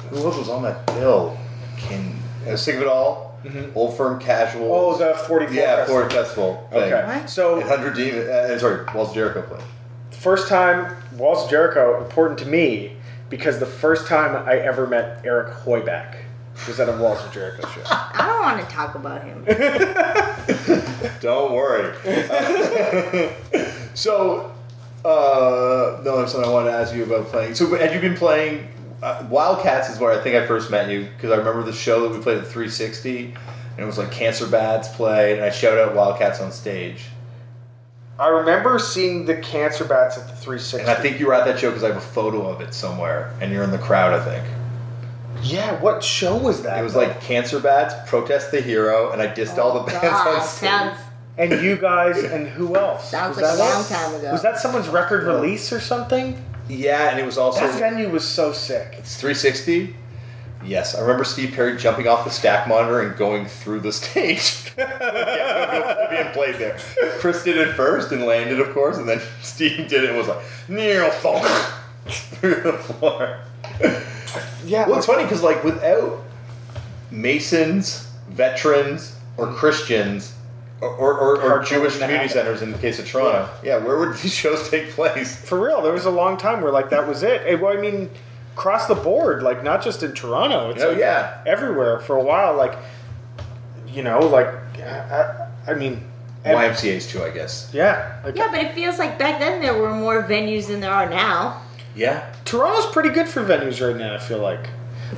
who 0.09 0.17
else 0.17 0.38
was 0.38 0.49
on 0.49 0.63
that 0.63 0.86
bill? 0.88 1.38
Can 1.78 2.15
uh, 2.47 2.55
Sick 2.55 2.76
of 2.76 2.82
It 2.84 2.88
All, 2.88 3.39
Old 3.76 3.97
Firm 3.97 4.19
Casual. 4.19 4.71
Oh, 4.73 4.97
the 4.97 5.13
44 5.15 5.53
yeah, 5.55 5.76
Festival. 5.78 6.01
Ford 6.01 6.13
Festival. 6.13 6.67
Thing. 6.71 6.84
Okay, 6.84 7.05
What? 7.19 7.30
so 7.30 7.55
And 7.59 7.63
Hundred 7.67 7.95
Demon. 7.95 8.30
Uh, 8.30 8.57
sorry, 8.59 8.86
Walls 8.93 9.09
of 9.09 9.15
Jericho 9.15 9.41
played. 9.41 9.63
first 10.11 10.47
time 10.47 10.95
Walls 11.17 11.43
of 11.45 11.49
Jericho 11.49 12.03
important 12.03 12.39
to 12.39 12.45
me 12.45 12.97
because 13.30 13.59
the 13.59 13.65
first 13.65 14.07
time 14.07 14.36
I 14.47 14.57
ever 14.57 14.86
met 14.88 15.21
Eric 15.26 15.53
Hoyback 15.63 16.17
was 16.67 16.79
at 16.79 16.89
a 16.89 16.97
Walls 16.97 17.23
of 17.23 17.31
Jericho 17.31 17.67
show. 17.69 17.81
I 17.85 18.25
don't 18.27 18.41
want 18.41 18.67
to 18.67 18.73
talk 18.73 18.95
about 18.95 19.23
him. 19.23 19.43
Don't 21.21 21.53
worry. 21.53 21.93
so, 23.93 24.51
uh, 25.03 26.01
no, 26.03 26.17
there's 26.17 26.31
something 26.31 26.49
I 26.49 26.53
wanted 26.53 26.71
to 26.71 26.77
ask 26.77 26.95
you 26.95 27.03
about 27.03 27.27
playing. 27.27 27.55
So, 27.55 27.75
had 27.75 27.93
you 27.93 27.99
been 27.99 28.15
playing? 28.15 28.67
Uh, 29.03 29.27
Wildcats 29.29 29.89
is 29.89 29.99
where 29.99 30.17
I 30.17 30.23
think 30.23 30.35
I 30.35 30.47
first 30.47 30.71
met 30.71 30.89
you 30.89 31.07
because 31.15 31.31
I 31.31 31.35
remember 31.35 31.63
the 31.63 31.73
show 31.73 32.07
that 32.07 32.17
we 32.17 32.23
played 32.23 32.37
at 32.39 32.45
360, 32.45 33.25
and 33.25 33.35
it 33.77 33.85
was 33.85 33.97
like 33.97 34.11
Cancer 34.11 34.47
Bats 34.47 34.87
played, 34.95 35.37
and 35.37 35.45
I 35.45 35.51
shouted 35.51 35.83
out 35.83 35.95
Wildcats 35.95 36.39
on 36.41 36.51
stage. 36.51 37.05
I 38.17 38.29
remember 38.29 38.79
seeing 38.79 39.25
the 39.25 39.35
Cancer 39.35 39.83
Bats 39.83 40.17
at 40.17 40.27
the 40.27 40.35
360. 40.35 40.79
And 40.79 40.89
I 40.89 40.95
think 40.95 41.19
you 41.19 41.27
were 41.27 41.33
at 41.33 41.45
that 41.45 41.59
show 41.59 41.69
because 41.69 41.83
I 41.83 41.87
have 41.87 41.97
a 41.97 42.01
photo 42.01 42.47
of 42.47 42.61
it 42.61 42.73
somewhere, 42.73 43.33
and 43.41 43.51
you're 43.51 43.63
in 43.63 43.71
the 43.71 43.77
crowd. 43.77 44.13
I 44.13 44.23
think 44.23 44.45
yeah, 45.45 45.79
what 45.81 46.03
show 46.03 46.35
was 46.37 46.63
that? 46.63 46.79
it 46.79 46.83
was 46.83 46.95
like 46.95 47.21
Cancer 47.21 47.59
Bats, 47.59 47.93
Protest 48.09 48.51
the 48.51 48.61
Hero, 48.61 49.11
and 49.11 49.21
I 49.21 49.27
dissed 49.27 49.57
all 49.57 49.73
the 49.73 49.81
oh, 49.81 49.85
bands 49.85 50.01
God, 50.01 50.27
on 50.27 50.41
stage. 50.41 50.69
sounds 50.69 50.99
and 51.37 51.63
you 51.63 51.77
guys 51.77 52.23
and 52.23 52.47
who 52.47 52.75
else? 52.75 53.09
sounds 53.11 53.35
was 53.35 53.43
like 53.43 53.53
a 53.53 53.57
that 53.57 53.75
long 53.75 53.85
time 53.85 54.15
ago. 54.19 54.31
Was 54.31 54.41
that 54.41 54.57
someone's 54.57 54.87
record 54.87 55.23
release 55.25 55.73
or 55.73 55.79
something? 55.79 56.41
Yeah, 56.69 57.09
and 57.09 57.19
it 57.19 57.25
was 57.25 57.37
also 57.37 57.59
That 57.59 57.77
venue 57.77 58.09
was 58.09 58.27
so 58.27 58.51
sick. 58.53 58.95
It's 58.97 59.17
360. 59.17 59.95
Yes, 60.63 60.95
I 60.95 61.01
remember 61.01 61.23
Steve 61.23 61.53
Perry 61.53 61.77
jumping 61.77 62.07
off 62.07 62.25
the 62.25 62.31
stack 62.31 62.67
monitor 62.67 63.01
and 63.01 63.15
going 63.15 63.45
through 63.45 63.81
the 63.81 63.91
stage. 63.91 64.71
yeah, 64.77 66.07
being 66.09 66.33
played 66.33 66.55
there. 66.55 66.79
Chris 67.19 67.43
did 67.43 67.57
it 67.57 67.75
first 67.75 68.11
and 68.11 68.25
landed, 68.25 68.59
of 68.59 68.73
course, 68.73 68.97
and 68.97 69.07
then 69.07 69.21
Steve 69.41 69.87
did 69.87 70.03
it 70.03 70.09
and 70.09 70.17
was 70.17 70.27
like, 70.27 70.43
near 70.67 71.09
thump 71.11 71.45
through 72.07 72.61
the 72.61 72.73
floor. 72.73 73.39
Yeah, 74.65 74.88
Well, 74.88 74.97
it's 74.97 75.05
funny 75.07 75.23
because, 75.23 75.41
like, 75.43 75.63
without 75.63 76.21
Masons, 77.11 78.07
veterans, 78.30 79.15
or 79.38 79.47
Christians, 79.47 80.34
or, 80.82 80.89
or, 80.89 81.13
or, 81.41 81.41
or 81.59 81.63
Jewish 81.63 81.93
community 81.93 82.15
happen. 82.28 82.30
centers 82.30 82.61
in 82.61 82.71
the 82.71 82.78
case 82.78 82.99
of 82.99 83.07
Toronto, 83.07 83.49
yeah, 83.63 83.78
where 83.78 83.97
would 83.99 84.15
these 84.17 84.34
shows 84.34 84.69
take 84.69 84.89
place? 84.91 85.36
For 85.36 85.59
real, 85.59 85.82
there 85.82 85.93
was 85.93 86.05
a 86.05 86.11
long 86.11 86.38
time 86.38 86.61
where 86.61 86.71
like 86.71 86.89
that 86.89 87.07
was 87.07 87.23
it. 87.23 87.41
Eh, 87.45 87.55
well, 87.55 87.78
I 87.78 87.82
mean, 87.82 88.09
across 88.53 88.88
the 88.88 88.95
board, 88.95 89.43
like 89.43 89.63
not 89.63 89.84
just 89.84 90.03
in 90.03 90.13
Toronto. 90.13 90.71
It's 90.71 90.84
Oh, 90.84 90.89
like, 90.89 90.97
yeah. 90.99 91.41
everywhere 91.45 91.99
for 91.99 92.15
a 92.17 92.23
while. 92.23 92.55
Like, 92.55 92.78
you 93.88 94.03
know, 94.03 94.19
like 94.19 94.47
I, 94.80 95.47
I 95.67 95.73
mean, 95.76 96.03
ev- 96.43 96.57
YMCA's 96.57 97.07
too, 97.07 97.23
I 97.23 97.30
guess. 97.30 97.69
yeah, 97.73 98.19
like 98.26 98.36
yeah, 98.36 98.49
but 98.51 98.59
it 98.61 98.73
feels 98.76 98.99
like 98.99 99.17
back 99.17 99.39
then 99.39 99.61
there 99.61 99.78
were 99.78 99.93
more 99.93 100.23
venues 100.23 100.67
than 100.67 100.80
there 100.82 100.91
are 100.93 101.09
now 101.09 101.61
Yeah. 101.95 102.32
Toronto's 102.45 102.85
pretty 102.87 103.09
good 103.09 103.27
for 103.27 103.43
venues 103.43 103.85
right 103.85 103.95
now. 103.97 104.13
I 104.13 104.17
feel 104.19 104.37
like. 104.39 104.69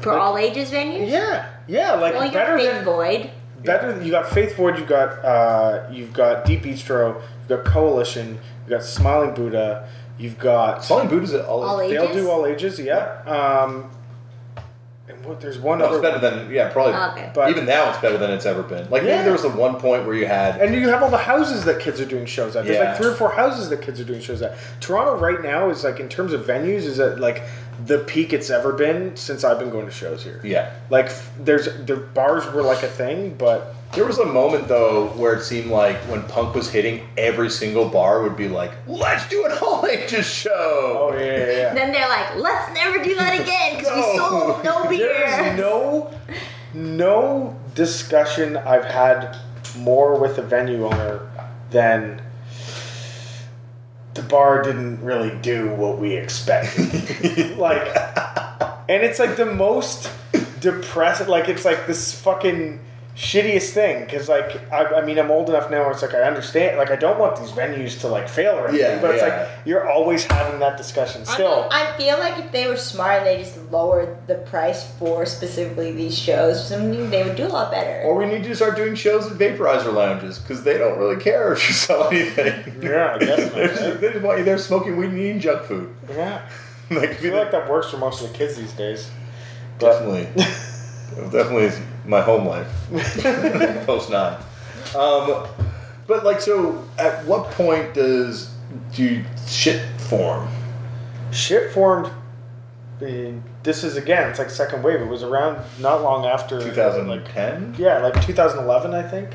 for 0.01 0.11
Like- 0.13 0.21
all 0.21 0.37
ages 0.37 0.71
venues. 0.71 1.09
Yeah, 1.09 1.45
yeah, 1.67 1.93
like 1.93 2.13
Well, 2.13 2.25
you 2.25 2.31
got 2.31 2.45
better 2.45 2.57
Faith 2.57 2.71
than 2.73 2.83
Void. 2.85 3.29
better. 3.63 4.01
You 4.01 4.11
got 4.11 4.29
Faith 4.29 4.55
Void. 4.55 4.77
You've 4.77 4.87
got 4.87 5.23
uh, 5.23 5.83
you've 5.91 6.13
got 6.13 6.45
D-Beatstro. 6.45 7.21
You've 7.49 7.63
got 7.63 7.71
Coalition. 7.71 8.39
You've 8.61 8.69
got 8.79 8.83
Smiling 8.83 9.33
Buddha. 9.33 9.87
You've 10.17 10.37
got 10.39 10.83
Smiling 10.83 11.07
Buddha's 11.09 11.33
at 11.33 11.45
all. 11.45 11.63
All 11.63 11.77
They'll 11.77 12.11
do 12.13 12.29
all 12.29 12.45
ages. 12.45 12.79
Yeah. 12.79 13.21
Um, 13.25 13.73
and 13.83 13.91
what, 15.27 15.41
there's 15.41 15.57
one 15.59 15.79
No, 15.79 15.85
other. 15.85 15.95
it's 15.97 16.01
better 16.01 16.19
than 16.19 16.49
yeah, 16.51 16.69
probably. 16.69 16.93
Oh, 16.93 17.11
okay. 17.11 17.31
But- 17.33 17.49
even 17.49 17.65
now, 17.65 17.89
it's 17.89 17.99
better 17.99 18.17
than 18.17 18.31
it's 18.31 18.45
ever 18.45 18.63
been. 18.63 18.89
Like 18.89 19.03
Yeah. 19.03 19.09
maybe 19.11 19.23
there 19.23 19.31
was 19.33 19.41
the 19.43 19.49
one 19.49 19.75
point 19.75 20.05
where 20.05 20.15
you 20.15 20.25
had. 20.25 20.59
And 20.61 20.73
you 20.73 20.89
have 20.89 21.03
all 21.03 21.09
the 21.09 21.17
houses 21.17 21.65
that 21.65 21.79
kids 21.79 21.99
are 22.01 22.05
doing 22.05 22.25
shows 22.25 22.55
at. 22.55 22.65
There's 22.65 22.77
Yeah. 22.77 22.89
like 22.89 22.97
three 22.97 23.07
or 23.07 23.13
four 23.15 23.31
houses 23.31 23.69
that 23.69 23.81
kids 23.81 23.99
are 23.99 24.03
doing 24.05 24.21
shows 24.21 24.41
at. 24.41 24.55
Toronto 24.79 25.15
right 25.17 25.41
now 25.43 25.69
is 25.69 25.83
like 25.83 25.99
in 25.99 26.09
terms 26.09 26.33
of 26.33 26.41
venues 26.45 26.83
is 26.85 26.99
at 26.99 27.19
like 27.19 27.43
the 27.85 27.99
peak 27.99 28.33
it's 28.33 28.49
ever 28.49 28.73
been 28.73 29.15
since 29.15 29.43
I've 29.43 29.59
been 29.59 29.69
going 29.69 29.85
to 29.85 29.91
shows 29.91 30.23
here. 30.23 30.41
Yeah. 30.43 30.71
Like 30.89 31.11
there's 31.39 31.65
the 31.85 31.95
bars 31.97 32.45
were 32.51 32.63
like 32.63 32.81
a 32.83 32.87
thing, 32.87 33.35
but 33.37 33.75
There 33.93 34.05
was 34.05 34.17
a 34.19 34.25
moment 34.25 34.67
though 34.67 35.07
where 35.09 35.33
it 35.35 35.43
seemed 35.43 35.69
like 35.69 35.95
when 36.09 36.23
punk 36.23 36.55
was 36.55 36.69
hitting, 36.71 37.07
every 37.17 37.49
single 37.49 37.87
bar 37.89 38.23
would 38.23 38.35
be 38.35 38.47
like, 38.49 38.71
"Let's 38.87 39.27
do 39.29 39.45
an 39.45 39.51
all 39.61 39.85
ages 39.85 40.25
show." 40.25 41.11
oh 41.11 41.15
yeah, 41.17 41.25
yeah, 41.25 41.51
yeah. 41.51 41.73
Then 41.77 41.91
they're 41.91 42.09
like, 42.09 42.35
let's 42.37 42.73
never 42.73 43.03
do 43.03 43.15
that 43.15 43.39
again 43.39 43.77
because 43.77 43.95
we 43.95 44.01
No. 44.17 44.17
sold 44.17 44.63
no 44.63 44.89
beer. 44.89 45.25
is 45.27 45.57
no 45.59 46.11
no 46.73 47.55
discussion 47.75 48.57
I've 48.57 48.85
had 48.85 49.37
more 49.77 50.19
with 50.19 50.37
a 50.37 50.41
venue 50.41 50.85
owner 50.85 51.29
than 51.69 52.21
the 54.17 54.23
bar 54.23 54.61
didn't 54.63 55.01
really 55.01 55.35
do 55.41 55.73
what 55.75 55.97
we 55.97 56.15
expected. 56.15 57.57
like 57.57 57.95
and 58.89 59.03
it's 59.03 59.19
like 59.19 59.37
the 59.37 59.45
most 59.45 60.09
depressing 60.59 61.27
like 61.27 61.47
it's 61.47 61.65
like 61.65 61.87
this 61.87 62.19
fucking 62.19 62.79
shittiest 63.17 63.71
thing 63.71 64.05
because 64.05 64.29
like 64.29 64.71
I, 64.71 64.85
I 65.01 65.01
mean 65.03 65.17
i'm 65.17 65.31
old 65.31 65.49
enough 65.49 65.71
now 65.71 65.81
where 65.81 65.91
it's 65.91 66.03
like 66.03 66.13
i 66.13 66.21
understand 66.21 66.77
like 66.77 66.91
i 66.91 66.95
don't 66.95 67.17
want 67.17 67.35
these 67.39 67.49
venues 67.49 67.99
to 68.01 68.07
like 68.07 68.29
fail 68.29 68.53
or 68.55 68.67
anything 68.67 68.85
Yeah, 68.91 69.01
but 69.01 69.09
it's 69.15 69.23
like 69.23 69.49
you're 69.65 69.89
always 69.89 70.23
having 70.25 70.59
that 70.59 70.77
discussion 70.77 71.25
still 71.25 71.67
I, 71.71 71.93
I 71.93 71.97
feel 71.97 72.19
like 72.19 72.37
if 72.37 72.51
they 72.51 72.67
were 72.67 72.77
smart 72.77 73.23
and 73.23 73.25
they 73.25 73.37
just 73.39 73.57
lowered 73.71 74.27
the 74.27 74.35
price 74.35 74.85
for 74.99 75.25
specifically 75.25 75.91
these 75.93 76.15
shows, 76.15 76.67
something 76.69 77.09
they 77.09 77.23
would 77.23 77.35
do 77.35 77.47
a 77.47 77.49
lot 77.49 77.71
better. 77.71 78.03
Or 78.03 78.15
we 78.15 78.27
need 78.27 78.43
to 78.43 78.55
start 78.55 78.75
doing 78.75 78.93
shows 78.93 79.25
at 79.31 79.37
vaporizer 79.39 79.91
lounges 79.91 80.37
because 80.37 80.63
they 80.63 80.77
don't 80.77 80.99
really 80.99 81.19
care 81.19 81.53
if 81.53 81.67
you 81.67 81.73
sell 81.73 82.07
anything. 82.09 82.81
Yeah, 82.83 83.15
I 83.15 83.17
guess 83.17 83.49
They're 83.53 83.67
just- 83.67 83.99
they 84.01 84.11
just 84.13 84.23
want 84.23 84.37
you 84.37 84.45
there 84.45 84.59
smoking 84.59 84.95
weed 84.95 85.09
and 85.09 85.17
eating 85.19 85.39
junk 85.39 85.63
food. 85.63 85.93
yeah 86.11 86.47
Like, 86.91 87.09
I 87.09 87.13
feel 87.15 87.35
like 87.35 87.49
that 87.51 87.67
works 87.69 87.89
for 87.89 87.97
most 87.97 88.23
of 88.23 88.31
the 88.31 88.37
kids 88.37 88.55
these 88.57 88.73
days. 88.73 89.09
definitely, 89.79 90.25
definitely 91.31 91.63
is 91.65 91.79
my 92.07 92.21
home 92.21 92.45
life. 92.47 92.67
Post 93.85 94.09
nine. 94.09 94.37
Um, 94.97 95.47
but 96.07 96.23
like, 96.23 96.41
so 96.41 96.83
at 96.97 97.25
what 97.25 97.51
point 97.51 97.93
does 97.93 98.53
do 98.93 99.23
shit 99.47 99.81
form? 99.99 100.47
Shit 101.31 101.71
formed. 101.71 102.07
uh, 103.01 103.05
This 103.63 103.83
is 103.83 103.97
again, 103.97 104.29
it's 104.29 104.39
like 104.39 104.49
second 104.49 104.83
wave. 104.83 105.01
It 105.01 105.07
was 105.07 105.23
around 105.23 105.59
not 105.79 106.01
long 106.01 106.25
after. 106.25 106.55
Like, 106.59 106.69
2010. 106.69 107.75
yeah, 107.77 107.99
like 107.99 108.21
2011, 108.25 108.93
I 108.93 109.03
think. 109.03 109.29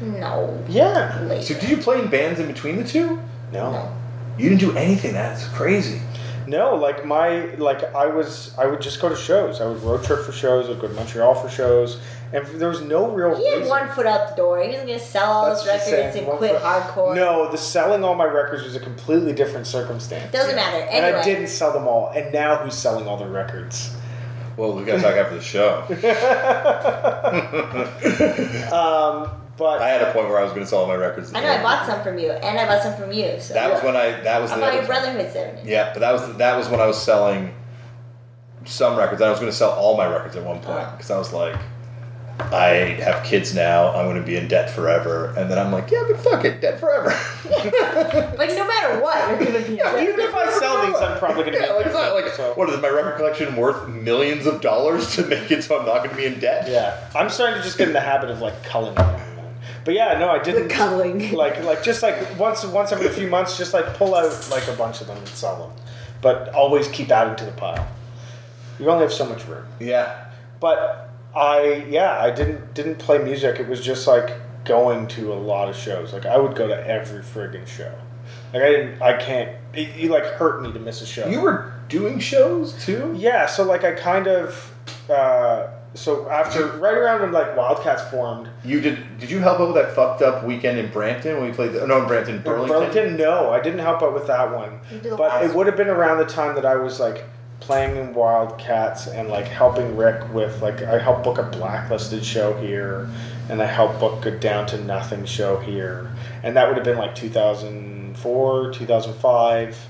no. 0.00 0.62
Yeah. 0.68 1.20
Later. 1.22 1.42
So 1.42 1.54
did 1.60 1.70
you 1.70 1.76
play 1.78 2.00
in 2.00 2.08
bands 2.08 2.40
in 2.40 2.46
between 2.48 2.76
the 2.76 2.84
two? 2.84 3.20
No. 3.52 3.70
No. 3.72 3.92
You 4.36 4.48
didn't 4.50 4.60
do 4.60 4.76
anything. 4.76 5.14
That's 5.14 5.46
crazy. 5.48 6.00
No, 6.48 6.76
like 6.76 7.04
my 7.04 7.46
like 7.56 7.82
I 7.94 8.06
was 8.06 8.54
I 8.58 8.66
would 8.66 8.80
just 8.80 9.00
go 9.00 9.08
to 9.08 9.16
shows. 9.16 9.60
I 9.60 9.66
would 9.66 9.82
road 9.82 10.04
trip 10.04 10.24
for 10.24 10.30
shows. 10.32 10.68
I'd 10.68 10.78
go 10.80 10.86
to 10.86 10.94
Montreal 10.94 11.34
for 11.34 11.48
shows, 11.48 11.98
and 12.32 12.46
there 12.60 12.68
was 12.68 12.80
no 12.82 13.08
real. 13.10 13.36
He 13.36 13.46
had 13.48 13.58
reason- 13.58 13.70
one 13.70 13.88
foot 13.90 14.06
out 14.06 14.30
the 14.30 14.34
door. 14.36 14.60
He 14.60 14.68
wasn't 14.70 14.88
gonna 14.88 14.98
sell 14.98 15.30
all 15.32 15.46
That's 15.46 15.60
his 15.62 15.68
records 15.68 15.86
saying, 16.14 16.28
and 16.28 16.38
quit 16.38 16.52
foot- 16.52 16.62
hardcore. 16.62 17.14
No, 17.14 17.50
the 17.50 17.58
selling 17.58 18.04
all 18.04 18.14
my 18.14 18.24
records 18.24 18.64
was 18.64 18.74
a 18.76 18.80
completely 18.80 19.32
different 19.32 19.66
circumstance. 19.66 20.32
Doesn't 20.32 20.56
matter. 20.56 20.86
And 20.90 21.04
I 21.06 21.22
didn't 21.22 21.48
sell 21.48 21.72
them 21.72 21.86
all. 21.86 22.10
And 22.14 22.32
now 22.32 22.56
who's 22.56 22.74
selling 22.74 23.06
all 23.06 23.16
the 23.16 23.26
records? 23.28 23.94
Well, 24.56 24.72
we 24.72 24.84
gotta 24.84 25.02
talk 25.02 25.14
after 25.16 25.36
the 25.36 25.42
show. 25.42 25.84
Um, 28.72 29.30
but 29.56 29.80
I 29.80 29.88
had 29.88 30.02
a 30.02 30.12
point 30.12 30.28
where 30.28 30.38
I 30.38 30.42
was 30.44 30.52
gonna 30.52 30.66
sell 30.66 30.80
all 30.80 30.86
my 30.86 30.96
records. 30.96 31.32
I 31.32 31.40
know 31.40 31.48
I 31.50 31.62
bought 31.62 31.86
some 31.86 32.02
from 32.02 32.18
you, 32.18 32.30
and 32.30 32.58
I 32.58 32.66
bought 32.66 32.82
some 32.82 32.94
from 32.94 33.10
you. 33.12 33.40
So 33.40 33.54
That 33.54 33.72
was 33.72 33.82
when 33.82 33.96
I. 33.96 34.20
That 34.20 34.42
was 34.42 34.50
I 34.50 34.56
the. 34.56 34.60
bought 34.60 34.74
your. 34.74 34.84
Brotherhood 34.84 35.32
seven. 35.32 35.66
Yeah, 35.66 35.90
but 35.94 36.00
that 36.00 36.12
was 36.12 36.36
that 36.36 36.56
was 36.56 36.68
when 36.68 36.80
I 36.80 36.86
was 36.86 37.00
selling 37.00 37.54
some 38.64 38.98
records. 38.98 39.22
I 39.22 39.30
was 39.30 39.38
going 39.38 39.50
to 39.50 39.56
sell 39.56 39.70
all 39.70 39.96
my 39.96 40.06
records 40.06 40.36
at 40.36 40.44
one 40.44 40.60
point 40.60 40.78
Oh. 40.86 40.90
because 40.96 41.10
I 41.10 41.18
was 41.18 41.32
like, 41.32 41.56
I 42.38 42.68
have 43.02 43.24
kids 43.24 43.54
now. 43.54 43.88
I'm 43.94 44.06
going 44.06 44.16
to 44.16 44.22
be 44.22 44.36
in 44.36 44.46
debt 44.46 44.70
forever. 44.70 45.34
And 45.36 45.50
then 45.50 45.58
I'm 45.58 45.72
like, 45.72 45.90
yeah, 45.90 46.04
but 46.06 46.18
fuck 46.20 46.44
it, 46.44 46.60
debt 46.60 46.78
forever. 46.78 47.14
Like 48.36 48.50
no 48.50 48.66
matter 48.66 49.00
what, 49.00 49.28
you're 49.28 49.38
gonna 49.38 49.66
be. 49.66 49.74
even 49.74 50.20
if 50.20 50.34
I 50.34 50.50
sell 50.58 50.86
these, 50.86 50.96
I'm 50.96 51.18
probably 51.18 51.44
gonna 51.44 51.56
yeah, 51.56 51.66
be 51.66 51.72
like, 51.72 51.86
it's 51.86 51.94
not 51.94 52.14
like 52.14 52.28
so. 52.28 52.52
what 52.54 52.68
is 52.68 52.80
my 52.80 52.88
record 52.88 53.16
collection 53.16 53.56
worth 53.56 53.88
millions 53.88 54.46
of 54.46 54.60
dollars 54.60 55.14
to 55.16 55.26
make 55.26 55.50
it 55.50 55.64
so 55.64 55.78
I'm 55.78 55.86
not 55.86 55.98
going 55.98 56.10
to 56.10 56.16
be 56.16 56.26
in 56.26 56.38
debt? 56.38 56.68
Yeah, 56.68 57.08
I'm 57.14 57.30
starting 57.30 57.56
to 57.58 57.62
just 57.64 57.78
get 57.78 57.88
in 57.88 57.94
the 57.94 58.00
habit 58.00 58.30
of 58.30 58.40
like 58.40 58.62
culling 58.62 58.94
them. 58.94 59.20
But 59.86 59.94
yeah, 59.94 60.18
no, 60.18 60.28
I 60.28 60.42
didn't. 60.42 60.68
culling. 60.68 61.32
Like, 61.36 61.62
like 61.62 61.82
just 61.82 62.02
like 62.02 62.38
once, 62.38 62.64
once 62.64 62.92
every 62.92 63.08
few 63.08 63.28
months, 63.28 63.56
just 63.56 63.72
like 63.72 63.86
pull 63.94 64.14
out 64.14 64.48
like 64.50 64.66
a 64.68 64.72
bunch 64.72 65.00
of 65.00 65.06
them 65.06 65.16
and 65.16 65.28
sell 65.28 65.68
them. 65.68 65.84
But 66.20 66.52
always 66.52 66.88
keep 66.88 67.10
adding 67.10 67.36
to 67.36 67.44
the 67.44 67.52
pile. 67.52 67.86
You 68.80 68.90
only 68.90 69.02
have 69.02 69.12
so 69.12 69.26
much 69.26 69.46
room. 69.46 69.64
Yeah. 69.78 70.26
But 70.60 71.05
I, 71.36 71.86
yeah, 71.88 72.18
I 72.18 72.30
didn't 72.30 72.74
didn't 72.74 72.96
play 72.96 73.18
music. 73.18 73.60
It 73.60 73.68
was 73.68 73.84
just 73.84 74.06
like 74.06 74.64
going 74.64 75.06
to 75.08 75.32
a 75.32 75.34
lot 75.34 75.68
of 75.68 75.76
shows. 75.76 76.12
Like 76.12 76.26
I 76.26 76.38
would 76.38 76.56
go 76.56 76.66
to 76.66 76.86
every 76.86 77.20
friggin' 77.20 77.66
show. 77.66 77.92
Like 78.52 78.62
I 78.62 78.68
didn't, 78.70 79.02
I 79.02 79.16
can't. 79.16 79.56
It, 79.74 79.88
it 79.96 80.10
like 80.10 80.24
hurt 80.24 80.62
me 80.62 80.72
to 80.72 80.78
miss 80.78 81.02
a 81.02 81.06
show. 81.06 81.28
You 81.28 81.40
were 81.40 81.72
doing 81.88 82.18
shows 82.18 82.72
too? 82.84 83.14
Yeah, 83.16 83.46
so 83.46 83.64
like 83.64 83.84
I 83.84 83.92
kind 83.92 84.26
of 84.26 84.72
uh, 85.10 85.68
so 85.94 86.28
after 86.30 86.66
right 86.78 86.96
around 86.96 87.22
when 87.22 87.32
like 87.32 87.56
Wildcats 87.56 88.02
formed, 88.04 88.48
You 88.64 88.80
did? 88.80 89.18
Did 89.18 89.30
you 89.30 89.40
help 89.40 89.60
out 89.60 89.74
with 89.74 89.76
that 89.76 89.94
fucked 89.94 90.22
up 90.22 90.44
weekend 90.44 90.78
in 90.78 90.90
Brampton 90.90 91.36
when 91.36 91.46
we 91.46 91.52
played? 91.52 91.72
The, 91.72 91.86
no, 91.86 92.02
in 92.02 92.08
Brampton, 92.08 92.42
Burlington. 92.42 92.78
Burlington. 92.78 93.16
No, 93.16 93.50
I 93.50 93.60
didn't 93.60 93.80
help 93.80 94.02
out 94.02 94.14
with 94.14 94.26
that 94.26 94.52
one, 94.52 94.80
You 94.90 95.00
did 95.00 95.12
the 95.12 95.16
but 95.16 95.44
it 95.44 95.54
would 95.54 95.66
have 95.66 95.76
been 95.76 95.88
around 95.88 96.18
the 96.18 96.26
time 96.26 96.54
that 96.54 96.66
I 96.66 96.76
was 96.76 97.00
like 97.00 97.24
playing 97.66 97.96
in 97.96 98.14
Wildcats 98.14 99.08
and 99.08 99.28
like 99.28 99.46
helping 99.46 99.96
Rick 99.96 100.32
with 100.32 100.62
like 100.62 100.82
I 100.82 100.98
helped 100.98 101.24
book 101.24 101.38
a 101.38 101.42
blacklisted 101.42 102.24
show 102.24 102.56
here, 102.58 103.08
and 103.50 103.60
I 103.60 103.66
helped 103.66 103.98
book 103.98 104.24
a 104.24 104.30
Down 104.30 104.66
to 104.68 104.80
Nothing 104.82 105.24
show 105.24 105.58
here, 105.58 106.10
and 106.44 106.56
that 106.56 106.68
would 106.68 106.76
have 106.76 106.84
been 106.84 106.96
like 106.98 107.14
2004, 107.16 108.72
2005. 108.72 109.88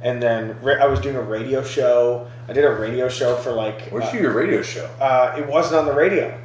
And 0.00 0.22
then 0.22 0.56
I 0.64 0.86
was 0.86 1.00
doing 1.00 1.16
a 1.16 1.22
radio 1.22 1.62
show. 1.62 2.28
I 2.48 2.52
did 2.52 2.64
a 2.64 2.70
radio 2.70 3.08
show 3.08 3.36
for 3.36 3.50
like 3.52 3.88
Where'd 3.90 4.04
uh, 4.04 4.10
you 4.12 4.18
do 4.18 4.22
your 4.24 4.32
radio 4.32 4.62
show? 4.62 4.88
uh, 5.00 5.34
it 5.36 5.46
wasn't 5.46 5.80
on 5.80 5.86
the 5.86 5.92
radio. 5.94 6.40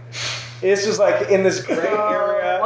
This 0.60 0.88
was 0.88 0.98
like 0.98 1.30
in 1.30 1.44
this 1.44 1.64
great 1.64 1.78
area. 1.84 2.60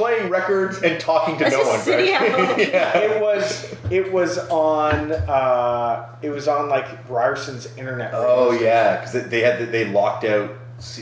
Playing 0.00 0.30
records 0.30 0.82
and 0.82 0.98
talking 0.98 1.36
to 1.38 1.44
That's 1.44 1.56
no 1.56 1.62
one. 1.68 1.80
sitting 1.80 2.06
Greg. 2.16 2.32
at 2.32 2.38
home. 2.48 2.58
yeah. 2.58 2.98
It 2.98 3.20
was 3.20 3.74
it 3.90 4.12
was 4.12 4.38
on 4.48 5.12
uh, 5.12 6.16
it 6.22 6.30
was 6.30 6.48
on 6.48 6.68
like 6.68 7.06
Ryerson's 7.08 7.66
internet. 7.76 8.12
Oh 8.14 8.52
yeah, 8.52 8.96
because 9.00 9.28
they 9.28 9.40
had 9.40 9.70
they 9.70 9.84
locked 9.86 10.24
out. 10.24 10.52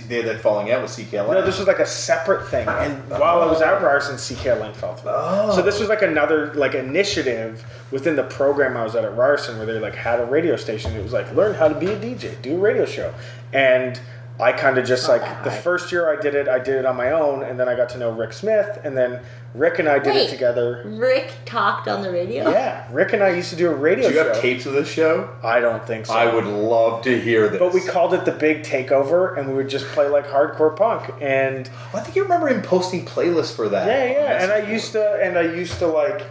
They 0.09 0.17
had 0.17 0.27
that 0.27 0.41
falling 0.41 0.73
out 0.73 0.83
with 0.83 0.91
CKLN. 0.91 1.31
No, 1.31 1.47
this 1.47 1.57
was 1.59 1.69
like 1.69 1.79
a 1.79 1.87
separate 1.87 2.49
thing. 2.49 2.67
And 2.67 3.09
while 3.11 3.41
I 3.41 3.47
was 3.47 3.63
at 3.63 3.81
Ryerson, 3.81 4.17
CKLN 4.17 4.75
fell 4.75 4.97
through. 4.97 5.13
Oh. 5.15 5.53
So 5.55 5.63
this 5.63 5.79
was 5.79 5.89
like 5.89 6.03
another 6.03 6.53
like 6.55 6.75
initiative 6.75 7.65
within 7.93 8.17
the 8.17 8.25
program 8.25 8.77
I 8.77 8.83
was 8.83 8.97
at 8.97 9.05
at 9.05 9.17
Ryerson 9.17 9.57
where 9.57 9.67
they 9.67 9.79
like 9.79 9.95
had 9.95 10.19
a 10.19 10.25
radio 10.25 10.57
station. 10.57 10.97
It 10.97 11.03
was 11.05 11.13
like 11.13 11.33
learn 11.33 11.55
how 11.55 11.69
to 11.69 11.79
be 11.79 11.87
a 11.87 11.97
DJ, 11.97 12.43
do 12.43 12.57
a 12.57 12.59
radio 12.59 12.87
show, 12.87 13.15
and 13.53 14.01
I 14.41 14.53
kind 14.53 14.79
of 14.79 14.87
just 14.87 15.09
like 15.09 15.43
the 15.43 15.51
first 15.51 15.91
year 15.91 16.09
I 16.17 16.21
did 16.21 16.37
it, 16.37 16.47
I 16.47 16.61
did 16.61 16.77
it 16.77 16.87
on 16.87 16.97
my 16.97 17.11
own, 17.11 17.43
and 17.43 17.59
then 17.59 17.69
I 17.69 17.75
got 17.75 17.89
to 17.91 17.99
know 17.99 18.13
Rick 18.13 18.33
Smith, 18.33 18.79
and 18.85 18.97
then 18.97 19.21
Rick 19.53 19.81
and 19.81 19.89
I 19.89 19.99
did 19.99 20.15
Wait. 20.15 20.29
it 20.29 20.31
together. 20.31 20.85
Rick 20.87 21.33
talked 21.45 21.89
on 21.89 22.03
the 22.03 22.13
radio. 22.13 22.49
Yeah, 22.49 22.87
Rick 22.93 23.15
and 23.15 23.23
I 23.23 23.31
used 23.31 23.51
to 23.51 23.57
do 23.57 23.69
a 23.69 23.75
radio 23.75 24.09
Do 24.09 24.15
you 24.15 24.21
have 24.21 24.41
tapes 24.41 24.65
of 24.65 24.75
this 24.75 24.89
show? 24.89 25.29
I 25.43 25.59
don't 25.59 25.85
think 25.85 26.07
so. 26.07 26.15
I 26.15 26.33
would 26.33 26.45
love 26.45 27.03
to 27.03 27.21
hear 27.21 27.49
this. 27.49 27.59
But 27.59 27.75
we 27.75 27.81
called 27.81 28.15
it 28.15 28.25
the 28.25 28.33
Big 28.33 28.63
Takeover, 28.63 29.37
and 29.37 29.49
we 29.49 29.55
would 29.55 29.69
just 29.69 29.87
play 29.87 30.09
like 30.09 30.29
hardcore 30.29 30.77
punk. 30.77 31.13
And 31.21 31.69
oh, 31.93 31.99
I 31.99 32.01
think 32.01 32.15
you 32.15 32.23
remember 32.23 32.47
him 32.47 32.63
posting 32.63 33.05
playlists 33.05 33.57
for 33.57 33.69
that. 33.69 33.89
yeah, 33.89 34.13
yeah. 34.13 34.43
And 34.43 34.53
I 34.53 34.71
used 34.71 34.93
to, 34.93 35.21
and 35.21 35.37
I 35.37 35.43
used 35.43 35.81
to 35.81 35.89
like, 35.89 36.27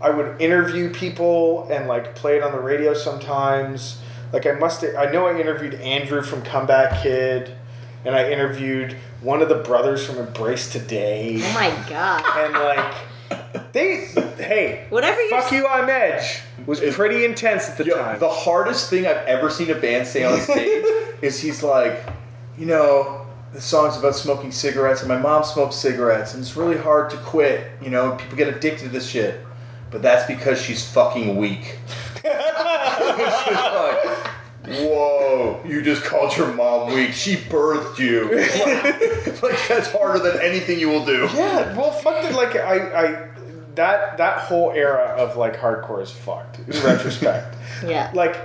I 0.00 0.10
would 0.10 0.40
interview 0.42 0.92
people 0.92 1.68
and 1.70 1.86
like 1.86 2.16
play 2.16 2.38
it 2.38 2.42
on 2.42 2.50
the 2.50 2.60
radio 2.60 2.92
sometimes. 2.92 4.01
Like 4.32 4.46
I 4.46 4.52
must, 4.52 4.84
I 4.84 5.10
know 5.10 5.26
I 5.26 5.38
interviewed 5.38 5.74
Andrew 5.74 6.22
from 6.22 6.42
Comeback 6.42 7.02
Kid, 7.02 7.54
and 8.04 8.14
I 8.14 8.30
interviewed 8.30 8.96
one 9.20 9.42
of 9.42 9.48
the 9.48 9.56
brothers 9.56 10.04
from 10.06 10.18
Embrace 10.18 10.70
Today, 10.72 11.38
Oh 11.42 11.54
my 11.54 11.70
god. 11.88 12.24
and 12.38 12.52
like. 12.54 12.94
They, 13.72 14.06
hey, 14.36 14.86
Whatever 14.90 15.20
you're 15.22 15.40
fuck 15.40 15.52
you, 15.52 15.66
I'm 15.66 15.88
Edge 15.88 16.40
was 16.66 16.80
pretty 16.94 17.24
intense 17.24 17.70
at 17.70 17.78
the 17.78 17.84
Yo, 17.86 17.96
time. 17.96 18.18
the 18.18 18.28
hardest 18.28 18.90
thing 18.90 19.06
I've 19.06 19.26
ever 19.26 19.48
seen 19.48 19.70
a 19.70 19.74
band 19.74 20.06
say 20.06 20.24
on 20.24 20.38
stage 20.40 20.84
is 21.22 21.40
he's 21.40 21.62
like, 21.62 22.02
you 22.58 22.66
know, 22.66 23.26
the 23.54 23.60
song's 23.62 23.96
about 23.96 24.14
smoking 24.14 24.52
cigarettes, 24.52 25.00
and 25.00 25.08
my 25.08 25.16
mom 25.18 25.44
smokes 25.44 25.76
cigarettes, 25.76 26.34
and 26.34 26.42
it's 26.42 26.56
really 26.56 26.76
hard 26.76 27.08
to 27.10 27.16
quit. 27.18 27.66
You 27.80 27.88
know, 27.88 28.16
people 28.16 28.36
get 28.36 28.48
addicted 28.48 28.84
to 28.84 28.88
this 28.90 29.08
shit, 29.08 29.40
but 29.90 30.02
that's 30.02 30.26
because 30.26 30.60
she's 30.60 30.86
fucking 30.86 31.36
weak. 31.36 31.78
It's 32.24 33.44
just 33.46 33.74
like, 33.74 34.28
Whoa! 34.64 35.60
You 35.66 35.82
just 35.82 36.04
called 36.04 36.36
your 36.36 36.52
mom 36.54 36.94
weak. 36.94 37.12
She 37.12 37.34
birthed 37.34 37.98
you. 37.98 38.26
Like, 38.36 39.42
like, 39.42 39.68
that's 39.68 39.90
harder 39.90 40.20
than 40.20 40.40
anything 40.40 40.78
you 40.78 40.88
will 40.88 41.04
do. 41.04 41.28
Yeah, 41.34 41.76
well, 41.76 41.90
fuck 41.90 42.24
it. 42.24 42.32
Like 42.34 42.54
I, 42.54 42.76
I, 43.06 43.28
that 43.74 44.18
that 44.18 44.38
whole 44.42 44.70
era 44.70 45.14
of 45.18 45.36
like 45.36 45.56
hardcore 45.56 46.00
is 46.02 46.10
fucked 46.12 46.60
in 46.60 46.66
retrospect. 46.84 47.56
Yeah. 47.84 48.12
like 48.14 48.36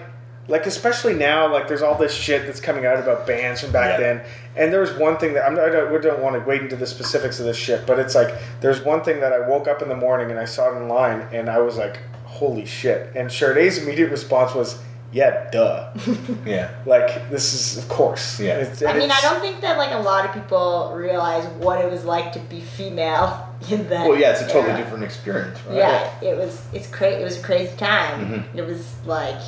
like 0.47 0.65
especially 0.65 1.13
now, 1.13 1.51
like 1.53 1.67
there's 1.67 1.81
all 1.83 1.95
this 1.97 2.13
shit 2.13 2.45
that's 2.47 2.61
coming 2.61 2.85
out 2.85 2.97
about 2.97 3.27
bands 3.27 3.61
from 3.61 3.71
back 3.71 3.99
Yeah. 3.99 4.13
then. 4.15 4.25
And 4.55 4.73
there's 4.73 4.97
one 4.97 5.17
thing 5.17 5.33
that 5.33 5.45
I'm, 5.45 5.59
I 5.59 5.69
don't, 5.69 5.91
we 5.93 5.99
don't 5.99 6.21
want 6.23 6.35
to 6.35 6.39
wade 6.49 6.61
into 6.61 6.75
the 6.77 6.87
specifics 6.87 7.39
of 7.39 7.45
this 7.45 7.57
shit, 7.57 7.85
but 7.85 7.99
it's 7.99 8.15
like 8.15 8.33
there's 8.61 8.81
one 8.81 9.03
thing 9.03 9.19
that 9.19 9.33
I 9.33 9.47
woke 9.47 9.67
up 9.67 9.81
in 9.83 9.89
the 9.89 9.95
morning 9.95 10.31
and 10.31 10.39
I 10.39 10.45
saw 10.45 10.71
it 10.71 10.81
online 10.81 11.27
and 11.33 11.47
I 11.49 11.59
was 11.59 11.77
like, 11.77 11.99
holy 12.37 12.65
shit. 12.65 13.15
And 13.15 13.29
Sarde's 13.31 13.77
immediate 13.77 14.09
response 14.11 14.53
was, 14.53 14.79
yeah, 15.11 15.49
duh. 15.51 15.93
Yeah. 16.45 16.69
like 16.85 17.29
this 17.29 17.53
is 17.53 17.77
of 17.81 17.89
course. 17.89 18.39
Yeah. 18.39 18.59
It's- 18.59 18.81
I 18.83 18.89
and 18.91 18.99
mean, 18.99 19.11
I 19.11 19.19
don't 19.21 19.39
think 19.41 19.61
that 19.61 19.77
like 19.77 19.91
a 19.91 19.99
lot 19.99 20.25
of 20.25 20.33
people 20.33 20.91
realize 20.95 21.45
what 21.63 21.83
it 21.83 21.89
was 21.89 22.03
like 22.05 22.33
to 22.33 22.39
be 22.39 22.59
female 22.61 23.47
in 23.71 23.87
that. 23.89 24.07
Well, 24.07 24.19
yeah, 24.19 24.31
it's 24.33 24.41
a 24.41 24.47
totally 24.47 24.73
era. 24.73 24.77
different 24.83 25.03
experience, 25.05 25.59
right? 25.65 25.77
Yeah, 25.77 26.21
it 26.21 26.37
was. 26.37 26.61
It's 26.73 26.87
crazy. 26.87 27.21
It 27.21 27.23
was 27.23 27.39
a 27.39 27.43
crazy 27.43 27.75
time. 27.77 28.15
Mm-hmm. 28.25 28.57
It 28.59 28.65
was 28.65 28.95
like, 29.05 29.39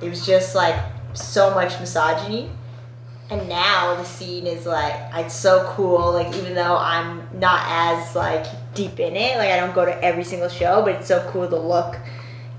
it 0.00 0.08
was 0.08 0.24
just 0.24 0.54
like 0.54 0.76
so 1.14 1.52
much 1.54 1.78
misogyny, 1.80 2.50
and 3.30 3.48
now 3.48 3.96
the 3.96 4.04
scene 4.04 4.46
is 4.46 4.64
like 4.64 4.94
it's 5.14 5.34
so 5.34 5.64
cool. 5.74 6.12
Like 6.12 6.34
even 6.36 6.54
though 6.54 6.76
I'm 6.78 7.28
not 7.38 7.60
as 7.66 8.14
like 8.14 8.46
deep 8.74 9.00
in 9.00 9.16
it, 9.16 9.36
like 9.36 9.50
I 9.50 9.56
don't 9.56 9.74
go 9.74 9.84
to 9.84 10.04
every 10.04 10.24
single 10.24 10.48
show, 10.48 10.82
but 10.82 10.94
it's 10.96 11.08
so 11.08 11.28
cool 11.30 11.48
to 11.48 11.56
look 11.56 11.96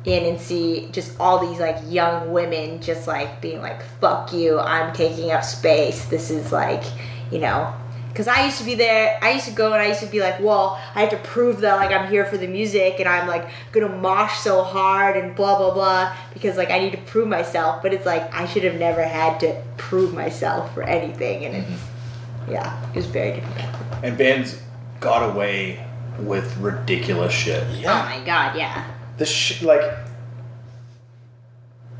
in 0.05 0.25
and 0.25 0.39
see 0.39 0.89
just 0.91 1.19
all 1.19 1.47
these 1.47 1.59
like 1.59 1.77
young 1.87 2.31
women 2.31 2.81
just 2.81 3.07
like 3.07 3.39
being 3.39 3.61
like 3.61 3.83
fuck 3.99 4.33
you 4.33 4.59
i'm 4.59 4.93
taking 4.93 5.31
up 5.31 5.43
space. 5.43 6.05
This 6.05 6.31
is 6.31 6.51
like 6.51 6.83
you 7.31 7.39
know. 7.39 7.73
Because 8.09 8.27
i 8.27 8.43
used 8.43 8.57
to 8.57 8.65
be 8.65 8.75
there 8.75 9.17
i 9.21 9.31
used 9.31 9.45
to 9.45 9.53
go 9.53 9.71
and 9.71 9.81
i 9.81 9.87
used 9.87 10.01
to 10.01 10.05
be 10.05 10.19
like 10.19 10.37
well 10.41 10.77
i 10.95 10.99
have 10.99 11.11
to 11.11 11.17
prove 11.17 11.61
that 11.61 11.77
like 11.77 11.91
i'm 11.91 12.09
here 12.09 12.25
for 12.25 12.35
the 12.37 12.45
music 12.45 12.99
and 12.99 13.07
i'm 13.07 13.25
like 13.25 13.47
gonna 13.71 13.87
mosh 13.87 14.37
so 14.39 14.63
hard 14.63 15.15
and 15.15 15.33
blah 15.33 15.57
blah 15.57 15.73
blah 15.73 16.13
because 16.33 16.57
like 16.57 16.69
i 16.71 16.77
need 16.79 16.91
to 16.91 16.97
prove 16.97 17.29
myself. 17.29 17.81
But 17.81 17.93
it's 17.93 18.05
like 18.05 18.33
i 18.33 18.45
should 18.45 18.65
have 18.65 18.75
never 18.75 19.01
had 19.01 19.39
to 19.41 19.63
prove 19.77 20.13
myself 20.13 20.73
for 20.73 20.83
anything 20.83 21.45
and 21.45 21.63
mm-hmm. 21.63 21.73
it's 21.73 22.51
yeah 22.51 22.89
it 22.89 22.97
was 22.97 23.05
very 23.05 23.39
difficult 23.39 24.03
And 24.03 24.17
bands 24.17 24.61
got 24.99 25.33
away 25.33 25.81
with 26.25 26.57
ridiculous 26.57 27.33
shit. 27.33 27.63
oh 27.63 27.83
my 27.83 28.21
god 28.25 28.55
yeah 28.57 28.85
the 29.17 29.25
sh- 29.25 29.61
like 29.61 29.81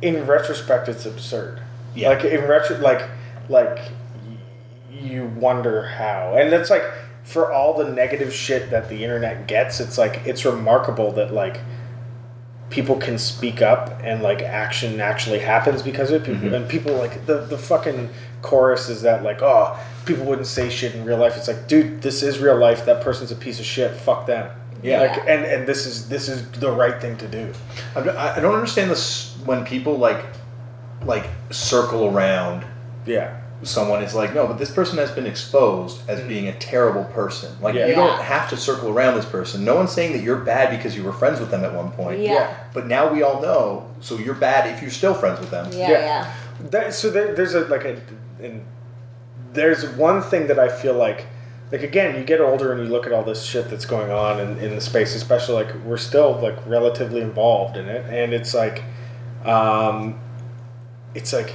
in 0.02 0.26
retrospect 0.26 0.88
it's 0.90 1.06
absurd 1.06 1.62
Yeah. 1.96 2.10
like 2.10 2.24
in 2.26 2.42
retro 2.48 2.78
like 2.80 3.08
like 3.50 3.78
y- 3.78 4.38
you 4.92 5.26
wonder 5.28 5.84
how 5.84 6.36
and 6.36 6.54
it's 6.54 6.70
like 6.70 6.84
for 7.24 7.52
all 7.52 7.78
the 7.78 7.90
negative 7.92 8.34
shit 8.34 8.72
that 8.72 8.90
the 8.90 9.04
internet 9.04 9.48
gets 9.48 9.80
it's 9.80 9.98
like 9.98 10.22
it's 10.26 10.44
remarkable 10.44 11.12
that 11.14 11.34
like 11.34 11.60
people 12.72 12.96
can 12.96 13.20
speak 13.20 13.62
up 13.62 14.00
and 14.02 14.24
like 14.24 14.42
action 14.42 15.00
actually 15.00 15.40
happens 15.40 15.84
because 15.84 16.10
of 16.10 16.22
it. 16.22 16.26
People 16.26 16.48
mm-hmm. 16.48 16.56
and 16.56 16.70
people 16.70 16.96
like 16.96 17.26
the 17.28 17.42
the 17.46 17.58
fucking 17.58 18.10
chorus 18.42 18.90
is 18.90 19.04
that 19.04 19.22
like 19.24 19.42
oh 19.42 19.80
people 20.06 20.26
wouldn't 20.26 20.48
say 20.48 20.70
shit 20.70 20.96
in 20.96 21.06
real 21.06 21.18
life. 21.18 21.38
It's 21.38 21.48
like 21.48 21.68
dude 21.68 22.02
this 22.02 22.24
is 22.24 22.40
real 22.40 22.58
life. 22.58 22.86
That 22.86 23.04
person's 23.04 23.32
a 23.32 23.36
piece 23.36 23.60
of 23.60 23.66
shit. 23.66 23.92
Fuck 23.92 24.26
them. 24.26 24.50
Yeah. 24.82 25.02
like 25.02 25.18
and 25.28 25.46
and 25.46 25.68
this 25.68 25.86
is 25.86 26.10
this 26.10 26.28
is 26.28 26.50
the 26.52 26.72
right 26.72 27.00
thing 27.00 27.18
to 27.18 27.28
do. 27.28 27.54
I 27.96 28.38
I 28.38 28.40
don't 28.40 28.56
understand 28.56 28.90
this 28.90 29.38
when 29.46 29.66
people 29.66 29.98
like 29.98 30.26
like 31.06 31.28
circle 31.50 32.06
around 32.06 32.66
yeah 33.06 33.41
someone. 33.64 34.02
is 34.04 34.14
like 34.16 34.34
no, 34.34 34.48
but 34.48 34.58
this 34.58 34.72
person 34.72 34.98
has 34.98 35.12
been 35.12 35.26
exposed 35.28 36.02
as 36.10 36.22
being 36.28 36.48
a 36.48 36.54
terrible 36.60 37.04
person. 37.06 37.56
Like 37.62 37.76
Yeah. 37.76 37.88
you 37.88 37.96
don't 37.96 38.22
have 38.22 38.50
to 38.50 38.58
circle 38.58 38.90
around 38.90 39.16
this 39.16 39.26
person. 39.26 39.64
No 39.64 39.76
one's 39.76 39.92
saying 39.92 40.14
that 40.14 40.22
you're 40.24 40.38
bad 40.40 40.70
because 40.76 40.96
you 40.96 41.04
were 41.04 41.14
friends 41.14 41.40
with 41.40 41.52
them 41.52 41.64
at 41.64 41.74
one 41.74 41.92
point. 41.92 42.20
yeah 42.20 42.34
Yeah. 42.34 42.54
But 42.74 42.88
now 42.88 43.12
we 43.14 43.22
all 43.24 43.42
know, 43.42 43.86
so 44.00 44.18
you're 44.18 44.34
bad 44.36 44.74
if 44.74 44.82
you're 44.82 44.92
still 44.92 45.14
friends 45.14 45.40
with 45.40 45.52
them. 45.52 45.68
yeah 45.72 45.90
Yeah. 45.90 46.00
yeah, 46.00 46.34
That, 46.72 46.94
so 46.94 47.10
there, 47.10 47.34
there's 47.36 47.54
a 47.54 47.62
like 47.62 47.86
a, 47.86 48.02
and 48.42 48.64
there's 49.54 49.86
one 49.96 50.22
thing 50.22 50.48
that 50.48 50.58
I 50.58 50.70
feel 50.70 50.94
like, 50.94 51.26
like 51.72 51.84
again, 51.84 52.18
you 52.18 52.24
get 52.24 52.42
older 52.42 52.72
and 52.74 52.84
you 52.84 52.90
look 52.92 53.06
at 53.06 53.12
all 53.14 53.24
this 53.24 53.44
shit 53.44 53.70
that's 53.70 53.86
going 53.86 54.12
on 54.12 54.40
in, 54.40 54.58
in 54.60 54.76
the 54.76 54.82
space, 54.82 55.14
especially 55.16 55.56
like 55.64 55.74
we're 55.86 55.98
still 55.98 56.38
like 56.40 56.56
relatively 56.66 57.22
involved 57.22 57.78
in 57.78 57.88
it, 57.88 58.06
and 58.12 58.34
it's 58.34 58.54
like, 58.54 58.84
um, 59.46 60.20
it's 61.14 61.34
like, 61.34 61.54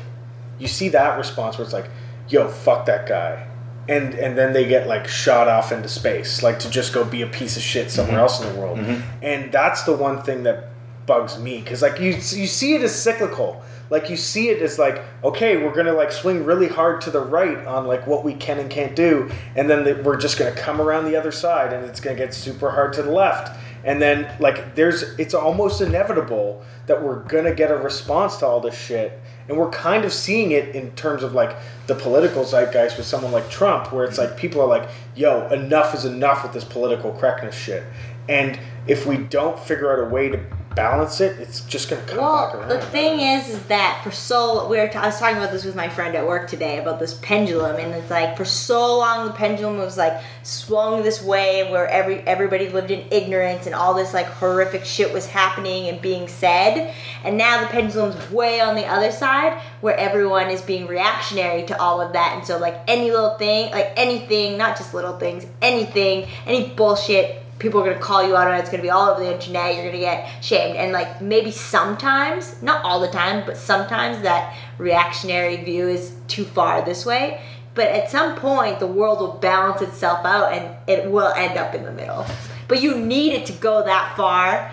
you 0.58 0.68
see 0.68 0.88
that 0.90 1.18
response 1.18 1.58
where 1.58 1.64
it's 1.64 1.74
like, 1.74 1.90
yo, 2.28 2.48
fuck 2.48 2.86
that 2.86 3.08
guy. 3.08 3.48
And, 3.88 4.14
and 4.14 4.36
then 4.36 4.52
they 4.52 4.66
get 4.66 4.88
like 4.88 5.06
shot 5.06 5.46
off 5.46 5.70
into 5.70 5.88
space, 5.88 6.42
like 6.42 6.58
to 6.60 6.70
just 6.70 6.92
go 6.92 7.04
be 7.04 7.22
a 7.22 7.26
piece 7.26 7.56
of 7.56 7.62
shit 7.62 7.90
somewhere 7.90 8.14
mm-hmm. 8.14 8.22
else 8.22 8.42
in 8.42 8.52
the 8.52 8.60
world. 8.60 8.78
Mm-hmm. 8.78 9.24
And 9.24 9.52
that's 9.52 9.84
the 9.84 9.96
one 9.96 10.22
thing 10.22 10.42
that 10.42 10.70
bugs 11.06 11.38
me 11.38 11.60
because 11.60 11.82
like 11.82 12.00
you 12.00 12.10
you 12.10 12.46
see 12.46 12.74
it 12.74 12.82
as 12.82 12.94
cyclical 12.94 13.62
like 13.90 14.10
you 14.10 14.16
see 14.16 14.48
it 14.48 14.60
as 14.60 14.78
like 14.78 15.02
okay 15.22 15.56
we're 15.56 15.72
gonna 15.72 15.92
like 15.92 16.10
swing 16.10 16.44
really 16.44 16.68
hard 16.68 17.00
to 17.00 17.10
the 17.10 17.20
right 17.20 17.64
on 17.66 17.86
like 17.86 18.06
what 18.06 18.24
we 18.24 18.34
can 18.34 18.58
and 18.58 18.68
can't 18.68 18.96
do 18.96 19.30
and 19.54 19.70
then 19.70 19.84
the, 19.84 20.02
we're 20.02 20.16
just 20.16 20.38
gonna 20.38 20.54
come 20.54 20.80
around 20.80 21.04
the 21.04 21.16
other 21.16 21.32
side 21.32 21.72
and 21.72 21.84
it's 21.84 22.00
gonna 22.00 22.16
get 22.16 22.34
super 22.34 22.72
hard 22.72 22.92
to 22.92 23.02
the 23.02 23.10
left 23.10 23.56
and 23.84 24.02
then 24.02 24.28
like 24.40 24.74
there's 24.74 25.02
it's 25.18 25.32
almost 25.32 25.80
inevitable 25.80 26.62
that 26.86 27.02
we're 27.02 27.22
gonna 27.24 27.54
get 27.54 27.70
a 27.70 27.76
response 27.76 28.36
to 28.38 28.46
all 28.46 28.60
this 28.60 28.76
shit 28.76 29.20
and 29.48 29.56
we're 29.56 29.70
kind 29.70 30.04
of 30.04 30.12
seeing 30.12 30.50
it 30.50 30.74
in 30.74 30.90
terms 30.92 31.22
of 31.22 31.32
like 31.32 31.56
the 31.86 31.94
political 31.94 32.44
zeitgeist 32.44 32.96
with 32.96 33.06
someone 33.06 33.32
like 33.32 33.48
Trump 33.48 33.92
where 33.92 34.04
it's 34.04 34.18
like 34.18 34.36
people 34.36 34.60
are 34.60 34.68
like 34.68 34.88
yo 35.14 35.46
enough 35.48 35.94
is 35.94 36.04
enough 36.04 36.42
with 36.42 36.52
this 36.52 36.64
political 36.64 37.12
correctness 37.12 37.54
shit. 37.54 37.84
And 38.28 38.58
if 38.86 39.06
we 39.06 39.16
don't 39.16 39.58
figure 39.58 39.92
out 39.92 40.06
a 40.06 40.12
way 40.12 40.28
to 40.28 40.40
balance 40.76 41.20
it, 41.22 41.40
it's 41.40 41.62
just 41.62 41.88
gonna 41.88 42.02
come 42.02 42.18
back 42.18 42.18
Well, 42.18 42.60
around. 42.60 42.68
the 42.68 42.80
thing 42.82 43.18
is, 43.18 43.48
is 43.48 43.62
that 43.66 44.02
for 44.04 44.10
so 44.12 44.68
we 44.68 44.76
were 44.76 44.86
t- 44.86 44.98
I 44.98 45.06
was 45.06 45.18
talking 45.18 45.38
about 45.38 45.50
this 45.50 45.64
with 45.64 45.74
my 45.74 45.88
friend 45.88 46.14
at 46.14 46.26
work 46.26 46.48
today 46.48 46.78
about 46.78 47.00
this 47.00 47.14
pendulum, 47.14 47.76
and 47.76 47.94
it's 47.94 48.10
like 48.10 48.36
for 48.36 48.44
so 48.44 48.98
long 48.98 49.26
the 49.26 49.32
pendulum 49.32 49.78
was 49.78 49.96
like 49.96 50.20
swung 50.42 51.02
this 51.02 51.22
way, 51.22 51.68
where 51.72 51.88
every 51.88 52.20
everybody 52.20 52.68
lived 52.68 52.90
in 52.90 53.06
ignorance, 53.10 53.64
and 53.66 53.74
all 53.74 53.94
this 53.94 54.12
like 54.12 54.26
horrific 54.26 54.84
shit 54.84 55.12
was 55.12 55.26
happening 55.26 55.88
and 55.88 56.00
being 56.02 56.28
said, 56.28 56.94
and 57.24 57.38
now 57.38 57.62
the 57.62 57.68
pendulum's 57.68 58.30
way 58.30 58.60
on 58.60 58.74
the 58.76 58.84
other 58.86 59.10
side, 59.10 59.58
where 59.80 59.96
everyone 59.96 60.50
is 60.50 60.60
being 60.60 60.86
reactionary 60.86 61.64
to 61.64 61.80
all 61.80 62.02
of 62.02 62.12
that, 62.12 62.34
and 62.36 62.46
so 62.46 62.58
like 62.58 62.78
any 62.86 63.10
little 63.10 63.34
thing, 63.38 63.72
like 63.72 63.92
anything, 63.96 64.58
not 64.58 64.76
just 64.76 64.92
little 64.92 65.18
things, 65.18 65.46
anything, 65.62 66.28
any 66.46 66.68
bullshit 66.68 67.42
people 67.58 67.80
are 67.80 67.84
gonna 67.84 67.98
call 67.98 68.26
you 68.26 68.36
out 68.36 68.48
on 68.48 68.54
it. 68.54 68.60
It's 68.60 68.70
gonna 68.70 68.82
be 68.82 68.90
all 68.90 69.08
over 69.08 69.22
the 69.22 69.32
internet. 69.32 69.74
You're 69.74 69.86
gonna 69.86 69.98
get 69.98 70.44
shamed, 70.44 70.76
and 70.76 70.92
like 70.92 71.20
maybe 71.20 71.50
sometimes, 71.50 72.60
not 72.62 72.84
all 72.84 73.00
the 73.00 73.08
time, 73.08 73.44
but 73.46 73.56
sometimes 73.56 74.22
that 74.22 74.54
reactionary 74.78 75.56
view 75.64 75.88
is 75.88 76.14
too 76.28 76.44
far 76.44 76.82
this 76.84 77.06
way. 77.06 77.40
But 77.74 77.88
at 77.88 78.10
some 78.10 78.36
point, 78.36 78.78
the 78.80 78.86
world 78.86 79.20
will 79.20 79.34
balance 79.34 79.82
itself 79.82 80.24
out, 80.24 80.52
and 80.52 80.76
it 80.86 81.10
will 81.10 81.32
end 81.32 81.58
up 81.58 81.74
in 81.74 81.84
the 81.84 81.92
middle. 81.92 82.24
But 82.68 82.82
you 82.82 82.96
need 82.96 83.32
it 83.34 83.46
to 83.46 83.52
go 83.52 83.84
that 83.84 84.16
far 84.16 84.72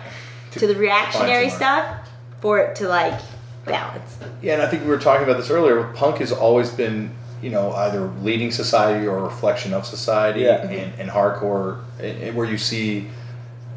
to 0.52 0.66
the 0.66 0.74
reactionary 0.74 1.50
stuff 1.50 2.08
for 2.40 2.58
it 2.58 2.76
to 2.76 2.88
like 2.88 3.20
balance. 3.66 4.18
Yeah, 4.40 4.54
and 4.54 4.62
I 4.62 4.68
think 4.68 4.84
we 4.84 4.88
were 4.88 4.98
talking 4.98 5.24
about 5.24 5.36
this 5.36 5.50
earlier. 5.50 5.84
Punk 5.94 6.18
has 6.18 6.32
always 6.32 6.70
been, 6.70 7.10
you 7.44 7.50
know, 7.50 7.72
either 7.74 8.10
leading 8.22 8.50
society 8.50 9.06
or 9.06 9.18
a 9.18 9.22
reflection 9.22 9.74
of 9.74 9.84
society, 9.84 10.40
Yeah. 10.40 10.66
and, 10.66 10.98
and 10.98 11.10
hardcore, 11.10 11.80
and, 12.00 12.22
and 12.22 12.36
where 12.36 12.48
you 12.48 12.56
see, 12.56 13.08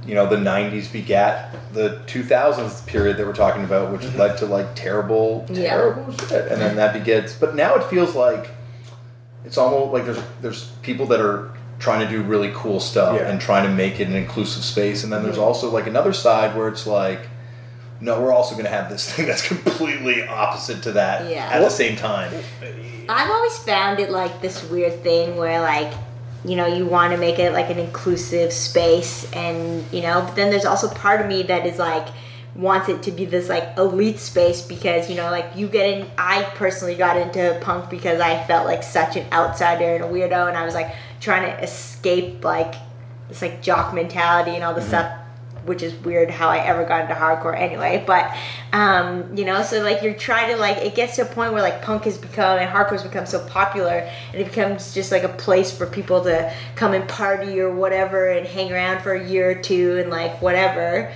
you 0.05 0.15
know, 0.15 0.25
the 0.25 0.37
'90s 0.37 0.89
begat 0.91 1.53
the 1.73 1.99
2000s 2.07 2.85
period 2.87 3.17
that 3.17 3.27
we're 3.27 3.33
talking 3.33 3.65
about, 3.65 3.91
which 3.91 4.03
mm-hmm. 4.03 4.19
led 4.19 4.37
to 4.37 4.45
like 4.45 4.73
terrible, 4.75 5.45
Yeah. 5.49 5.69
terrible 5.71 6.13
shit, 6.13 6.49
and 6.49 6.61
then 6.61 6.77
that 6.77 6.93
begets. 6.93 7.33
But 7.33 7.55
now 7.55 7.75
it 7.75 7.83
feels 7.83 8.15
like 8.15 8.51
it's 9.43 9.57
almost 9.57 9.91
like 9.91 10.05
there's 10.05 10.23
there's 10.41 10.63
people 10.81 11.05
that 11.07 11.19
are 11.19 11.51
trying 11.77 12.07
to 12.07 12.09
do 12.09 12.23
really 12.23 12.51
cool 12.55 12.79
stuff 12.79 13.19
Yeah. 13.19 13.29
and 13.29 13.39
trying 13.39 13.63
to 13.69 13.73
make 13.75 13.99
it 13.99 14.07
an 14.07 14.15
inclusive 14.15 14.63
space, 14.63 15.03
and 15.03 15.11
then 15.11 15.23
there's 15.23 15.35
mm-hmm. 15.35 15.43
also 15.43 15.69
like 15.69 15.87
another 15.87 16.13
side 16.13 16.55
where 16.55 16.69
it's 16.69 16.87
like. 16.87 17.19
No, 17.99 18.21
we're 18.21 18.31
also 18.31 18.53
going 18.53 18.65
to 18.65 18.69
have 18.69 18.91
this 18.91 19.11
thing 19.11 19.25
that's 19.25 19.47
completely 19.53 20.21
opposite 20.27 20.83
to 20.83 20.91
that 20.91 21.31
Yeah. 21.31 21.49
at 21.49 21.61
the 21.61 21.69
same 21.71 21.95
time. 21.95 22.31
I've 23.09 23.29
always 23.29 23.57
found 23.59 23.99
it 23.99 24.09
like 24.09 24.41
this 24.41 24.63
weird 24.69 25.01
thing 25.01 25.37
where 25.37 25.61
like 25.61 25.93
you 26.45 26.55
know 26.55 26.65
you 26.65 26.85
want 26.85 27.13
to 27.13 27.17
make 27.17 27.39
it 27.39 27.51
like 27.53 27.69
an 27.69 27.79
inclusive 27.79 28.53
space 28.53 29.29
and 29.33 29.83
you 29.91 30.01
know 30.01 30.21
but 30.21 30.35
then 30.35 30.49
there's 30.49 30.65
also 30.65 30.87
part 30.89 31.19
of 31.21 31.27
me 31.27 31.43
that 31.43 31.65
is 31.65 31.79
like 31.79 32.07
wants 32.55 32.89
it 32.89 33.03
to 33.03 33.11
be 33.11 33.25
this 33.25 33.49
like 33.49 33.77
elite 33.77 34.19
space 34.19 34.61
because 34.61 35.09
you 35.09 35.15
know 35.15 35.29
like 35.29 35.45
you 35.55 35.67
get 35.67 35.87
in 35.87 36.07
I 36.17 36.43
personally 36.55 36.95
got 36.95 37.17
into 37.17 37.57
punk 37.61 37.89
because 37.89 38.19
I 38.19 38.43
felt 38.45 38.65
like 38.65 38.83
such 38.83 39.15
an 39.15 39.31
outsider 39.31 39.95
and 39.95 40.03
a 40.03 40.07
weirdo 40.07 40.47
and 40.47 40.57
I 40.57 40.65
was 40.65 40.73
like 40.73 40.93
trying 41.19 41.43
to 41.43 41.63
escape 41.63 42.43
like 42.43 42.75
this 43.27 43.41
like 43.41 43.61
jock 43.61 43.93
mentality 43.93 44.51
and 44.51 44.63
all 44.63 44.73
this 44.73 44.85
mm-hmm. 44.85 45.05
stuff 45.05 45.26
which 45.67 45.83
is 45.83 45.93
weird 45.93 46.31
how 46.31 46.49
I 46.49 46.59
ever 46.59 46.83
got 46.83 47.01
into 47.01 47.13
hardcore 47.13 47.55
anyway. 47.55 48.03
But 48.05 48.35
um, 48.73 49.37
you 49.37 49.45
know, 49.45 49.61
so 49.61 49.81
like 49.81 50.01
you're 50.01 50.13
trying 50.13 50.51
to 50.51 50.57
like 50.57 50.77
it 50.77 50.95
gets 50.95 51.15
to 51.17 51.23
a 51.23 51.25
point 51.25 51.53
where 51.53 51.61
like 51.61 51.81
punk 51.81 52.05
has 52.05 52.17
become 52.17 52.59
and 52.59 52.69
hardcore's 52.69 53.03
become 53.03 53.25
so 53.25 53.45
popular 53.47 54.09
and 54.31 54.41
it 54.41 54.45
becomes 54.45 54.93
just 54.93 55.11
like 55.11 55.23
a 55.23 55.29
place 55.29 55.75
for 55.75 55.85
people 55.85 56.23
to 56.23 56.53
come 56.75 56.93
and 56.93 57.07
party 57.07 57.59
or 57.59 57.73
whatever 57.73 58.29
and 58.29 58.47
hang 58.47 58.71
around 58.71 59.01
for 59.01 59.13
a 59.13 59.27
year 59.27 59.51
or 59.51 59.55
two 59.55 59.97
and 59.99 60.09
like 60.09 60.41
whatever. 60.41 61.13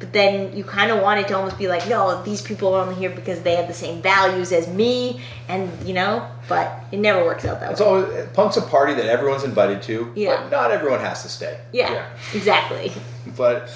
But 0.00 0.12
then 0.12 0.56
you 0.56 0.64
kind 0.64 0.90
of 0.90 1.00
want 1.02 1.20
it 1.20 1.28
to 1.28 1.36
almost 1.36 1.58
be 1.58 1.68
like, 1.68 1.86
no, 1.88 2.22
these 2.24 2.42
people 2.42 2.74
are 2.74 2.82
only 2.82 2.94
here 2.96 3.10
because 3.10 3.42
they 3.42 3.54
have 3.54 3.68
the 3.68 3.74
same 3.74 4.00
values 4.02 4.50
as 4.50 4.66
me, 4.66 5.20
and 5.48 5.70
you 5.86 5.94
know, 5.94 6.26
but 6.48 6.72
it 6.90 6.98
never 6.98 7.22
works 7.24 7.44
out 7.44 7.60
that 7.60 7.70
It's 7.72 7.80
way. 7.80 7.86
always 7.86 8.26
punk's 8.32 8.56
a 8.56 8.62
party 8.62 8.94
that 8.94 9.04
everyone's 9.06 9.44
invited 9.44 9.82
to, 9.82 10.10
Yeah. 10.16 10.40
but 10.42 10.50
not 10.50 10.70
everyone 10.72 11.00
has 11.00 11.22
to 11.22 11.28
stay. 11.28 11.58
yeah, 11.72 11.92
Yeah. 11.92 12.06
exactly. 12.34 12.92
But 13.36 13.70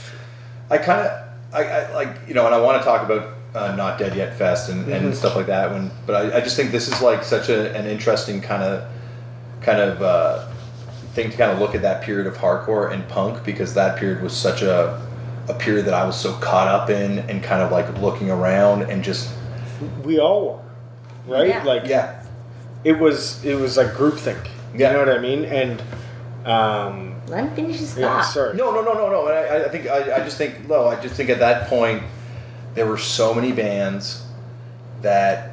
I 0.71 0.79
kind 0.79 1.07
of, 1.07 1.29
I, 1.53 1.63
I 1.65 1.95
like 1.95 2.17
you 2.27 2.35
know, 2.35 2.47
and 2.47 2.55
I 2.55 2.61
want 2.61 2.81
to 2.81 2.85
talk 2.85 3.03
about 3.09 3.35
uh, 3.55 3.77
Not 3.77 3.99
Dead 3.99 4.17
Yet 4.17 4.37
Fest 4.37 4.71
and, 4.71 4.89
and 4.89 5.15
stuff 5.15 5.37
like 5.37 5.47
that. 5.47 5.71
When, 5.71 5.91
but 6.07 6.17
I, 6.17 6.39
I 6.39 6.41
just 6.41 6.57
think 6.57 6.73
this 6.73 6.89
is 6.89 7.01
like 7.03 7.23
such 7.23 7.49
a, 7.51 7.73
an 7.77 7.87
interesting 7.87 8.41
kind 8.41 8.63
of, 8.65 8.89
kind 9.61 9.79
of 9.79 10.03
uh, 10.03 10.47
thing 11.13 11.31
to 11.31 11.37
kind 11.37 11.53
of 11.53 11.61
look 11.61 11.75
at 11.77 11.83
that 11.83 12.03
period 12.03 12.27
of 12.27 12.37
hardcore 12.37 12.93
and 12.93 13.07
punk 13.09 13.45
because 13.45 13.75
that 13.75 13.97
period 13.99 14.23
was 14.23 14.33
such 14.37 14.63
a, 14.63 15.04
a 15.49 15.55
period 15.55 15.87
that 15.87 15.95
I 15.95 16.05
was 16.07 16.19
so 16.19 16.33
caught 16.35 16.69
up 16.69 16.89
in 16.91 17.19
and 17.31 17.43
kind 17.43 17.63
of 17.63 17.71
like 17.71 17.99
looking 18.01 18.31
around 18.31 18.83
and 18.83 19.03
just 19.05 19.31
We 20.03 20.19
all 20.19 20.65
were, 21.27 21.37
right? 21.37 21.49
Yeah. 21.49 21.63
Like 21.65 21.87
yeah, 21.87 22.25
it 22.85 22.99
was 22.99 23.45
it 23.45 23.55
was 23.57 23.77
like 23.77 23.89
groupthink. 23.89 24.49
Yeah. 24.75 24.89
You 24.91 24.93
know 24.95 24.99
what 25.05 25.09
I 25.17 25.19
mean? 25.19 25.45
And 25.45 25.83
um, 26.47 27.15
Let 27.29 27.45
him 27.45 27.55
finish 27.55 27.79
his 27.79 27.97
yeah, 27.97 28.21
thought. 28.21 28.23
sorry. 28.23 28.57
No, 28.57 28.71
no, 28.73 28.83
no, 28.83 28.93
no, 28.95 29.09
no. 29.11 29.27
I, 29.29 29.65
I 29.65 29.69
think 29.69 29.87
I, 29.89 30.17
I 30.17 30.19
just 30.25 30.37
think 30.39 30.69
no. 30.69 30.89
I 30.89 31.01
just 31.01 31.15
think 31.15 31.31
at 31.31 31.39
that 31.39 31.69
point 31.69 32.03
there 32.75 32.87
were 32.87 32.99
so 32.99 33.33
many 33.35 33.53
bands 33.53 34.27
that 35.03 35.51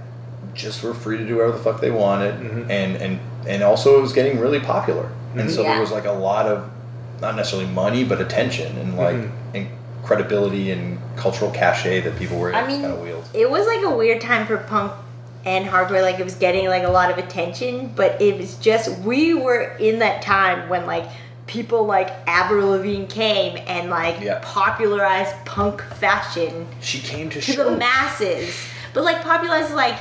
just 0.54 0.84
were 0.84 0.94
free 0.94 1.18
to 1.18 1.26
do 1.28 1.36
whatever 1.38 1.58
the 1.58 1.64
fuck 1.64 1.80
they 1.82 1.92
wanted, 1.92 2.36
Mhm. 2.36 2.70
and 2.70 2.96
and 2.98 3.20
and 3.48 3.64
also 3.64 3.98
it 3.98 4.02
was 4.02 4.12
getting 4.14 4.40
really 4.40 4.60
popular, 4.60 5.10
and 5.36 5.50
so 5.50 5.62
Yeah. 5.62 5.72
there 5.74 5.82
was 5.82 5.92
like 5.92 6.06
a 6.06 6.12
lot 6.12 6.46
of 6.48 6.70
not 7.22 7.36
necessarily 7.36 7.70
money 7.72 8.04
but 8.04 8.20
attention 8.20 8.76
and 8.80 8.98
like 8.98 9.16
Mhm. 9.16 9.32
and 9.54 9.68
credibility 10.04 10.72
and 10.72 11.00
cultural 11.16 11.52
cachet 11.52 12.02
that 12.02 12.18
people 12.18 12.38
were 12.40 12.54
I 12.54 12.66
mean, 12.68 12.82
kind 12.82 12.94
of 12.94 13.02
wield. 13.02 13.28
it 13.34 13.50
was 13.50 13.68
like 13.68 13.84
a 13.84 13.96
weird 13.96 14.22
time 14.22 14.46
for 14.48 14.58
punk 14.58 14.92
and 15.46 15.66
hardcore. 15.66 16.02
Like 16.02 16.20
it 16.20 16.24
was 16.24 16.36
getting 16.36 16.68
like 16.68 16.84
a 16.84 16.90
lot 16.90 17.10
of 17.12 17.18
attention, 17.18 17.92
but 17.96 18.22
it 18.22 18.38
was 18.38 18.56
just 18.58 19.00
we 19.00 19.34
were 19.34 19.62
in 19.80 20.00
that 20.00 20.22
time 20.22 20.70
when 20.70 20.86
like 20.86 21.06
people 21.48 21.86
like 21.86 22.10
Avril 22.28 22.70
Lavigne 22.70 23.06
came 23.06 23.58
and 23.68 23.90
like 23.90 24.22
Yeah. 24.22 24.40
popularized 24.44 25.36
punk 25.46 25.82
fashion 25.82 26.68
She 26.80 27.00
came 27.00 27.30
to, 27.30 27.42
to 27.42 27.54
show. 27.54 27.70
the 27.72 27.78
masses, 27.78 28.56
but 28.94 29.04
like 29.04 29.22
popularized 29.24 29.74
like 29.74 29.98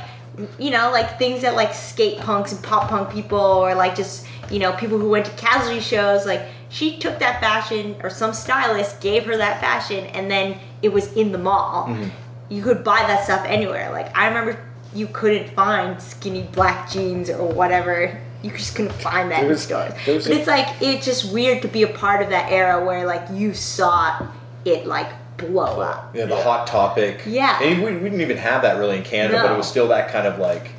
you 0.59 0.71
know 0.71 0.91
like 0.91 1.19
things 1.19 1.43
that 1.43 1.55
like 1.57 1.75
skate 1.75 2.19
punks 2.21 2.53
and 2.53 2.63
pop 2.63 2.89
punk 2.89 3.11
people 3.11 3.39
or 3.39 3.75
like 3.75 3.95
just 3.97 4.27
you 4.51 4.59
know 4.59 4.73
people 4.73 4.97
who 4.99 5.11
went 5.11 5.27
to 5.27 5.33
casualty 5.33 5.81
shows 5.81 6.25
like 6.25 6.43
she 6.71 6.97
took 6.99 7.19
that 7.19 7.41
fashion 7.41 7.97
or 8.03 8.09
some 8.09 8.33
stylist 8.33 9.01
gave 9.01 9.25
her 9.27 9.37
that 9.37 9.61
fashion 9.61 10.07
and 10.07 10.31
then 10.31 10.57
it 10.83 10.91
was 10.93 11.13
in 11.15 11.33
the 11.33 11.39
mall 11.39 11.87
Mm-hmm. 11.89 12.09
you 12.49 12.63
could 12.63 12.83
buy 12.85 13.01
that 13.07 13.25
stuff 13.25 13.45
anywhere 13.47 13.91
like 13.93 14.17
i 14.17 14.27
remember 14.29 14.59
you 14.95 15.07
couldn't 15.09 15.51
find 15.51 16.01
skinny 16.01 16.43
black 16.53 16.91
jeans 16.91 17.29
or 17.31 17.47
whatever 17.53 18.19
you 18.43 18.51
just 18.53 18.75
couldn't 18.75 18.93
find 18.95 19.31
that 19.31 19.37
There 19.37 19.45
in 19.47 19.51
was- 19.51 19.63
stores 19.63 19.93
but 20.07 20.09
a- 20.27 20.33
it's 20.39 20.47
like 20.47 20.69
it's 20.81 21.05
just 21.05 21.33
weird 21.33 21.61
to 21.63 21.69
be 21.69 21.83
a 21.83 21.89
part 21.89 22.23
of 22.23 22.31
that 22.31 22.51
era 22.51 22.83
where 22.85 23.05
like 23.07 23.23
you 23.33 23.53
saw 23.55 24.27
it 24.65 24.87
like 24.87 25.11
blow 25.37 25.81
up 25.81 26.15
Yeah, 26.15 26.27
the 26.27 26.37
Yeah. 26.37 26.43
hot 26.45 26.67
topic. 26.67 27.23
Yeah. 27.27 27.63
and 27.63 27.83
we, 27.83 27.93
we 27.97 28.05
didn't 28.11 28.21
even 28.21 28.37
have 28.37 28.61
that 28.63 28.77
really 28.79 28.99
in 28.99 29.03
Canada, 29.05 29.41
but 29.43 29.53
it 29.53 29.57
was 29.57 29.67
still 29.69 29.89
that 29.89 30.11
kind 30.13 30.27
of 30.27 30.39
like 30.39 30.73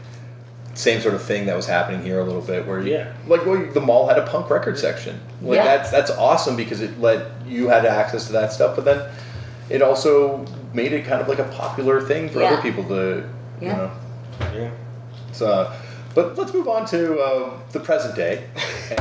same 0.73 1.01
sort 1.01 1.13
of 1.13 1.21
thing 1.21 1.45
that 1.47 1.55
was 1.55 1.67
happening 1.67 2.01
here 2.01 2.19
a 2.19 2.23
little 2.23 2.41
bit, 2.41 2.65
where 2.65 2.79
you, 2.81 2.93
Yeah. 2.93 3.11
like 3.27 3.45
well, 3.45 3.65
the 3.73 3.81
mall 3.81 4.07
had 4.07 4.17
a 4.17 4.25
punk 4.25 4.49
record 4.49 4.77
section. 4.79 5.19
Like 5.41 5.57
Yeah. 5.57 5.63
that's 5.65 5.91
that's 5.91 6.11
awesome 6.11 6.55
because 6.55 6.81
it 6.81 6.99
let 7.01 7.23
you 7.45 7.67
had 7.67 7.85
access 7.85 8.25
to 8.27 8.31
that 8.33 8.53
stuff, 8.53 8.75
but 8.75 8.85
then 8.85 9.01
it 9.69 9.81
also 9.81 10.45
made 10.73 10.93
it 10.93 11.05
kind 11.05 11.21
of 11.21 11.27
like 11.27 11.39
a 11.39 11.43
popular 11.45 12.01
thing 12.01 12.29
for 12.29 12.39
Yeah. 12.41 12.53
other 12.53 12.61
people 12.61 12.83
to, 12.85 13.23
you 13.59 13.67
know. 13.67 13.91
Yeah. 14.55 14.69
So, 15.33 15.71
but 16.15 16.37
let's 16.37 16.53
move 16.53 16.67
on 16.67 16.85
to 16.87 17.19
uh, 17.19 17.49
the 17.71 17.79
present 17.79 18.15
day 18.15 18.43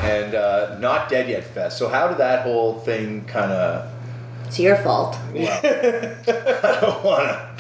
and 0.03 0.35
uh, 0.35 0.77
not 0.79 1.09
dead 1.09 1.29
yet 1.29 1.45
fest. 1.45 1.79
So 1.79 1.89
how 1.89 2.09
did 2.09 2.19
that 2.19 2.43
whole 2.43 2.79
thing 2.81 3.25
kind 3.27 3.53
of? 3.53 3.91
It's 4.51 4.59
your 4.59 4.75
fault 4.79 5.15
I 5.33 6.79
don't 6.81 7.05
wanna. 7.05 7.55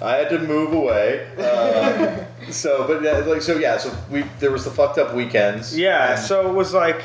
I 0.00 0.16
had 0.16 0.30
to 0.30 0.38
move 0.38 0.72
away. 0.72 1.28
Uh, 1.36 2.24
so, 2.50 2.86
but 2.86 3.04
uh, 3.04 3.26
like, 3.30 3.42
so 3.42 3.58
yeah. 3.58 3.76
So 3.76 3.94
we 4.10 4.22
there 4.40 4.50
was 4.50 4.64
the 4.64 4.70
fucked 4.70 4.96
up 4.96 5.12
weekends. 5.14 5.76
Yeah, 5.76 6.12
and- 6.12 6.18
so 6.20 6.48
it 6.48 6.54
was 6.54 6.72
like, 6.72 7.02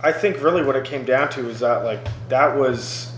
I 0.00 0.12
think 0.12 0.40
really 0.40 0.62
what 0.62 0.76
it 0.76 0.84
came 0.84 1.04
down 1.04 1.30
to 1.30 1.48
is 1.48 1.58
that 1.60 1.84
like 1.84 2.06
that 2.28 2.56
was 2.56 3.12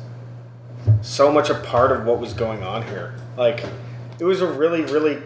so 1.03 1.31
much 1.31 1.51
a 1.51 1.55
part 1.55 1.93
of 1.93 2.07
what 2.07 2.19
was 2.19 2.33
going 2.33 2.63
on 2.63 2.83
here. 2.85 3.15
Like, 3.37 3.65
it 4.19 4.25
was 4.25 4.41
a 4.41 4.51
really, 4.51 4.83
really, 4.83 5.23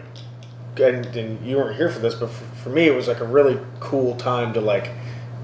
and, 0.75 1.05
and 1.15 1.47
you 1.47 1.55
weren't 1.55 1.77
here 1.77 1.89
for 1.89 1.99
this, 1.99 2.15
but 2.15 2.29
for, 2.31 2.43
for 2.55 2.69
me, 2.69 2.87
it 2.87 2.95
was 2.95 3.07
like 3.07 3.21
a 3.21 3.25
really 3.25 3.57
cool 3.79 4.17
time 4.17 4.51
to 4.55 4.59
like 4.61 4.91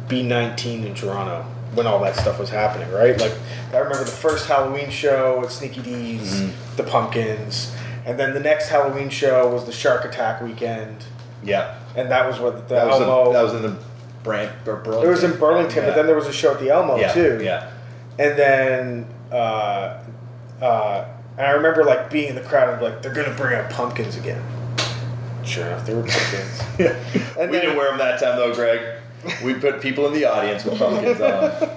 be 0.10 0.24
19 0.24 0.84
in 0.84 0.94
Toronto 0.94 1.46
when 1.74 1.86
all 1.88 2.00
that 2.02 2.16
stuff 2.16 2.40
was 2.40 2.50
happening, 2.50 2.90
right? 2.92 3.18
Like, 3.20 3.34
I 3.74 3.78
remember 3.78 4.04
the 4.04 4.12
first 4.12 4.48
Halloween 4.48 4.90
show 4.90 5.42
at 5.44 5.52
Sneaky 5.52 5.82
Dee's, 5.82 6.42
the 6.76 6.84
Pumpkins, 6.84 7.76
and 8.06 8.20
then 8.20 8.34
the 8.34 8.40
next 8.40 8.70
Halloween 8.70 9.10
show 9.10 9.48
was 9.54 9.66
the 9.66 9.72
Shark 9.72 10.04
Attack 10.06 10.42
weekend, 10.42 11.06
yeah. 11.44 11.78
and 11.96 12.10
that 12.12 12.28
was 12.28 12.40
what 12.40 12.68
the 12.68 12.76
That 12.76 12.88
was, 12.88 13.02
Elmo. 13.02 13.26
the, 13.26 13.34
that 13.34 13.42
was 13.44 13.54
in 13.54 13.62
the 13.62 13.78
Brant 14.24 14.52
or 14.68 14.78
Burlington. 14.78 15.08
It 15.08 15.12
was 15.12 15.24
in 15.24 15.38
Burlington, 15.40 15.84
Yeah. 15.84 15.90
but 15.90 15.96
then 15.96 16.08
there 16.08 16.16
was 16.16 16.28
a 16.28 16.34
show 16.34 16.54
at 16.54 16.60
the 16.60 16.70
Elmo 16.70 16.98
yeah, 16.98 17.14
too. 17.14 17.40
Yeah. 17.44 17.70
And 18.18 18.38
then, 18.38 19.08
uh, 19.32 20.02
uh, 20.62 21.06
and 21.38 21.46
I 21.48 21.52
remember 21.52 21.84
like 21.86 22.10
being 22.10 22.30
in 22.30 22.36
the 22.36 22.42
crowd 22.42 22.74
and 22.74 22.82
like 22.82 23.02
they're 23.02 23.14
gonna 23.14 23.34
bring 23.36 23.56
out 23.58 23.70
pumpkins 23.70 24.18
again. 24.18 24.44
Sure 25.46 25.66
enough, 25.68 25.86
there 25.86 25.96
were 25.96 26.04
pumpkins. 26.04 26.62
Yeah. 26.78 26.96
And 27.40 27.50
we 27.50 27.58
then- 27.58 27.66
didn't 27.68 27.78
wear 27.78 27.90
them 27.90 27.98
that 28.00 28.20
time 28.20 28.36
though, 28.38 28.54
Greg. 28.54 28.99
We 29.44 29.54
put 29.56 29.82
people 29.82 30.08
in 30.08 30.14
the 30.14 30.26
audience 30.26 30.64
with 30.66 30.80
pumpkins 30.80 31.22
on. 31.22 31.70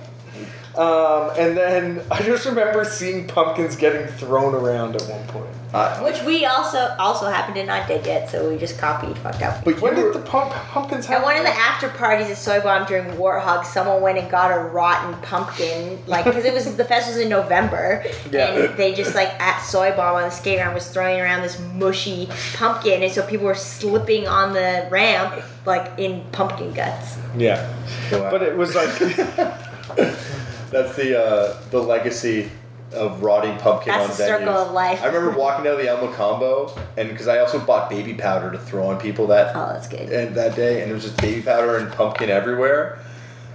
Um, 0.77 1.31
and 1.39 1.57
then 1.57 2.03
I 2.11 2.23
just 2.23 2.47
remember 2.47 2.85
seeing 2.85 3.27
pumpkins 3.29 3.77
getting 3.77 4.07
thrown 4.07 4.55
around 4.55 4.97
at 4.97 5.03
one 5.03 5.27
point. 5.29 5.47
Uh, 5.75 6.01
Which 6.01 6.23
we 6.25 6.45
also 6.45 6.95
also 6.99 7.31
happened 7.31 7.55
to 7.57 7.65
not 7.65 7.89
did 7.89 8.05
yet, 8.07 8.29
so 8.29 8.51
we 8.51 8.59
just 8.59 8.77
copied 8.79 9.17
fucked 9.19 9.41
up. 9.41 9.65
but 9.65 9.81
When 9.81 9.97
were, 9.97 10.13
did 10.13 10.15
the 10.23 10.27
pump, 10.27 10.51
pumpkins 10.53 11.07
At 11.07 11.13
happen? 11.13 11.25
one 11.25 11.37
of 11.39 11.45
the 11.45 11.49
after 11.51 11.89
parties 11.89 12.29
at 12.29 12.37
Soy 12.37 12.61
Bomb 12.61 12.87
during 12.87 13.05
Warhog, 13.17 13.65
someone 13.65 14.03
went 14.03 14.19
and 14.19 14.31
got 14.31 14.51
a 14.51 14.59
rotten 14.65 15.15
pumpkin, 15.23 15.99
like 16.07 16.27
because 16.27 16.45
it 16.45 16.53
was 16.53 16.77
the 16.77 16.85
fest 16.85 17.09
was 17.09 17.17
in 17.17 17.31
November, 17.31 18.05
Yeah. 18.31 18.49
and 18.53 18.77
they 18.77 18.93
just 18.95 19.15
like 19.15 19.29
at 19.41 19.61
Soy 19.61 19.97
Bomb 19.97 20.17
on 20.17 20.23
the 20.25 20.31
skate 20.31 20.59
ramp 20.59 20.75
was 20.75 20.89
throwing 20.91 21.19
around 21.19 21.41
this 21.41 21.59
mushy 21.75 22.29
pumpkin, 22.55 23.03
and 23.03 23.11
so 23.11 23.23
people 23.27 23.47
were 23.47 23.55
slipping 23.55 24.29
on 24.29 24.53
the 24.53 24.87
ramp 24.91 25.43
like 25.65 25.91
in 25.99 26.23
pumpkin 26.33 26.75
guts. 26.75 27.17
Yeah, 27.35 27.67
Wow. 28.13 28.31
but 28.31 28.43
it 28.43 28.59
was 28.59 28.75
like 28.75 28.91
That's 30.73 30.97
the 30.97 31.23
uh, 31.23 31.61
the 31.71 31.81
legacy 31.83 32.51
of 32.93 33.23
rotting 33.23 33.57
pumpkin 33.59 33.93
That's 33.93 34.05
on 34.05 34.09
the 34.11 34.15
circle 34.15 34.49
of 34.51 34.73
life. 34.73 35.03
I 35.03 35.07
remember 35.07 35.39
walking 35.39 35.65
down 35.65 35.79
the 35.79 35.89
El 35.89 35.99
Mocambo, 36.07 36.79
and 36.97 37.09
because 37.09 37.29
I 37.29 37.39
also 37.39 37.59
bought 37.59 37.89
baby 37.89 38.15
powder 38.15 38.51
to 38.51 38.59
throw 38.59 38.89
on 38.89 38.99
people 38.99 39.27
that 39.29 39.55
Oh, 39.57 39.73
that's 39.73 39.89
good. 39.89 40.11
and 40.11 40.35
that 40.35 40.57
day, 40.57 40.83
and 40.83 40.91
it 40.91 40.95
was 40.95 41.05
just 41.05 41.17
baby 41.21 41.41
powder 41.43 41.77
and 41.77 41.93
pumpkin 41.93 42.29
everywhere. 42.29 42.99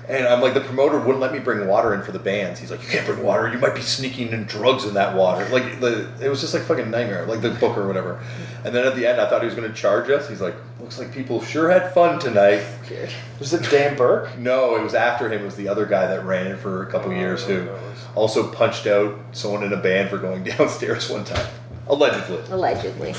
And 0.09 0.25
I'm 0.25 0.39
like, 0.41 0.53
the 0.53 0.61
promoter 0.61 0.97
wouldn't 0.99 1.19
let 1.19 1.33
me 1.33 1.39
bring 1.39 1.67
water 1.67 1.93
in 1.93 2.01
for 2.01 2.13
the 2.13 2.19
bands. 2.19 2.61
He's 2.61 2.71
like, 2.71 2.81
you 2.81 2.87
can't 2.87 3.05
bring 3.05 3.21
water. 3.23 3.49
You 3.51 3.57
might 3.59 3.75
be 3.75 3.81
sneaking 3.81 4.29
in 4.29 4.45
drugs 4.45 4.85
in 4.85 4.93
that 4.93 5.15
water. 5.17 5.45
Like 5.49 5.81
the, 5.81 6.09
it 6.23 6.29
was 6.29 6.39
just 6.39 6.53
like 6.53 6.63
fucking 6.63 6.89
nightmare. 6.89 7.25
Like 7.25 7.41
the 7.41 7.49
book 7.49 7.77
or 7.77 7.85
whatever. 7.87 8.21
And 8.63 8.73
then 8.73 8.87
at 8.87 8.95
the 8.95 9.05
end, 9.05 9.19
I 9.19 9.29
thought 9.29 9.41
he 9.41 9.47
was 9.47 9.55
going 9.55 9.67
to 9.69 9.75
charge 9.75 10.09
us. 10.09 10.29
He's 10.29 10.39
like, 10.39 10.55
looks 10.79 10.97
like 10.97 11.11
people 11.11 11.41
sure 11.41 11.69
had 11.69 11.93
fun 11.93 12.19
tonight. 12.19 12.63
was 13.39 13.53
it 13.53 13.69
Dan 13.69 13.97
Burke? 13.97 14.37
No, 14.37 14.77
it 14.77 14.81
was 14.81 14.93
after 14.93 15.27
him. 15.29 15.41
It 15.41 15.45
was 15.45 15.57
the 15.57 15.67
other 15.67 15.85
guy 15.85 16.07
that 16.07 16.23
ran 16.25 16.47
it 16.47 16.57
for 16.59 16.83
a 16.83 16.85
couple 16.89 17.11
years 17.11 17.43
who 17.45 17.65
that 17.65 17.71
was- 17.73 18.05
also 18.15 18.49
punched 18.49 18.87
out 18.87 19.19
someone 19.33 19.61
in 19.63 19.73
a 19.73 19.77
band 19.77 20.09
for 20.09 20.17
going 20.17 20.43
downstairs 20.45 21.09
one 21.09 21.25
time, 21.25 21.45
allegedly. 21.87 22.41
Allegedly. 22.49 23.11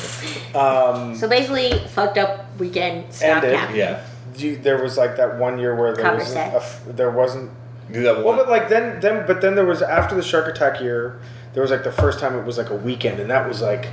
Um, 0.54 1.14
So 1.14 1.28
basically, 1.28 1.78
fucked 1.88 2.16
up 2.18 2.46
weekend 2.58 3.12
stopped 3.12 3.44
Ended. 3.44 3.54
happening. 3.58 3.78
Yeah, 3.80 4.04
you, 4.40 4.56
there 4.56 4.82
was 4.82 4.96
like 4.96 5.16
that 5.16 5.36
one 5.38 5.58
year 5.58 5.74
where 5.74 5.94
there 5.94 6.12
wasn't 6.12 6.30
set. 6.30 6.52
a 6.54 6.56
f 6.56 6.82
there 6.86 7.10
wasn't 7.10 7.50
do 7.92 8.02
that 8.02 8.16
Well, 8.16 8.24
one. 8.26 8.36
but 8.36 8.48
like 8.48 8.68
then, 8.68 9.00
then, 9.00 9.26
but 9.26 9.40
then 9.40 9.54
there 9.54 9.64
was 9.64 9.80
after 9.82 10.14
the 10.14 10.22
shark 10.22 10.46
attack 10.48 10.80
year, 10.80 11.20
there 11.54 11.62
was 11.62 11.70
like 11.70 11.84
the 11.84 11.92
first 11.92 12.18
time 12.20 12.36
it 12.38 12.44
was 12.44 12.58
like 12.58 12.70
a 12.70 12.74
weekend, 12.76 13.18
and 13.20 13.30
that 13.30 13.48
was 13.48 13.62
like 13.62 13.88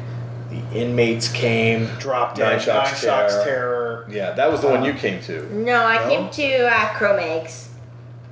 the 0.49 0.61
inmates 0.77 1.27
came, 1.31 1.85
dropped 1.97 2.37
Nine 2.37 2.53
in, 2.55 2.59
Shocks 2.59 2.91
nine 2.91 3.01
shocks 3.01 3.33
Terror. 3.35 3.45
terror. 3.45 4.07
yeah, 4.09 4.31
that 4.31 4.51
was 4.51 4.61
the 4.61 4.67
one 4.69 4.83
you 4.83 4.93
came 4.93 5.21
to. 5.23 5.53
No, 5.53 5.83
I 5.85 6.03
No? 6.03 6.09
came 6.09 6.29
to 6.29 6.67
uh, 6.67 6.87
Cro-Mags. 6.97 7.69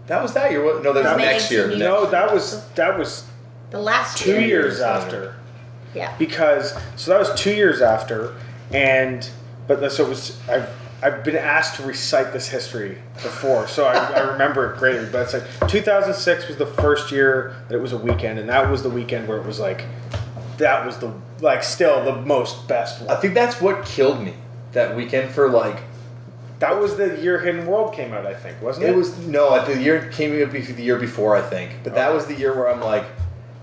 That 0.08 0.22
was 0.22 0.34
that 0.34 0.52
year. 0.52 0.62
No, 0.64 0.92
that 0.92 0.94
was 0.96 1.04
That 1.04 1.18
next 1.18 1.50
year. 1.52 1.68
Next- 1.68 1.80
No, 1.80 2.06
that 2.08 2.34
was 2.34 2.68
that 2.76 2.98
was 3.00 3.24
The 3.72 3.80
last 3.80 4.18
two 4.18 4.32
year. 4.32 4.40
years 4.42 4.48
years 4.78 4.82
after 4.82 5.36
Yeah. 5.96 6.14
because 6.20 6.78
so 6.98 7.12
that 7.12 7.20
was 7.20 7.34
two 7.40 7.54
years 7.54 7.82
after, 7.82 8.34
and 8.72 9.28
but 9.66 9.80
the, 9.80 9.90
so 9.90 10.04
it 10.06 10.10
was 10.10 10.38
I 10.50 10.66
I've 11.04 11.24
been 11.24 11.36
asked 11.36 11.76
to 11.76 11.84
recite 11.84 12.32
this 12.32 12.48
history 12.48 12.98
before, 13.16 13.68
so 13.68 13.86
I, 13.86 13.96
I 13.96 14.32
remember 14.32 14.72
it 14.72 14.80
greatly. 14.80 15.08
But 15.12 15.24
it's 15.24 15.34
like 15.34 15.70
2006 15.70 16.48
was 16.48 16.58
the 16.58 16.66
first 16.66 17.12
year 17.12 17.56
that 17.68 17.76
it 17.76 17.82
was 17.82 17.92
a 17.92 17.98
weekend, 17.98 18.40
and 18.40 18.48
that 18.48 18.72
was 18.72 18.84
the 18.84 18.90
weekend 18.90 19.28
where 19.28 19.38
it 19.38 19.46
was 19.46 19.60
like, 19.60 19.84
that 20.58 20.86
was 20.86 20.98
the 20.98 21.14
like 21.42 21.64
still 21.64 22.04
the 22.06 22.16
most 22.22 22.68
best 22.68 23.02
I 23.10 23.16
think 23.16 23.34
that's 23.34 23.60
what 23.60 23.86
killed 23.86 24.24
me 24.24 24.34
that 24.72 24.96
weekend 24.96 25.34
for 25.34 25.50
like 25.50 25.84
That 26.60 26.80
was 26.80 26.96
the 26.96 27.22
year 27.22 27.40
Hidden 27.40 27.66
World 27.68 27.94
came 27.94 28.14
out, 28.14 28.26
I 28.26 28.34
think, 28.34 28.62
wasn't 28.62 28.86
it? 28.86 28.92
It 28.92 28.96
was 28.96 29.18
no, 29.20 29.66
the 29.66 29.82
year 29.82 30.10
came 30.10 30.42
up 30.42 30.52
the 30.52 30.84
year 30.84 30.98
before, 30.98 31.36
I 31.36 31.42
think. 31.42 31.72
But 31.84 31.96
that 31.96 32.14
was 32.14 32.28
the 32.28 32.36
year 32.36 32.56
where 32.56 32.70
I'm 32.70 32.82
like, 32.82 33.06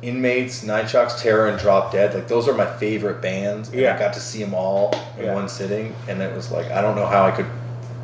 Inmates, 0.02 0.62
Nine 0.62 0.86
Shocks, 0.89 1.20
Terror, 1.22 1.48
and 1.48 1.59
Drop 1.59 1.93
Dead. 1.93 2.14
Like 2.14 2.28
those 2.28 2.48
are 2.48 2.55
my 2.55 2.66
favorite 2.66 3.20
bands. 3.20 3.68
And 3.70 3.81
Yeah. 3.81 3.94
I 3.94 3.98
got 3.98 4.12
to 4.14 4.20
see 4.20 4.43
them 4.43 4.55
all 4.55 4.94
in 5.18 5.27
Yeah. 5.27 5.35
one 5.35 5.48
sitting, 5.48 5.94
and 6.09 6.22
it 6.22 6.35
was 6.35 6.51
like 6.51 6.70
I 6.70 6.81
don't 6.81 6.97
know 6.97 7.06
how 7.06 7.24
I 7.27 7.31
could 7.32 7.47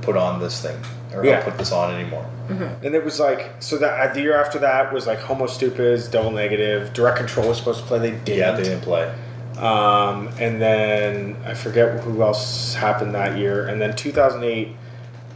put 0.03 0.17
on 0.17 0.41
this 0.41 0.61
thing 0.61 0.77
or 1.15 1.25
Yeah. 1.25 1.41
put 1.43 1.57
this 1.59 1.73
on 1.73 1.95
anymore. 1.95 2.27
And 2.49 2.95
it 2.95 3.05
was 3.05 3.19
like 3.19 3.55
so 3.59 3.77
that 3.79 4.15
the 4.15 4.21
year 4.21 4.37
after 4.41 4.59
that 4.61 4.93
was 4.93 5.05
like 5.07 5.21
Homostupids, 5.21 6.09
Double 6.11 6.31
Negative, 6.31 6.93
Direct 6.93 7.17
Control 7.17 7.49
was 7.49 7.57
supposed 7.59 7.81
to 7.81 7.87
play. 7.87 7.99
They 7.99 8.11
didn't. 8.13 8.39
Yeah, 8.39 8.53
they 8.53 8.63
didn't 8.63 8.83
play. 8.83 9.11
Um, 9.59 10.29
and 10.39 10.61
then 10.61 11.37
I 11.47 11.55
forget 11.55 12.01
who 12.01 12.23
else 12.23 12.75
happened 12.75 13.15
that 13.15 13.37
year. 13.39 13.67
And 13.67 13.81
then 13.81 13.97
2008, 13.97 14.77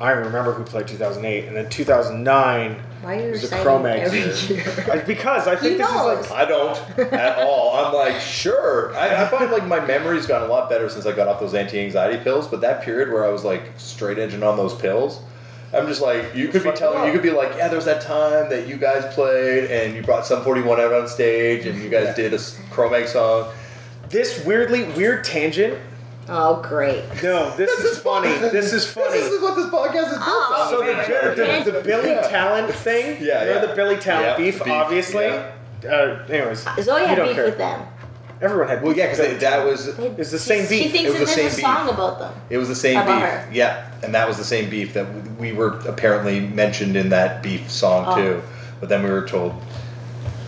I 0.00 0.10
remember 0.12 0.52
who 0.52 0.62
played 0.62 0.86
2008. 0.86 1.46
And 1.48 1.56
then 1.56 1.68
2009 1.68 2.76
Why 3.02 3.16
are 3.18 3.24
you 3.26 3.30
was 3.30 3.40
the 3.42 3.46
reciting 3.46 3.64
Cro-Mags 3.64 4.06
every 4.12 4.56
year. 4.56 4.64
year? 4.64 4.92
I- 4.92 4.98
because 4.98 5.46
I 5.48 5.56
think 5.56 5.72
He 5.72 5.78
this 5.78 5.88
is 5.88 5.94
like 5.94 6.30
I 6.30 6.44
don't 6.44 6.98
at 7.12 7.38
all. 7.38 7.74
I'm 7.76 7.94
like, 7.94 8.20
sure. 8.20 8.94
I, 8.96 9.22
I 9.24 9.26
find 9.28 9.50
like 9.50 9.66
my 9.66 9.80
memory's 9.84 10.26
gotten 10.26 10.48
a 10.48 10.52
lot 10.52 10.68
better 10.68 10.88
since 10.88 11.06
I 11.06 11.12
got 11.12 11.26
off 11.28 11.40
those 11.40 11.54
anti-anxiety 11.54 12.22
pills. 12.22 12.46
But 12.48 12.60
that 12.60 12.82
period 12.82 13.10
where 13.12 13.24
I 13.24 13.28
was 13.28 13.44
like 13.44 13.62
straight 13.78 14.18
edging 14.18 14.42
on 14.42 14.56
those 14.56 14.74
pills, 14.74 15.20
I'm 15.72 15.86
just 15.86 16.02
like, 16.02 16.34
you 16.34 16.48
could 16.48 16.62
be 16.64 16.72
telling, 16.72 17.06
you 17.06 17.12
could 17.12 17.22
be 17.22 17.30
like, 17.30 17.52
yeah, 17.56 17.68
there 17.68 17.76
was 17.76 17.84
that 17.86 18.02
time 18.02 18.50
that 18.50 18.66
you 18.66 18.76
guys 18.76 19.14
played 19.14 19.70
and 19.70 19.94
you 19.94 20.02
brought 20.02 20.26
Sum 20.26 20.42
41 20.42 20.80
out 20.80 20.92
on 20.92 21.06
stage 21.08 21.64
and 21.66 21.80
you 21.82 21.88
guys 21.88 22.06
Yeah. 22.08 22.28
did 22.28 22.34
a 22.34 22.38
Cro-Mag 22.70 23.06
song. 23.08 23.50
this 24.08 24.44
weirdly 24.44 24.82
weird 24.84 25.24
tangent. 25.24 25.78
Oh, 26.32 26.62
great. 26.62 27.02
No, 27.22 27.54
this, 27.56 27.70
is 27.80 27.98
funny. 27.98 28.28
This 28.50 28.72
is 28.72 28.86
funny. 28.90 29.18
This 29.18 29.32
is 29.32 29.42
what 29.42 29.56
this 29.56 29.66
podcast 29.66 30.06
is 30.12 30.18
built 30.18 30.22
Oh, 30.22 30.56
on. 30.60 30.70
so 30.70 30.82
okay. 30.84 31.64
the, 31.64 31.70
the, 31.72 31.78
the 31.78 31.84
Billy 31.84 32.10
Yeah. 32.10 32.20
Talent 32.28 32.72
thing, 32.72 33.16
Yeah, 33.20 33.44
you 33.44 33.50
know 33.54 33.66
the 33.66 33.74
Billy 33.74 33.96
Talent 33.96 34.26
Yeah, 34.26 34.36
beef, 34.36 34.62
beef, 34.62 34.72
obviously. 34.72 35.24
yeah. 35.26 35.50
Uh, 35.84 36.24
anyways, 36.28 36.60
Zoe 36.82 37.00
you 37.00 37.06
had 37.08 37.14
don't 37.16 37.26
beef 37.28 37.34
care. 37.36 37.46
with 37.46 37.58
them. 37.58 37.86
Everyone 38.40 38.68
had 38.68 38.82
Well, 38.82 38.94
yeah, 38.96 39.06
because 39.06 39.18
Billy 39.18 39.34
that 39.34 39.40
Talent. 39.50 39.70
was 39.70 39.88
It's 40.18 40.30
the 40.30 40.38
same 40.38 40.66
She 40.66 40.84
beef. 40.84 40.92
thinks 40.92 41.10
It 41.14 41.20
was 41.20 41.30
the 41.30 41.36
there's 41.36 41.52
a 41.52 41.56
same 41.56 41.64
song 41.64 41.88
about 41.88 42.18
them. 42.20 42.32
It 42.48 42.58
was 42.58 42.68
the 42.68 42.74
same 42.76 42.98
About 43.00 43.16
beef. 43.20 43.28
her. 43.28 43.48
Yeah, 43.52 43.90
and 44.02 44.14
that 44.14 44.28
was 44.28 44.36
the 44.38 44.44
same 44.44 44.70
beef 44.70 44.94
that 44.94 45.06
we 45.38 45.52
were 45.52 45.78
apparently 45.88 46.40
mentioned 46.40 46.96
in 46.96 47.08
that 47.10 47.42
beef 47.42 47.70
song 47.70 48.04
Oh. 48.08 48.14
too. 48.16 48.42
But 48.78 48.88
then 48.88 49.02
we 49.02 49.10
were 49.10 49.26
told 49.26 49.54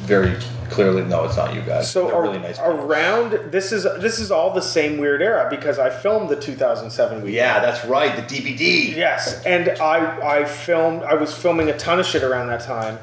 very 0.02 0.36
clearly, 0.72 1.02
no, 1.04 1.24
it's 1.24 1.36
not 1.36 1.54
you 1.54 1.60
guys. 1.60 1.90
So 1.90 2.06
They're 2.06 2.14
ar- 2.16 2.22
really 2.22 2.38
nice. 2.38 2.58
people." 2.58 2.72
around 2.72 3.32
this 3.52 3.70
is 3.72 3.84
this 4.00 4.18
is 4.18 4.30
all 4.30 4.52
the 4.52 4.62
same 4.62 4.98
weird 4.98 5.22
era 5.22 5.46
because 5.50 5.78
I 5.78 5.90
filmed 5.90 6.28
the 6.28 6.36
2007 6.36 7.22
week. 7.22 7.34
yeah, 7.34 7.60
that's 7.60 7.84
right. 7.86 8.16
The 8.16 8.22
DVD. 8.22 8.94
Yes, 8.96 9.42
and 9.44 9.68
I 9.80 10.40
I 10.40 10.44
filmed 10.44 11.02
I 11.02 11.14
was 11.14 11.36
filming 11.36 11.68
a 11.68 11.76
ton 11.76 12.00
of 12.00 12.06
shit 12.06 12.22
around 12.22 12.48
that 12.48 12.60
time, 12.62 12.98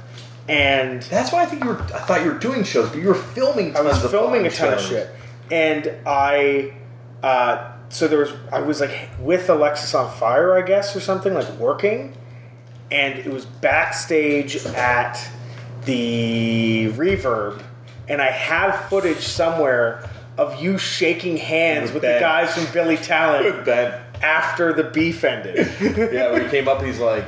and 0.47 1.01
That's 1.03 1.31
why 1.31 1.43
I 1.43 1.45
think 1.45 1.63
you 1.63 1.69
were. 1.69 1.81
I 1.81 1.99
thought 1.99 2.23
you 2.23 2.31
were 2.31 2.39
doing 2.39 2.63
shows, 2.63 2.89
but 2.89 2.99
you 2.99 3.07
were 3.07 3.13
filming. 3.15 3.75
I 3.77 3.81
was 3.81 3.99
filming 4.09 4.45
a 4.45 4.49
ton 4.51 4.73
of 4.73 4.81
shit, 4.81 5.09
and 5.51 5.91
I. 6.05 6.73
Uh, 7.23 7.73
so 7.89 8.07
there 8.07 8.19
was 8.19 8.31
I 8.51 8.61
was 8.61 8.79
like 8.81 9.09
with 9.19 9.47
Alexisonfire, 9.47 10.61
I 10.61 10.65
guess, 10.65 10.95
or 10.95 10.99
something 10.99 11.33
like 11.33 11.49
working, 11.57 12.13
and 12.91 13.17
it 13.19 13.27
was 13.33 13.45
backstage 13.45 14.57
at 14.67 15.27
the 15.89 16.91
Reverb, 16.93 17.61
and 18.07 18.21
I 18.21 18.29
have 18.29 18.87
footage 18.89 19.21
somewhere 19.21 20.07
of 20.37 20.61
you 20.61 20.77
shaking 20.77 21.37
hands 21.37 21.91
With 21.91 21.95
with, 21.95 22.13
the 22.13 22.19
guys 22.19 22.53
from 22.53 22.71
Billy 22.71 22.95
Talent 22.95 23.43
With 23.45 23.65
Ben. 23.65 23.99
after 24.21 24.71
the 24.71 24.83
beef 24.83 25.23
ended. 25.23 25.67
Yeah, 26.13 26.31
when 26.31 26.43
he 26.43 26.49
came 26.49 26.67
up, 26.67 26.81
he's 26.83 26.99
like, 26.99 27.25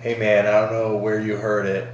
"Hey 0.00 0.16
man, 0.18 0.46
I 0.46 0.52
don't 0.52 0.72
know 0.72 0.96
where 0.96 1.20
you 1.20 1.36
heard 1.36 1.66
it." 1.66 1.88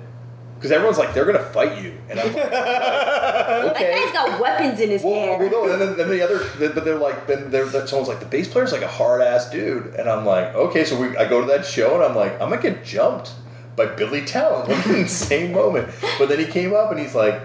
Because 0.56 0.70
everyone's 0.70 0.98
like, 0.98 1.12
they're 1.12 1.24
gonna 1.24 1.40
fight 1.42 1.82
you, 1.82 1.92
and 2.08 2.20
I'm 2.20 2.26
like, 2.32 2.36
That 2.50 3.64
okay. 3.72 4.04
guy's 4.04 4.12
got 4.12 4.40
weapons 4.40 4.78
in 4.78 4.90
his 4.90 5.02
Well, 5.02 5.14
hair. 5.14 5.38
well, 5.38 5.50
no, 5.66 5.72
and 5.72 5.80
then, 5.82 5.96
then 5.96 6.08
the 6.08 6.22
other, 6.22 6.38
then- 6.58 6.70
but 6.72 6.84
they're 6.84 6.98
like, 6.98 7.26
then 7.26 7.50
they're, 7.50 7.64
then 7.66 7.88
someone's 7.88 8.08
like, 8.08 8.20
the 8.20 8.26
bass 8.26 8.46
player's 8.46 8.70
like 8.70 8.82
a 8.82 8.86
hard 8.86 9.22
ass 9.22 9.50
dude, 9.50 9.86
and 9.96 10.08
I'm 10.08 10.24
like, 10.24 10.54
okay, 10.54 10.84
so 10.84 11.00
we, 11.00 11.16
I 11.16 11.28
go 11.28 11.40
to 11.40 11.46
that 11.48 11.66
show, 11.66 11.96
and 11.96 12.04
I'm 12.04 12.14
like, 12.14 12.34
I'm 12.40 12.48
gonna 12.50 12.62
get 12.62 12.84
jumped 12.84 13.32
by 13.76 13.86
Billy 13.86 14.24
Talent, 14.24 14.68
what 14.68 14.86
an 14.86 14.96
insane 14.96 15.52
moment. 15.52 15.88
But 16.18 16.28
then 16.28 16.38
he 16.38 16.46
came 16.46 16.74
up 16.74 16.90
and 16.90 17.00
he's 17.00 17.14
like, 17.14 17.40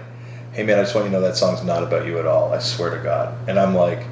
hey 0.52 0.62
man, 0.64 0.78
I 0.78 0.82
just 0.82 0.94
want 0.94 1.06
you 1.06 1.12
to 1.12 1.20
know 1.20 1.26
that 1.26 1.36
song's 1.36 1.62
not 1.64 1.82
about 1.82 2.06
you 2.06 2.18
at 2.18 2.26
all. 2.26 2.52
I 2.52 2.58
swear 2.58 2.96
to 2.96 3.02
God. 3.02 3.36
And 3.48 3.58
I'm 3.58 3.74
like, 3.74 4.04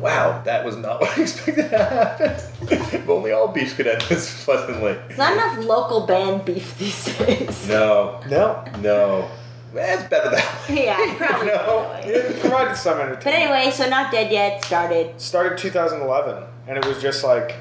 wow, 0.00 0.42
that 0.42 0.64
was 0.64 0.76
not 0.76 1.00
what 1.00 1.16
I 1.16 1.22
expected 1.22 1.70
to 1.70 1.78
happen. 1.78 2.30
if 2.68 3.08
only 3.08 3.32
all 3.32 3.48
beefs 3.48 3.74
could 3.74 3.86
end 3.86 4.02
this 4.02 4.44
pleasantly. 4.44 4.92
There's 4.92 5.18
not 5.18 5.32
enough 5.32 5.64
local 5.64 6.06
band 6.06 6.44
beef 6.44 6.78
these 6.78 7.16
days. 7.18 7.68
No, 7.68 8.20
no, 8.28 8.64
no, 8.80 9.30
it's 9.74 10.02
better 10.04 10.30
that 10.30 10.68
way. 10.68 10.84
Yeah, 10.86 11.14
probably. 11.16 11.46
No. 11.48 12.00
it 12.04 12.40
provided 12.40 12.76
some 12.76 12.98
entertainment. 12.98 13.24
But 13.24 13.34
anyway, 13.34 13.70
so 13.70 13.88
not 13.88 14.10
dead 14.10 14.32
yet. 14.32 14.64
Started. 14.64 15.20
started 15.20 15.58
2011 15.58 16.44
and 16.66 16.78
it 16.78 16.86
was 16.86 17.00
just 17.00 17.24
like 17.24 17.56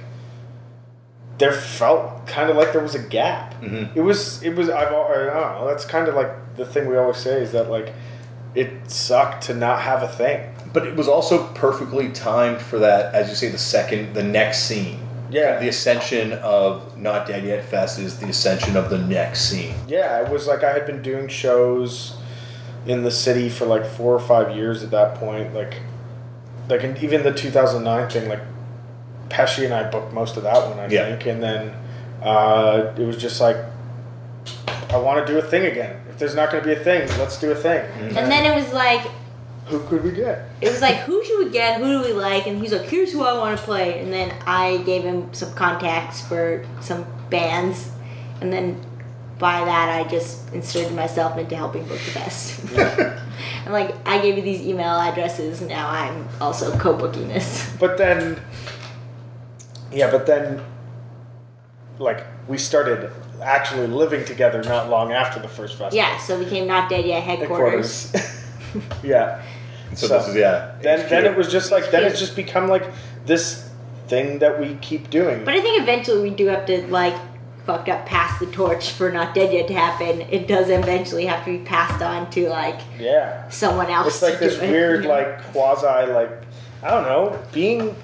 there 1.40 1.52
felt 1.54 2.28
kind 2.28 2.50
of 2.50 2.56
like 2.58 2.72
there 2.74 2.82
was 2.82 2.96
a 2.96 3.00
gap 3.00 3.56
Mhm. 3.62 3.90
it 3.96 4.02
was 4.02 4.44
it 4.44 4.56
was 4.56 4.70
I've, 4.70 4.88
I 4.88 4.92
don't 4.92 5.28
know 5.34 5.68
that's 5.68 5.86
kind 5.86 6.08
of 6.08 6.14
like 6.16 6.32
the 6.58 6.66
thing 6.66 6.88
we 6.88 6.98
always 6.98 7.18
say 7.18 7.42
is 7.42 7.52
that 7.54 7.70
like 7.70 7.94
it 8.56 8.70
sucked 8.88 9.44
to 9.46 9.54
not 9.54 9.82
have 9.82 10.04
a 10.04 10.08
thing 10.08 10.42
But 10.74 10.86
it 10.86 10.96
was 10.96 11.08
also 11.08 11.48
perfectly 11.54 12.10
timed 12.10 12.62
for 12.62 12.78
that, 12.80 13.14
as 13.16 13.28
you 13.30 13.36
say, 13.36 13.50
the 13.50 13.58
second, 13.58 14.14
the 14.14 14.22
next 14.24 14.60
scene. 14.68 15.00
Yeah. 15.32 15.60
The 15.60 15.68
ascension 15.70 16.34
of 16.34 16.96
Not 16.98 17.26
Dead 17.28 17.44
Yet 17.44 17.64
Fest 17.66 17.98
is 18.00 18.18
the 18.20 18.28
ascension 18.28 18.76
of 18.76 18.90
the 18.90 18.98
next 19.00 19.42
scene. 19.50 19.74
yeah 19.88 20.22
it 20.22 20.30
was 20.30 20.46
like 20.48 20.64
i 20.64 20.72
had 20.74 20.86
been 20.86 21.02
doing 21.02 21.28
shows 21.28 22.18
in 22.86 23.04
the 23.04 23.12
city 23.12 23.50
for 23.50 23.66
like 23.66 23.86
four 23.86 24.14
or 24.14 24.20
five 24.20 24.56
years 24.56 24.84
at 24.84 24.92
that 24.92 25.16
point 25.16 25.54
like 25.54 25.76
like 26.70 26.84
even 27.04 27.24
the 27.24 27.32
2009 27.34 28.10
thing 28.10 28.28
like 28.30 28.42
pesci 29.30 29.66
and 29.66 29.74
i 29.74 29.90
booked 29.90 30.12
most 30.14 30.38
of 30.38 30.44
that 30.44 30.68
one 30.68 30.80
i 30.80 30.88
Yeah. 30.88 31.06
think 31.10 31.26
and 31.28 31.42
then 31.44 31.74
uh, 32.24 32.94
it 32.98 33.06
was 33.06 33.18
just 33.18 33.40
like 33.40 33.58
i 34.90 34.98
want 34.98 35.26
to 35.26 35.32
do 35.32 35.38
a 35.40 35.42
thing 35.42 35.66
again 35.66 35.96
if 36.10 36.18
there's 36.18 36.36
not 36.36 36.52
going 36.52 36.64
to 36.64 36.68
be 36.68 36.74
a 36.76 36.84
thing 36.84 37.08
let's 37.20 37.40
do 37.40 37.52
a 37.52 37.56
thing 37.56 37.86
And 38.18 38.30
then 38.32 38.44
it 38.52 38.56
was 38.56 38.74
like, 38.74 39.02
who 39.68 39.80
could 39.88 40.04
we 40.04 40.12
get 40.12 40.50
it 40.62 40.70
was 40.70 40.82
like, 40.82 40.96
who 41.08 41.24
should 41.24 41.46
we 41.46 41.52
get? 41.52 41.80
Who 41.80 42.02
do 42.02 42.08
we 42.08 42.14
like? 42.14 42.48
And 42.48 42.60
he's 42.60 42.74
like, 42.74 42.88
here's 42.90 43.12
who 43.14 43.22
I 43.24 43.38
want 43.38 43.58
to 43.58 43.64
play. 43.64 44.00
And 44.02 44.12
then 44.12 44.34
I 44.46 44.78
gave 44.78 45.04
him 45.04 45.32
some 45.34 45.54
contacts 45.54 46.20
for 46.28 46.66
some 46.82 47.06
bands. 47.30 47.90
And 48.42 48.52
then 48.52 48.82
by 49.38 49.64
that, 49.64 49.88
I 49.90 50.10
just 50.10 50.52
inserted 50.54 50.94
myself 50.96 51.38
into 51.38 51.56
helping 51.56 51.84
book 51.84 52.00
the 52.00 52.12
fest. 52.20 52.60
I'm 53.66 53.72
like, 53.80 53.96
I 54.08 54.20
gave 54.22 54.36
you 54.38 54.42
these 54.44 54.62
email 54.62 54.96
addresses. 55.00 55.62
Now 55.62 55.88
I'm 55.88 56.28
also 56.42 56.76
co-booking 56.78 57.28
this. 57.30 57.72
But 57.80 57.98
then, 57.98 58.38
yeah, 59.92 60.12
but 60.12 60.26
then, 60.26 60.64
like, 61.98 62.26
we 62.48 62.58
started 62.58 63.12
actually 63.42 63.88
living 63.88 64.26
together 64.26 64.64
not 64.64 64.90
long 64.90 65.12
after 65.12 65.40
the 65.40 65.48
first 65.48 65.78
festival. 65.78 65.96
Yeah, 65.96 66.18
so 66.18 66.38
we 66.38 66.46
became 66.46 66.68
not 66.68 66.90
dead 66.90 67.06
yet 67.06 67.24
headquarters. 67.24 68.12
Headquarters. 68.12 69.00
yeah. 69.04 69.44
So, 69.96 70.08
this 70.08 70.28
is, 70.28 70.36
yeah. 70.36 70.76
Then, 70.82 71.02
HQ. 71.02 71.10
then 71.10 71.26
it 71.26 71.36
was 71.36 71.52
just 71.52 71.72
like 71.72 71.90
then 71.90 72.04
it's 72.04 72.20
just 72.20 72.36
become 72.36 72.68
like 72.68 72.84
this 73.26 73.70
thing 74.08 74.40
that 74.40 74.60
we 74.60 74.76
keep 74.76 75.10
doing. 75.10 75.44
But 75.44 75.56
I 75.56 75.62
think 75.62 75.82
eventually 75.82 76.22
we 76.22 76.36
do 76.36 76.48
have 76.48 76.66
to 76.68 76.86
like 76.88 77.16
fucked 77.66 77.90
up 77.90 78.06
pass 78.06 78.40
the 78.40 78.48
torch 78.48 78.92
for 78.92 79.12
not 79.12 79.34
dead 79.34 79.54
yet 79.54 79.68
to 79.68 79.74
happen. 79.74 80.22
It 80.22 80.48
does 80.48 80.70
eventually 80.70 81.26
have 81.26 81.46
to 81.46 81.58
be 81.58 81.64
passed 81.64 82.02
on 82.02 82.30
to 82.32 82.50
like 82.50 82.80
yeah. 83.00 83.48
someone 83.50 83.90
else. 83.90 84.08
It's 84.08 84.22
like 84.22 84.34
to 84.34 84.40
do 84.40 84.46
this 84.46 84.60
it, 84.60 84.70
weird, 84.70 85.04
you 85.04 85.10
know? 85.10 85.16
like 85.16 85.44
quasi, 85.52 86.12
like 86.12 86.32
I 86.84 86.90
don't 86.90 87.04
know, 87.04 87.40
being 87.52 87.96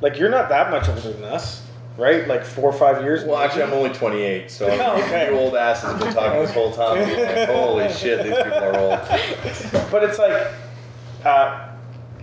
like 0.00 0.18
you're 0.18 0.30
not 0.30 0.48
that 0.48 0.70
much 0.70 0.88
older 0.88 1.12
than 1.12 1.24
us, 1.24 1.66
right? 1.96 2.26
Like 2.28 2.44
four 2.44 2.70
or 2.70 2.72
five 2.72 3.02
years. 3.02 3.24
Well, 3.24 3.36
actually, 3.38 3.64
I'm 3.64 3.72
only 3.72 3.90
28, 3.90 4.50
so 4.50 4.66
Oh, 4.70 5.02
okay. 5.02 5.30
you 5.32 5.38
old 5.38 5.54
asses 5.56 5.90
have 5.90 6.00
been 6.00 6.12
talking 6.12 6.40
this 6.40 6.52
whole 6.52 6.72
time. 6.72 7.00
Like, 7.00 7.48
Holy 7.50 7.88
shit, 7.90 8.24
these 8.24 8.36
people 8.36 8.58
are 8.58 8.76
old. 8.78 9.90
But 9.90 10.04
it's 10.04 10.18
like, 10.18 10.52
uh, 11.24 11.68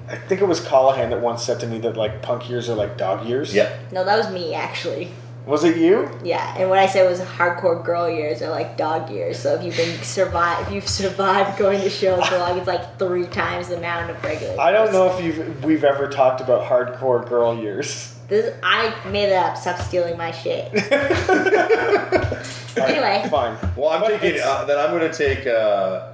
I 0.07 0.15
think 0.15 0.41
it 0.41 0.47
was 0.47 0.59
Callahan 0.65 1.09
that 1.09 1.21
once 1.21 1.43
said 1.43 1.59
to 1.61 1.67
me 1.67 1.79
that 1.79 1.97
like 1.97 2.21
punk 2.21 2.49
years 2.49 2.69
are 2.69 2.75
like 2.75 2.97
dog 2.97 3.25
years. 3.27 3.53
Yeah. 3.53 3.75
No, 3.91 4.03
that 4.05 4.17
was 4.17 4.29
me 4.31 4.53
actually. 4.53 5.09
Was 5.45 5.63
it 5.63 5.77
you? 5.77 6.09
Yeah, 6.23 6.55
and 6.57 6.69
what 6.71 6.79
I 6.79 6.87
said 6.87 7.07
was 7.09 7.19
hardcore 7.19 7.83
girl 7.85 8.09
years 8.09 8.41
or 8.41 8.49
like 8.49 8.77
dog 8.77 9.11
years. 9.11 9.37
So 9.37 9.53
if 9.53 9.63
you've 9.63 9.77
been 9.77 10.01
survive, 10.01 10.65
if 10.67 10.73
you've 10.73 10.87
survived 10.89 11.59
going 11.59 11.81
to 11.81 11.89
shows 11.89 12.25
for 12.27 12.37
long, 12.39 12.57
it's 12.57 12.65
like 12.67 12.97
three 12.97 13.27
times 13.27 13.67
the 13.67 13.77
amount 13.77 14.09
of 14.09 14.23
regular. 14.23 14.59
I 14.59 14.71
don't 14.71 14.85
years. 14.85 14.93
know 14.95 15.15
if 15.17 15.23
you've 15.23 15.63
we've 15.63 15.83
ever 15.83 16.07
talked 16.07 16.41
about 16.41 16.63
hardcore 16.67 17.27
girl 17.29 17.55
years. 17.55 18.11
This 18.27 18.55
I 18.63 18.91
made 19.11 19.29
that 19.29 19.51
up. 19.51 19.57
Stop 19.57 19.77
stealing 19.79 20.17
my 20.17 20.31
shit. 20.31 20.71
Anyway. 22.77 23.25
fine. 23.29 23.57
Well, 23.77 23.89
I'm 23.91 24.01
But 24.01 24.09
taking. 24.09 24.31
it's- 24.31 24.45
Uh, 24.45 24.65
then 24.65 24.77
I'm 24.77 24.89
going 24.97 25.09
to 25.09 25.17
take. 25.17 25.47
Uh, 25.47 26.07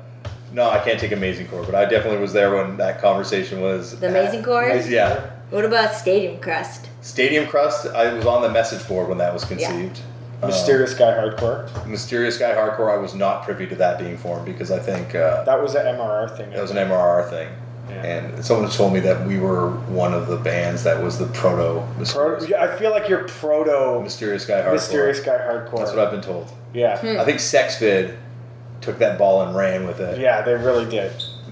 no, 0.53 0.69
I 0.69 0.77
can't 0.79 0.99
take 0.99 1.11
Amazing 1.11 1.47
Core, 1.47 1.63
but 1.63 1.73
I 1.73 1.85
definitely 1.85 2.19
was 2.19 2.33
there 2.33 2.53
when 2.55 2.77
that 2.77 3.01
conversation 3.01 3.61
was. 3.61 3.99
The 3.99 4.09
Amazing 4.09 4.43
Core? 4.43 4.67
Yeah. 4.87 5.31
What 5.49 5.65
about 5.65 5.95
Stadium 5.95 6.39
Crust? 6.39 6.87
Stadium 7.01 7.47
Crust, 7.47 7.87
I 7.87 8.13
was 8.13 8.25
on 8.25 8.41
the 8.41 8.49
message 8.49 8.87
board 8.87 9.09
when 9.09 9.17
that 9.17 9.33
was 9.33 9.43
conceived. 9.43 9.99
Uh, 10.43 10.47
Mysterious 10.47 10.93
guy 10.93 11.11
hardcore. 11.13 11.67
Mysterious 11.85 12.37
Guy 12.39 12.51
Hardcore, 12.55 12.91
I 12.91 12.97
was 12.97 13.13
not 13.13 13.43
privy 13.43 13.67
to 13.67 13.75
that 13.75 13.99
being 13.99 14.17
formed 14.17 14.45
because 14.45 14.71
I 14.71 14.79
think 14.79 15.13
uh, 15.13 15.43
That 15.43 15.61
was 15.61 15.75
an 15.75 15.85
MRR 15.85 16.35
thing. 16.35 16.49
that 16.49 16.61
was 16.61 16.71
an 16.71 16.77
MRR 16.77 17.29
thing. 17.29 17.47
Yeah. 17.89 18.03
And 18.03 18.43
someone 18.45 18.67
told 18.71 18.91
me 18.93 19.01
that 19.01 19.27
we 19.27 19.37
were 19.37 19.69
one 19.69 20.13
of 20.15 20.25
the 20.27 20.37
bands 20.37 20.83
that 20.83 21.03
was 21.03 21.19
the 21.19 21.27
proto 21.27 21.85
Pro- 21.85 21.97
Mysterious, 21.99 22.49
yeah, 22.49 22.63
I 22.63 22.75
feel 22.75 22.89
like 22.89 23.07
you're 23.07 23.27
proto 23.27 24.01
Mysterious 24.01 24.45
Guy 24.45 24.61
Hardcore. 24.61 24.71
mysterious 24.73 25.19
guy 25.19 25.37
hardcore. 25.37 25.77
That's 25.77 25.91
what 25.91 25.99
I've 25.99 26.11
been 26.11 26.21
told. 26.21 26.51
yeah. 26.73 26.93
I 26.93 27.23
think 27.25 27.37
Sexvid 27.39 28.17
took 28.79 28.97
that 28.97 29.19
ball 29.19 29.43
and 29.43 29.55
ran 29.55 29.85
with 29.85 29.99
it. 29.99 30.19
Yeah, 30.19 30.41
they 30.41 30.53
really 30.55 30.89
did. 30.89 31.11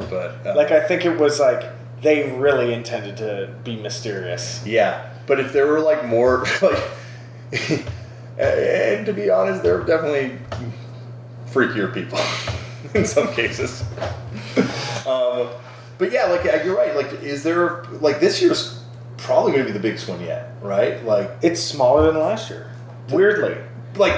But 0.10 0.48
uh, 0.48 0.56
Like 0.56 0.72
I 0.72 0.80
think 0.88 1.06
it 1.06 1.20
was 1.20 1.40
like 1.40 1.64
they 2.02 2.32
really 2.32 2.74
intended 2.74 3.18
to 3.18 3.54
be 3.64 3.76
mysterious. 3.76 4.66
Yeah, 4.66 5.10
but 5.30 5.39
if 5.39 5.53
there 5.53 5.68
were 5.68 5.80
like 5.80 6.06
more 6.06 6.45
like, 6.61 6.84
and 8.38 9.06
to 9.06 9.14
be 9.14 9.30
honest, 9.30 9.64
there 9.64 9.80
are 9.80 9.84
definitely 9.85 10.38
freakier 11.47 11.93
people 11.93 12.19
in 12.99 13.06
some 13.06 13.31
cases. 13.34 13.84
um, 15.07 15.47
but 15.97 16.11
yeah, 16.11 16.26
like 16.26 16.43
you're 16.65 16.76
right. 16.76 16.95
Like, 16.95 17.23
is 17.23 17.43
there 17.43 17.85
like 18.01 18.19
this 18.19 18.41
year's 18.41 18.84
probably 19.18 19.51
going 19.51 19.65
to 19.65 19.72
be 19.72 19.77
the 19.77 19.81
biggest 19.81 20.10
one 20.10 20.22
yet, 20.22 20.56
right? 20.61 21.06
Like, 21.06 21.30
It's 21.41 21.61
smaller 21.61 22.11
than 22.11 22.19
last 22.19 22.49
year. 22.49 22.72
Weirdly. 23.11 23.57
like 23.95 24.15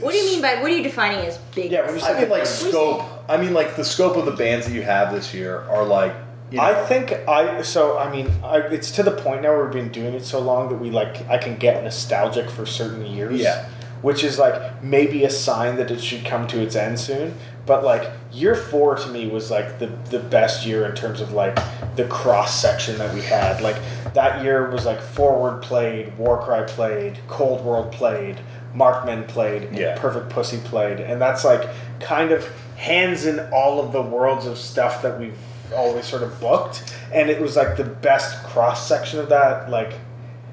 What 0.00 0.12
do 0.12 0.18
you 0.18 0.26
mean 0.26 0.42
by 0.42 0.56
what 0.60 0.70
are 0.70 0.76
you 0.76 0.82
defining 0.82 1.26
as 1.26 1.38
big? 1.54 1.72
Yeah, 1.72 1.82
I 1.82 1.92
mean, 1.92 2.00
like 2.00 2.28
What 2.30 2.44
do 2.44 2.64
you 2.64 2.70
scope. 2.70 3.02
I 3.28 3.36
mean, 3.36 3.52
like 3.52 3.76
the 3.76 3.84
scope 3.84 4.16
of 4.16 4.26
the 4.26 4.32
bands 4.32 4.66
that 4.66 4.72
you 4.72 4.82
have 4.82 5.12
this 5.12 5.34
year 5.34 5.62
are 5.62 5.84
like. 5.84 6.14
You 6.50 6.58
know, 6.58 6.62
I 6.62 6.84
think 6.86 7.12
I 7.28 7.62
so 7.62 7.98
I 7.98 8.10
mean 8.10 8.30
I, 8.44 8.58
it's 8.58 8.90
to 8.92 9.02
the 9.02 9.10
point 9.10 9.42
now 9.42 9.50
where 9.50 9.64
we've 9.64 9.72
been 9.72 9.90
doing 9.90 10.14
it 10.14 10.24
so 10.24 10.38
long 10.38 10.68
that 10.68 10.76
we 10.76 10.90
like 10.90 11.28
I 11.28 11.38
can 11.38 11.56
get 11.56 11.82
nostalgic 11.82 12.50
for 12.50 12.64
certain 12.66 13.04
years. 13.06 13.40
Yeah. 13.40 13.68
Which 14.02 14.22
is 14.22 14.38
like 14.38 14.82
maybe 14.84 15.24
a 15.24 15.30
sign 15.30 15.76
that 15.76 15.90
it 15.90 16.00
should 16.00 16.24
come 16.24 16.46
to 16.48 16.60
its 16.60 16.76
end 16.76 17.00
soon. 17.00 17.34
But 17.64 17.82
like 17.82 18.12
year 18.30 18.54
four 18.54 18.94
to 18.94 19.08
me 19.10 19.26
was 19.26 19.50
like 19.50 19.80
the 19.80 19.86
the 20.10 20.20
best 20.20 20.64
year 20.64 20.86
in 20.86 20.94
terms 20.94 21.20
of 21.20 21.32
like 21.32 21.58
the 21.96 22.04
cross 22.04 22.60
section 22.60 22.98
that 22.98 23.12
we 23.12 23.22
had. 23.22 23.60
Like 23.60 23.76
that 24.14 24.44
year 24.44 24.70
was 24.70 24.86
like 24.86 25.00
Forward 25.00 25.62
played, 25.62 26.16
Warcry 26.16 26.66
played, 26.68 27.18
Cold 27.26 27.64
World 27.64 27.90
played, 27.90 28.38
Markman 28.72 29.26
played, 29.26 29.76
Yeah. 29.76 29.98
Perfect 29.98 30.28
Pussy 30.28 30.58
played, 30.58 31.00
and 31.00 31.20
that's 31.20 31.44
like 31.44 31.68
kind 31.98 32.30
of 32.30 32.46
hands 32.76 33.24
in 33.26 33.40
all 33.52 33.80
of 33.80 33.90
the 33.92 34.02
worlds 34.02 34.46
of 34.46 34.58
stuff 34.58 35.02
that 35.02 35.18
we've 35.18 35.36
always 35.74 36.06
sort 36.06 36.22
of 36.22 36.38
booked, 36.40 36.96
and 37.12 37.30
it 37.30 37.40
was 37.40 37.56
like 37.56 37.76
the 37.76 37.84
best 37.84 38.42
cross 38.44 38.86
section 38.86 39.18
of 39.18 39.28
that. 39.28 39.70
Like, 39.70 39.94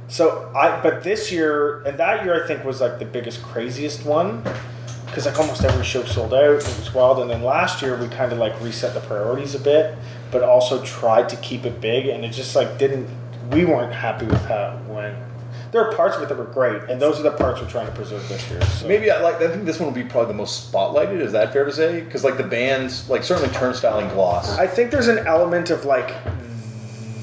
so 0.07 0.51
I, 0.55 0.81
but 0.81 1.03
this 1.03 1.31
year 1.31 1.81
and 1.83 1.97
that 1.97 2.23
year 2.23 2.43
I 2.43 2.47
think 2.47 2.63
was 2.63 2.81
like 2.81 2.99
the 2.99 3.05
biggest 3.05 3.41
craziest 3.41 4.05
one. 4.05 4.43
Because 5.05 5.27
like 5.27 5.37
almost 5.37 5.63
every 5.63 5.85
show 5.85 6.03
sold 6.05 6.33
out, 6.33 6.55
it 6.55 6.55
was 6.79 6.91
wild. 6.91 7.19
And 7.19 7.29
then 7.29 7.43
last 7.43 7.83
year 7.83 7.95
we 7.95 8.07
kind 8.07 8.31
of 8.31 8.39
like 8.39 8.59
reset 8.59 8.95
the 8.95 8.99
priorities 8.99 9.53
a 9.53 9.59
bit, 9.59 9.95
but 10.31 10.41
also 10.41 10.83
tried 10.83 11.29
to 11.29 11.35
keep 11.35 11.65
it 11.65 11.79
big, 11.79 12.07
and 12.07 12.25
it 12.25 12.29
just 12.29 12.55
like 12.55 12.79
didn't. 12.79 13.07
We 13.51 13.63
weren't 13.63 13.93
happy 13.93 14.25
with 14.25 14.43
how 14.45 14.75
it 14.75 14.91
went. 14.91 15.15
There 15.73 15.83
are 15.83 15.91
parts 15.95 16.15
of 16.15 16.21
it 16.21 16.29
that 16.29 16.37
were 16.37 16.45
great, 16.45 16.83
and 16.83 17.01
those 17.01 17.19
are 17.19 17.23
the 17.23 17.31
parts 17.31 17.59
we're 17.59 17.67
trying 17.67 17.87
to 17.87 17.91
preserve 17.93 18.29
this 18.29 18.47
year. 18.51 18.61
So. 18.61 18.87
Maybe 18.87 19.09
I 19.09 19.19
like. 19.21 19.41
I 19.41 19.47
think 19.47 19.65
this 19.65 19.79
one 19.79 19.87
will 19.87 20.03
be 20.03 20.07
probably 20.07 20.27
the 20.31 20.37
most 20.37 20.71
spotlighted. 20.71 21.19
Is 21.19 21.31
that 21.31 21.51
fair 21.51 21.65
to 21.65 21.71
say? 21.73 22.01
Because 22.01 22.23
like 22.23 22.37
the 22.37 22.43
bands, 22.43 23.09
like 23.09 23.23
certainly 23.23 23.49
Turnstile 23.55 23.97
and 23.99 24.11
Gloss. 24.11 24.55
I 24.57 24.67
think 24.67 24.91
there's 24.91 25.07
an 25.07 25.25
element 25.25 25.71
of 25.71 25.83
like 25.83 26.13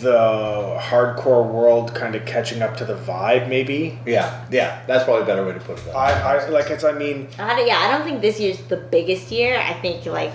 the 0.00 0.78
hardcore 0.80 1.46
world 1.48 1.94
kind 1.94 2.14
of 2.14 2.24
catching 2.24 2.62
up 2.62 2.76
to 2.78 2.84
the 2.84 2.94
vibe, 2.94 3.48
maybe. 3.48 3.98
yeah, 4.06 4.44
yeah, 4.50 4.82
that's 4.86 5.04
probably 5.04 5.22
a 5.22 5.26
better 5.26 5.44
way 5.46 5.52
to 5.52 5.60
put 5.60 5.78
it. 5.86 5.94
I, 5.94 6.38
I 6.38 6.48
like 6.48 6.70
it's. 6.70 6.84
I 6.84 6.92
mean, 6.92 7.28
I 7.38 7.54
don't, 7.54 7.66
yeah, 7.68 7.78
I 7.78 7.90
don't 7.96 8.04
think 8.04 8.20
this 8.20 8.40
year's 8.40 8.58
the 8.62 8.78
biggest 8.78 9.30
year. 9.30 9.58
I 9.60 9.74
think 9.74 10.04
like 10.06 10.32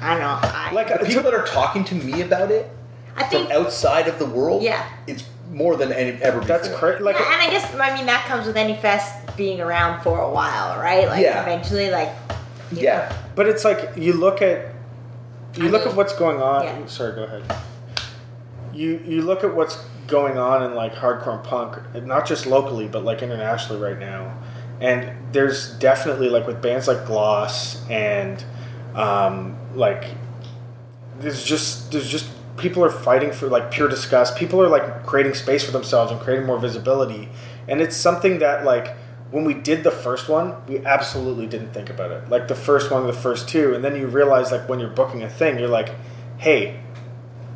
I 0.00 0.10
don't 0.10 0.20
know. 0.20 0.38
I, 0.42 0.70
like 0.72 0.88
the 0.88 1.06
people 1.06 1.22
that 1.22 1.32
are 1.34 1.46
talking 1.46 1.82
to 1.84 1.94
me 1.94 2.20
about 2.20 2.50
it 2.50 2.68
I 3.16 3.26
from 3.28 3.46
outside 3.50 4.08
of 4.08 4.18
the 4.18 4.26
world, 4.26 4.62
Yeah. 4.62 4.86
it's 5.06 5.24
more 5.56 5.74
than 5.76 5.90
any 5.92 6.20
ever. 6.22 6.40
that's 6.40 6.68
before. 6.68 6.90
crazy. 6.90 7.02
Like 7.02 7.16
yeah, 7.18 7.32
and 7.32 7.42
I 7.42 7.50
guess 7.50 7.74
I 7.74 7.96
mean 7.96 8.06
that 8.06 8.24
comes 8.26 8.46
with 8.46 8.56
any 8.56 8.76
fest 8.76 9.36
being 9.36 9.60
around 9.60 10.02
for 10.02 10.20
a 10.20 10.30
while, 10.30 10.78
right? 10.80 11.08
Like 11.08 11.22
Yeah. 11.22 11.42
eventually, 11.42 11.90
like 11.90 12.10
you 12.72 12.82
Yeah, 12.82 13.10
But 13.34 13.48
it's 13.48 13.64
like 13.64 13.96
you 13.96 14.12
look 14.12 14.42
at 14.42 14.74
you 15.54 15.64
I 15.64 15.70
look 15.70 15.82
mean, 15.82 15.90
at 15.90 15.96
what's 15.96 16.12
going 16.14 16.42
on. 16.42 16.64
yeah. 16.64 16.86
Sorry, 16.86 17.14
go 17.14 17.24
ahead. 17.24 17.42
You 18.74 19.00
you 19.06 19.22
look 19.22 19.42
at 19.44 19.54
what's 19.54 19.76
going 20.06 20.36
on 20.38 20.62
in 20.62 20.74
like 20.74 20.94
hardcore 20.94 21.42
punk, 21.42 21.78
not 22.04 22.26
just 22.26 22.44
locally 22.46 22.86
but 22.86 23.02
like 23.04 23.22
internationally 23.22 23.80
right 23.82 23.98
now, 23.98 24.36
and 24.80 25.10
there's 25.32 25.70
definitely 25.78 26.28
like 26.28 26.46
with 26.46 26.60
bands 26.60 26.86
like 26.86 27.06
Gloss 27.06 27.88
and 27.88 28.44
um, 28.94 29.56
like 29.74 30.04
there's 31.18 31.42
just 31.42 31.90
there's 31.92 32.08
just 32.08 32.26
people 32.56 32.84
are 32.84 32.90
fighting 32.90 33.32
for 33.32 33.48
like 33.48 33.70
pure 33.70 33.88
disgust. 33.88 34.36
People 34.36 34.62
are 34.62 34.68
like 34.68 35.04
creating 35.06 35.34
space 35.34 35.64
for 35.64 35.72
themselves 35.72 36.10
and 36.12 36.20
creating 36.20 36.46
more 36.46 36.58
visibility, 36.58 37.28
and 37.68 37.80
it's 37.80 37.96
something 37.96 38.38
that 38.38 38.64
like 38.64 38.96
when 39.30 39.44
we 39.44 39.54
did 39.54 39.82
the 39.82 39.90
first 39.90 40.28
one, 40.28 40.54
we 40.68 40.84
absolutely 40.86 41.46
didn't 41.46 41.72
think 41.72 41.90
about 41.90 42.10
it. 42.12 42.28
Like 42.28 42.48
the 42.48 42.54
first 42.54 42.90
one, 42.90 43.06
the 43.06 43.12
first 43.12 43.48
two, 43.48 43.74
and 43.74 43.84
then 43.84 43.96
you 43.96 44.06
realize 44.06 44.52
like 44.52 44.68
when 44.68 44.78
you're 44.78 44.88
booking 44.88 45.22
a 45.22 45.28
thing, 45.28 45.58
you're 45.58 45.68
like, 45.68 45.90
hey, 46.38 46.80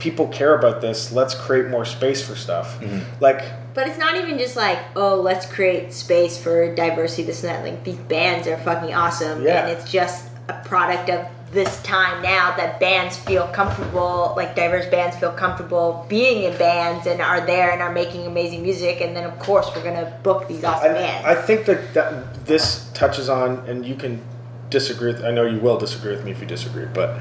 people 0.01 0.27
care 0.29 0.55
about 0.59 0.81
this. 0.81 1.13
Let's 1.13 1.35
create 1.35 1.69
more 1.69 1.85
space 1.85 2.27
for 2.27 2.35
stuff. 2.35 2.81
Mm-hmm. 2.81 3.23
Like 3.23 3.45
But 3.75 3.87
it's 3.87 3.99
not 3.99 4.17
even 4.17 4.37
just 4.39 4.57
like, 4.57 4.79
oh, 4.97 5.21
let's 5.21 5.47
create 5.47 5.93
space 5.93 6.43
for 6.43 6.75
diversity, 6.75 7.23
this 7.23 7.45
and 7.45 7.55
that. 7.55 7.65
Like 7.65 7.85
these 7.85 7.97
bands 7.97 8.49
are 8.49 8.57
fucking 8.59 8.93
awesome, 8.95 9.45
Yeah. 9.45 9.69
and 9.69 9.79
it's 9.79 9.91
just 9.91 10.29
a 10.49 10.55
product 10.65 11.09
of 11.09 11.27
this 11.53 11.83
time 11.83 12.23
now 12.23 12.57
that 12.57 12.79
bands 12.79 13.17
feel 13.17 13.49
comfortable, 13.49 14.35
like 14.37 14.55
diverse 14.55 14.87
bands 14.87 15.17
feel 15.17 15.33
comfortable 15.33 16.07
being 16.09 16.45
in 16.45 16.57
bands 16.57 17.07
and 17.09 17.21
are 17.21 17.45
there 17.45 17.73
and 17.73 17.83
are 17.83 17.93
making 17.93 18.27
amazing 18.27 18.63
music. 18.63 19.01
And 19.01 19.17
then 19.17 19.25
of 19.25 19.37
course 19.41 19.69
we're 19.75 19.83
gonna 19.83 20.17
book 20.23 20.47
these 20.47 20.63
awesome 20.63 20.93
I, 20.93 20.95
bands. 20.95 21.27
I 21.27 21.35
think 21.35 21.67
that, 21.67 21.93
that 21.95 22.47
this 22.47 22.89
touches 22.95 23.29
on, 23.29 23.69
and 23.69 23.85
you 23.85 23.97
can 23.97 24.23
disagree. 24.71 25.13
With, 25.13 25.25
I 25.25 25.33
know 25.33 25.45
you 25.45 25.59
will 25.59 25.79
disagree 25.79 26.15
with 26.15 26.25
me 26.25 26.31
if 26.31 26.41
you 26.41 26.47
disagree, 26.47 26.87
but 26.87 27.21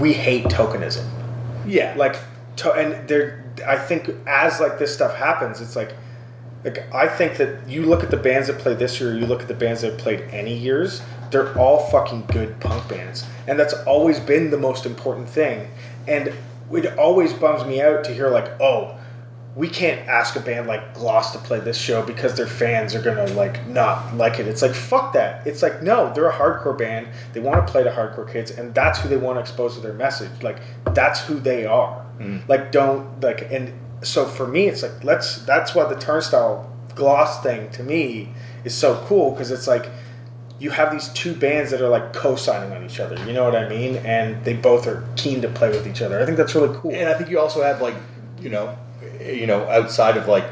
we 0.00 0.12
hate 0.12 0.46
tokenism. 0.46 1.06
yeah, 1.66 1.94
Like, 1.96 2.16
to, 2.56 2.72
and 2.72 3.08
there, 3.08 3.44
I 3.66 3.78
think 3.78 4.10
as 4.26 4.60
like 4.60 4.78
this 4.78 4.92
stuff 4.92 5.14
happens, 5.14 5.60
it's 5.60 5.76
like, 5.76 5.94
like 6.64 6.92
I 6.92 7.06
think 7.06 7.36
that 7.36 7.68
you 7.68 7.82
look 7.82 8.02
at 8.02 8.10
the 8.10 8.16
bands 8.16 8.48
that 8.48 8.58
played 8.58 8.78
this 8.78 9.00
year, 9.00 9.16
you 9.16 9.26
look 9.26 9.42
at 9.42 9.48
the 9.48 9.54
bands 9.54 9.82
that 9.82 9.96
played 9.98 10.22
any 10.30 10.56
years, 10.56 11.02
they're 11.30 11.56
all 11.58 11.80
fucking 11.90 12.26
good 12.32 12.60
punk 12.60 12.88
bands, 12.88 13.24
and 13.46 13.58
that's 13.58 13.74
always 13.84 14.20
been 14.20 14.50
the 14.50 14.58
most 14.58 14.86
important 14.86 15.28
thing. 15.28 15.70
And 16.06 16.32
it 16.72 16.98
always 16.98 17.32
bums 17.32 17.66
me 17.66 17.80
out 17.80 18.04
to 18.04 18.14
hear 18.14 18.28
like, 18.28 18.60
oh, 18.60 18.98
we 19.54 19.68
can't 19.68 20.06
ask 20.06 20.36
a 20.36 20.40
band 20.40 20.66
like 20.66 20.94
Gloss 20.94 21.32
to 21.32 21.38
play 21.38 21.58
this 21.60 21.78
show 21.78 22.02
because 22.02 22.36
their 22.36 22.46
fans 22.46 22.94
are 22.94 23.00
gonna 23.00 23.26
like 23.32 23.66
not 23.66 24.14
like 24.14 24.38
it. 24.38 24.46
It's 24.46 24.60
like 24.60 24.74
fuck 24.74 25.14
that. 25.14 25.46
It's 25.46 25.62
like 25.62 25.82
no, 25.82 26.12
they're 26.12 26.28
a 26.28 26.32
hardcore 26.32 26.76
band. 26.76 27.08
They 27.32 27.40
want 27.40 27.66
to 27.66 27.72
play 27.72 27.82
to 27.82 27.90
hardcore 27.90 28.30
kids, 28.30 28.50
and 28.50 28.74
that's 28.74 29.00
who 29.00 29.08
they 29.08 29.16
want 29.16 29.36
to 29.36 29.40
expose 29.40 29.74
to 29.76 29.80
their 29.80 29.94
message. 29.94 30.42
Like 30.42 30.58
that's 30.92 31.22
who 31.22 31.40
they 31.40 31.64
are. 31.64 32.04
Mm. 32.18 32.46
Like 32.46 32.70
don't 32.70 33.20
like 33.22 33.50
and 33.50 33.72
so 34.02 34.26
for 34.26 34.46
me, 34.46 34.66
it's 34.66 34.82
like 34.82 35.04
let's. 35.04 35.38
That's 35.42 35.74
why 35.74 35.84
the 35.84 35.98
Turnstile 35.98 36.70
Gloss 36.94 37.42
thing 37.42 37.70
to 37.70 37.82
me 37.82 38.30
is 38.64 38.74
so 38.74 39.02
cool 39.06 39.32
because 39.32 39.50
it's 39.50 39.66
like 39.66 39.88
you 40.58 40.70
have 40.70 40.90
these 40.90 41.08
two 41.10 41.34
bands 41.34 41.70
that 41.70 41.80
are 41.80 41.88
like 41.88 42.12
co-signing 42.12 42.72
on 42.72 42.84
each 42.84 42.98
other. 42.98 43.22
You 43.26 43.32
know 43.32 43.44
what 43.44 43.54
I 43.54 43.68
mean? 43.68 43.96
And 43.96 44.42
they 44.44 44.54
both 44.54 44.86
are 44.86 45.06
keen 45.16 45.42
to 45.42 45.48
play 45.48 45.68
with 45.70 45.86
each 45.86 46.00
other. 46.00 46.20
I 46.20 46.24
think 46.24 46.36
that's 46.36 46.54
really 46.54 46.74
cool. 46.78 46.92
and 46.94 47.08
I 47.08 47.14
think 47.14 47.28
you 47.30 47.38
also 47.38 47.62
have 47.62 47.82
like, 47.82 47.94
you 48.40 48.48
know, 48.48 48.76
you 49.20 49.46
know, 49.46 49.68
outside 49.68 50.16
of 50.16 50.28
like, 50.28 50.44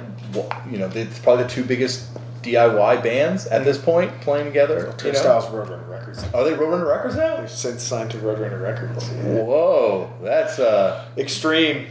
you 0.70 0.78
know, 0.78 0.90
it's 0.94 1.18
probably 1.20 1.44
the 1.44 1.50
two 1.50 1.64
biggest 1.64 2.08
DIY 2.42 3.02
bands 3.02 3.46
at 3.46 3.64
this 3.64 3.78
point 3.78 4.20
playing 4.20 4.46
together. 4.46 4.94
you 5.02 5.12
know? 5.12 5.18
Roadrunner 5.50 5.88
Records. 5.88 6.22
Are 6.34 6.44
they 6.44 6.52
Roadrunner 6.52 6.88
Records 6.88 7.16
now? 7.16 7.36
They've 7.38 7.50
since 7.50 7.82
signed 7.82 8.10
to 8.10 8.18
Roadrunner 8.18 8.60
Records. 8.62 9.08
Whoa, 9.08 10.12
that's 10.22 10.58
uh, 10.58 11.06
Extreme. 11.16 11.86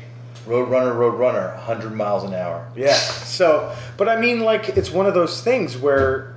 Roadrunner, 0.46 0.94
Roadrunner, 0.94 1.56
100 1.56 1.96
miles 1.96 2.26
an 2.26 2.34
hour. 2.34 2.70
Yeah. 2.76 2.94
So, 2.94 3.74
but 3.96 4.10
I 4.10 4.20
mean, 4.20 4.42
like, 4.42 4.70
it's 4.70 4.92
one 4.92 5.06
of 5.06 5.14
those 5.14 5.42
things 5.42 5.78
where 5.78 6.33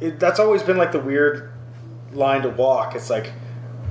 it, 0.00 0.18
that's 0.20 0.38
always 0.40 0.62
been 0.62 0.76
like 0.76 0.92
the 0.92 1.00
weird 1.00 1.50
line 2.12 2.42
to 2.42 2.48
walk. 2.50 2.94
It's 2.94 3.10
like, 3.10 3.32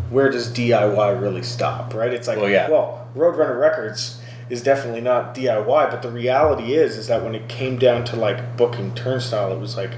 where 0.10 0.30
does 0.30 0.50
DIY 0.52 1.22
really 1.22 1.44
stop, 1.44 1.94
right? 1.94 2.14
It's 2.14 2.28
like, 2.28 2.38
Well, 2.40 2.50
yeah. 2.50 2.70
well, 2.70 3.08
Roadrunner 3.16 3.60
Records 3.60 4.20
is 4.50 4.64
definitely 4.64 5.02
not 5.02 5.36
DIY, 5.36 5.92
but 5.92 6.02
the 6.02 6.10
reality 6.10 6.74
is, 6.74 6.98
is 6.98 7.08
that 7.08 7.24
when 7.24 7.36
it 7.36 7.48
came 7.48 7.78
down 7.78 8.04
to 8.06 8.16
like 8.16 8.58
booking 8.58 8.94
Turnstile, 8.96 9.54
it 9.54 9.60
was 9.60 9.78
like 9.78 9.92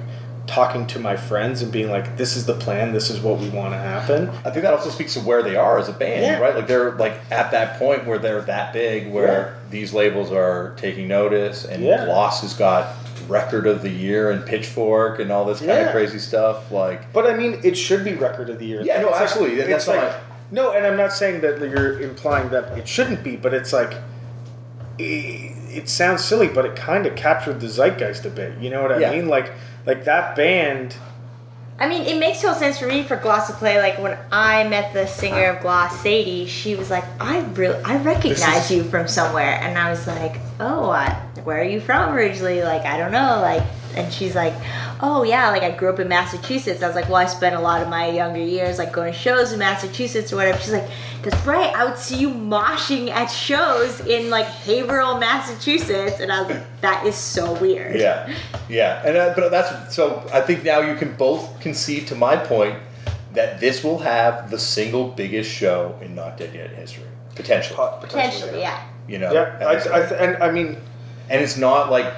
talking 0.47 0.85
to 0.87 0.99
my 0.99 1.15
friends 1.15 1.61
and 1.61 1.71
being 1.71 1.89
like, 1.89 2.17
this 2.17 2.35
is 2.35 2.45
the 2.45 2.53
plan, 2.55 2.91
this 2.91 3.09
is 3.09 3.21
what 3.21 3.39
we 3.39 3.47
want 3.49 3.73
to 3.73 3.77
happen. 3.77 4.27
I 4.43 4.49
think 4.49 4.63
that 4.63 4.73
also 4.73 4.89
speaks 4.89 5.13
to 5.13 5.21
where 5.21 5.41
they 5.41 5.55
are 5.55 5.79
as 5.79 5.87
a 5.87 5.93
band, 5.93 6.23
Yeah. 6.23 6.39
right? 6.39 6.53
Like 6.53 6.67
they're 6.67 6.91
like 6.93 7.13
at 7.31 7.51
that 7.51 7.79
point 7.79 8.05
where 8.05 8.19
they're 8.19 8.41
that 8.41 8.73
big, 8.73 9.13
where 9.13 9.27
Yeah. 9.63 9.69
these 9.69 9.93
labels 9.93 10.29
are 10.33 10.73
taking 10.75 11.07
notice, 11.07 11.63
and 11.63 11.81
Yeah. 11.81 12.03
Gloss 12.05 12.41
has 12.41 12.53
got 12.53 12.87
record 13.31 13.65
of 13.65 13.81
the 13.81 13.89
year 13.89 14.29
and 14.29 14.45
Pitchfork 14.45 15.19
and 15.19 15.31
all 15.31 15.45
this 15.45 15.59
kind 15.59 15.69
Yeah. 15.71 15.85
of 15.87 15.91
crazy 15.91 16.19
stuff. 16.19 16.69
Like, 16.71 17.11
But 17.13 17.25
I 17.25 17.33
mean, 17.35 17.59
it 17.63 17.75
should 17.77 18.03
be 18.03 18.13
record 18.13 18.49
of 18.49 18.59
the 18.59 18.65
year. 18.65 18.81
Yeah, 18.81 18.99
no, 19.01 19.07
It's 19.07 19.11
like- 19.13 19.21
absolutely. 19.23 19.59
it's 19.59 19.69
That's 19.69 19.87
like 19.87 20.11
no, 20.51 20.71
and 20.73 20.85
I'm 20.85 20.97
not 20.97 21.13
saying 21.13 21.39
that 21.41 21.59
you're 21.61 22.01
implying 22.01 22.49
that 22.49 22.77
it 22.77 22.85
shouldn't 22.87 23.23
be, 23.23 23.37
but 23.37 23.53
it's 23.53 23.71
like 23.71 23.93
it, 24.99 25.53
it 25.73 25.89
sounds 25.89 26.23
silly, 26.23 26.47
but 26.47 26.65
it 26.65 26.75
kind 26.75 27.05
of 27.05 27.15
captured 27.15 27.61
the 27.61 27.67
zeitgeist 27.69 28.25
a 28.25 28.29
bit. 28.29 28.53
You 28.59 28.69
know 28.69 28.81
what 28.81 28.91
I 28.91 28.97
Yeah. 28.99 29.11
mean? 29.11 29.27
Like 29.27 29.51
like 29.85 30.03
that 30.05 30.35
band. 30.35 30.95
I 31.81 31.89
mean, 31.89 32.03
it 32.03 32.19
makes 32.19 32.41
total 32.41 32.55
sense 32.55 32.77
for 32.77 32.85
me 32.85 33.01
for 33.01 33.15
Gloss 33.15 33.47
to 33.47 33.53
play. 33.53 33.79
Like 33.79 33.97
when 33.97 34.15
I 34.31 34.67
met 34.67 34.93
the 34.93 35.07
singer 35.07 35.45
of 35.45 35.61
Gloss, 35.61 35.99
Sadie, 36.01 36.45
she 36.45 36.75
was 36.75 36.91
like, 36.91 37.03
"I 37.19 37.39
really, 37.55 37.83
I 37.83 37.97
recognize 37.97 38.69
is- 38.69 38.71
you 38.71 38.83
from 38.83 39.07
somewhere," 39.07 39.57
and 39.63 39.75
I 39.79 39.89
was 39.89 40.05
like, 40.05 40.35
"Oh, 40.59 40.91
I, 40.91 41.09
where 41.43 41.59
are 41.59 41.63
you 41.63 41.81
from 41.81 42.13
originally?" 42.13 42.61
Like, 42.61 42.83
I 42.85 42.97
don't 42.99 43.11
know. 43.11 43.39
Like, 43.41 43.63
and 43.95 44.13
she's 44.13 44.35
like, 44.35 44.53
"Oh 45.01 45.23
yeah, 45.23 45.49
like 45.49 45.63
I 45.63 45.71
grew 45.71 45.89
up 45.89 45.99
in 45.99 46.07
Massachusetts." 46.07 46.81
I 46.83 46.87
was 46.87 46.95
like, 46.95 47.07
"Well, 47.07 47.17
I 47.17 47.25
spent 47.25 47.55
a 47.55 47.59
lot 47.59 47.81
of 47.81 47.89
my 47.89 48.09
younger 48.09 48.39
years 48.39 48.77
like 48.77 48.91
going 48.91 49.13
to 49.13 49.17
shows 49.17 49.51
in 49.51 49.59
Massachusetts 49.59 50.31
or 50.31 50.37
whatever." 50.37 50.59
She's 50.59 50.73
like, 50.73 50.89
"That's 51.23 51.45
right. 51.45 51.73
I 51.75 51.85
would 51.85 51.97
see 51.97 52.17
you 52.17 52.29
moshing 52.29 53.09
at 53.09 53.27
shows 53.27 53.99
in 54.01 54.29
like 54.29 54.45
Haverhill, 54.45 55.17
Massachusetts," 55.19 56.19
and 56.19 56.31
I 56.31 56.41
was 56.41 56.55
like, 56.55 56.81
"That 56.81 57.05
is 57.05 57.15
so 57.15 57.53
weird." 57.53 57.99
yeah, 57.99 58.33
yeah, 58.69 59.01
and 59.05 59.17
uh, 59.17 59.33
but 59.35 59.49
that's 59.51 59.95
so. 59.95 60.27
I 60.33 60.41
think 60.41 60.63
now 60.63 60.79
you 60.79 60.95
can 60.95 61.15
both 61.15 61.59
concede 61.59 62.07
to 62.07 62.15
my 62.15 62.35
point 62.35 62.77
that 63.33 63.59
this 63.59 63.83
will 63.83 63.99
have 63.99 64.51
the 64.51 64.59
single 64.59 65.07
biggest 65.07 65.49
show 65.49 65.97
in 66.01 66.15
Not 66.15 66.37
Dead 66.37 66.53
Yet 66.53 66.71
history, 66.71 67.05
potentially. 67.35 67.79
Potentially, 68.01 68.59
yeah. 68.59 68.87
You 69.07 69.19
know, 69.19 69.33
Yeah, 69.33 69.57
I, 69.61 69.75
I, 69.75 70.07
th- 70.07 70.21
and 70.21 70.43
I 70.43 70.51
mean, 70.51 70.77
and 71.29 71.41
it's 71.41 71.57
not 71.57 71.89
like 71.89 72.13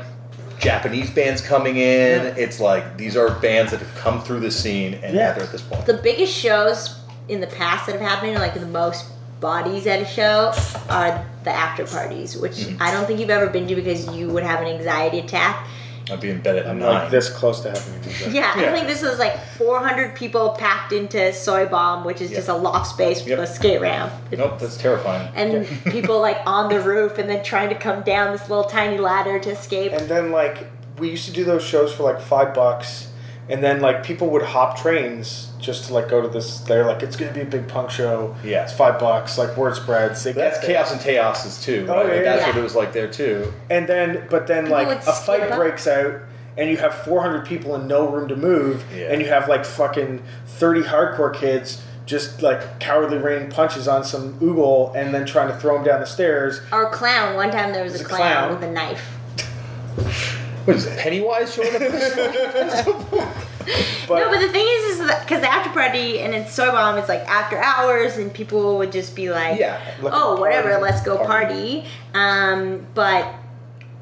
Japanese 0.59 1.09
bands 1.09 1.41
coming 1.41 1.77
in. 1.77 2.25
It's 2.37 2.59
like 2.59 2.97
these 2.97 3.15
are 3.17 3.29
bands 3.39 3.71
that 3.71 3.79
have 3.79 3.95
come 3.95 4.21
through 4.21 4.39
the 4.41 4.51
scene 4.51 4.95
and 4.95 5.15
Yeah. 5.15 5.33
they're 5.33 5.43
at 5.43 5.51
this 5.51 5.61
point. 5.61 5.85
the 5.85 5.95
biggest 5.95 6.33
shows 6.33 6.99
in 7.29 7.41
the 7.41 7.47
past 7.47 7.85
that 7.85 7.93
have 7.93 8.01
happened, 8.01 8.35
like 8.35 8.53
the 8.53 8.65
most 8.65 9.05
bodies 9.39 9.87
at 9.87 10.01
a 10.01 10.05
show, 10.05 10.53
are 10.89 11.25
the 11.43 11.49
after 11.51 11.85
parties, 11.85 12.37
which 12.37 12.53
Mm-hmm. 12.53 12.81
I 12.81 12.91
don't 12.91 13.05
think 13.05 13.19
you've 13.19 13.29
ever 13.29 13.47
been 13.47 13.67
to 13.67 13.75
because 13.75 14.07
you 14.15 14.29
would 14.29 14.43
have 14.43 14.61
an 14.61 14.67
anxiety 14.67 15.19
attack. 15.19 15.67
I'd 16.11 16.19
be 16.19 16.29
in 16.29 16.41
bed 16.41 16.57
at 16.57 16.67
I'm 16.67 16.79
nine. 16.79 16.93
like 16.93 17.11
this 17.11 17.29
close 17.29 17.61
to 17.61 17.69
having 17.71 17.93
an 17.93 18.03
anxiety. 18.03 18.35
Yeah, 18.35 18.59
Yeah. 18.59 18.69
I 18.69 18.73
think 18.73 18.87
this 18.87 19.01
was 19.01 19.19
like 19.19 19.39
400 19.57 20.15
people 20.15 20.49
packed 20.59 20.91
into 20.91 21.31
Soy 21.31 21.65
Bomb, 21.65 22.03
which 22.03 22.19
is 22.21 22.29
Yep. 22.31 22.37
just 22.39 22.49
a 22.49 22.53
loft 22.55 22.87
space 22.87 23.19
with 23.19 23.29
Yep. 23.29 23.39
a 23.39 23.47
skate 23.47 23.81
ramp. 23.81 24.11
Nope, 24.35 24.59
that's 24.59 24.77
terrifying. 24.77 25.29
And 25.35 25.65
people 25.85 26.19
like 26.19 26.39
on 26.45 26.67
the 26.69 26.79
roof 26.81 27.17
and 27.17 27.29
then 27.29 27.43
trying 27.43 27.69
to 27.69 27.75
come 27.75 28.01
down 28.01 28.31
this 28.33 28.49
little 28.49 28.65
tiny 28.65 28.97
ladder 28.97 29.39
to 29.39 29.51
escape. 29.51 29.93
And 29.93 30.09
then 30.09 30.31
like 30.31 30.67
we 30.97 31.09
used 31.09 31.25
to 31.25 31.31
do 31.31 31.43
those 31.45 31.63
shows 31.63 31.93
for 31.93 32.03
like 32.03 32.19
five 32.21 32.53
bucks, 32.53 33.07
and 33.49 33.63
then 33.63 33.81
like 33.81 34.03
people 34.03 34.29
would 34.29 34.41
hop 34.43 34.77
trains 34.77 35.49
just 35.59 35.85
to 35.87 35.93
like 35.93 36.07
go 36.09 36.21
to 36.21 36.27
this. 36.27 36.59
They're 36.59 36.85
like, 36.85 37.03
it's 37.03 37.15
gonna 37.15 37.33
be 37.33 37.41
a 37.41 37.45
big 37.45 37.67
punk 37.67 37.89
show. 37.89 38.35
Yeah. 38.43 38.63
it's 38.63 38.73
five 38.73 38.99
bucks. 38.99 39.37
Like 39.37 39.55
word 39.57 39.75
spreads. 39.75 40.23
They 40.23 40.31
But 40.33 40.39
that's 40.39 40.57
get 40.59 40.67
there. 40.67 40.75
chaos 40.77 40.91
and 40.91 41.01
chaoses 41.01 41.63
too, 41.63 41.85
Oh, 41.89 42.01
yeah, 42.07 42.13
Like, 42.15 42.23
that's 42.23 42.41
yeah. 42.41 42.47
what 42.47 42.57
it 42.57 42.63
was 42.63 42.75
like 42.75 42.93
there 42.93 43.07
too. 43.11 43.51
And 43.69 43.87
then, 43.87 44.27
but 44.29 44.47
then 44.47 44.65
People 44.65 44.77
like 44.83 45.05
a 45.05 45.11
fight 45.13 45.41
up. 45.41 45.57
breaks 45.57 45.87
out, 45.87 46.21
and 46.57 46.69
you 46.69 46.77
have 46.77 46.93
400 46.93 47.45
people 47.45 47.75
and 47.75 47.87
no 47.87 48.07
room 48.07 48.27
to 48.29 48.35
move, 48.35 48.83
Yeah. 48.95 49.11
and 49.11 49.21
you 49.21 49.27
have 49.29 49.47
like 49.49 49.65
fucking 49.65 50.21
30 50.45 50.81
hardcore 50.83 51.33
kids 51.33 51.81
just 52.05 52.41
like 52.41 52.79
cowardly 52.81 53.17
raining 53.17 53.49
punches 53.49 53.87
on 53.87 54.03
some 54.03 54.33
oogle 54.41 54.93
and 54.93 55.13
then 55.13 55.25
trying 55.25 55.47
to 55.47 55.55
throw 55.55 55.77
him 55.77 55.83
down 55.85 56.01
the 56.01 56.05
stairs. 56.05 56.59
Or 56.71 56.89
clown. 56.89 57.35
One 57.35 57.49
time 57.49 57.71
there 57.71 57.83
was 57.83 57.95
a 57.95 57.97
There's 57.99 58.09
a 58.11 58.13
clown, 58.13 58.59
clown. 58.59 58.59
with 58.59 58.69
a 58.69 58.71
knife. 58.71 60.39
What 60.65 60.75
is 60.77 60.85
it, 60.85 60.97
Pennywise 60.99 61.53
showing 61.53 61.75
up? 61.75 61.81
at 61.81 61.91
this 61.91 62.85
But, 64.07 64.19
no, 64.19 64.29
but 64.29 64.41
the 64.41 64.49
thing 64.49 64.65
is, 64.67 64.99
is 64.99 65.07
that 65.07 65.21
because 65.25 65.39
the 65.41 65.49
after 65.49 65.69
party 65.71 66.19
and 66.19 66.35
it's 66.35 66.51
soy 66.53 66.69
bomb, 66.69 66.97
it's 66.97 67.07
like 67.07 67.21
after 67.21 67.57
hours, 67.57 68.17
and 68.17 68.33
people 68.33 68.77
would 68.79 68.91
just 68.91 69.15
be 69.15 69.29
like, 69.29 69.57
Yeah, 69.57 69.79
looking 70.01 70.19
oh, 70.21 70.35
whatever, 70.39 70.71
party, 70.71 70.83
let's 70.83 71.01
go 71.01 71.17
party." 71.17 71.53
party. 71.55 71.85
Um, 72.13 72.85
but 72.93 73.25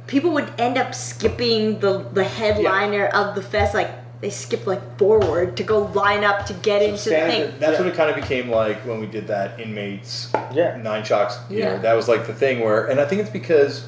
people 0.07 0.31
would 0.31 0.51
end 0.57 0.77
up 0.79 0.95
skipping 0.95 1.79
the 1.79 1.99
the 2.11 2.23
headliner 2.23 3.05
of 3.05 3.35
the 3.35 3.43
fest, 3.43 3.75
like 3.75 3.91
they 4.21 4.31
skip 4.31 4.65
like 4.65 4.97
forward 4.97 5.55
to 5.57 5.63
go 5.63 5.83
line 5.93 6.23
up 6.23 6.47
to 6.47 6.53
get 6.53 6.81
into 6.81 7.09
the 7.09 7.15
thing. 7.17 7.53
That's 7.59 7.73
Yeah. 7.73 7.79
when 7.83 7.87
it 7.91 7.95
kind 7.95 8.09
of 8.09 8.15
became 8.15 8.49
like 8.49 8.77
when 8.85 8.99
we 8.99 9.05
did 9.05 9.27
that 9.27 9.59
inmates 9.59 10.31
yeah. 10.53 10.75
nine 10.77 11.03
shocks. 11.03 11.37
You 11.51 11.59
Yeah. 11.59 11.75
know, 11.75 11.81
that 11.83 11.93
was 11.93 12.07
like 12.07 12.25
the 12.25 12.33
thing 12.33 12.61
where, 12.61 12.85
and 12.87 12.99
I 12.99 13.05
think 13.05 13.21
it's 13.21 13.29
because, 13.29 13.85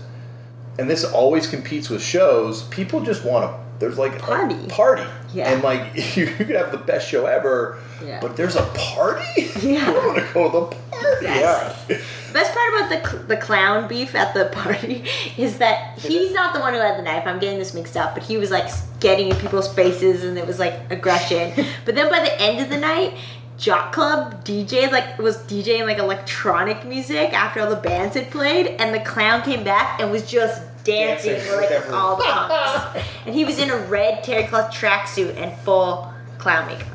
and 0.79 0.89
this 0.89 1.03
always 1.03 1.47
competes 1.47 1.89
with 1.89 2.01
shows. 2.03 2.63
People 2.63 3.01
just 3.01 3.23
want 3.25 3.49
to. 3.49 3.63
There's 3.79 3.97
like 3.97 4.17
Party. 4.19 4.55
a 4.55 4.67
party, 4.69 5.03
Yeah. 5.33 5.51
and 5.51 5.61
like 5.61 5.93
you, 6.15 6.27
could 6.27 6.49
have 6.51 6.71
the 6.71 6.77
best 6.77 7.09
show 7.09 7.25
ever, 7.25 7.79
Yeah. 8.05 8.19
but 8.21 8.37
there's 8.37 8.55
a 8.55 8.61
party. 8.73 9.49
Yeah. 9.61 9.89
I 9.89 10.07
want 10.07 10.17
to 10.19 10.33
go 10.33 10.43
to 10.45 10.51
the 10.69 10.75
party. 10.95 11.25
Yeah. 11.25 11.75
The 11.87 11.99
best 12.33 12.53
part 12.53 12.73
about 12.75 12.89
the 12.89 13.09
cl- 13.09 13.23
the 13.23 13.37
clown 13.37 13.87
beef 13.89 14.15
at 14.15 14.33
the 14.33 14.45
party 14.45 15.03
is 15.37 15.57
that 15.57 15.97
he's 15.99 16.31
not 16.33 16.53
the 16.53 16.59
one 16.61 16.73
who 16.73 16.79
had 16.79 16.97
the 16.97 17.01
knife. 17.03 17.23
I'm 17.27 17.39
getting 17.39 17.59
this 17.59 17.73
mixed 17.73 17.97
up, 17.97 18.13
but 18.13 18.23
he 18.23 18.37
was 18.37 18.51
like 18.51 18.69
getting 19.01 19.29
in 19.29 19.35
people's 19.37 19.73
faces, 19.73 20.23
and 20.23 20.37
it 20.37 20.47
was 20.47 20.59
like 20.59 20.75
aggression. 20.89 21.51
but 21.83 21.95
then 21.95 22.09
by 22.09 22.19
the 22.21 22.39
end 22.41 22.59
of 22.61 22.69
the 22.69 22.77
night. 22.77 23.15
Jock 23.63 23.93
Club 23.93 24.43
DJ 24.43 24.91
like 24.91 25.17
was 25.17 25.37
DJing 25.37 25.85
like 25.85 25.97
electronic 25.97 26.83
music 26.85 27.31
after 27.31 27.61
all 27.61 27.69
the 27.69 27.77
bands 27.77 28.13
had 28.15 28.29
played, 28.29 28.67
and 28.67 28.93
the 28.93 28.99
clown 28.99 29.41
came 29.41 29.63
back 29.63 30.01
and 30.01 30.11
was 30.11 30.29
just 30.29 30.61
dancing, 30.83 31.31
Dancing 31.31 31.49
with, 31.51 31.61
like 31.61 31.69
with 31.69 31.71
everyone. 31.71 31.97
all 32.01 32.15
the 32.17 32.23
punks. 32.25 33.07
and 33.25 33.33
he 33.33 33.45
was 33.45 33.59
in 33.59 33.69
a 33.69 33.77
red 33.77 34.21
terry 34.21 34.43
cloth 34.47 34.69
tracksuit 34.73 35.37
and 35.37 35.57
full 35.59 36.13
clown 36.39 36.67
makeup. 36.67 36.87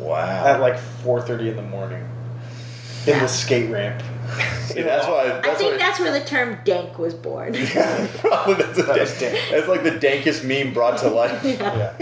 Wow. 0.00 0.16
At 0.44 0.60
like 0.60 0.74
4:30 1.04 1.50
in 1.50 1.56
the 1.56 1.62
morning, 1.62 2.02
in 3.06 3.16
the 3.20 3.28
skate 3.28 3.70
ramp. 3.70 4.02
See, 4.62 4.82
that's 4.82 5.06
why. 5.06 5.28
That's 5.28 5.46
I 5.46 5.54
think 5.54 5.72
why, 5.74 5.78
that's 5.78 6.00
where 6.00 6.10
the 6.18 6.24
term 6.24 6.58
dank 6.64 6.98
was 6.98 7.14
born. 7.14 7.54
Yeah, 7.74 8.08
Probably 8.18 8.54
that's, 8.54 8.78
a 8.80 8.82
That 8.82 8.98
was 8.98 9.20
dank, 9.20 9.34
dank. 9.36 9.50
that's 9.52 9.68
like 9.68 9.84
the 9.84 9.90
dankest 9.92 10.42
meme 10.44 10.74
brought 10.74 10.98
to 10.98 11.08
life. 11.08 11.40
Yeah. 11.44 11.92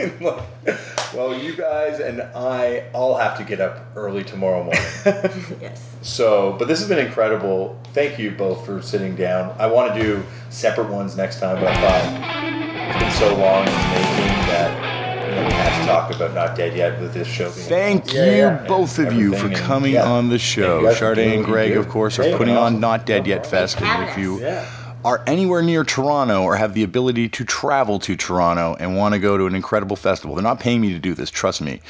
Well, 1.15 1.37
you 1.39 1.55
guys 1.55 2.01
and 2.01 2.23
I 2.23 2.85
all 2.95 3.17
have 3.17 3.37
to 3.39 3.45
get 3.45 3.61
up 3.61 3.85
early 3.97 4.25
tomorrow 4.25 4.65
morning. 4.65 4.83
yes. 5.61 5.95
So, 6.01 6.57
but 6.59 6.69
this 6.69 6.79
has 6.81 6.89
been 6.89 7.05
incredible. 7.05 7.79
Thank 7.93 8.19
you 8.19 8.31
both 8.31 8.65
for 8.65 8.81
sitting 8.81 9.15
down. 9.15 9.55
I 9.59 9.67
want 9.67 9.95
to 9.95 10.01
do 10.01 10.23
separate 10.49 10.89
ones 10.89 11.15
next 11.17 11.39
time, 11.39 11.57
but 11.61 11.69
I 11.69 11.75
thought 11.81 12.95
it's 12.95 12.99
been 13.05 13.29
so 13.29 13.37
long 13.37 13.61
in 13.61 13.73
the 13.73 13.89
making 13.93 14.47
that 14.49 15.29
you 15.29 15.35
know, 15.37 15.47
we 15.47 15.53
have 15.53 15.81
to 15.81 15.87
talk 15.87 16.15
about 16.17 16.35
Not 16.35 16.57
Dead 16.57 16.75
Yet 16.77 16.99
with 17.01 17.13
this 17.13 17.29
show 17.29 17.53
being. 17.53 17.67
Thank 17.69 18.13
Yeah, 18.15 18.25
you, 18.25 18.31
yeah. 18.33 18.65
both 18.67 18.99
of 18.99 19.13
you, 19.13 19.31
for 19.33 19.37
Everything 19.37 19.57
and- 19.59 19.67
coming 19.67 19.93
yeah. 19.95 20.05
on 20.11 20.29
the 20.31 20.39
show. 20.39 20.81
you 20.81 20.87
guys 20.87 20.99
for 20.99 21.05
Sarde 21.05 21.17
doing 21.17 21.33
and 21.41 21.45
Greg, 21.45 21.77
of 21.77 21.89
course, 21.89 22.19
are 22.19 22.23
Hey, 22.25 22.37
putting 22.37 22.57
on. 22.57 22.81
Not 22.81 23.05
Dead 23.07 23.27
Yet. 23.27 23.47
Fest. 23.47 23.81
And 23.83 24.09
if 24.09 24.17
you 24.17 24.41
Yeah. 24.41 24.67
Are 25.05 25.23
anywhere 25.27 25.63
near 25.63 25.85
Toronto 25.85 26.43
or 26.43 26.57
have 26.57 26.75
the 26.75 26.83
ability 26.83 27.29
to 27.29 27.45
travel 27.45 27.99
to 28.01 28.17
Toronto 28.17 28.77
and 28.79 28.97
want 28.97 29.15
to 29.15 29.19
go 29.19 29.37
to 29.37 29.47
an 29.47 29.55
incredible 29.55 29.97
festival, 29.97 30.35
they're 30.37 30.43
not 30.43 30.61
paying 30.61 30.81
me 30.81 30.93
to 30.93 30.99
do 30.99 31.15
this, 31.15 31.31
trust 31.31 31.61
me, 31.61 31.81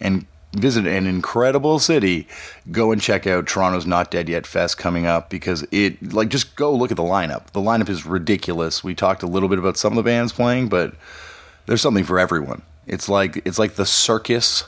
and 0.00 0.26
visit 0.52 0.86
an 0.86 1.06
incredible 1.06 1.78
city, 1.78 2.26
go 2.70 2.92
and 2.92 3.00
check 3.00 3.26
out 3.26 3.46
Toronto's 3.46 3.86
Not 3.86 4.10
Dead 4.10 4.28
Yet 4.28 4.46
Fest 4.46 4.78
coming 4.78 5.06
up 5.06 5.30
because 5.30 5.66
it, 5.70 6.12
like, 6.12 6.28
just 6.28 6.56
go 6.56 6.72
look 6.74 6.90
at 6.90 6.96
the 6.96 7.02
lineup. 7.02 7.48
The 7.48 7.60
lineup 7.60 7.88
is 7.88 8.06
ridiculous. 8.06 8.82
We 8.82 8.94
talked 8.94 9.22
a 9.22 9.26
little 9.26 9.48
bit 9.48 9.58
about 9.58 9.76
some 9.76 9.92
of 9.92 9.96
the 9.96 10.02
bands 10.02 10.32
playing, 10.32 10.68
but 10.68 10.94
there's 11.66 11.82
something 11.82 12.04
for 12.04 12.18
everyone. 12.18 12.62
It's 12.86 13.08
like 13.08 13.42
it's 13.44 13.58
like 13.58 13.74
the 13.74 13.84
circus 13.84 14.64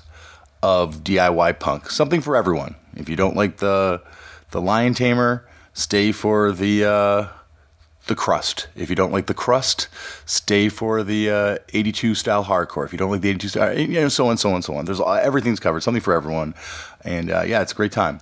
of 0.63 1.03
DIY 1.03 1.59
punk. 1.59 1.91
Something 1.91 2.21
for 2.21 2.37
everyone. 2.37 2.75
If 2.95 3.09
you 3.09 3.17
don't 3.17 3.35
like 3.35 3.57
the 3.57 4.03
the 4.51 4.61
Lion 4.61 4.93
Tamer, 4.93 5.47
stay 5.73 6.13
for 6.13 6.53
the 6.53 6.85
uh, 6.85 7.29
the 8.07 8.15
crust. 8.15 8.69
If 8.75 8.91
you 8.91 8.97
don't 8.97 9.13
like 9.13 9.27
the 9.27 9.35
crust, 9.35 9.89
stay 10.27 10.69
for 10.69 11.03
the 11.03 11.31
uh, 11.31 11.59
82 11.73 12.15
style 12.15 12.45
hardcore. 12.45 12.85
If 12.85 12.93
you 12.93 12.99
don't 12.99 13.11
like 13.11 13.21
the 13.21 13.31
82 13.31 13.49
style, 13.49 13.79
you 13.79 13.89
know, 13.89 14.09
so 14.09 14.29
on, 14.29 14.37
so 14.37 14.53
on, 14.53 14.63
so 14.63 14.75
on. 14.75 14.85
There's 14.85 15.01
everything's 15.01 15.61
covered. 15.61 15.83
Something 15.83 16.03
for 16.03 16.15
everyone, 16.15 16.55
and 17.03 17.31
uh, 17.31 17.43
yeah, 17.43 17.63
it's 17.63 17.73
a 17.73 17.75
great 17.77 17.93
time. 17.93 18.21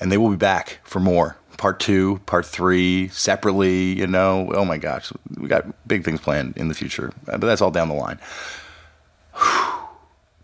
And 0.00 0.10
they 0.10 0.18
will 0.18 0.30
be 0.30 0.36
back 0.36 0.80
for 0.82 0.98
more, 0.98 1.36
part 1.58 1.78
two, 1.78 2.20
part 2.26 2.46
three, 2.46 3.08
separately. 3.08 3.98
You 3.98 4.06
know, 4.06 4.50
oh 4.54 4.64
my 4.64 4.78
gosh, 4.78 5.12
we 5.36 5.48
got 5.48 5.66
big 5.86 6.04
things 6.04 6.20
planned 6.20 6.56
in 6.56 6.68
the 6.68 6.74
future, 6.74 7.12
uh, 7.28 7.38
but 7.38 7.46
that's 7.46 7.60
all 7.60 7.70
down 7.70 7.88
the 7.88 7.94
line. 7.94 8.18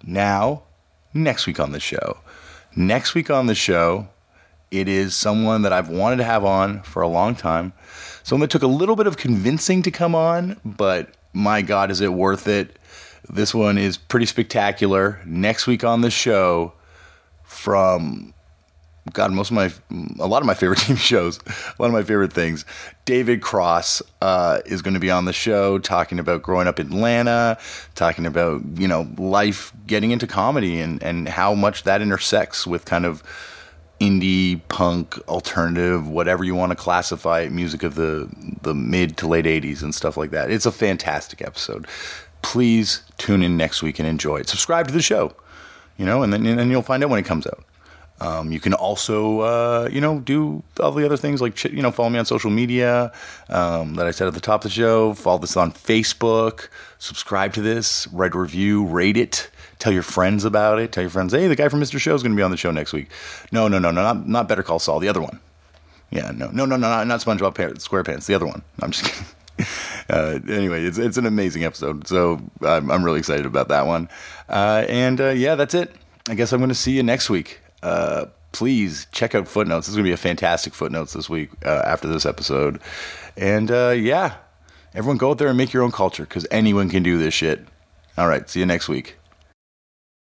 Now, 0.04 0.62
next 1.12 1.46
week 1.46 1.60
on 1.60 1.72
the 1.72 1.80
show. 1.80 2.18
Next 2.74 3.14
week 3.14 3.30
on 3.30 3.46
the 3.46 3.54
show, 3.54 4.08
it 4.70 4.88
is 4.88 5.14
someone 5.14 5.62
that 5.62 5.72
I've 5.72 5.88
wanted 5.88 6.16
to 6.16 6.24
have 6.24 6.44
on 6.44 6.82
for 6.82 7.02
a 7.02 7.08
long 7.08 7.34
time. 7.34 7.72
Someone 8.28 8.42
that 8.42 8.50
took 8.50 8.62
a 8.62 8.66
little 8.66 8.94
bit 8.94 9.06
of 9.06 9.16
convincing 9.16 9.80
to 9.84 9.90
come 9.90 10.14
on, 10.14 10.60
but 10.62 11.14
my 11.32 11.62
God, 11.62 11.90
is 11.90 12.02
it 12.02 12.12
worth 12.12 12.46
it? 12.46 12.78
This 13.26 13.54
one 13.54 13.78
is 13.78 13.96
pretty 13.96 14.26
spectacular. 14.26 15.22
Next 15.24 15.66
week 15.66 15.82
on 15.82 16.02
the 16.02 16.10
show, 16.10 16.74
from 17.42 18.34
God, 19.14 19.32
most 19.32 19.50
of 19.50 19.54
my, 19.54 19.72
a 20.20 20.26
lot 20.26 20.42
of 20.42 20.46
my 20.46 20.52
favorite 20.52 20.78
TV 20.80 20.98
shows, 20.98 21.40
a 21.46 21.80
lot 21.80 21.86
of 21.86 21.94
my 21.94 22.02
favorite 22.02 22.34
things. 22.34 22.66
David 23.06 23.40
Cross 23.40 24.02
uh, 24.20 24.58
is 24.66 24.82
going 24.82 24.92
to 24.92 25.00
be 25.00 25.10
on 25.10 25.24
the 25.24 25.32
show 25.32 25.78
talking 25.78 26.18
about 26.18 26.42
growing 26.42 26.68
up 26.68 26.78
in 26.78 26.88
Atlanta, 26.88 27.56
talking 27.94 28.26
about, 28.26 28.60
you 28.74 28.88
know, 28.88 29.08
life 29.16 29.72
getting 29.86 30.10
into 30.10 30.26
comedy 30.26 30.82
and, 30.82 31.02
and 31.02 31.30
how 31.30 31.54
much 31.54 31.84
that 31.84 32.02
intersects 32.02 32.66
with 32.66 32.84
kind 32.84 33.06
of 33.06 33.22
indie, 34.00 34.60
punk, 34.68 35.18
alternative, 35.28 36.08
whatever 36.08 36.44
you 36.44 36.54
want 36.54 36.70
to 36.70 36.76
classify 36.76 37.40
it, 37.40 37.52
music 37.52 37.82
of 37.82 37.94
the, 37.96 38.28
the 38.62 38.74
mid 38.74 39.16
to 39.18 39.26
late 39.26 39.44
80s 39.44 39.82
and 39.82 39.94
stuff 39.94 40.16
like 40.16 40.30
that. 40.30 40.50
It's 40.50 40.66
a 40.66 40.72
fantastic 40.72 41.42
episode. 41.42 41.86
Please 42.42 43.02
tune 43.18 43.42
in 43.42 43.56
next 43.56 43.82
week 43.82 43.98
and 43.98 44.08
enjoy 44.08 44.38
it. 44.38 44.48
Subscribe 44.48 44.86
to 44.86 44.94
the 44.94 45.02
show, 45.02 45.34
you 45.96 46.06
know, 46.06 46.22
and 46.22 46.32
then, 46.32 46.46
and 46.46 46.70
you'll 46.70 46.82
find 46.82 47.02
out 47.02 47.10
when 47.10 47.18
it 47.18 47.26
comes 47.26 47.46
out. 47.46 47.64
Um, 48.20 48.50
you 48.50 48.58
can 48.58 48.74
also, 48.74 49.40
uh, 49.40 49.88
you 49.92 50.00
know, 50.00 50.18
do 50.18 50.62
all 50.80 50.90
the 50.92 51.04
other 51.04 51.16
things 51.16 51.40
like, 51.40 51.62
you 51.64 51.82
know, 51.82 51.92
follow 51.92 52.10
me 52.10 52.18
on 52.18 52.24
social 52.24 52.50
media 52.50 53.12
um, 53.48 53.94
that 53.94 54.06
I 54.06 54.10
said 54.10 54.26
at 54.26 54.34
the 54.34 54.40
top 54.40 54.60
of 54.60 54.70
the 54.70 54.74
show. 54.74 55.14
Follow 55.14 55.38
this 55.38 55.56
on 55.56 55.70
Facebook. 55.72 56.68
Subscribe 56.98 57.52
to 57.54 57.62
this. 57.62 58.08
Write 58.08 58.34
a 58.34 58.38
review. 58.38 58.84
Rate 58.84 59.16
it. 59.16 59.50
Tell 59.78 59.92
your 59.92 60.02
friends 60.02 60.44
about 60.44 60.78
it. 60.78 60.92
Tell 60.92 61.02
your 61.02 61.10
friends, 61.10 61.32
hey, 61.32 61.46
the 61.46 61.56
guy 61.56 61.68
from 61.68 61.80
Mr. 61.80 61.98
Show 61.98 62.14
is 62.14 62.22
going 62.22 62.32
to 62.32 62.36
be 62.36 62.42
on 62.42 62.50
the 62.50 62.56
show 62.56 62.70
next 62.70 62.92
week. 62.92 63.08
No, 63.52 63.68
no, 63.68 63.78
no, 63.78 63.90
no, 63.90 64.02
not, 64.02 64.28
not 64.28 64.48
Better 64.48 64.62
Call 64.62 64.78
Saul. 64.78 64.98
The 64.98 65.08
other 65.08 65.20
one. 65.20 65.40
Yeah, 66.10 66.30
no, 66.30 66.48
no, 66.48 66.64
no, 66.64 66.76
no, 66.76 66.88
not, 66.88 67.06
not 67.06 67.20
SpongeBob 67.20 67.54
SquarePants. 67.54 68.26
The 68.26 68.34
other 68.34 68.46
one. 68.46 68.62
I'm 68.80 68.90
just 68.90 69.04
kidding. 69.04 69.26
Uh, 70.10 70.38
anyway, 70.48 70.84
it's 70.84 70.96
it's 70.96 71.18
an 71.18 71.26
amazing 71.26 71.64
episode, 71.64 72.06
so 72.08 72.40
I'm, 72.62 72.90
I'm 72.90 73.04
really 73.04 73.18
excited 73.18 73.44
about 73.44 73.68
that 73.68 73.86
one. 73.86 74.08
Uh, 74.48 74.86
and 74.88 75.20
uh, 75.20 75.28
yeah, 75.28 75.54
that's 75.54 75.74
it. 75.74 75.94
I 76.30 76.34
guess 76.34 76.50
I'm 76.52 76.60
going 76.60 76.70
to 76.70 76.74
see 76.74 76.92
you 76.92 77.02
next 77.02 77.28
week. 77.28 77.60
Uh, 77.82 78.26
please 78.52 79.06
check 79.12 79.34
out 79.34 79.46
footnotes. 79.46 79.86
This 79.86 79.90
is 79.90 79.96
going 79.96 80.04
to 80.04 80.08
be 80.08 80.14
a 80.14 80.16
fantastic 80.16 80.72
footnotes 80.72 81.12
this 81.12 81.28
week 81.28 81.50
uh, 81.62 81.82
after 81.84 82.08
this 82.08 82.24
episode. 82.24 82.80
And 83.36 83.70
uh, 83.70 83.90
yeah, 83.90 84.36
everyone 84.94 85.18
go 85.18 85.30
out 85.30 85.38
there 85.38 85.48
and 85.48 85.58
make 85.58 85.74
your 85.74 85.82
own 85.82 85.92
culture 85.92 86.24
because 86.24 86.46
anyone 86.50 86.88
can 86.88 87.02
do 87.02 87.18
this 87.18 87.34
shit. 87.34 87.66
All 88.16 88.28
right, 88.28 88.48
see 88.48 88.60
you 88.60 88.66
next 88.66 88.88
week. 88.88 89.17